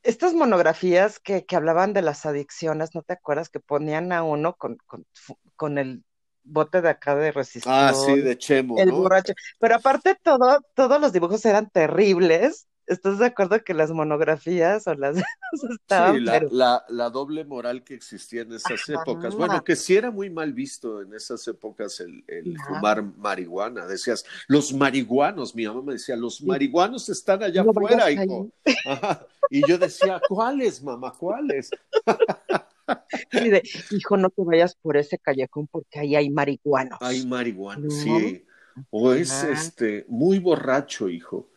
Estas 0.04 0.34
monografías 0.34 1.20
que, 1.20 1.46
que 1.46 1.56
hablaban 1.56 1.94
de 1.94 2.02
las 2.02 2.26
adicciones, 2.26 2.96
¿no 2.96 3.04
te 3.04 3.14
acuerdas? 3.14 3.50
Que 3.50 3.60
ponían 3.60 4.12
a 4.12 4.24
uno 4.24 4.56
con, 4.56 4.78
con, 4.88 5.06
con 5.56 5.78
el 5.78 6.04
bote 6.44 6.82
de 6.82 6.90
acá 6.90 7.16
de 7.16 7.32
resistencia. 7.32 7.90
Ah, 7.90 7.94
sí, 7.94 8.20
de 8.22 8.38
Chemo. 8.38 8.78
El 8.80 8.92
borracho. 8.92 9.34
Pero 9.60 9.76
aparte 9.76 10.18
todo, 10.24 10.60
todos 10.74 11.00
los 11.00 11.14
dibujos 11.14 11.46
eran 11.46 11.70
terribles 11.70 12.68
¿Estás 12.92 13.20
de 13.20 13.28
acuerdo 13.28 13.64
que 13.64 13.74
las 13.74 13.90
monografías 13.92 14.86
o 14.86 14.94
las 14.96 15.16
estaban, 15.72 16.16
sí, 16.18 16.22
la, 16.52 16.84
la, 16.90 17.10
doble 17.10 17.46
moral 17.46 17.86
que 17.86 17.94
existía 17.94 18.42
en 18.42 18.52
esas 18.52 18.82
épocas. 18.90 19.34
Bueno, 19.34 19.64
que 19.64 19.78
sí 19.78 19.96
era 19.96 20.12
muy 20.12 20.30
mal 20.30 20.52
visto 20.52 21.02
en 21.02 21.14
esas 21.14 21.48
épocas 21.48 22.02
el, 22.02 22.22
el 22.28 22.58
fumar 22.68 23.02
marihuana. 23.02 23.88
Decías, 23.88 24.26
los 24.50 24.74
marihuanos, 24.74 25.56
mi 25.56 25.66
mamá 25.66 25.82
me 25.84 25.94
decía, 25.94 26.18
los 26.18 26.42
marihuanos 26.44 27.08
están 27.08 27.42
allá 27.44 27.62
afuera, 27.62 28.12
hijo. 28.12 28.50
Y 29.54 29.68
yo 29.68 29.78
decía, 29.78 30.22
¿cuáles, 30.30 30.82
mamá? 30.82 31.12
¿Cuáles? 31.12 31.72
Y 33.34 33.50
de, 33.50 33.64
hijo, 33.90 34.16
no 34.16 34.30
te 34.30 34.44
vayas 34.44 34.76
por 34.76 34.96
ese 34.96 35.18
callejón 35.18 35.68
porque 35.68 36.00
ahí 36.00 36.16
hay 36.16 36.30
marihuanos. 36.30 36.98
Hay 37.02 37.26
marihuanos, 37.26 37.94
sí. 37.94 38.46
O 38.90 39.12
es 39.12 39.44
este 39.44 40.06
muy 40.08 40.40
borracho, 40.40 41.10
hijo 41.10 41.51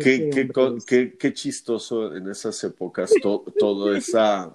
qué, 0.00 1.16
qué, 1.18 1.32
chistoso 1.32 2.16
en 2.16 2.28
esas 2.28 2.62
épocas 2.64 3.12
toda 3.58 3.96
esa, 3.96 4.52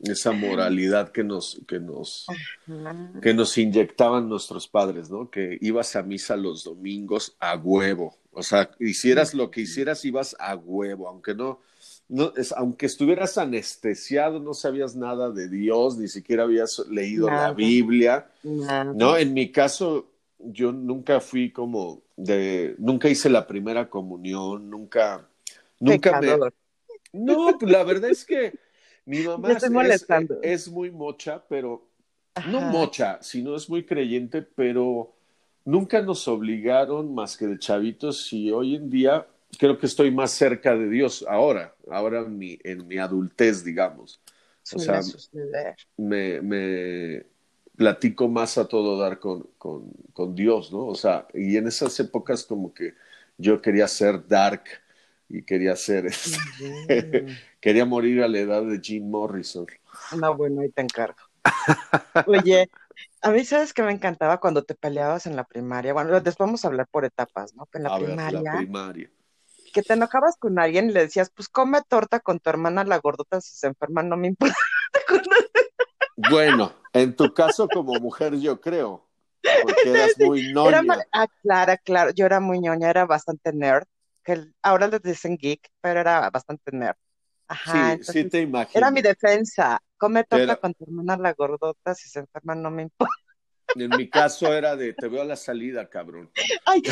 esa 0.00 0.32
moralidad 0.32 1.10
que 1.10 1.24
nos, 1.24 1.60
que, 1.66 1.80
nos, 1.80 2.26
que 3.22 3.34
nos 3.34 3.56
inyectaban 3.58 4.28
nuestros 4.28 4.68
padres, 4.68 5.10
¿no? 5.10 5.30
Que 5.30 5.58
ibas 5.60 5.96
a 5.96 6.02
misa 6.02 6.36
los 6.36 6.64
domingos 6.64 7.36
a 7.40 7.56
huevo. 7.56 8.16
O 8.32 8.42
sea, 8.42 8.70
hicieras 8.78 9.32
lo 9.32 9.50
que 9.50 9.62
hicieras, 9.62 10.04
ibas 10.04 10.36
a 10.38 10.54
huevo, 10.54 11.08
aunque 11.08 11.34
no, 11.34 11.60
no 12.08 12.32
es, 12.36 12.52
aunque 12.52 12.86
estuvieras 12.86 13.38
anestesiado, 13.38 14.38
no 14.38 14.54
sabías 14.54 14.94
nada 14.94 15.30
de 15.30 15.48
Dios, 15.48 15.96
ni 15.96 16.08
siquiera 16.08 16.44
habías 16.44 16.78
leído 16.90 17.28
la 17.28 17.52
Biblia. 17.52 18.28
No, 18.44 19.16
en 19.16 19.32
mi 19.32 19.50
caso, 19.50 20.06
yo 20.38 20.72
nunca 20.72 21.20
fui 21.20 21.50
como 21.50 22.02
de, 22.16 22.74
nunca 22.78 23.08
hice 23.08 23.30
la 23.30 23.46
primera 23.46 23.88
comunión, 23.88 24.70
nunca, 24.70 25.28
nunca 25.80 26.20
me... 26.20 26.36
No, 27.12 27.56
pues 27.58 27.70
la 27.70 27.84
verdad 27.84 28.10
es 28.10 28.24
que 28.24 28.52
mi 29.04 29.18
mamá 29.26 29.56
es, 30.42 30.68
muy 30.68 30.90
mocha, 30.90 31.42
pero 31.48 31.88
no 32.48 32.60
mocha, 32.60 33.18
sino 33.22 33.56
es 33.56 33.68
muy 33.68 33.84
creyente, 33.84 34.42
pero 34.42 35.14
nunca 35.64 36.02
nos 36.02 36.28
obligaron 36.28 37.14
más 37.14 37.36
que 37.36 37.46
de 37.46 37.58
chavitos 37.58 38.32
y 38.32 38.50
hoy 38.50 38.76
en 38.76 38.90
día 38.90 39.26
creo 39.58 39.78
que 39.78 39.86
estoy 39.86 40.10
más 40.10 40.32
cerca 40.32 40.76
de 40.76 40.88
Dios 40.88 41.24
ahora, 41.28 41.74
ahora 41.90 42.20
en 42.20 42.36
mi, 42.36 42.58
en 42.62 42.86
mi 42.86 42.98
adultez, 42.98 43.64
digamos. 43.64 44.20
O 44.74 44.78
sea, 44.80 45.00
me, 45.96 46.40
me, 46.42 47.24
platico 47.76 48.28
más 48.28 48.58
a 48.58 48.66
todo 48.66 48.98
dar 48.98 49.20
con, 49.20 49.48
con, 49.58 49.92
con, 50.12 50.34
Dios, 50.34 50.72
¿no? 50.72 50.86
O 50.86 50.94
sea, 50.94 51.26
y 51.34 51.56
en 51.56 51.68
esas 51.68 51.98
épocas 52.00 52.44
como 52.44 52.72
que 52.72 52.94
yo 53.38 53.60
quería 53.60 53.86
ser 53.86 54.26
dark 54.26 54.64
y 55.28 55.42
quería 55.42 55.76
ser, 55.76 56.06
este, 56.06 57.26
quería 57.60 57.84
morir 57.84 58.22
a 58.22 58.28
la 58.28 58.38
edad 58.38 58.62
de 58.62 58.80
Jim 58.80 59.08
Morrison. 59.08 59.66
No, 60.18 60.36
bueno, 60.36 60.62
ahí 60.62 60.70
te 60.70 60.82
encargo. 60.82 61.18
Oye, 62.26 62.70
a 63.22 63.30
mí 63.30 63.44
sabes 63.44 63.72
que 63.72 63.82
me 63.82 63.92
encantaba 63.92 64.40
cuando 64.40 64.64
te 64.64 64.74
peleabas 64.74 65.26
en 65.26 65.36
la 65.36 65.44
primaria. 65.44 65.92
Bueno, 65.92 66.12
después 66.20 66.38
vamos 66.38 66.64
a 66.64 66.68
hablar 66.68 66.86
por 66.88 67.04
etapas, 67.04 67.54
¿no? 67.54 67.68
En 67.72 67.82
la 67.82 67.98
primaria. 67.98 68.40
la 68.42 68.56
primaria. 68.58 69.10
Que 69.72 69.82
te 69.82 69.92
enojabas 69.92 70.36
con 70.38 70.58
alguien 70.58 70.88
y 70.88 70.92
le 70.92 71.00
decías, 71.00 71.30
pues 71.34 71.48
come 71.48 71.82
torta 71.86 72.20
con 72.20 72.40
tu 72.40 72.48
hermana 72.48 72.84
la 72.84 72.98
gordota 72.98 73.40
si 73.40 73.54
se 73.54 73.66
enferma, 73.66 74.02
no 74.02 74.16
me 74.16 74.28
importa. 74.28 74.56
Bueno, 76.16 76.72
en 76.92 77.14
tu 77.14 77.32
caso 77.32 77.68
como 77.68 78.00
mujer 78.00 78.38
yo 78.38 78.60
creo, 78.60 79.06
porque 79.62 79.90
eras 79.90 80.18
muy 80.18 80.52
ñoña. 80.52 81.06
ah, 81.12 81.26
claro, 81.42 81.74
claro, 81.84 82.10
yo 82.12 82.26
era 82.26 82.40
muy 82.40 82.60
ñoña, 82.60 82.90
era 82.90 83.04
bastante 83.04 83.52
nerd, 83.52 83.84
que 84.24 84.46
ahora 84.62 84.88
les 84.88 85.02
dicen 85.02 85.36
geek, 85.36 85.68
pero 85.80 86.00
era 86.00 86.28
bastante 86.30 86.72
nerd. 86.72 86.96
Ajá, 87.48 87.96
sí, 88.02 88.12
sí 88.12 88.24
te 88.24 88.40
imagino. 88.40 88.72
Era 88.74 88.90
mi 88.90 89.02
defensa, 89.02 89.80
come 89.96 90.24
torta 90.24 90.56
con 90.56 90.74
tu 90.74 90.84
hermana 90.84 91.16
la 91.16 91.32
gordota, 91.34 91.94
si 91.94 92.08
se 92.08 92.20
enferma 92.20 92.54
no 92.54 92.70
me 92.70 92.82
importa. 92.82 93.14
En 93.74 93.90
mi 93.90 94.08
caso 94.08 94.52
era 94.54 94.74
de 94.74 94.94
te 94.94 95.08
veo 95.08 95.22
a 95.22 95.24
la 95.24 95.36
salida, 95.36 95.88
cabrón. 95.88 96.30
Ay, 96.64 96.82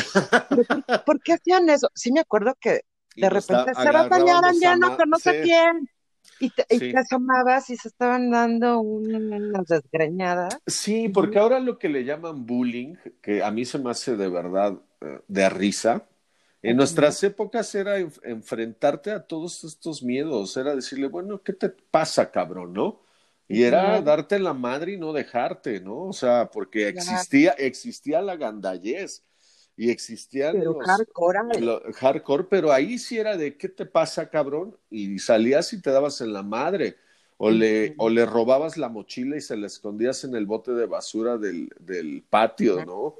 ¿por 1.05 1.21
qué 1.21 1.33
hacían 1.33 1.67
eso? 1.69 1.89
Sí 1.95 2.11
me 2.11 2.19
acuerdo 2.19 2.55
que 2.59 2.81
de 3.15 3.29
repente 3.29 3.73
se 3.73 3.91
batallaban 3.91 4.59
ya 4.59 4.75
no, 4.75 4.95
que 4.95 5.05
no 5.07 5.17
sé 5.17 5.41
quién. 5.41 5.89
Y 6.39 6.49
te, 6.49 6.65
asomabas 6.97 7.69
y 7.69 7.77
se 7.77 7.87
estaban 7.87 8.29
dando 8.29 8.79
unas 8.79 9.67
desgreñadas. 9.67 10.57
Sí, 10.67 11.09
porque 11.09 11.39
ahora 11.39 11.59
lo 11.59 11.77
que 11.77 11.89
le 11.89 12.03
llaman 12.03 12.45
bullying, 12.45 12.95
que 13.21 13.41
a 13.41 13.51
mí 13.51 13.65
se 13.65 13.79
me 13.79 13.91
hace 13.91 14.17
de 14.17 14.27
verdad 14.27 14.77
eh, 15.01 15.19
de 15.27 15.49
risa, 15.49 16.05
en 16.61 16.77
nuestras 16.77 17.23
épocas 17.23 17.73
era 17.75 17.97
enfrentarte 17.99 19.11
a 19.11 19.21
todos 19.21 19.63
estos 19.63 20.01
miedos, 20.01 20.57
era 20.57 20.75
decirle, 20.75 21.07
bueno, 21.07 21.43
¿qué 21.43 21.53
te 21.53 21.69
pasa, 21.69 22.31
cabrón, 22.31 22.73
no? 22.73 23.01
Y 23.47 23.63
era 23.63 24.01
darte 24.01 24.39
la 24.39 24.53
madre 24.53 24.93
y 24.93 24.97
no 24.97 25.13
dejarte, 25.13 25.79
¿no? 25.79 26.05
O 26.05 26.13
sea, 26.13 26.49
porque 26.51 26.87
existía, 26.87 27.51
existía 27.51 28.21
la 28.23 28.35
gandallez 28.35 29.23
y 29.77 29.89
existían 29.89 30.53
pero 30.53 30.79
hardcore, 30.79 31.39
hardcore, 31.93 32.45
pero 32.45 32.71
ahí 32.71 32.97
sí 32.97 33.17
era 33.17 33.35
de 33.35 33.57
qué 33.57 33.69
te 33.69 33.85
pasa, 33.85 34.29
cabrón, 34.29 34.77
y 34.89 35.19
salías 35.19 35.73
y 35.73 35.81
te 35.81 35.91
dabas 35.91 36.21
en 36.21 36.31
la 36.31 36.43
madre, 36.43 36.97
o 37.37 37.51
le, 37.51 37.93
o 37.97 38.09
le 38.09 38.25
robabas 38.25 38.77
la 38.77 38.87
mochila 38.87 39.35
y 39.35 39.41
se 39.41 39.57
la 39.57 39.67
escondías 39.67 40.23
en 40.23 40.35
el 40.35 40.45
bote 40.45 40.71
de 40.71 40.85
basura 40.85 41.37
del, 41.37 41.69
del 41.79 42.23
patio, 42.29 42.85
¿no? 42.85 43.15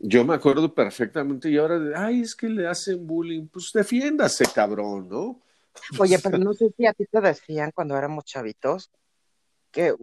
Yo 0.00 0.24
me 0.24 0.34
acuerdo 0.34 0.74
perfectamente, 0.74 1.50
y 1.50 1.58
ahora, 1.58 1.78
de, 1.78 1.94
ay, 1.94 2.22
es 2.22 2.34
que 2.34 2.48
le 2.48 2.66
hacen 2.66 3.06
bullying, 3.06 3.46
pues 3.48 3.70
defiéndase, 3.72 4.46
cabrón, 4.54 5.08
¿no? 5.10 5.42
Oye, 5.98 6.18
pero 6.18 6.38
no 6.38 6.54
sé 6.54 6.72
si 6.74 6.86
a 6.86 6.94
ti 6.94 7.04
te 7.04 7.20
decían 7.20 7.72
cuando 7.74 7.96
éramos 7.96 8.24
chavitos 8.24 8.90
que, 9.70 9.94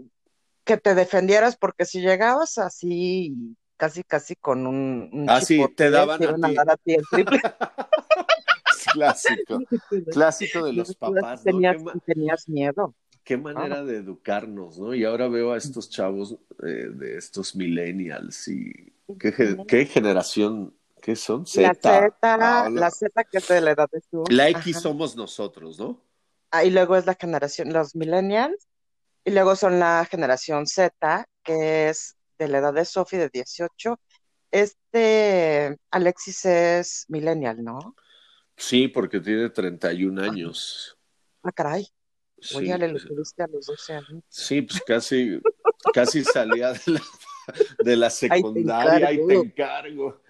que 0.63 0.77
te 0.77 0.93
defendieras, 0.93 1.57
porque 1.57 1.85
si 1.85 2.01
llegabas 2.01 2.59
así 2.59 3.55
casi, 3.77 4.03
casi 4.03 4.35
con 4.35 4.67
un, 4.67 5.25
ah, 5.27 5.41
sí, 5.41 5.63
te 5.75 5.89
daban 5.89 6.21
a, 6.23 6.47
ti. 6.47 6.55
a, 6.57 6.77
ti. 6.77 6.93
el 6.93 7.03
triple. 7.11 7.41
clásico, 8.93 9.59
clásico 10.11 10.65
de 10.65 10.73
los 10.73 10.95
papás. 10.95 11.43
Tenías, 11.43 11.77
tenías 12.05 12.47
miedo. 12.47 12.95
Qué 13.23 13.37
manera 13.37 13.83
de 13.83 13.97
educarnos, 13.97 14.77
¿no? 14.77 14.93
Y 14.93 15.03
ahora 15.03 15.27
veo 15.27 15.51
a 15.51 15.57
estos 15.57 15.89
chavos 15.89 16.37
eh, 16.63 16.89
de 16.93 17.17
estos 17.17 17.55
millennials 17.55 18.47
y 18.47 18.93
qué, 19.19 19.57
qué 19.67 19.85
generación 19.85 20.73
¿Qué 21.05 21.15
son? 21.15 21.45
Z. 21.45 21.61
La 21.61 21.75
Z, 21.75 22.15
ah, 22.23 22.67
la 22.71 22.89
Z 22.89 23.23
que 23.25 23.37
es 23.37 23.47
de 23.47 23.61
la 23.61 23.71
edad 23.73 23.87
de 23.91 24.01
su. 24.01 24.23
La 24.27 24.49
X 24.49 24.79
somos 24.81 25.15
nosotros, 25.15 25.77
¿no? 25.77 26.01
Ah, 26.49 26.63
y 26.63 26.71
luego 26.71 26.95
es 26.95 27.05
la 27.05 27.13
generación, 27.13 27.71
los 27.71 27.95
millennials, 27.95 28.67
y 29.23 29.29
luego 29.29 29.55
son 29.55 29.79
la 29.79 30.07
generación 30.09 30.65
Z, 30.65 31.27
que 31.43 31.89
es 31.89 32.15
de 32.37 32.47
la 32.47 32.59
edad 32.59 32.73
de 32.73 32.85
Sophie, 32.85 33.19
de 33.19 33.29
18. 33.29 33.99
Este 34.51 35.77
Alexis 35.91 36.45
es 36.45 37.05
millennial, 37.09 37.63
¿no? 37.63 37.95
Sí, 38.55 38.87
porque 38.87 39.19
tiene 39.19 39.49
31 39.49 40.23
años. 40.23 40.97
Ah, 41.43 41.51
caray. 41.51 41.87
Oye, 42.55 42.77
le 42.77 42.87
lo 42.89 42.99
tuviste 42.99 43.43
a 43.43 43.47
los 43.47 43.65
12 43.65 43.93
años. 43.93 44.23
Sí, 44.29 44.61
pues 44.61 44.81
casi, 44.85 45.41
casi 45.93 46.23
salía 46.23 46.73
de 46.73 46.79
la, 46.87 47.01
de 47.79 47.95
la 47.95 48.09
secundaria 48.11 49.11
y 49.11 49.25
te 49.25 49.33
encargo. 49.35 50.21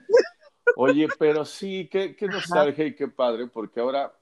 Oye, 0.76 1.08
pero 1.20 1.46
sí, 1.46 1.88
qué, 1.92 2.16
qué 2.16 2.28
nostalgia 2.28 2.86
y 2.86 2.96
qué 2.96 3.08
padre, 3.08 3.48
porque 3.48 3.80
ahora 3.80 4.14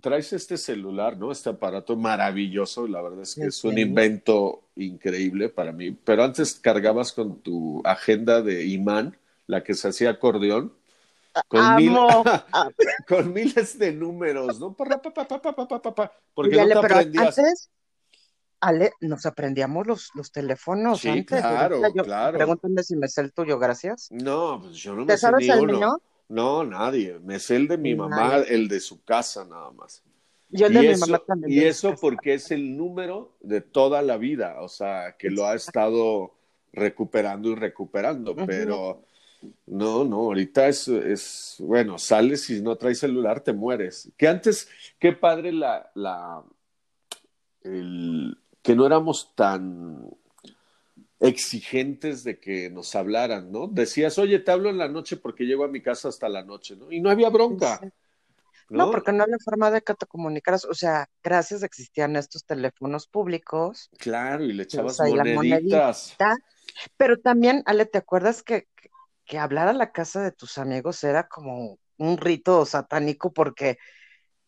traes 0.00 0.32
este 0.32 0.56
celular, 0.56 1.16
¿no? 1.16 1.32
Este 1.32 1.50
aparato 1.50 1.96
maravilloso, 1.96 2.86
la 2.86 3.02
verdad 3.02 3.22
es 3.22 3.34
que 3.34 3.46
es 3.46 3.64
un 3.64 3.78
invento 3.78 4.64
increíble 4.76 5.48
para 5.48 5.72
mí. 5.72 5.92
Pero 5.92 6.24
antes 6.24 6.54
cargabas 6.54 7.12
con 7.12 7.40
tu 7.40 7.82
agenda 7.84 8.42
de 8.42 8.66
imán, 8.66 9.16
la 9.46 9.62
que 9.62 9.74
se 9.74 9.88
hacía 9.88 10.10
acordeón, 10.10 10.72
con, 11.48 11.60
con 13.08 13.32
miles 13.32 13.78
de 13.78 13.92
números, 13.92 14.58
¿no? 14.58 14.72
Porque 14.74 14.96
no 16.56 16.68
te 16.68 16.78
aprendías. 16.78 17.38
Antes, 17.38 17.70
Ale, 18.60 18.92
nos 19.00 19.24
aprendíamos 19.24 19.86
los, 19.86 20.10
los 20.14 20.32
teléfonos 20.32 21.00
sí, 21.00 21.08
antes. 21.08 21.40
Claro, 21.40 21.80
claro. 22.02 22.36
Pregúntame 22.36 22.82
si 22.82 22.96
me 22.96 23.08
sé 23.08 23.20
el 23.20 23.32
tuyo, 23.32 23.58
gracias. 23.58 24.08
No, 24.10 24.60
pues 24.60 24.76
yo 24.76 24.94
no 24.94 25.04
me 25.04 25.16
sé 25.16 25.30
ni 25.38 25.50
uno. 25.50 26.00
No, 26.28 26.64
nadie. 26.64 27.18
Me 27.20 27.38
sé 27.38 27.56
el 27.56 27.68
de 27.68 27.78
mi 27.78 27.94
mamá, 27.94 28.38
el 28.48 28.68
de 28.68 28.80
su 28.80 29.02
casa 29.02 29.44
nada 29.44 29.70
más. 29.70 30.02
Yo 30.50 30.66
el 30.66 30.74
de 30.74 30.94
mi 30.94 30.96
mamá 30.96 31.18
también. 31.26 31.52
Y 31.52 31.64
eso 31.64 31.94
porque 32.00 32.34
es 32.34 32.50
el 32.50 32.76
número 32.76 33.36
de 33.40 33.60
toda 33.60 34.02
la 34.02 34.16
vida, 34.16 34.60
o 34.60 34.68
sea, 34.68 35.16
que 35.18 35.30
lo 35.30 35.46
ha 35.46 35.54
estado 35.54 36.34
recuperando 36.72 37.50
y 37.50 37.54
recuperando, 37.54 38.36
pero 38.36 39.02
no, 39.66 40.04
no, 40.04 40.16
ahorita 40.16 40.68
es, 40.68 40.88
es, 40.88 41.56
bueno, 41.60 41.98
sales 41.98 42.48
y 42.50 42.60
no 42.60 42.76
traes 42.76 42.98
celular, 42.98 43.40
te 43.40 43.52
mueres. 43.52 44.10
Que 44.16 44.28
antes, 44.28 44.68
qué 44.98 45.12
padre 45.12 45.52
la, 45.52 45.90
la, 45.94 46.42
el, 47.62 48.36
que 48.62 48.74
no 48.74 48.86
éramos 48.86 49.34
tan 49.34 50.10
exigentes 51.20 52.22
de 52.24 52.38
que 52.38 52.70
nos 52.70 52.94
hablaran, 52.94 53.50
¿no? 53.50 53.66
Decías, 53.66 54.18
oye, 54.18 54.38
te 54.38 54.50
hablo 54.50 54.70
en 54.70 54.78
la 54.78 54.88
noche 54.88 55.16
porque 55.16 55.44
llego 55.44 55.64
a 55.64 55.68
mi 55.68 55.82
casa 55.82 56.08
hasta 56.08 56.28
la 56.28 56.44
noche, 56.44 56.76
¿no? 56.76 56.90
Y 56.92 57.00
no 57.00 57.10
había 57.10 57.28
bronca. 57.28 57.80
¿no? 58.70 58.90
porque 58.90 59.12
no 59.12 59.22
había 59.22 59.38
forma 59.42 59.70
de 59.70 59.80
que 59.80 59.94
te 59.94 60.06
comunicaras, 60.06 60.66
o 60.66 60.74
sea, 60.74 61.08
gracias 61.22 61.62
existían 61.62 62.16
estos 62.16 62.44
teléfonos 62.44 63.06
públicos. 63.06 63.88
Claro, 63.98 64.44
y 64.44 64.52
le 64.52 64.64
echabas 64.64 64.98
moneditas. 65.00 66.16
pero 66.96 67.18
también, 67.18 67.62
Ale, 67.64 67.86
¿te 67.86 67.98
acuerdas 67.98 68.42
que, 68.42 68.68
que 69.24 69.38
hablar 69.38 69.68
a 69.68 69.72
la 69.72 69.90
casa 69.90 70.22
de 70.22 70.32
tus 70.32 70.58
amigos 70.58 71.02
era 71.02 71.28
como 71.28 71.78
un 71.96 72.18
rito 72.18 72.64
satánico 72.66 73.32
porque 73.32 73.78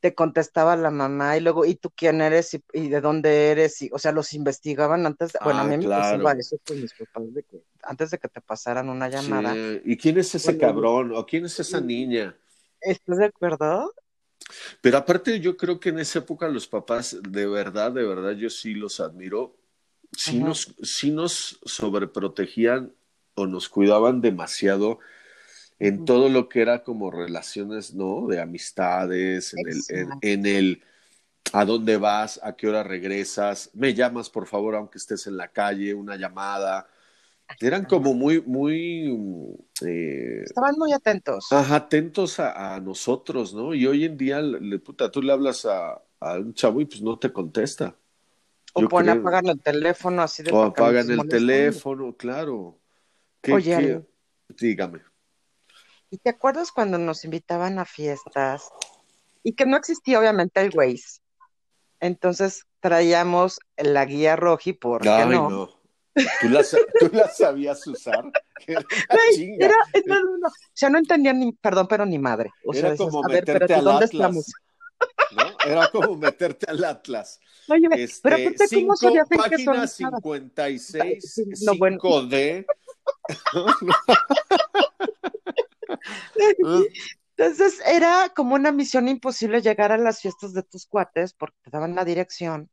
te 0.00 0.14
contestaba 0.14 0.76
la 0.76 0.90
mamá 0.90 1.36
y 1.36 1.40
luego, 1.40 1.66
¿y 1.66 1.74
tú 1.74 1.90
quién 1.94 2.22
eres 2.22 2.58
y, 2.72 2.88
de 2.88 3.00
dónde 3.00 3.50
eres? 3.50 3.82
Y, 3.82 3.90
o 3.92 3.98
sea, 3.98 4.12
los 4.12 4.32
investigaban 4.32 5.04
antes, 5.06 5.32
bueno, 5.44 5.60
a 5.60 5.64
mí 5.64 5.76
me 5.76 5.88
pasaba 5.88 6.32
eso 6.32 6.56
con 6.66 6.80
mis 6.80 6.92
papás, 6.94 7.34
de 7.34 7.42
que, 7.42 7.62
antes 7.82 8.10
de 8.10 8.18
que 8.18 8.28
te 8.28 8.40
pasaran 8.40 8.88
una 8.88 9.08
llamada. 9.08 9.54
¿Y 9.84 9.96
quién 9.96 10.18
es 10.18 10.34
ese 10.34 10.56
cabrón? 10.56 11.12
¿O 11.14 11.26
quién 11.26 11.44
es 11.44 11.60
esa 11.60 11.80
niña? 11.80 12.34
¿Estás 12.80 13.18
de 13.18 13.26
acuerdo? 13.26 13.94
Pero 14.80 14.96
aparte 14.96 15.38
yo 15.38 15.56
creo 15.56 15.78
que 15.78 15.90
en 15.90 15.98
esa 15.98 16.20
época 16.20 16.48
los 16.48 16.66
papás, 16.66 17.18
de 17.22 17.46
verdad, 17.46 17.92
de 17.92 18.04
verdad, 18.04 18.32
yo 18.32 18.48
sí 18.48 18.74
los 18.74 19.00
admiro, 19.00 19.56
sí, 20.12 20.38
nos, 20.38 20.74
sí 20.82 21.10
nos 21.10 21.60
sobreprotegían 21.64 22.94
o 23.34 23.46
nos 23.46 23.68
cuidaban 23.68 24.22
demasiado 24.22 24.98
en 25.80 26.04
todo 26.04 26.28
lo 26.28 26.48
que 26.48 26.60
era 26.60 26.84
como 26.84 27.10
relaciones, 27.10 27.94
¿no? 27.94 28.26
De 28.26 28.38
amistades, 28.38 29.54
en 29.54 29.66
el, 29.66 30.08
en, 30.20 30.46
el 30.46 30.82
a 31.54 31.64
dónde 31.64 31.96
vas, 31.96 32.38
a 32.42 32.54
qué 32.54 32.68
hora 32.68 32.82
regresas, 32.82 33.70
me 33.72 33.94
llamas 33.94 34.28
por 34.28 34.46
favor 34.46 34.76
aunque 34.76 34.98
estés 34.98 35.26
en 35.26 35.38
la 35.38 35.48
calle, 35.48 35.94
una 35.94 36.16
llamada. 36.16 36.86
Eran 37.60 37.86
como 37.86 38.14
muy, 38.14 38.42
muy... 38.42 39.56
Eh, 39.84 40.42
Estaban 40.44 40.76
muy 40.78 40.92
atentos. 40.92 41.50
Ajá, 41.50 41.76
atentos 41.76 42.38
a, 42.38 42.78
nosotros, 42.78 43.54
¿no? 43.54 43.74
Y 43.74 43.86
hoy 43.86 44.04
en 44.04 44.16
día, 44.16 44.40
le, 44.40 44.78
puta, 44.78 45.10
tú 45.10 45.20
le 45.20 45.32
hablas 45.32 45.66
a, 45.66 46.00
un 46.20 46.52
chavo 46.54 46.82
y 46.82 46.84
pues 46.84 47.00
no 47.00 47.18
te 47.18 47.32
contesta. 47.32 47.96
O 48.74 48.86
pone 48.86 49.10
apagar 49.10 49.44
el 49.46 49.60
teléfono 49.60 50.22
así 50.22 50.44
de... 50.44 50.52
O 50.52 50.62
apagan 50.62 51.10
el 51.10 51.26
teléfono, 51.26 52.14
claro. 52.16 52.78
Oye, 53.48 54.04
dígame. 54.48 55.09
¿Y 56.10 56.18
te 56.18 56.30
acuerdas 56.30 56.72
cuando 56.72 56.98
nos 56.98 57.24
invitaban 57.24 57.78
a 57.78 57.84
fiestas? 57.84 58.68
Y 59.44 59.54
que 59.54 59.64
no 59.64 59.76
existía 59.76 60.18
obviamente 60.18 60.60
el 60.60 60.70
Waze. 60.74 61.20
Entonces 62.00 62.64
traíamos 62.80 63.60
la 63.76 64.04
guía 64.04 64.34
roji, 64.36 64.72
¿por 64.72 65.02
qué 65.02 65.24
no? 65.26 65.70
¿Tú 66.40 66.48
la, 67.12 67.28
sabías 67.28 67.86
usar? 67.86 68.24
Era, 68.66 69.74
no, 70.06 70.36
no, 70.38 70.48
O 70.48 70.52
sea, 70.72 70.90
no 70.90 70.98
entendía 70.98 71.32
ni, 71.32 71.52
perdón, 71.52 71.86
pero 71.88 72.04
ni 72.04 72.18
madre. 72.18 72.50
O 72.64 72.74
era 72.74 72.96
como 72.96 73.22
meterte 73.22 73.72
al 73.72 73.84
¿dónde 73.84 74.06
Atlas? 74.06 74.34
¿no? 74.34 75.42
Era 75.64 75.90
como 75.90 76.16
meterte 76.16 76.66
al 76.68 76.84
Atlas. 76.84 77.40
Oye, 77.68 77.86
este, 77.92 78.20
pero 78.22 78.36
¿cómo 78.36 78.66
cinco, 78.68 78.96
sabías 78.96 79.28
página 79.28 79.86
56, 79.86 81.42
no, 81.62 81.72
5D. 81.74 82.66
Entonces 87.36 87.80
era 87.86 88.30
como 88.34 88.54
una 88.54 88.70
misión 88.70 89.08
imposible 89.08 89.62
llegar 89.62 89.92
a 89.92 89.98
las 89.98 90.20
fiestas 90.20 90.52
de 90.52 90.62
tus 90.62 90.86
cuates 90.86 91.32
porque 91.32 91.56
te 91.62 91.70
daban 91.70 91.94
la 91.94 92.04
dirección 92.04 92.70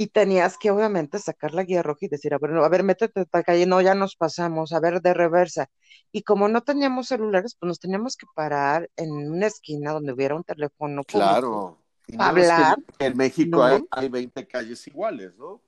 y 0.00 0.06
tenías 0.06 0.56
que 0.56 0.70
obviamente 0.70 1.18
sacar 1.18 1.54
la 1.54 1.64
guía 1.64 1.82
roja 1.82 2.06
y 2.06 2.08
decir, 2.08 2.32
a 2.32 2.38
ver, 2.38 2.52
a 2.52 2.68
ver, 2.68 2.84
métete 2.84 3.26
a 3.32 3.42
calle, 3.42 3.66
no, 3.66 3.80
ya 3.80 3.96
nos 3.96 4.14
pasamos, 4.14 4.72
a 4.72 4.78
ver, 4.78 5.02
de 5.02 5.12
reversa. 5.12 5.68
Y 6.12 6.22
como 6.22 6.46
no 6.46 6.62
teníamos 6.62 7.08
celulares, 7.08 7.56
pues 7.58 7.68
nos 7.68 7.80
teníamos 7.80 8.16
que 8.16 8.26
parar 8.32 8.88
en 8.94 9.10
una 9.10 9.46
esquina 9.46 9.92
donde 9.92 10.12
hubiera 10.12 10.36
un 10.36 10.44
teléfono. 10.44 11.02
Claro. 11.02 11.78
hablar. 12.16 12.78
en 13.00 13.16
México 13.16 13.60
hay, 13.60 13.82
hay 13.90 14.08
20 14.08 14.46
calles 14.46 14.86
iguales, 14.86 15.36
¿no? 15.36 15.60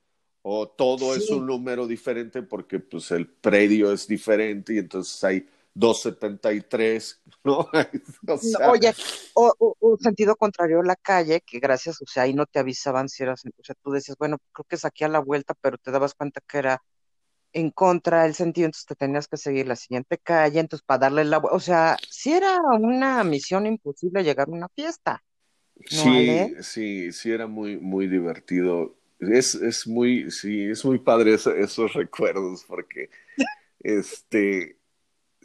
O 0.42 0.68
todo 0.68 1.14
es 1.16 1.28
un 1.28 1.44
número 1.44 1.88
diferente 1.88 2.42
porque 2.42 2.78
pues 2.78 3.10
el 3.10 3.26
predio 3.26 3.92
es 3.92 4.06
diferente 4.06 4.74
y 4.74 4.78
entonces 4.78 5.24
hay 5.24 5.46
273, 5.74 7.22
¿no? 7.44 7.68
Oye, 8.70 8.92
o, 9.34 9.76
o, 9.80 9.96
sentido 9.98 10.36
contrario 10.36 10.80
a 10.80 10.84
la 10.84 10.96
calle, 10.96 11.40
que 11.40 11.58
gracias, 11.60 12.00
o 12.02 12.06
sea, 12.06 12.24
ahí 12.24 12.34
no 12.34 12.46
te 12.46 12.58
avisaban 12.58 13.08
si 13.08 13.22
eras, 13.22 13.44
o 13.44 13.64
sea, 13.64 13.74
tú 13.82 13.90
decías, 13.90 14.16
bueno, 14.18 14.38
creo 14.52 14.64
que 14.64 14.76
es 14.76 14.84
aquí 14.84 15.04
a 15.04 15.08
la 15.08 15.20
vuelta, 15.20 15.54
pero 15.60 15.78
te 15.78 15.90
dabas 15.90 16.14
cuenta 16.14 16.40
que 16.46 16.58
era 16.58 16.82
en 17.52 17.70
contra 17.70 18.24
del 18.24 18.34
sentido, 18.34 18.66
entonces 18.66 18.86
te 18.86 18.94
tenías 18.94 19.28
que 19.28 19.36
seguir 19.36 19.66
la 19.66 19.76
siguiente 19.76 20.18
calle, 20.18 20.60
entonces 20.60 20.84
para 20.84 21.00
darle 21.00 21.24
la 21.24 21.38
vuelta, 21.38 21.56
o 21.56 21.60
sea, 21.60 21.96
si 22.08 22.32
era 22.32 22.58
una 22.78 23.22
misión 23.24 23.66
imposible 23.66 24.22
llegar 24.24 24.48
a 24.48 24.52
una 24.52 24.68
fiesta. 24.68 25.22
sí, 25.86 26.54
sí, 26.60 27.12
sí 27.12 27.30
era 27.30 27.46
muy, 27.46 27.76
muy 27.78 28.06
divertido. 28.06 28.96
Es, 29.18 29.54
es 29.54 29.86
muy, 29.86 30.30
sí, 30.30 30.64
es 30.64 30.84
muy 30.84 30.98
padre 30.98 31.34
esos 31.34 31.92
recuerdos, 31.92 32.64
porque 32.66 33.10
este 33.80 34.79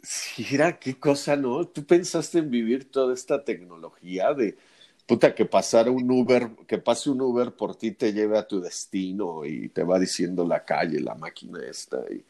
Sí, 0.08 0.46
era 0.52 0.78
qué 0.78 1.00
cosa, 1.00 1.34
¿no? 1.34 1.66
Tú 1.66 1.84
pensaste 1.84 2.38
en 2.38 2.48
vivir 2.48 2.92
toda 2.92 3.12
esta 3.12 3.42
tecnología 3.42 4.32
de 4.34 4.56
puta 5.04 5.34
que 5.34 5.46
pasara 5.46 5.90
un 5.90 6.08
Uber, 6.08 6.48
que 6.68 6.78
pase 6.78 7.10
un 7.10 7.20
Uber 7.20 7.56
por 7.56 7.74
ti 7.74 7.90
te 7.90 8.12
lleve 8.12 8.38
a 8.38 8.46
tu 8.46 8.60
destino 8.60 9.44
y 9.44 9.68
te 9.68 9.82
va 9.82 9.98
diciendo 9.98 10.46
la 10.46 10.64
calle, 10.64 11.00
la 11.00 11.16
máquina 11.16 11.58
esta 11.68 12.04
y 12.08 12.24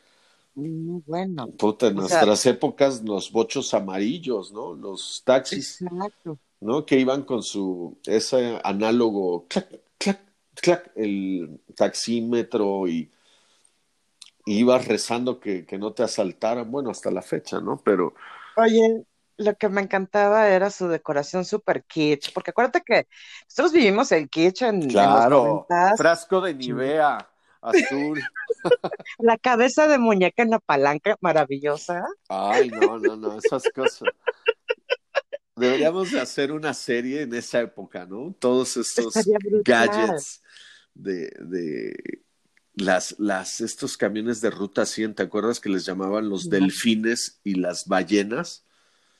mm, 0.54 1.00
bueno. 1.06 1.48
Puta, 1.48 1.88
en 1.88 1.96
nuestras 1.96 2.46
épocas 2.46 3.02
los 3.04 3.30
bochos 3.30 3.74
amarillos, 3.74 4.52
¿no? 4.52 4.72
Los 4.72 5.22
taxis, 5.22 5.82
exacto. 5.82 6.38
¿no? 6.60 6.86
Que 6.86 6.98
iban 6.98 7.24
con 7.24 7.42
su 7.42 7.98
ese 8.06 8.58
análogo 8.64 9.46
clac, 9.48 9.68
clac, 9.98 10.20
clac, 10.54 10.92
el 10.96 11.60
taxímetro 11.74 12.88
y 12.88 13.10
ibas 14.46 14.86
rezando 14.86 15.38
que, 15.40 15.66
que, 15.66 15.76
no 15.76 15.92
te 15.92 16.04
asaltaran, 16.04 16.70
bueno, 16.70 16.90
hasta 16.90 17.10
la 17.10 17.22
fecha, 17.22 17.60
¿no? 17.60 17.76
Pero... 17.84 18.14
Oye, 18.56 19.04
lo 19.36 19.54
que 19.56 19.68
me 19.68 19.82
encantaba 19.82 20.48
era 20.48 20.70
su 20.70 20.88
decoración 20.88 21.44
super 21.44 21.84
kitsch, 21.84 22.32
porque 22.32 22.50
acuérdate 22.50 22.82
que 22.82 23.06
nosotros 23.44 23.72
vivimos 23.72 24.10
el 24.12 24.30
kitsch 24.30 24.62
en, 24.62 24.88
claro, 24.88 25.66
frasco 25.96 26.40
de 26.40 26.54
Nivea 26.54 27.28
azul. 27.60 28.20
La 29.18 29.36
cabeza 29.36 29.86
de 29.88 29.98
muñeca 29.98 30.42
en 30.42 30.50
la 30.50 30.58
palanca, 30.58 31.16
maravillosa. 31.20 32.04
Ay, 32.28 32.70
no, 32.70 32.98
no, 32.98 33.16
no, 33.16 33.38
esas 33.38 33.64
cosas. 33.74 34.08
Deberíamos 35.56 36.12
de 36.12 36.20
hacer 36.20 36.52
una 36.52 36.74
serie 36.74 37.22
en 37.22 37.34
esa 37.34 37.60
época, 37.60 38.04
¿no? 38.04 38.34
Todos 38.38 38.76
estos 38.76 39.14
gadgets 39.64 40.42
de, 40.94 41.30
de 41.40 42.25
las, 42.76 43.16
las, 43.18 43.60
estos 43.62 43.96
camiones 43.96 44.40
de 44.40 44.50
ruta 44.50 44.84
100, 44.86 45.14
¿te 45.14 45.22
acuerdas 45.22 45.60
que 45.60 45.70
les 45.70 45.84
llamaban 45.84 46.28
los 46.28 46.48
delfines 46.48 47.40
y 47.42 47.54
las 47.54 47.86
ballenas? 47.88 48.64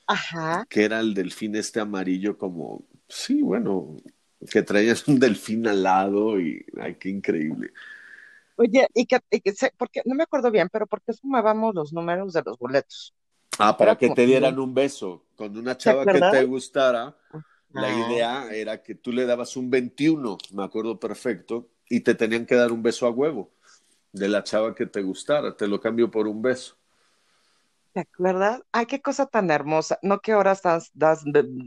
Ajá. 0.05 0.65
Que 0.69 0.85
era 0.85 0.99
el 0.99 1.13
delfín 1.13 1.55
este 1.55 1.79
amarillo 1.79 2.37
como, 2.37 2.85
sí, 3.09 3.41
bueno, 3.41 3.97
que 4.49 4.61
traías 4.61 5.07
un 5.07 5.19
delfín 5.19 5.67
al 5.67 5.83
lado 5.83 6.39
y, 6.39 6.63
ay, 6.79 6.95
qué 6.95 7.09
increíble. 7.09 7.73
Oye, 8.57 8.87
y 8.93 9.05
que, 9.05 9.19
porque 9.75 10.01
no 10.05 10.15
me 10.15 10.23
acuerdo 10.23 10.51
bien, 10.51 10.69
pero 10.71 10.85
¿por 10.85 11.01
qué 11.01 11.13
sumábamos 11.13 11.73
los 11.73 11.93
números 11.93 12.33
de 12.33 12.43
los 12.45 12.57
boletos? 12.57 13.13
Ah, 13.57 13.75
para 13.75 13.97
que 13.97 14.11
te 14.11 14.25
dieran 14.27 14.59
un 14.59 14.73
beso 14.73 15.25
con 15.35 15.57
una 15.57 15.77
chava 15.77 16.05
que 16.05 16.19
te 16.19 16.43
gustara. 16.45 17.17
La 17.73 17.89
idea 17.91 18.49
era 18.53 18.81
que 18.81 18.95
tú 18.95 19.11
le 19.11 19.25
dabas 19.25 19.57
un 19.57 19.69
21, 19.69 20.37
me 20.53 20.63
acuerdo 20.63 20.99
perfecto, 20.99 21.69
y 21.89 22.01
te 22.01 22.15
tenían 22.15 22.45
que 22.45 22.55
dar 22.55 22.71
un 22.71 22.83
beso 22.83 23.05
a 23.07 23.11
huevo 23.11 23.51
de 24.11 24.27
la 24.27 24.43
chava 24.43 24.75
que 24.75 24.85
te 24.85 25.01
gustara. 25.01 25.55
Te 25.55 25.67
lo 25.67 25.79
cambio 25.79 26.09
por 26.09 26.27
un 26.27 26.41
beso. 26.41 26.75
¿Te 27.93 28.01
acuerdas? 28.01 28.61
Ay, 28.71 28.85
qué 28.85 29.01
cosa 29.01 29.25
tan 29.25 29.49
hermosa. 29.49 29.97
No 30.03 30.19
que 30.19 30.31
ahora 30.31 30.55
das, 30.63 30.91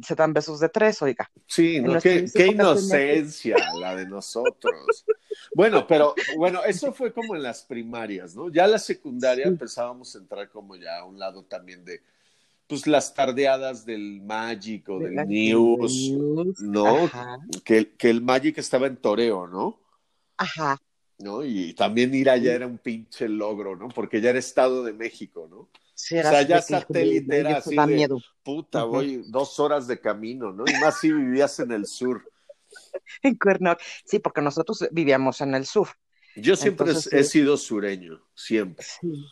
se 0.06 0.14
dan 0.14 0.32
besos 0.32 0.60
de 0.60 0.68
tres, 0.68 1.02
oiga. 1.02 1.28
Sí, 1.47 1.80
no, 1.80 2.01
qué, 2.01 2.26
qué 2.32 2.47
inocencia 2.47 3.56
la 3.80 3.97
de 3.97 4.06
nosotros. 4.06 5.05
bueno, 5.56 5.88
pero 5.88 6.14
bueno, 6.36 6.62
eso 6.62 6.92
fue 6.92 7.12
como 7.12 7.34
en 7.34 7.42
las 7.42 7.62
primarias, 7.62 8.36
¿no? 8.36 8.48
Ya 8.48 8.68
la 8.68 8.78
secundaria 8.78 9.47
empezábamos 9.47 10.14
a 10.14 10.18
entrar 10.18 10.48
como 10.51 10.76
ya 10.76 10.98
a 10.98 11.05
un 11.05 11.18
lado 11.18 11.42
también 11.42 11.84
de, 11.84 12.01
pues 12.68 12.86
las 12.86 13.12
tardeadas 13.12 13.84
del 13.84 14.20
Magic 14.22 14.88
o 14.88 15.01
del 15.01 15.26
News, 15.26 16.12
¿no? 16.60 17.10
Que, 17.64 17.97
que 17.97 18.09
el 18.09 18.22
Magic 18.22 18.59
estaba 18.59 18.86
en 18.86 18.98
toreo, 18.98 19.48
¿no? 19.48 19.80
Ajá. 20.41 20.81
¿No? 21.19 21.45
Y 21.45 21.75
también 21.75 22.15
ir 22.15 22.31
allá 22.31 22.55
era 22.55 22.67
un 22.67 22.79
pinche 22.79 23.29
logro, 23.29 23.77
¿no? 23.77 23.89
Porque 23.89 24.23
ya 24.23 24.31
era 24.31 24.39
Estado 24.39 24.83
de 24.83 24.95
México, 24.95 25.47
¿no? 25.51 25.59
o 25.59 25.69
sea, 26.03 26.41
ya 26.43 26.62
satélite 26.62 27.41
era 27.41 27.59
así 27.59 27.77
de, 27.77 28.09
puta, 28.43 28.85
voy 28.85 29.23
dos 29.27 29.61
horas 29.61 29.87
de 29.87 30.01
camino, 30.01 30.51
¿no? 30.51 30.65
Y 30.67 30.73
más 30.81 30.99
si 30.99 31.12
vivías 31.12 31.61
en 31.61 31.73
el 31.73 31.87
sur. 31.87 32.25
En 33.23 33.35
Cuerno, 33.35 33.77
sí, 34.05 34.21
porque 34.21 34.41
nosotros 34.41 34.89
vivíamos 34.93 35.41
en 35.41 35.55
el 35.57 35.67
sur. 35.67 35.89
Yo 36.37 36.55
siempre 36.57 36.93
he 37.11 37.25
sido 37.25 37.57
sureño, 37.57 38.25
siempre. 38.35 38.87
Sí. 38.87 39.27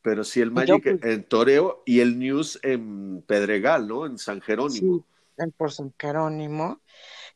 Pero 0.00 0.22
sí, 0.22 0.40
el 0.40 0.52
Magic 0.52 0.86
en 1.02 1.24
Toreo 1.24 1.82
y 1.84 1.98
el 1.98 2.18
News 2.18 2.60
en 2.62 3.22
Pedregal, 3.22 3.88
¿no? 3.88 4.06
En 4.06 4.16
San 4.16 4.40
Jerónimo. 4.40 5.04
Sí, 5.36 5.42
en 5.42 5.52
por 5.52 5.72
San 5.72 5.92
Jerónimo. 5.98 6.80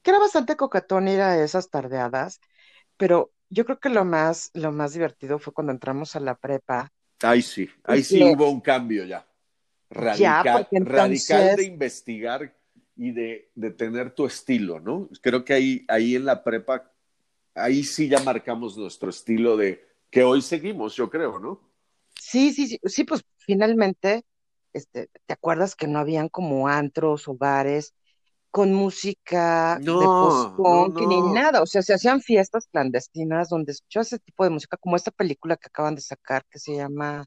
Que 0.02 0.10
era 0.10 0.18
bastante 0.18 0.56
cocatón 0.56 1.09
ir 1.09 1.20
a 1.20 1.43
esas 1.43 1.70
tardeadas, 1.70 2.40
pero 2.97 3.32
yo 3.48 3.64
creo 3.64 3.81
que 3.81 3.89
lo 3.89 4.05
más, 4.05 4.51
lo 4.55 4.72
más 4.72 4.93
divertido 4.93 5.39
fue 5.39 5.52
cuando 5.52 5.72
entramos 5.72 6.16
a 6.16 6.20
la 6.20 6.36
prepa 6.36 6.93
Ahí 7.22 7.43
sí, 7.43 7.68
ahí 7.85 8.02
sí 8.02 8.22
hubo 8.22 8.48
un 8.48 8.60
cambio 8.60 9.05
ya. 9.05 9.27
Radical, 9.90 10.68
radical 10.72 11.56
de 11.56 11.64
investigar 11.64 12.56
y 12.97 13.10
de, 13.12 13.51
de, 13.55 13.70
tener 13.72 14.14
tu 14.14 14.27
estilo, 14.27 14.81
¿no? 14.81 15.09
Creo 15.20 15.44
que 15.44 15.52
ahí, 15.52 15.85
ahí 15.89 16.14
en 16.14 16.24
la 16.24 16.43
prepa, 16.43 16.93
ahí 17.55 17.82
sí 17.82 18.09
ya 18.09 18.20
marcamos 18.20 18.77
nuestro 18.77 19.10
estilo 19.10 19.56
de 19.56 19.85
que 20.10 20.22
hoy 20.22 20.43
seguimos, 20.43 20.94
yo 20.94 21.10
creo, 21.10 21.39
¿no? 21.39 21.60
Sí, 22.18 22.52
sí, 22.52 22.68
sí, 22.68 22.78
sí, 22.85 23.05
pues 23.05 23.22
finalmente, 23.39 24.24
este, 24.72 25.09
¿te 25.27 25.32
acuerdas 25.32 25.74
que 25.74 25.89
no 25.89 25.98
habían 25.98 26.28
como 26.28 26.68
antros 26.68 27.27
o 27.28 27.35
bares? 27.35 27.94
Con 28.51 28.72
música 28.74 29.78
de 29.81 29.86
post-punk 29.93 31.01
ni 31.01 31.22
nada. 31.32 31.62
O 31.62 31.66
sea, 31.66 31.82
se 31.82 31.94
hacían 31.94 32.20
fiestas 32.20 32.66
clandestinas 32.66 33.48
donde 33.48 33.72
escuchaba 33.72 34.02
ese 34.02 34.18
tipo 34.18 34.44
de 34.44 34.51
música, 34.51 34.77
como 34.77 34.97
esta 34.97 35.10
película 35.10 35.56
que 35.56 35.68
acaban 35.68 35.94
de 35.94 36.01
sacar 36.01 36.44
que 36.51 36.59
se 36.59 36.77
llama 36.77 37.24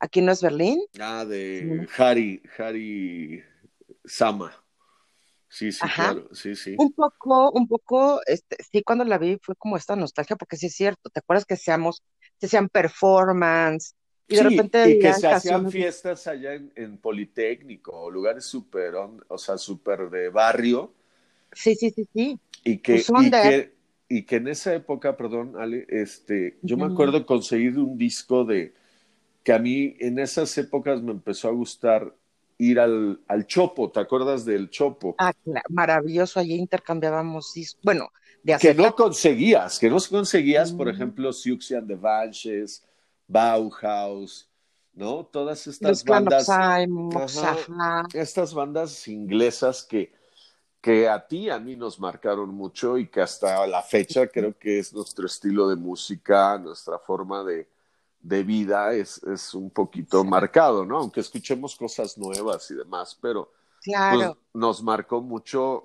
Aquí 0.00 0.20
no 0.22 0.32
es 0.32 0.42
Berlín. 0.42 0.80
Ah, 1.00 1.24
de 1.24 1.86
Harry, 1.96 2.40
Harry 2.56 3.42
Sama. 4.04 4.52
Sí, 5.48 5.72
sí, 5.72 5.86
claro, 5.94 6.28
sí, 6.32 6.54
sí. 6.54 6.76
Un 6.78 6.92
poco, 6.92 7.50
un 7.50 7.66
poco, 7.66 8.20
este, 8.26 8.56
sí, 8.70 8.82
cuando 8.82 9.04
la 9.04 9.18
vi 9.18 9.38
fue 9.42 9.56
como 9.56 9.76
esta 9.76 9.96
nostalgia, 9.96 10.36
porque 10.36 10.56
sí 10.56 10.66
es 10.66 10.74
cierto, 10.74 11.08
¿te 11.10 11.20
acuerdas 11.20 11.46
que 11.46 11.56
seamos, 11.56 12.02
se 12.38 12.46
hacían 12.46 12.68
performance, 12.68 13.94
y 14.28 14.36
de 14.36 14.42
repente 14.42 14.90
y 14.90 14.98
que 14.98 15.12
se 15.14 15.26
hacían 15.26 15.70
fiestas 15.70 16.26
allá 16.26 16.54
en, 16.54 16.98
Politécnico, 16.98 17.92
o 17.92 18.10
lugares 18.10 18.44
súper, 18.44 18.94
o 18.94 19.38
sea, 19.38 19.56
súper 19.56 20.10
de 20.10 20.28
barrio. 20.28 20.92
Sí, 21.52 21.74
sí, 21.74 21.90
sí, 21.90 22.06
sí. 22.12 22.38
Y 22.62 22.78
que, 22.78 23.02
pues 23.06 23.26
y 23.26 23.30
que, 23.30 23.74
y 24.08 24.22
que, 24.24 24.36
en 24.36 24.48
esa 24.48 24.74
época, 24.74 25.16
perdón, 25.16 25.54
Ale, 25.58 25.86
este, 25.88 26.58
yo 26.62 26.76
me 26.76 26.84
acuerdo 26.84 27.24
conseguir 27.24 27.78
un 27.78 27.96
disco 27.96 28.44
de 28.44 28.74
que 29.42 29.52
a 29.52 29.58
mí 29.58 29.96
en 29.98 30.18
esas 30.18 30.56
épocas 30.58 31.02
me 31.02 31.12
empezó 31.12 31.48
a 31.48 31.52
gustar 31.52 32.14
ir 32.58 32.80
al, 32.80 33.20
al 33.28 33.46
Chopo, 33.46 33.90
¿te 33.90 34.00
acuerdas 34.00 34.44
del 34.44 34.68
Chopo? 34.68 35.14
Ah, 35.18 35.32
claro, 35.32 35.62
maravilloso, 35.70 36.40
allí 36.40 36.54
intercambiábamos 36.54 37.54
discos, 37.54 37.80
bueno, 37.82 38.10
de 38.42 38.58
Que 38.58 38.74
no 38.74 38.94
conseguías, 38.94 39.78
que 39.78 39.88
no 39.88 39.98
conseguías, 40.00 40.72
por 40.72 40.88
ejemplo, 40.88 41.32
Siouxsie 41.32 41.76
and 41.76 41.88
the 41.88 41.94
Banshees, 41.94 42.84
Bauhaus, 43.28 44.48
¿no? 44.94 45.26
Todas 45.26 45.66
estas 45.66 46.02
bandas. 46.02 46.48
estas 48.14 48.54
bandas 48.54 49.06
inglesas 49.06 49.84
que, 49.84 50.12
que 50.80 51.08
a 51.08 51.26
ti, 51.26 51.50
a 51.50 51.58
mí 51.58 51.76
nos 51.76 52.00
marcaron 52.00 52.48
mucho 52.48 52.98
y 52.98 53.08
que 53.08 53.20
hasta 53.20 53.66
la 53.66 53.82
fecha 53.82 54.26
creo 54.26 54.58
que 54.58 54.78
es 54.78 54.92
nuestro 54.92 55.26
estilo 55.26 55.68
de 55.68 55.76
música, 55.76 56.58
nuestra 56.58 56.98
forma 56.98 57.44
de, 57.44 57.68
de 58.20 58.42
vida 58.42 58.94
es, 58.94 59.22
es, 59.24 59.54
un 59.54 59.70
poquito 59.70 60.24
marcado, 60.24 60.84
¿no? 60.84 60.98
Aunque 60.98 61.20
escuchemos 61.20 61.76
cosas 61.76 62.16
nuevas 62.16 62.70
y 62.70 62.74
demás, 62.74 63.16
pero 63.20 63.52
pues, 63.52 63.80
claro. 63.84 64.38
nos 64.54 64.82
marcó 64.82 65.20
mucho 65.20 65.84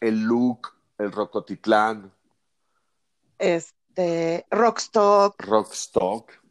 el 0.00 0.22
look, 0.22 0.68
el 0.98 1.12
rocotitlán. 1.12 2.12
Este, 3.38 4.44
Rockstock. 4.50 5.40
Rockstock. 5.40 6.43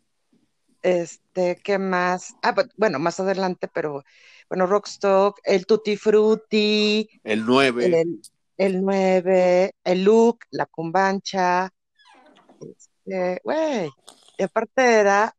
Este, 0.84 1.56
¿qué 1.64 1.80
más? 1.80 2.36
Ah, 2.44 2.54
bueno, 2.76 3.00
más 3.00 3.18
adelante, 3.20 3.70
pero 3.74 4.04
bueno, 4.50 4.68
Rockstock, 4.68 5.40
el 5.46 5.66
Tutti 5.66 5.96
Frutti. 5.96 7.10
El 7.24 7.46
9. 7.46 8.04
El, 8.58 8.82
9, 8.84 9.76
el 9.84 10.04
Look, 10.04 10.40
la 10.52 10.66
Cumbancha. 10.66 11.74
Este, 12.60 13.40
güey. 13.44 13.90
Y 14.38 14.44
aparte 14.44 14.84
era, 14.84 15.34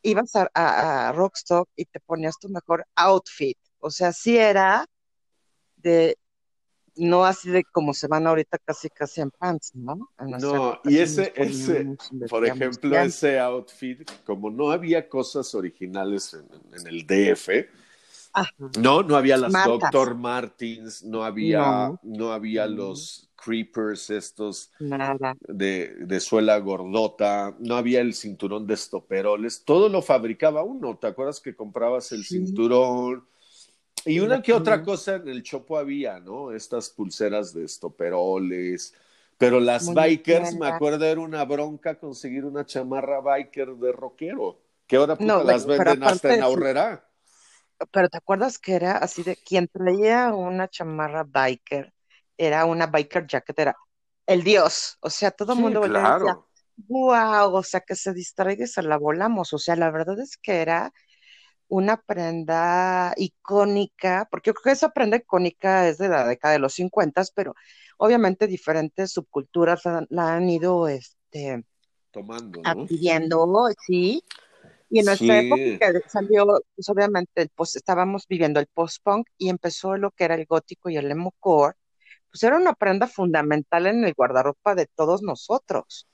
ibas 0.00 0.34
a, 0.36 0.48
a, 0.54 1.12
Rockstock 1.12 1.68
y 1.76 1.84
te 1.84 2.00
ponías 2.00 2.38
tu 2.38 2.48
mejor 2.48 2.86
outfit. 2.96 3.58
O 3.78 3.90
sea, 3.90 4.12
sí 4.12 4.38
era 4.38 4.86
de 5.76 6.16
no 6.96 7.24
así 7.24 7.50
de 7.50 7.64
como 7.64 7.94
se 7.94 8.06
van 8.06 8.26
ahorita 8.26 8.58
casi 8.58 8.90
casi 8.90 9.20
en 9.20 9.30
pants, 9.30 9.74
¿no? 9.74 10.10
no, 10.18 10.80
y 10.84 10.98
ese, 10.98 11.32
ese 11.36 11.96
por 12.28 12.46
ejemplo, 12.46 12.96
ese 12.98 13.38
outfit, 13.38 14.08
como 14.24 14.50
no 14.50 14.70
había 14.70 15.08
cosas 15.08 15.54
originales 15.54 16.34
en, 16.34 16.86
el 16.86 17.06
DF, 17.06 17.66
no, 18.80 19.02
no 19.02 19.16
había 19.16 19.36
las 19.36 19.52
Doctor 19.52 20.14
Martins, 20.14 21.02
no 21.02 21.24
había, 21.24 21.92
no, 22.02 22.32
había 22.32 22.66
los 22.66 23.30
creepers 23.36 24.10
estos 24.10 24.70
De, 25.48 25.94
de 25.98 26.20
suela 26.20 26.58
gordota, 26.58 27.54
no 27.58 27.76
había 27.76 28.00
el 28.00 28.14
cinturón 28.14 28.66
de 28.66 28.74
estoperoles, 28.74 29.64
todo 29.64 29.88
lo 29.88 30.02
fabricaba 30.02 30.62
uno, 30.62 30.96
¿te 30.98 31.08
acuerdas 31.08 31.40
que 31.40 31.54
comprabas 31.54 32.12
el 32.12 32.24
cinturón? 32.24 33.24
Y 34.04 34.20
una 34.20 34.42
que 34.42 34.52
otra 34.52 34.82
cosa 34.82 35.16
en 35.16 35.28
el 35.28 35.42
Chopo 35.42 35.78
había, 35.78 36.18
¿no? 36.20 36.52
Estas 36.52 36.90
pulseras 36.90 37.52
de 37.52 37.64
estoperoles. 37.64 38.94
Pero 39.38 39.58
las 39.58 39.92
bikers, 39.92 40.54
me 40.54 40.68
acuerdo, 40.68 41.04
era 41.04 41.20
una 41.20 41.44
bronca 41.44 41.98
conseguir 41.98 42.44
una 42.44 42.64
chamarra 42.64 43.20
biker 43.20 43.74
de 43.74 43.92
rockero, 43.92 44.60
que 44.86 44.96
ahora 44.96 45.16
no, 45.18 45.42
las 45.42 45.66
venden 45.66 46.04
hasta 46.04 46.34
en 46.34 46.42
ahorrera. 46.42 47.08
Pero 47.90 48.08
te 48.08 48.18
acuerdas 48.18 48.58
que 48.58 48.74
era 48.74 48.98
así 48.98 49.24
de 49.24 49.36
quien 49.36 49.66
traía 49.66 50.32
una 50.32 50.68
chamarra 50.68 51.24
biker, 51.24 51.92
era 52.36 52.64
una 52.66 52.86
biker 52.86 53.26
jacket, 53.26 53.58
era 53.58 53.76
el 54.26 54.44
dios. 54.44 54.96
O 55.00 55.10
sea, 55.10 55.30
todo 55.32 55.54
el 55.54 55.58
mundo 55.58 55.80
claro. 55.82 56.48
wow, 56.76 57.52
o 57.54 57.62
sea, 57.64 57.80
que 57.80 57.96
se 57.96 58.12
distraiga 58.12 58.64
y 58.64 58.68
se 58.68 58.82
la 58.82 58.96
volamos. 58.96 59.52
O 59.52 59.58
sea, 59.58 59.74
la 59.74 59.90
verdad 59.90 60.20
es 60.20 60.36
que 60.36 60.60
era 60.60 60.92
una 61.72 61.96
prenda 61.96 63.14
icónica, 63.16 64.28
porque 64.30 64.50
yo 64.50 64.54
creo 64.54 64.64
que 64.64 64.70
esa 64.72 64.90
prenda 64.90 65.16
icónica 65.16 65.88
es 65.88 65.96
de 65.96 66.10
la 66.10 66.26
década 66.26 66.52
de 66.52 66.58
los 66.58 66.74
50, 66.74 67.22
pero 67.34 67.54
obviamente 67.96 68.46
diferentes 68.46 69.12
subculturas 69.12 69.80
la, 70.10 70.34
han 70.34 70.50
ido 70.50 70.86
este, 70.86 71.64
tomando, 72.10 72.60
adquiriendo, 72.62 73.46
sí. 73.86 74.22
Y 74.90 74.98
en 74.98 75.06
nuestra 75.06 75.40
época 75.40 75.90
salió, 76.08 76.44
pues 76.76 76.90
obviamente, 76.90 77.48
pues 77.54 77.74
estábamos 77.74 78.28
viviendo 78.28 78.60
el 78.60 78.66
post-punk 78.66 79.28
y 79.38 79.48
empezó 79.48 79.96
lo 79.96 80.10
que 80.10 80.24
era 80.24 80.34
el 80.34 80.44
gótico 80.44 80.90
y 80.90 80.98
el 80.98 81.10
emo 81.10 81.32
core, 81.40 81.78
pues 82.30 82.42
era 82.42 82.58
una 82.58 82.74
prenda 82.74 83.06
fundamental 83.06 83.86
en 83.86 84.04
el 84.04 84.12
guardarropa 84.12 84.74
de 84.74 84.88
todos 84.94 85.22
nosotros. 85.22 86.06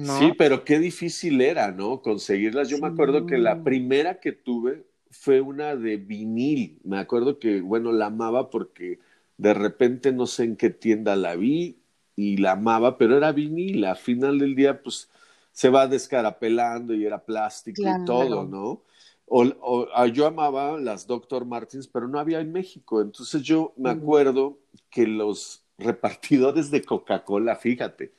Sí, 0.00 0.32
pero 0.36 0.64
qué 0.64 0.78
difícil 0.78 1.40
era, 1.40 1.70
¿no? 1.70 2.00
Conseguirlas. 2.02 2.68
Yo 2.68 2.78
me 2.78 2.86
acuerdo 2.88 3.26
que 3.26 3.38
la 3.38 3.62
primera 3.62 4.20
que 4.20 4.32
tuve 4.32 4.86
fue 5.10 5.40
una 5.40 5.76
de 5.76 5.96
vinil. 5.96 6.80
Me 6.84 6.98
acuerdo 6.98 7.38
que, 7.38 7.60
bueno, 7.60 7.92
la 7.92 8.06
amaba 8.06 8.50
porque 8.50 8.98
de 9.36 9.54
repente 9.54 10.12
no 10.12 10.26
sé 10.26 10.44
en 10.44 10.56
qué 10.56 10.70
tienda 10.70 11.14
la 11.16 11.36
vi 11.36 11.82
y 12.16 12.38
la 12.38 12.52
amaba, 12.52 12.98
pero 12.98 13.16
era 13.16 13.32
vinil. 13.32 13.84
A 13.84 13.94
final 13.94 14.38
del 14.38 14.54
día, 14.54 14.82
pues 14.82 15.10
se 15.52 15.68
va 15.68 15.86
descarapelando 15.86 16.94
y 16.94 17.04
era 17.04 17.24
plástico 17.24 17.88
y 17.88 17.94
todo, 18.04 18.44
¿no? 18.44 18.82
O, 19.26 19.86
ah, 19.94 20.06
yo 20.06 20.26
amaba 20.26 20.78
las 20.78 21.06
Dr. 21.06 21.44
Martins, 21.46 21.86
pero 21.88 22.08
no 22.08 22.18
había 22.18 22.40
en 22.40 22.52
México. 22.52 23.00
Entonces 23.00 23.42
yo 23.42 23.72
me 23.76 23.90
acuerdo 23.90 24.58
que 24.90 25.06
los 25.06 25.64
repartidores 25.78 26.70
de 26.70 26.82
Coca-Cola, 26.84 27.56
fíjate, 27.56 28.12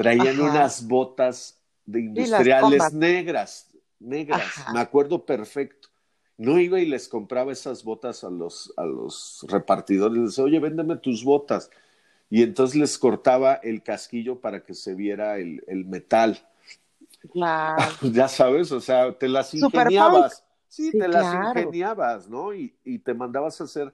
Traían 0.00 0.40
unas 0.40 0.88
botas 0.88 1.60
de 1.84 2.00
industriales 2.00 2.90
negras, 2.94 3.68
negras, 3.98 4.42
me 4.72 4.80
acuerdo 4.80 5.26
perfecto. 5.26 5.88
No 6.38 6.58
iba 6.58 6.80
y 6.80 6.86
les 6.86 7.06
compraba 7.06 7.52
esas 7.52 7.84
botas 7.84 8.24
a 8.24 8.30
los, 8.30 8.72
a 8.78 8.86
los 8.86 9.44
repartidores, 9.46 10.16
les 10.16 10.30
decía, 10.30 10.44
oye, 10.44 10.58
véndeme 10.58 10.96
tus 10.96 11.22
botas. 11.22 11.70
Y 12.30 12.42
entonces 12.42 12.76
les 12.76 12.96
cortaba 12.96 13.56
el 13.56 13.82
casquillo 13.82 14.40
para 14.40 14.64
que 14.64 14.72
se 14.72 14.94
viera 14.94 15.36
el, 15.36 15.62
el 15.66 15.84
metal. 15.84 16.48
Claro. 17.30 17.82
ya 18.00 18.26
sabes, 18.26 18.72
o 18.72 18.80
sea, 18.80 19.12
te 19.12 19.28
las 19.28 19.52
ingeniabas. 19.52 20.42
Sí, 20.66 20.92
te 20.92 21.08
las 21.08 21.34
ingeniabas, 21.34 22.26
¿no? 22.26 22.54
Y, 22.54 22.74
y, 22.84 23.00
te 23.00 23.12
mandabas 23.12 23.60
a 23.60 23.64
hacer 23.64 23.92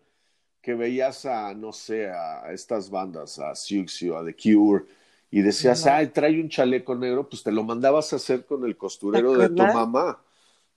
que 0.63 0.75
veías 0.75 1.27
a, 1.27 1.53
no 1.53 1.73
sé, 1.73 2.09
a 2.11 2.53
estas 2.53 2.91
bandas, 2.91 3.41
a 3.41 3.57
Siuxio, 3.57 4.17
a 4.17 4.25
The 4.25 4.37
Cure, 4.37 4.85
y 5.31 5.43
decías, 5.43 5.87
ay, 5.87 6.09
trae 6.09 6.41
un 6.41 6.49
chaleco 6.49 6.95
negro, 6.95 7.29
pues 7.29 7.43
te 7.43 7.53
lo 7.53 7.65
mandabas 7.65 8.13
a 8.13 8.17
hacer 8.17 8.47
con 8.47 8.65
el 8.65 8.77
costurero 8.77 9.37
de 9.37 9.49
tu 9.49 9.63
mamá, 9.63 10.23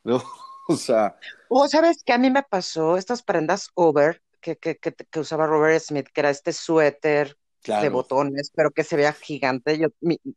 ¿no? 0.03 0.21
o 0.67 0.75
sea. 0.75 1.17
O 1.49 1.67
sabes 1.67 2.03
que 2.03 2.13
a 2.13 2.17
mí 2.17 2.29
me 2.29 2.43
pasó 2.43 2.97
estas 2.97 3.21
prendas 3.21 3.69
over 3.75 4.21
que, 4.41 4.57
que, 4.57 4.77
que, 4.77 5.19
usaba 5.19 5.47
Robert 5.47 5.81
Smith, 5.81 6.07
que 6.13 6.21
era 6.21 6.29
este 6.29 6.53
suéter 6.53 7.37
de 7.63 7.89
botones, 7.89 8.51
pero 8.55 8.71
que 8.71 8.83
se 8.83 8.95
veía 8.95 9.13
gigante. 9.13 9.77
Yo, 9.77 9.89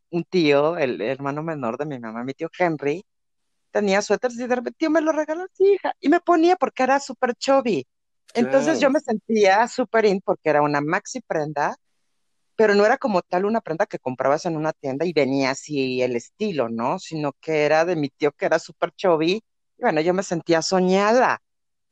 un 0.09 0.23
tío, 0.25 0.77
el, 0.77 1.01
hermano 1.01 1.41
menor 1.41 1.77
de 1.77 1.85
mi 1.85 1.99
mamá, 1.99 2.23
mi 2.23 2.33
tío 2.33 2.49
Henry, 2.57 3.05
tenía 3.71 4.01
suéteres 4.01 4.37
y 4.37 4.47
de 4.47 4.55
repente 4.55 4.77
tío 4.77 4.89
me 4.89 5.01
lo 5.01 5.11
regaló 5.11 5.47
hija, 5.57 5.93
y 5.99 6.09
me 6.09 6.19
ponía 6.19 6.55
porque 6.57 6.83
era 6.83 6.99
súper 6.99 7.35
chubby. 7.35 7.87
Entonces 8.35 8.79
yo 8.79 8.89
me 8.89 8.99
sentía 8.99 9.67
súper 9.67 10.05
in 10.05 10.21
porque 10.21 10.49
era 10.49 10.61
una 10.61 10.81
maxi 10.81 11.21
prenda 11.21 11.75
pero 12.55 12.75
no 12.75 12.85
era 12.85 12.97
como 12.97 13.21
tal 13.21 13.45
una 13.45 13.61
prenda 13.61 13.85
que 13.85 13.99
comprabas 13.99 14.45
en 14.45 14.57
una 14.57 14.73
tienda 14.73 15.05
y 15.05 15.13
venía 15.13 15.51
así 15.51 16.01
el 16.01 16.15
estilo, 16.15 16.69
¿no? 16.69 16.99
Sino 16.99 17.33
que 17.41 17.63
era 17.63 17.85
de 17.85 17.95
mi 17.95 18.09
tío 18.09 18.31
que 18.31 18.45
era 18.45 18.59
súper 18.59 18.91
chubby. 18.91 19.43
Y 19.77 19.81
bueno, 19.81 20.01
yo 20.01 20.13
me 20.13 20.23
sentía 20.23 20.61
soñada. 20.61 21.41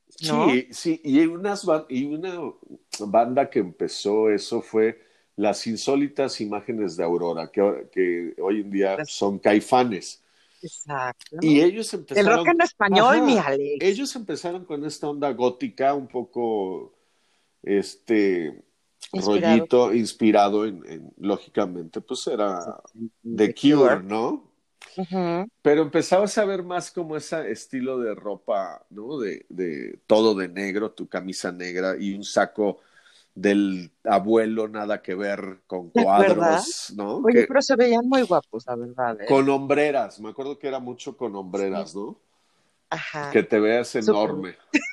Sí, 0.10 0.68
sí, 0.72 1.02
y, 1.04 1.26
unas, 1.26 1.66
y 1.90 2.04
una 2.06 2.52
banda 3.00 3.50
que 3.50 3.60
empezó 3.60 4.30
eso 4.30 4.62
fue 4.62 5.02
las 5.36 5.66
insólitas 5.68 6.42
imágenes 6.42 6.98
de 6.98 7.04
Aurora, 7.04 7.50
que, 7.50 7.88
que 7.92 8.36
hoy 8.42 8.62
en 8.62 8.70
día 8.70 9.06
son 9.06 9.40
caifanes. 9.40 10.22
Exacto. 10.62 11.38
Y 11.42 11.62
ellos 11.62 11.92
empezaron. 11.94 12.32
El 12.32 12.38
rock 12.38 12.48
en 12.50 12.62
español, 12.62 13.22
mi 13.22 13.38
Alex. 13.38 13.84
Ellos 13.84 14.16
empezaron 14.16 14.66
con 14.66 14.86
esta 14.86 15.10
onda 15.10 15.32
gótica, 15.32 15.94
un 15.94 16.08
poco, 16.08 16.94
este, 17.64 18.64
rollito 19.14 19.94
inspirado 19.94 20.66
en, 20.66 21.14
lógicamente, 21.18 22.02
pues 22.02 22.28
era 22.28 22.82
The 23.24 23.54
Cure, 23.54 24.04
¿no? 24.04 24.52
Pero 25.62 25.82
empezabas 25.84 26.38
a 26.38 26.46
ver 26.46 26.64
más 26.64 26.92
como 26.92 27.16
ese 27.16 27.52
estilo 27.52 28.00
de 28.00 28.14
ropa, 28.16 28.86
¿no? 28.90 29.20
De, 29.20 29.46
de 29.50 30.00
todo 30.08 30.36
de 30.36 30.48
negro, 30.48 30.92
tu 30.92 31.08
camisa 31.08 31.52
negra 31.52 31.96
y 31.98 32.14
un 32.14 32.24
saco 32.24 32.80
del 33.34 33.92
abuelo, 34.04 34.68
nada 34.68 35.02
que 35.02 35.16
ver 35.16 35.60
con 35.66 35.90
cuadros, 35.90 36.94
¿no? 36.96 37.18
Oye, 37.18 37.46
pero 37.48 37.62
se 37.62 37.76
veían 37.76 38.08
muy 38.08 38.24
guapos, 38.24 38.66
la 38.68 38.76
verdad. 38.76 39.22
¿eh? 39.22 39.26
Con 39.28 39.50
hombreras, 39.50 40.20
me 40.20 40.30
acuerdo 40.30 40.60
que 40.60 40.68
era 40.68 40.80
mucho 40.80 41.16
con 41.16 41.36
hombreras, 41.36 41.96
¿no? 41.96 42.18
Ajá. 42.90 43.32
Que 43.32 43.44
te 43.44 43.60
veas 43.60 43.96
enorme. 43.96 44.58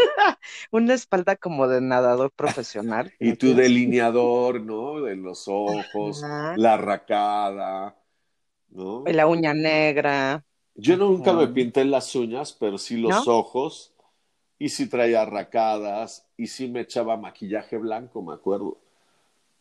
Una 0.70 0.94
espalda 0.94 1.36
como 1.36 1.68
de 1.68 1.80
nadador 1.80 2.30
profesional. 2.32 3.12
y 3.18 3.34
tu 3.34 3.54
delineador, 3.54 4.60
¿no? 4.60 5.02
De 5.02 5.16
los 5.16 5.46
ojos, 5.48 6.22
la 6.56 6.74
arracada, 6.74 7.96
¿no? 8.68 9.04
la 9.06 9.26
uña 9.26 9.54
negra. 9.54 10.44
Yo 10.74 10.96
nunca 10.96 11.32
me 11.32 11.48
pinté 11.48 11.84
las 11.84 12.14
uñas, 12.14 12.52
pero 12.52 12.78
sí 12.78 12.96
los 12.96 13.28
ojos. 13.28 13.92
Y 14.58 14.68
sí 14.68 14.88
traía 14.88 15.22
arracadas. 15.22 16.26
Y 16.36 16.46
sí 16.46 16.68
me 16.68 16.80
echaba 16.80 17.16
maquillaje 17.16 17.78
blanco, 17.78 18.22
me 18.22 18.34
acuerdo. 18.34 18.78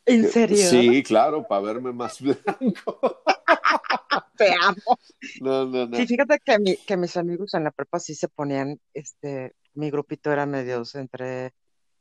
¿En 0.06 0.28
serio? 0.28 0.58
Sí, 0.58 1.04
claro, 1.04 1.48
para 1.48 1.62
verme 1.62 1.92
más 1.92 2.22
blanco. 2.22 3.22
Te 4.38 4.54
amo. 4.54 5.00
No, 5.42 5.66
no, 5.66 5.86
no. 5.88 5.98
Sí, 5.98 6.08
fíjate 6.08 6.40
que, 6.40 6.80
que 6.86 6.98
mis 6.98 7.18
amigos 7.18 7.54
en 7.54 7.66
la 7.66 7.72
prepa 7.72 8.00
sí 8.00 8.16
se 8.16 8.28
ponían 8.28 8.80
este 8.94 9.54
mi 9.80 9.90
grupito 9.90 10.32
era 10.32 10.46
medios 10.46 10.94
entre 10.96 11.54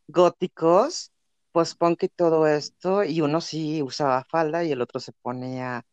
góticos, 0.08 1.12
post-punk 1.52 2.04
y 2.04 2.08
todo 2.08 2.46
esto, 2.46 3.04
y 3.04 3.20
uno 3.20 3.40
sí 3.40 3.82
usaba 3.82 4.24
falda 4.24 4.64
y 4.64 4.72
el 4.72 4.82
otro 4.82 5.00
se 5.00 5.12
ponía 5.12 5.84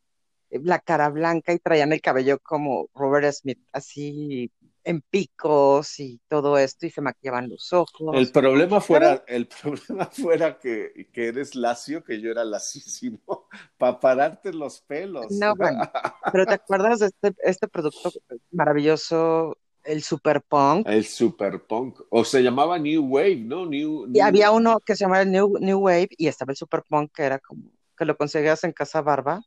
eh, 0.50 0.60
la 0.64 0.80
cara 0.80 1.10
blanca 1.10 1.54
y 1.54 1.60
traían 1.60 1.94
el 1.94 2.02
cabello 2.02 2.40
como 2.40 2.90
Robert 2.94 3.32
Smith, 3.32 3.60
así 3.72 4.52
en 4.84 5.02
picos 5.02 6.00
y 6.00 6.22
todo 6.28 6.58
esto, 6.58 6.86
y 6.86 6.92
se 6.92 7.02
maquillaban 7.02 7.50
los 7.50 7.74
ojos. 7.74 8.16
El 8.16 8.32
problema 8.32 8.80
fuera, 8.80 9.24
el 9.28 9.48
problema 9.62 10.06
fuera 10.06 10.60
que, 10.60 11.10
que, 11.12 11.28
eres 11.28 11.56
lacio, 11.56 12.04
que 12.04 12.22
yo 12.22 12.32
era 12.32 12.46
lacísimo, 12.46 13.20
para 13.78 14.00
pararte 14.00 14.54
los 14.54 14.82
pelos. 14.82 15.32
No, 15.32 15.56
bueno, 15.56 15.92
pero 16.32 16.46
¿te 16.46 16.54
acuerdas 16.56 17.00
de 17.00 17.08
este, 17.08 17.36
este 17.44 17.68
producto 17.68 18.12
maravilloso 18.52 19.58
el 19.86 20.04
super 20.04 20.42
punk. 20.42 20.88
El 20.88 21.06
super 21.06 21.64
punk. 21.64 22.02
O 22.10 22.24
se 22.26 22.42
llamaba 22.42 22.78
New 22.78 23.06
Wave, 23.06 23.38
¿no? 23.38 23.66
New, 23.66 24.10
Y 24.14 24.20
había 24.20 24.52
uno 24.52 24.80
que 24.80 24.96
se 24.96 25.06
llamaba 25.06 25.26
New, 25.26 25.58
New 25.60 25.80
Wave 25.80 26.10
y 26.18 26.28
estaba 26.28 26.52
el 26.52 26.58
super 26.58 26.84
punk 26.88 27.12
que 27.14 27.24
era 27.24 27.40
como 27.40 27.64
que 27.98 28.06
lo 28.06 28.18
conseguías 28.18 28.64
en 28.64 28.74
Casa 28.74 29.02
Barba. 29.02 29.42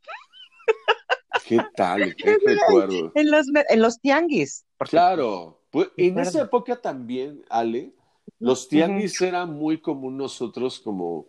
¿Qué 1.47 1.61
tal? 1.77 1.99
¿Qué 2.17 2.39
recuerdo? 2.45 3.13
En 3.15 3.31
los, 3.31 3.47
en 3.69 3.83
los 3.83 4.01
tianguis. 4.01 4.65
Claro. 4.79 5.61
Pues, 5.71 5.91
en 5.97 6.19
esa 6.19 6.43
época 6.43 6.81
también, 6.81 7.45
Ale, 7.51 7.93
los 8.39 8.69
tianguis 8.69 9.21
eran 9.21 9.53
muy 9.53 9.81
común 9.81 10.17
nosotros 10.17 10.81
como, 10.81 11.27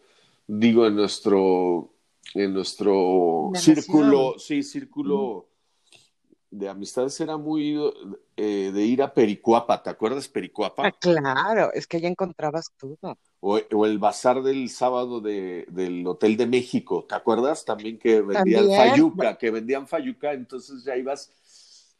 digo, 0.47 0.87
en 0.87 0.95
nuestro, 0.95 1.93
en 2.33 2.53
nuestro 2.53 3.51
círculo, 3.55 4.35
sí, 4.37 4.63
círculo 4.63 5.48
de 6.51 6.69
amistades 6.69 7.19
era 7.19 7.37
muy 7.37 7.77
eh, 8.35 8.71
de 8.73 8.81
ir 8.83 9.01
a 9.01 9.13
Pericuapa, 9.13 9.81
¿te 9.83 9.89
acuerdas 9.89 10.27
Pericuapa? 10.27 10.87
Ah, 10.87 10.91
claro, 10.91 11.71
es 11.73 11.85
que 11.87 11.97
allá 11.97 12.09
encontrabas 12.09 12.71
todo. 12.77 13.17
O, 13.41 13.85
el 13.85 13.99
bazar 13.99 14.41
del 14.41 14.69
sábado 14.69 15.21
de, 15.21 15.65
del 15.69 16.05
Hotel 16.05 16.35
de 16.37 16.47
México, 16.47 17.05
¿te 17.07 17.15
acuerdas? 17.15 17.63
También 17.65 17.97
que 17.97 18.21
vendían 18.21 18.67
fayuca, 18.67 19.37
que 19.37 19.51
vendían 19.51 19.87
fayuca, 19.87 20.33
entonces 20.33 20.83
ya 20.83 20.97
ibas 20.97 21.31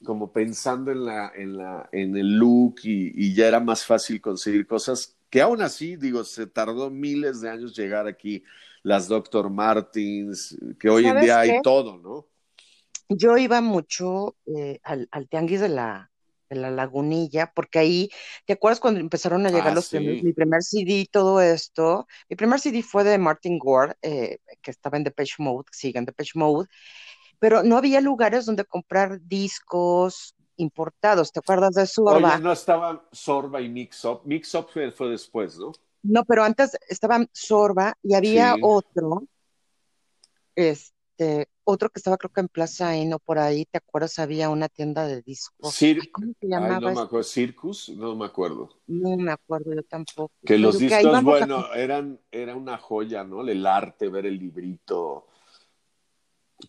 como 0.04 0.32
pensando 0.32 0.92
en 0.92 1.06
la, 1.06 1.32
en 1.36 1.58
la, 1.58 1.90
en 1.92 2.18
el 2.18 2.38
look 2.38 2.76
y, 2.84 3.12
y 3.16 3.34
ya 3.34 3.48
era 3.48 3.60
más 3.60 3.86
fácil 3.86 4.22
conseguir 4.22 4.66
cosas 4.66 5.18
que 5.30 5.42
aún 5.42 5.62
así, 5.62 5.96
digo, 5.96 6.24
se 6.24 6.48
tardó 6.48 6.90
miles 6.90 7.42
de 7.42 7.50
años 7.50 7.76
llegar 7.76 8.08
aquí 8.08 8.44
las 8.82 9.08
Dr. 9.08 9.50
Martins, 9.50 10.58
que 10.80 10.90
hoy 10.90 11.06
en 11.06 11.20
día 11.20 11.40
hay 11.40 11.62
todo, 11.62 11.98
¿no? 11.98 12.26
Yo 13.10 13.38
iba 13.38 13.60
mucho 13.62 14.36
eh, 14.46 14.80
al, 14.84 15.10
tianguis 15.30 15.60
de 15.60 15.70
la, 15.70 16.12
de 16.50 16.56
la 16.56 16.72
lagunilla, 16.72 17.52
porque 17.54 17.80
ahí, 17.80 18.10
¿te 18.46 18.54
acuerdas 18.54 18.80
cuando 18.80 19.00
empezaron 19.00 19.46
a 19.46 19.50
llegar 19.50 19.70
ah, 19.70 19.76
los 19.76 19.90
primeros, 19.90 20.24
mi 20.24 20.32
primer 20.32 20.62
CD 20.62 20.92
y 21.00 21.06
todo 21.06 21.42
esto? 21.42 22.08
Mi 22.30 22.36
primer 22.36 22.60
CD 22.60 22.84
fue 22.84 23.04
de 23.04 23.18
Martin 23.18 23.58
Gore, 23.58 23.96
eh, 24.02 24.38
que 24.62 24.72
estaba 24.72 24.98
en 24.98 25.04
Depeche 25.04 25.36
Mode, 25.40 25.66
sigue 25.72 25.98
en 25.98 26.06
Depeche 26.06 26.38
Mode, 26.38 26.70
pero 27.40 27.64
no 27.64 27.78
había 27.78 28.00
lugares 28.00 28.46
donde 28.46 28.64
comprar 28.66 29.20
discos 29.22 30.36
importados. 30.58 31.32
¿Te 31.32 31.40
acuerdas 31.40 31.74
de 31.74 31.88
Sorba? 31.88 32.36
Oye, 32.36 32.44
no 32.44 32.52
estaban 32.52 33.02
Sorba 33.12 33.62
y 33.62 33.70
Mix 33.70 34.06
Up. 34.06 34.22
Mix 34.26 34.54
Up 34.54 34.68
fue, 34.72 35.10
después, 35.10 35.58
¿no? 35.58 35.72
No, 36.04 36.24
pero 36.26 36.44
antes 36.44 36.78
estaban 36.88 37.28
Sorba 37.34 37.94
y 38.04 38.14
había 38.14 38.56
otro, 38.62 39.24
este, 40.56 40.99
otro 41.64 41.90
que 41.90 42.00
estaba 42.00 42.18
creo 42.18 42.32
que 42.32 42.42
en 42.42 42.48
Plaza 42.48 42.96
Eno 42.96 43.20
por 43.20 43.40
ahí, 43.40 43.66
¿te 43.66 43.78
acuerdas? 43.78 44.20
Había 44.20 44.50
una 44.50 44.70
tienda 44.70 45.06
de 45.08 45.22
discos. 45.22 45.78
¿Cómo 46.12 46.34
se 46.40 46.48
llamaba? 46.48 46.80
no 46.80 46.96
me 46.96 47.02
acuerdo. 47.02 47.24
Circus, 47.24 47.90
no 47.90 48.16
me 48.16 48.26
acuerdo. 48.26 48.70
No 48.88 49.18
me 49.18 49.32
acuerdo 49.32 49.74
yo 49.74 49.84
tampoco. 49.84 50.32
Que 50.46 50.58
los 50.58 50.80
discos, 50.80 51.24
bueno, 51.24 51.74
eran, 51.74 52.20
era 52.32 52.56
una 52.56 52.78
joya, 52.78 53.24
¿no? 53.24 53.48
El 53.48 53.66
arte, 53.66 54.10
ver 54.10 54.26
el 54.26 54.40
librito, 54.40 55.28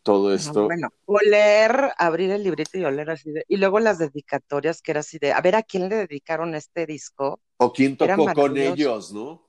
todo 0.03 0.33
esto. 0.33 0.65
bueno, 0.65 0.89
oler, 1.07 1.93
abrir 1.99 2.31
el 2.31 2.43
librito 2.43 2.79
y 2.79 2.85
oler 2.85 3.11
así 3.11 3.31
de, 3.33 3.45
y 3.49 3.57
luego 3.57 3.81
las 3.81 3.99
dedicatorias 3.99 4.83
que 4.83 4.93
era 4.93 5.01
así 5.01 5.19
de, 5.19 5.33
a 5.33 5.41
ver 5.41 5.57
a 5.57 5.63
quién 5.63 5.89
le 5.89 5.97
dedicaron 5.97 6.55
este 6.55 6.87
disco. 6.87 7.41
O 7.57 7.73
quién 7.73 7.97
tocó 7.97 8.33
con 8.33 8.57
ellos, 8.57 9.13
¿no? 9.13 9.47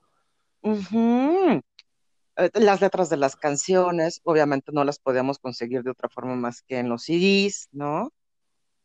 Eh, 2.36 2.50
las 2.54 2.80
letras 2.80 3.10
de 3.10 3.16
las 3.16 3.36
canciones, 3.36 4.20
obviamente 4.24 4.72
no 4.72 4.84
las 4.84 4.98
podíamos 4.98 5.38
conseguir 5.38 5.82
de 5.82 5.90
otra 5.90 6.08
forma 6.08 6.34
más 6.34 6.62
que 6.62 6.78
en 6.78 6.88
los 6.88 7.04
CDs, 7.04 7.68
¿no? 7.72 8.12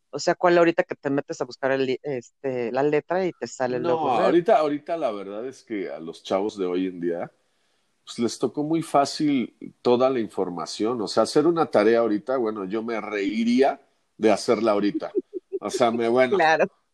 O 0.09 0.19
sea, 0.19 0.35
¿cuál 0.35 0.57
ahorita 0.57 0.83
que 0.83 0.95
te 0.95 1.09
metes 1.09 1.41
a 1.41 1.45
buscar 1.45 1.71
el, 1.71 1.99
este, 2.01 2.71
la 2.71 2.83
letra 2.83 3.25
y 3.25 3.31
te 3.33 3.47
sale 3.47 3.77
el 3.77 3.83
No, 3.83 4.09
ahorita, 4.09 4.57
ahorita 4.57 4.97
la 4.97 5.11
verdad 5.11 5.45
es 5.45 5.63
que 5.63 5.89
a 5.89 5.99
los 5.99 6.23
chavos 6.23 6.57
de 6.57 6.65
hoy 6.65 6.87
en 6.87 6.99
día, 6.99 7.31
pues 8.05 8.19
les 8.19 8.39
tocó 8.39 8.63
muy 8.63 8.81
fácil 8.81 9.55
toda 9.81 10.09
la 10.09 10.19
información. 10.19 11.01
O 11.01 11.07
sea, 11.07 11.23
hacer 11.23 11.45
una 11.45 11.65
tarea 11.65 11.99
ahorita, 11.99 12.37
bueno, 12.37 12.65
yo 12.65 12.81
me 12.83 12.99
reiría 13.01 13.81
de 14.17 14.31
hacerla 14.31 14.71
ahorita. 14.71 15.11
O 15.59 15.69
sea, 15.69 15.91
me, 15.91 16.07
bueno, 16.09 16.37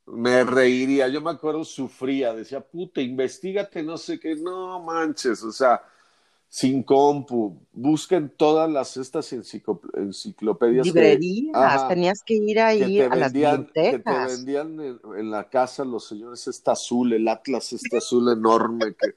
me 0.07 0.43
reiría. 0.43 1.07
Yo 1.07 1.21
me 1.21 1.31
acuerdo, 1.31 1.63
sufría, 1.63 2.34
decía, 2.34 2.61
puta, 2.61 2.99
investigate, 2.99 3.84
no 3.84 3.97
sé 3.97 4.19
qué, 4.19 4.35
no 4.35 4.81
manches, 4.81 5.43
o 5.43 5.51
sea, 5.51 5.84
sin 6.53 6.84
compu, 6.84 7.65
busquen 7.71 8.30
todas 8.30 8.69
las 8.69 8.95
estas 8.95 9.34
enciclopedias. 9.34 10.85
Librerías, 10.85 11.88
tenías 11.88 12.21
que 12.23 12.35
ir 12.35 12.59
ahí 12.59 13.01
a 13.01 13.15
las 13.15 13.34
bibliotecas. 13.34 14.27
Que 14.30 14.35
te 14.35 14.35
vendían 14.35 14.99
en, 15.17 15.31
la 15.31 15.49
casa 15.49 15.84
los 15.84 16.07
señores 16.07 16.47
este 16.47 16.69
azul, 16.69 17.11
el 17.11 17.27
Atlas 17.27 17.73
este 17.73 17.97
azul 17.97 18.31
enorme 18.31 18.93
que 18.93 19.15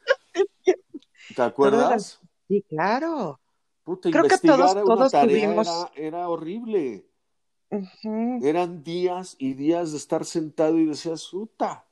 ¿Te 1.37 1.43
acuerdas? 1.43 2.23
Sí, 2.49 2.65
claro. 2.71 3.39
Puta, 3.85 4.11
Creo 4.11 4.25
que 4.25 4.39
todos, 4.39 4.73
todos 4.73 5.13
tuvimos... 5.13 5.69
era, 5.95 6.31
horrible. 6.31 7.05
Eran 8.41 8.83
días 8.83 9.37
y 9.39 9.53
días 9.53 9.91
de 9.91 9.99
estar 9.99 10.25
sentado 10.25 10.79
y 10.79 10.87
decías, 10.87 11.29
puta. 11.31 11.86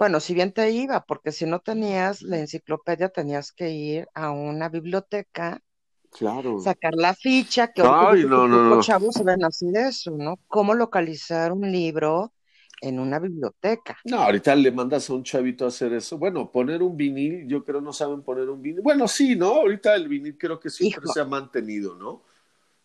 Bueno, 0.00 0.18
si 0.18 0.32
bien 0.32 0.50
te 0.52 0.70
iba, 0.70 1.04
porque 1.04 1.30
si 1.30 1.44
no 1.44 1.60
tenías 1.60 2.22
la 2.22 2.38
enciclopedia, 2.38 3.10
tenías 3.10 3.52
que 3.52 3.68
ir 3.68 4.08
a 4.14 4.30
una 4.30 4.70
biblioteca, 4.70 5.62
claro. 6.10 6.58
sacar 6.58 6.94
la 6.94 7.12
ficha, 7.12 7.70
que 7.70 7.82
Ay, 7.84 8.24
no, 8.24 8.48
no, 8.48 8.76
los 8.76 8.86
chavos 8.86 9.22
ven 9.22 9.44
así 9.44 9.70
de 9.70 9.88
eso, 9.88 10.12
¿no? 10.12 10.38
Cómo 10.48 10.72
localizar 10.72 11.52
un 11.52 11.70
libro, 11.70 12.32
en 12.80 12.98
una 12.98 13.18
biblioteca. 13.18 13.98
No, 14.06 14.22
ahorita 14.22 14.54
le 14.56 14.70
mandas 14.70 15.10
a 15.10 15.12
un 15.12 15.22
chavito 15.22 15.66
a 15.66 15.68
hacer 15.68 15.92
eso. 15.92 16.16
Bueno, 16.16 16.50
poner 16.50 16.82
un 16.82 16.96
vinil, 16.96 17.46
yo 17.46 17.62
creo 17.62 17.82
no 17.82 17.92
saben 17.92 18.22
poner 18.22 18.48
un 18.48 18.62
vinil. 18.62 18.80
Bueno, 18.80 19.06
sí, 19.06 19.36
¿no? 19.36 19.48
Ahorita 19.48 19.94
el 19.94 20.08
vinil 20.08 20.38
creo 20.38 20.58
que 20.58 20.70
siempre 20.70 21.02
se 21.12 21.20
ha 21.20 21.26
mantenido, 21.26 21.94
¿no? 21.94 22.22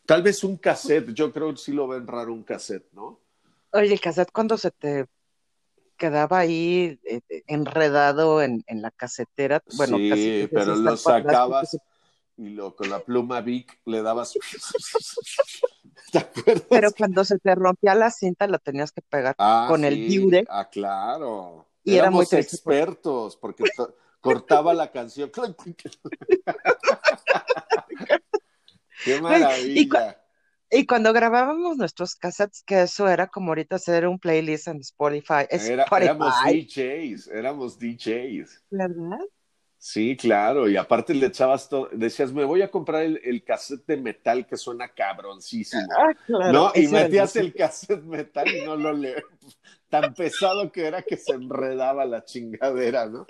Tal 0.06 0.22
vez 0.22 0.44
un 0.44 0.58
cassette, 0.58 1.14
yo 1.14 1.32
creo 1.32 1.52
que 1.52 1.58
sí 1.62 1.72
lo 1.72 1.88
ven 1.88 2.06
raro 2.06 2.34
un 2.34 2.44
cassette, 2.44 2.92
¿no? 2.92 3.22
Oye, 3.72 3.94
el 3.94 4.02
cassette 4.02 4.32
cuando 4.34 4.58
se 4.58 4.72
te 4.72 5.06
quedaba 5.98 6.40
ahí 6.40 7.00
eh, 7.04 7.22
eh, 7.30 7.44
enredado 7.48 8.42
en, 8.42 8.64
en, 8.68 8.82
la 8.82 8.92
casetera, 8.92 9.64
bueno, 9.78 9.98
sí, 9.98 10.50
pero 10.52 10.76
lo 10.76 10.98
sacabas 10.98 11.78
y 12.38 12.50
lo, 12.50 12.76
con 12.76 12.90
la 12.90 13.00
pluma 13.00 13.42
Vic 13.42 13.80
le 13.86 14.02
dabas 14.02 14.34
Pero 16.70 16.92
cuando 16.92 17.24
se 17.26 17.40
te 17.40 17.56
rompía 17.56 17.96
la 17.96 18.12
cinta, 18.12 18.46
la 18.48 18.60
tenías 18.60 18.92
que 18.92 19.02
pegar 19.02 19.36
ah, 19.38 19.66
con 19.70 19.84
el 19.86 20.08
diure. 20.08 20.46
Ah, 20.50 20.70
claro. 20.70 21.68
Y 21.84 21.96
Éramos 21.96 22.32
expertos, 22.34 23.38
porque 23.38 23.64
cortaba 24.20 24.74
la 24.74 24.92
canción. 24.92 25.32
Qué 29.04 29.22
maravilla. 29.22 30.22
Y, 30.78 30.86
cuando 30.86 31.14
grabábamos 31.14 31.78
nuestros 31.78 32.16
cassettes, 32.16 32.64
que 32.64 32.84
eso 32.84 33.08
era 33.08 33.28
como 33.28 33.50
ahorita 33.50 33.78
hacer 33.78 34.08
un 34.08 34.20
playlist 34.20 34.68
en 34.68 34.80
Spotify. 34.82 35.46
Éramos 35.50 36.34
DJs, 36.46 37.28
éramos 37.28 37.80
DJs. 37.80 38.64
¿Verdad? 38.70 39.20
Sí, 39.78 40.18
claro, 40.18 40.68
y 40.68 40.78
aparte 40.78 41.14
le 41.14 41.28
echabas 41.28 41.70
todo, 41.70 41.90
decías, 41.92 42.34
me 42.34 42.44
voy 42.44 42.64
a 42.64 42.72
comprar 42.72 43.04
el, 43.04 43.22
el 43.24 43.44
cassette 43.44 43.86
de 43.86 43.98
metal 43.98 44.48
que 44.48 44.58
suena 44.58 44.88
cabroncísimo, 44.88 45.84
ah, 45.96 46.12
claro, 46.26 46.52
¿no? 46.52 46.72
Y 46.74 46.88
metías 46.88 47.36
el 47.36 47.54
cassette 47.54 48.02
metal 48.02 48.48
y 48.48 48.66
no 48.66 48.76
lo 48.78 48.94
leí, 48.94 49.14
tan 50.02 50.14
pesado 50.14 50.72
que 50.72 50.86
era 50.86 51.02
que 51.02 51.18
se 51.18 51.34
enredaba 51.34 52.06
la 52.06 52.24
chingadera, 52.24 53.08
¿no? 53.08 53.26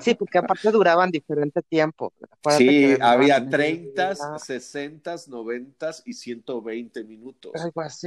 Sí, 0.00 0.14
porque 0.14 0.38
aparte 0.38 0.70
duraban 0.70 1.10
diferente 1.10 1.62
tiempo. 1.62 2.12
sí, 2.56 2.96
había 3.00 3.48
30, 3.48 4.14
60, 4.38 5.16
90 5.26 5.90
y 6.06 6.12
120 6.12 7.04
minutos. 7.04 7.52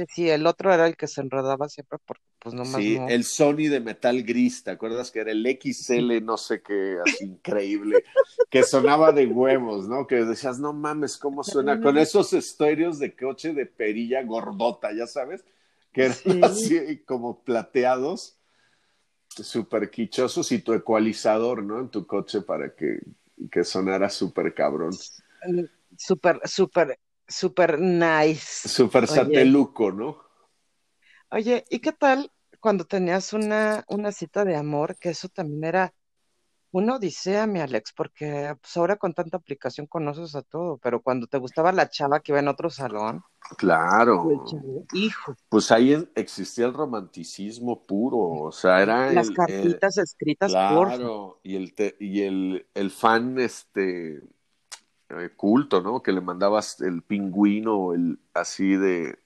sí, 0.08 0.28
el 0.28 0.46
otro 0.46 0.72
era 0.72 0.86
el 0.86 0.96
que 0.96 1.06
se 1.06 1.20
enredaba 1.20 1.68
siempre 1.68 1.98
porque 2.04 2.22
pues 2.38 2.54
nomás 2.54 2.82
Sí, 2.82 2.98
el 3.08 3.22
Sony 3.22 3.68
de 3.70 3.80
metal 3.80 4.22
gris, 4.24 4.64
¿te 4.64 4.72
acuerdas 4.72 5.10
que 5.10 5.20
era 5.20 5.30
el 5.30 5.46
XL 5.46 6.24
no 6.24 6.36
sé 6.36 6.62
qué, 6.62 6.98
así 7.04 7.24
increíble, 7.24 8.02
que 8.50 8.64
sonaba 8.64 9.12
de 9.12 9.26
huevos, 9.26 9.88
¿no? 9.88 10.06
Que 10.06 10.24
decías, 10.24 10.58
no 10.58 10.72
mames, 10.72 11.16
¿cómo 11.18 11.44
suena? 11.44 11.80
Con 11.80 11.98
esos 11.98 12.32
estéreos 12.32 12.98
de 12.98 13.14
coche 13.14 13.52
de 13.52 13.66
perilla 13.66 14.22
gordota, 14.22 14.92
ya 14.92 15.06
sabes, 15.06 15.44
que 15.92 16.04
eran 16.04 16.16
así 16.44 17.02
como 17.04 17.42
plateados 17.42 18.38
súper 19.28 19.90
quichosos 19.90 20.52
y 20.52 20.58
tu 20.58 20.72
ecualizador, 20.74 21.62
¿no? 21.62 21.80
En 21.80 21.88
tu 21.88 22.06
coche 22.06 22.42
para 22.42 22.74
que, 22.74 22.98
que 23.50 23.64
sonara 23.64 24.10
súper 24.10 24.54
cabrón. 24.54 24.92
Súper, 25.96 26.40
súper, 26.44 26.98
súper 27.26 27.78
nice. 27.78 28.68
Súper 28.68 29.06
sateluco, 29.06 29.90
¿no? 29.92 30.22
Oye, 31.30 31.64
¿y 31.70 31.78
qué 31.78 31.92
tal 31.92 32.30
cuando 32.60 32.84
tenías 32.84 33.32
una, 33.32 33.84
una 33.88 34.12
cita 34.12 34.44
de 34.44 34.56
amor? 34.56 34.96
Que 34.98 35.10
eso 35.10 35.28
también 35.28 35.64
era 35.64 35.94
una 36.72 36.96
odisea, 36.96 37.46
mi 37.46 37.60
Alex, 37.60 37.92
porque 37.94 38.56
pues, 38.60 38.76
ahora 38.76 38.96
con 38.96 39.12
tanta 39.14 39.36
aplicación 39.36 39.86
conoces 39.86 40.34
a 40.34 40.42
todo, 40.42 40.78
pero 40.78 41.02
cuando 41.02 41.26
te 41.26 41.38
gustaba 41.38 41.70
la 41.70 41.88
chava 41.88 42.20
que 42.20 42.32
iba 42.32 42.40
en 42.40 42.48
otro 42.48 42.70
salón. 42.70 43.22
Claro. 43.58 44.44
hijo. 44.94 45.36
Pues 45.48 45.70
ahí 45.70 46.08
existía 46.14 46.64
el 46.66 46.72
romanticismo 46.72 47.84
puro, 47.84 48.18
o 48.18 48.52
sea, 48.52 48.82
era 48.82 49.12
las 49.12 49.30
cartitas 49.30 49.98
escritas 49.98 50.50
claro, 50.50 51.40
y 51.42 51.56
el 51.56 51.74
y 52.00 52.22
el, 52.22 52.66
el 52.74 52.90
fan 52.90 53.38
este 53.38 54.22
eh, 55.10 55.30
culto, 55.36 55.82
¿no? 55.82 56.02
Que 56.02 56.12
le 56.12 56.22
mandabas 56.22 56.80
el 56.80 57.02
pingüino, 57.02 57.92
el 57.92 58.18
así 58.32 58.76
de, 58.76 59.18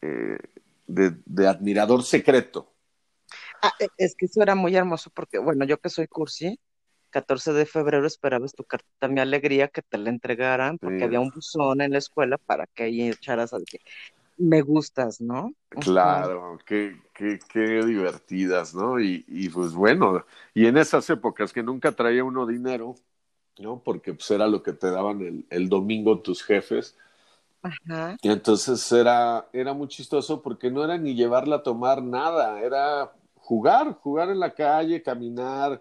eh, 0.00 0.38
de, 0.86 1.16
de 1.26 1.48
admirador 1.48 2.04
secreto. 2.04 2.70
Ah, 3.62 3.72
e, 3.80 3.88
es 3.96 4.14
que 4.14 4.26
eso 4.26 4.42
era 4.42 4.54
muy 4.54 4.76
hermoso 4.76 5.10
porque, 5.10 5.38
bueno, 5.38 5.64
yo 5.64 5.80
que 5.80 5.88
soy 5.88 6.06
cursi, 6.06 6.60
14 7.14 7.52
de 7.52 7.64
febrero 7.64 8.08
esperabas 8.08 8.54
tu 8.54 8.64
carta 8.64 9.06
mi 9.06 9.20
alegría 9.20 9.68
que 9.68 9.82
te 9.82 9.98
la 9.98 10.10
entregaran 10.10 10.78
porque 10.78 11.04
había 11.04 11.20
un 11.20 11.30
buzón 11.30 11.80
en 11.80 11.92
la 11.92 11.98
escuela 11.98 12.38
para 12.38 12.66
que 12.66 12.82
ahí 12.82 13.08
echaras 13.08 13.52
al 13.52 13.64
que 13.64 13.78
me 14.36 14.62
gustas, 14.62 15.20
¿no? 15.20 15.54
Claro, 15.68 16.58
qué, 16.66 16.96
qué, 17.14 17.38
qué, 17.48 17.84
divertidas, 17.84 18.74
¿no? 18.74 18.98
Y, 18.98 19.24
y, 19.28 19.48
pues 19.48 19.74
bueno, 19.74 20.26
y 20.54 20.66
en 20.66 20.76
esas 20.76 21.08
épocas 21.08 21.52
que 21.52 21.62
nunca 21.62 21.92
traía 21.92 22.24
uno 22.24 22.46
dinero, 22.46 22.96
¿no? 23.60 23.80
Porque 23.84 24.12
pues 24.12 24.28
era 24.32 24.48
lo 24.48 24.64
que 24.64 24.72
te 24.72 24.90
daban 24.90 25.20
el, 25.20 25.46
el 25.50 25.68
domingo 25.68 26.18
tus 26.18 26.42
jefes. 26.42 26.98
Ajá. 27.62 28.16
Y 28.22 28.28
entonces 28.28 28.90
era, 28.90 29.46
era 29.52 29.72
muy 29.72 29.86
chistoso 29.86 30.42
porque 30.42 30.68
no 30.68 30.82
era 30.82 30.98
ni 30.98 31.14
llevarla 31.14 31.56
a 31.56 31.62
tomar 31.62 32.02
nada, 32.02 32.60
era 32.60 33.12
jugar, 33.36 33.92
jugar 34.02 34.30
en 34.30 34.40
la 34.40 34.52
calle, 34.52 35.00
caminar, 35.00 35.80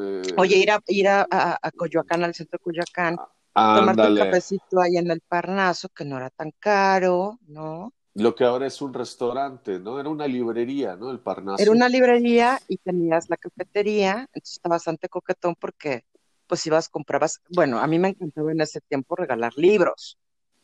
eh, 0.00 0.22
Oye, 0.36 0.56
ir 0.56 0.70
a, 0.70 0.80
ir 0.86 1.08
a, 1.08 1.26
a, 1.30 1.70
Coyoacán, 1.72 2.24
al 2.24 2.34
centro 2.34 2.58
de 2.58 2.62
Coyoacán, 2.62 3.16
tomarte 3.54 4.08
un 4.08 4.16
cafecito 4.16 4.80
ahí 4.80 4.96
en 4.96 5.10
el 5.10 5.20
Parnaso, 5.20 5.88
que 5.88 6.04
no 6.04 6.16
era 6.16 6.30
tan 6.30 6.52
caro, 6.58 7.38
¿no? 7.46 7.92
Lo 8.14 8.34
que 8.34 8.44
ahora 8.44 8.66
es 8.66 8.82
un 8.82 8.92
restaurante, 8.92 9.78
¿no? 9.78 10.00
Era 10.00 10.08
una 10.08 10.26
librería, 10.26 10.96
¿no? 10.96 11.10
El 11.10 11.20
Parnaso. 11.20 11.62
Era 11.62 11.70
una 11.70 11.88
librería 11.88 12.58
y 12.66 12.78
tenías 12.78 13.30
la 13.30 13.36
cafetería, 13.36 14.28
entonces 14.32 14.54
está 14.54 14.68
bastante 14.68 15.08
coquetón 15.08 15.54
porque 15.58 16.04
pues 16.46 16.66
ibas, 16.66 16.88
comprabas, 16.88 17.40
bueno, 17.50 17.78
a 17.78 17.86
mí 17.86 17.98
me 17.98 18.08
encantaba 18.08 18.50
en 18.50 18.60
ese 18.60 18.80
tiempo 18.80 19.14
regalar 19.16 19.52
libros. 19.56 20.18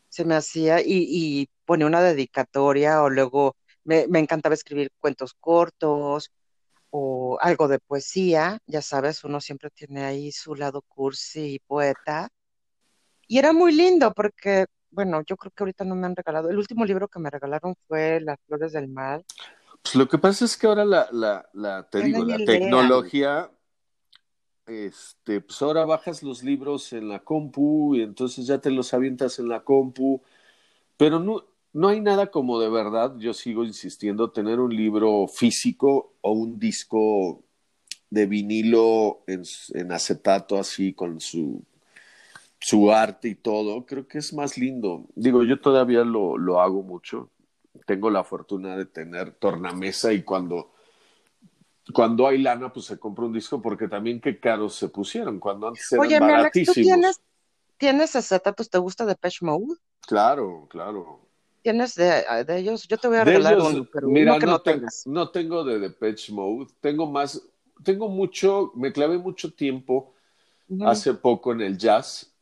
se 0.09 0.25
me 0.25 0.35
hacía 0.37 0.81
y, 0.81 1.07
y 1.09 1.49
ponía 1.65 1.87
una 1.87 2.01
dedicatoria 2.01 3.03
o 3.03 3.11
luego 3.11 3.57
me, 3.85 4.07
me 4.09 4.19
encantaba 4.21 4.55
escribir 4.55 4.91
cuentos 4.99 5.35
cortos 5.35 6.31
o 6.97 7.39
algo 7.41 7.67
de 7.67 7.81
poesía, 7.81 8.61
ya 8.67 8.81
sabes, 8.81 9.25
uno 9.25 9.41
siempre 9.41 9.69
tiene 9.71 10.05
ahí 10.05 10.31
su 10.31 10.55
lado 10.55 10.81
cursi 10.81 11.55
y 11.55 11.59
poeta. 11.59 12.29
Y 13.27 13.39
era 13.39 13.53
muy 13.53 13.73
lindo 13.73 14.13
porque, 14.15 14.67
bueno, 14.93 15.21
yo 15.27 15.37
creo 15.37 15.51
que 15.51 15.65
ahorita 15.65 15.83
no 15.83 15.97
me 15.97 16.07
han 16.07 16.15
regalado. 16.15 16.51
El 16.51 16.57
último 16.57 16.85
libro 16.85 17.09
que 17.09 17.19
me 17.19 17.31
regalaron 17.31 17.75
fue 17.89 18.21
Las 18.21 18.39
Flores 18.47 18.71
del 18.71 18.87
Mal. 18.87 19.25
Pues 19.83 19.97
lo 19.97 20.07
que 20.07 20.19
pasa 20.19 20.45
es 20.45 20.57
que 20.57 20.69
ahora 20.69 20.85
la, 20.85 21.09
la, 21.11 21.49
la 21.53 21.83
te 21.91 22.01
digo, 22.01 22.25
tecnología, 22.47 23.51
este, 24.65 25.41
pues 25.41 25.61
ahora 25.63 25.85
bajas 25.87 26.23
los 26.23 26.45
libros 26.45 26.93
en 26.93 27.09
la 27.09 27.25
compu 27.25 27.97
y 27.97 28.03
entonces 28.03 28.47
ya 28.47 28.59
te 28.59 28.71
los 28.71 28.95
avientas 28.95 29.41
en 29.41 29.49
la 29.49 29.65
compu, 29.65 30.23
pero 30.97 31.19
no, 31.19 31.45
no 31.75 31.89
hay 31.89 32.01
nada 32.01 32.31
como 32.31 32.61
de 32.61 32.71
verdad, 32.71 33.17
yo 33.19 33.35
sigo 33.35 33.65
insistiendo, 33.65 34.31
tener 34.31 34.61
un 34.61 34.75
libro 34.75 35.27
físico 35.29 36.15
o 36.23 36.33
un 36.33 36.59
disco 36.59 37.43
de 38.11 38.27
vinilo 38.27 39.25
en, 39.27 39.43
en 39.75 39.93
acetato 39.93 40.57
así 40.59 40.95
con 40.95 41.21
su, 41.21 41.65
su 42.61 42.93
arte 42.93 43.29
y 43.29 43.35
todo, 43.35 43.85
creo 43.85 44.07
que 44.07 44.19
es 44.19 44.33
más 44.33 44.57
lindo. 44.57 45.07
Digo, 45.17 45.43
yo 45.45 45.61
todavía 45.61 46.05
lo, 46.05 46.39
lo 46.39 46.61
hago 46.61 46.83
mucho. 46.83 47.31
Tengo 47.87 48.09
la 48.09 48.25
fortuna 48.25 48.77
de 48.77 48.87
tener 48.87 49.33
tornamesa 49.33 50.13
y 50.13 50.23
cuando, 50.23 50.73
cuando 51.93 52.29
hay 52.29 52.39
lana, 52.39 52.73
pues 52.73 52.87
se 52.87 52.99
compra 52.99 53.25
un 53.27 53.33
disco 53.33 53.61
porque 53.61 53.89
también 53.89 54.21
qué 54.21 54.39
caros 54.39 54.77
se 54.77 54.89
pusieron, 54.89 55.41
cuando 55.41 55.69
antes 55.69 55.93
eran 55.93 56.07
Oye, 56.07 56.21
mi 56.21 56.33
Alex, 56.33 56.53
¿tú 56.65 56.73
baratísimos. 56.73 56.75
tienes, 56.75 57.21
tienes 57.79 58.17
acetatos? 58.17 58.71
¿Te 58.71 58.79
gusta 58.79 59.05
Depeche 59.05 59.45
Mode? 59.45 59.75
Claro, 60.07 60.67
claro. 60.71 61.24
¿Tienes 61.65 61.97
de, 61.97 62.45
de 62.47 62.59
ellos? 62.59 62.87
Yo 62.87 62.97
te 62.99 63.09
voy 63.09 63.17
a 63.17 63.25
De 63.25 63.35
regalar 63.35 63.59
ellos, 63.59 63.61
uno, 63.61 63.89
pero 63.93 64.11
mira, 64.13 64.33
uno 64.33 64.39
que 64.39 64.47
no, 64.47 64.55
no 64.55 64.61
te- 64.63 64.83
tengas. 64.83 65.05
no 65.05 65.31
tengo 65.31 65.65
de 65.65 65.79
Depeche 65.79 66.33
Mode, 66.33 66.67
tengo 66.81 67.07
más, 67.11 67.41
tengo 67.85 68.09
mucho, 68.09 68.73
me 68.75 68.93
clavé 68.93 69.19
mucho 69.19 69.53
tiempo 69.55 70.15
hace 70.81 71.15
poco 71.15 71.53
en 71.53 71.63
el 71.63 71.79
jazz, 71.79 72.35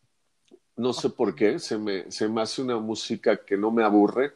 no 0.77 0.93
sé 0.95 1.11
por 1.11 1.35
qué, 1.37 1.59
se 1.61 1.79
me, 1.79 2.11
se 2.13 2.29
me 2.29 2.43
hace 2.43 2.63
una 2.63 2.79
música 2.79 3.45
que 3.45 3.57
no 3.59 3.71
me 3.73 3.85
aburre. 3.85 4.35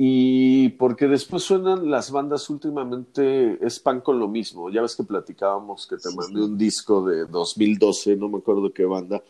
Y 0.00 0.68
porque 0.70 1.08
después 1.08 1.42
suenan 1.42 1.90
las 1.90 2.12
bandas 2.12 2.48
últimamente, 2.50 3.58
es 3.66 3.80
pan 3.80 4.00
con 4.00 4.18
lo 4.20 4.28
mismo, 4.28 4.70
ya 4.70 4.80
ves 4.82 4.94
que 4.94 5.02
platicábamos 5.02 5.88
que 5.88 5.96
te 5.96 6.08
Sí, 6.08 6.10
mandé 6.10 6.40
sí. 6.40 6.40
un 6.40 6.56
disco 6.56 7.04
de 7.04 7.26
2012, 7.26 8.14
no 8.16 8.28
me 8.28 8.38
acuerdo 8.38 8.72
qué 8.72 8.84
banda, 8.84 9.24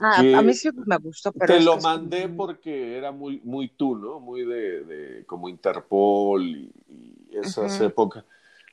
Ah, 0.00 0.20
a 0.20 0.42
mí 0.42 0.54
sí 0.54 0.70
me 0.86 0.96
gustó, 0.98 1.32
pero 1.32 1.54
te 1.54 1.60
lo 1.60 1.76
es 1.76 1.82
mandé 1.82 2.28
porque 2.28 2.96
era 2.96 3.12
muy, 3.12 3.40
muy 3.44 3.68
tú, 3.68 3.96
¿no? 3.96 4.20
Muy 4.20 4.44
de, 4.44 4.84
de 4.84 5.26
como 5.26 5.48
Interpol 5.48 6.42
y, 6.46 6.72
y 6.88 7.36
esas 7.36 7.80
épocas. 7.80 8.24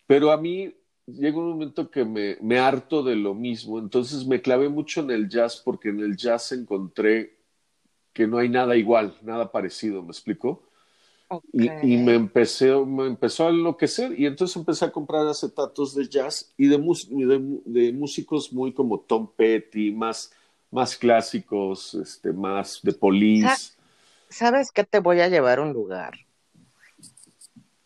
Pero 0.07 0.31
a 0.31 0.37
mí 0.37 0.73
llega 1.05 1.37
un 1.37 1.49
momento 1.49 1.89
que 1.89 2.05
me, 2.05 2.37
me 2.41 2.59
harto 2.59 3.03
de 3.03 3.15
lo 3.15 3.33
mismo, 3.33 3.79
entonces 3.79 4.25
me 4.25 4.41
clavé 4.41 4.69
mucho 4.69 5.01
en 5.01 5.11
el 5.11 5.27
jazz 5.29 5.61
porque 5.63 5.89
en 5.89 5.99
el 5.99 6.17
jazz 6.17 6.51
encontré 6.51 7.37
que 8.13 8.27
no 8.27 8.37
hay 8.37 8.49
nada 8.49 8.75
igual, 8.75 9.15
nada 9.23 9.51
parecido, 9.51 10.03
¿me 10.03 10.09
explico? 10.09 10.63
Y, 11.51 11.69
y 11.81 11.97
me, 11.97 12.15
empecé, 12.15 12.73
me 12.85 13.07
empezó 13.07 13.47
a 13.47 13.49
enloquecer 13.49 14.19
y 14.19 14.25
entonces 14.25 14.57
empecé 14.57 14.85
a 14.85 14.91
comprar 14.91 15.27
acetatos 15.27 15.95
de 15.95 16.07
jazz 16.07 16.53
y 16.57 16.67
de, 16.67 16.77
de, 16.77 17.61
de 17.65 17.93
músicos 17.93 18.53
muy 18.53 18.73
como 18.73 19.01
Tom 19.01 19.29
Petty, 19.35 19.91
más, 19.91 20.31
más 20.71 20.97
clásicos, 20.97 21.93
este, 21.95 22.33
más 22.33 22.79
de 22.83 22.93
Police. 22.93 23.73
¿Sabes 24.29 24.71
qué? 24.71 24.83
Te 24.83 24.99
voy 24.99 25.21
a 25.21 25.29
llevar 25.29 25.59
a 25.59 25.61
un 25.63 25.73
lugar 25.73 26.13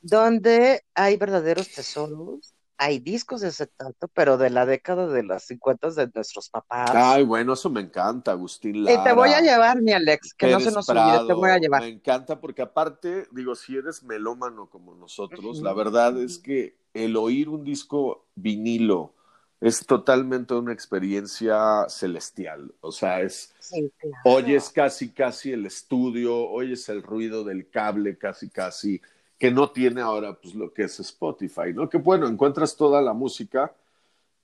donde 0.01 0.83
hay 0.95 1.17
verdaderos 1.17 1.71
tesoros. 1.71 2.53
Hay 2.77 2.97
discos 2.97 3.41
de 3.41 3.49
acetato, 3.49 4.07
pero 4.07 4.39
de 4.39 4.49
la 4.49 4.65
década 4.65 5.05
de 5.05 5.21
los 5.21 5.43
50 5.43 5.91
de 5.91 6.09
nuestros 6.15 6.49
papás. 6.49 6.89
Ay, 6.91 7.23
bueno, 7.23 7.53
eso 7.53 7.69
me 7.69 7.81
encanta, 7.81 8.31
Agustín 8.31 8.77
Y 8.77 9.03
te 9.03 9.13
voy 9.13 9.29
a 9.29 9.39
llevar, 9.39 9.79
mi 9.83 9.91
Alex, 9.91 10.33
que 10.33 10.47
no 10.49 10.59
se 10.59 10.71
nos 10.71 10.89
olvide, 10.89 11.27
te 11.27 11.33
voy 11.33 11.51
a 11.51 11.59
llevar. 11.59 11.83
me 11.83 11.89
encanta 11.89 12.41
porque 12.41 12.63
aparte, 12.63 13.27
digo, 13.29 13.53
si 13.53 13.77
eres 13.77 14.01
melómano 14.01 14.67
como 14.67 14.95
nosotros, 14.95 15.61
la 15.61 15.73
verdad 15.73 16.19
es 16.19 16.39
que 16.39 16.75
el 16.95 17.17
oír 17.17 17.49
un 17.49 17.63
disco 17.63 18.25
vinilo 18.33 19.13
es 19.61 19.85
totalmente 19.85 20.55
una 20.55 20.73
experiencia 20.73 21.85
celestial, 21.87 22.73
o 22.81 22.91
sea, 22.91 23.21
es 23.21 23.53
Sí, 23.59 23.91
oyes 24.25 24.69
casi 24.69 25.09
casi 25.09 25.51
el 25.53 25.67
estudio, 25.67 26.49
oyes 26.49 26.89
el 26.89 27.03
ruido 27.03 27.43
del 27.43 27.69
cable 27.69 28.17
casi 28.17 28.49
casi, 28.49 28.99
que 29.37 29.51
no 29.51 29.69
tiene 29.69 30.01
ahora 30.01 30.33
pues 30.33 30.55
lo 30.55 30.73
que 30.73 30.83
es 30.83 30.99
Spotify, 30.99 31.73
¿no? 31.73 31.87
Que 31.87 31.99
bueno, 31.99 32.27
encuentras 32.27 32.75
toda 32.75 33.01
la 33.01 33.13
música, 33.13 33.73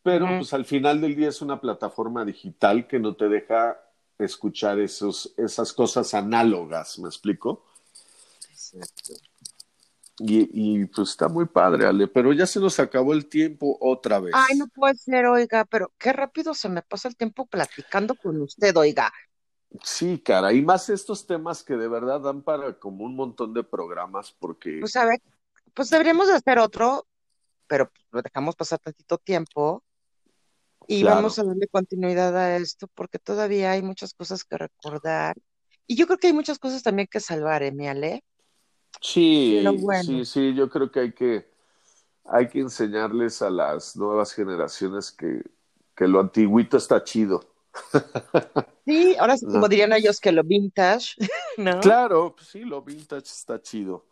pero 0.03 0.27
pues 0.37 0.53
al 0.53 0.65
final 0.65 1.01
del 1.01 1.15
día 1.15 1.29
es 1.29 1.41
una 1.41 1.59
plataforma 1.59 2.23
digital 2.23 2.87
que 2.87 2.99
no 2.99 3.15
te 3.15 3.27
deja 3.27 3.77
escuchar 4.19 4.79
esos, 4.79 5.33
esas 5.35 5.73
cosas 5.73 6.13
análogas, 6.13 6.99
¿me 6.99 7.09
explico? 7.09 7.65
Exacto. 8.49 9.13
Y, 10.19 10.49
y 10.51 10.85
pues 10.85 11.09
está 11.09 11.27
muy 11.27 11.45
padre, 11.45 11.85
Ale, 11.85 12.07
pero 12.07 12.33
ya 12.33 12.47
se 12.47 12.59
nos 12.59 12.79
acabó 12.79 13.13
el 13.13 13.27
tiempo 13.27 13.77
otra 13.79 14.19
vez. 14.19 14.33
Ay, 14.35 14.57
no 14.57 14.67
puede 14.67 14.95
ser, 14.95 15.25
oiga, 15.27 15.63
pero 15.65 15.93
qué 15.97 16.11
rápido 16.11 16.53
se 16.53 16.69
me 16.69 16.81
pasa 16.81 17.07
el 17.07 17.15
tiempo 17.15 17.45
platicando 17.45 18.15
con 18.15 18.41
usted, 18.41 18.75
oiga. 18.75 19.11
Sí, 19.83 20.19
cara, 20.19 20.53
y 20.53 20.61
más 20.61 20.89
estos 20.89 21.27
temas 21.27 21.63
que 21.63 21.75
de 21.75 21.87
verdad 21.87 22.21
dan 22.21 22.41
para 22.41 22.73
como 22.79 23.03
un 23.03 23.15
montón 23.15 23.53
de 23.53 23.63
programas, 23.63 24.31
porque 24.31 24.79
Pues 24.79 24.95
a 24.95 25.05
ver, 25.05 25.21
pues 25.73 25.89
deberíamos 25.89 26.27
de 26.27 26.35
hacer 26.35 26.57
otro, 26.57 27.05
pero 27.67 27.91
lo 28.11 28.21
dejamos 28.21 28.55
pasar 28.55 28.79
tantito 28.79 29.17
tiempo 29.17 29.83
y 30.87 31.01
claro, 31.01 31.17
vamos 31.17 31.37
a 31.37 31.43
darle 31.43 31.67
continuidad 31.67 32.35
a 32.35 32.55
esto 32.57 32.87
porque 32.95 33.19
todavía 33.19 33.71
hay 33.71 33.81
muchas 33.81 34.13
cosas 34.13 34.43
que 34.43 34.57
recordar. 34.57 35.35
Y 35.85 35.95
yo 35.95 36.07
creo 36.07 36.17
que 36.17 36.27
hay 36.27 36.33
muchas 36.33 36.59
cosas 36.59 36.81
también 36.81 37.07
que 37.11 37.19
salvar, 37.19 37.61
¿eh, 37.61 37.71
mi 37.71 37.87
Ale? 37.87 38.23
Sí, 39.01 39.63
bueno, 39.79 40.03
sí, 40.03 40.25
sí, 40.25 40.53
yo 40.53 40.69
creo 40.69 40.91
que 40.91 40.99
hay 40.99 41.11
que, 41.13 41.47
hay 42.25 42.47
que 42.47 42.59
enseñarles 42.59 43.41
a 43.41 43.49
las 43.49 43.95
nuevas 43.95 44.33
generaciones 44.33 45.11
que, 45.11 45.43
que 45.95 46.07
lo 46.07 46.19
antiguito 46.19 46.77
está 46.77 47.03
chido. 47.03 47.43
sí, 48.85 49.15
ahora 49.19 49.35
como 49.41 49.67
dirían 49.67 49.93
ellos, 49.93 50.19
que 50.19 50.31
lo 50.31 50.43
vintage, 50.43 51.15
¿no? 51.57 51.79
Claro, 51.79 52.35
pues 52.35 52.49
sí, 52.49 52.61
lo 52.61 52.81
vintage 52.81 53.25
está 53.25 53.61
chido. 53.61 54.05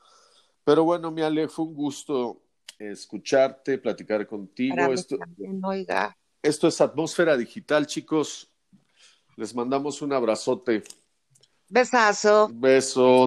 Pero 0.63 0.83
bueno, 0.83 1.11
mi 1.11 1.21
Ale, 1.21 1.47
fue 1.47 1.65
un 1.65 1.75
gusto 1.75 2.41
escucharte, 2.79 3.77
platicar 3.77 4.25
contigo. 4.27 4.75
Esto, 4.91 5.17
también, 5.17 5.63
oiga. 5.63 6.17
esto 6.41 6.67
es 6.67 6.81
Atmósfera 6.81 7.37
Digital, 7.37 7.85
chicos. 7.85 8.51
Les 9.35 9.53
mandamos 9.53 10.01
un 10.01 10.13
abrazote. 10.13 10.83
Besazo. 11.69 12.49
Beso. 12.53 13.23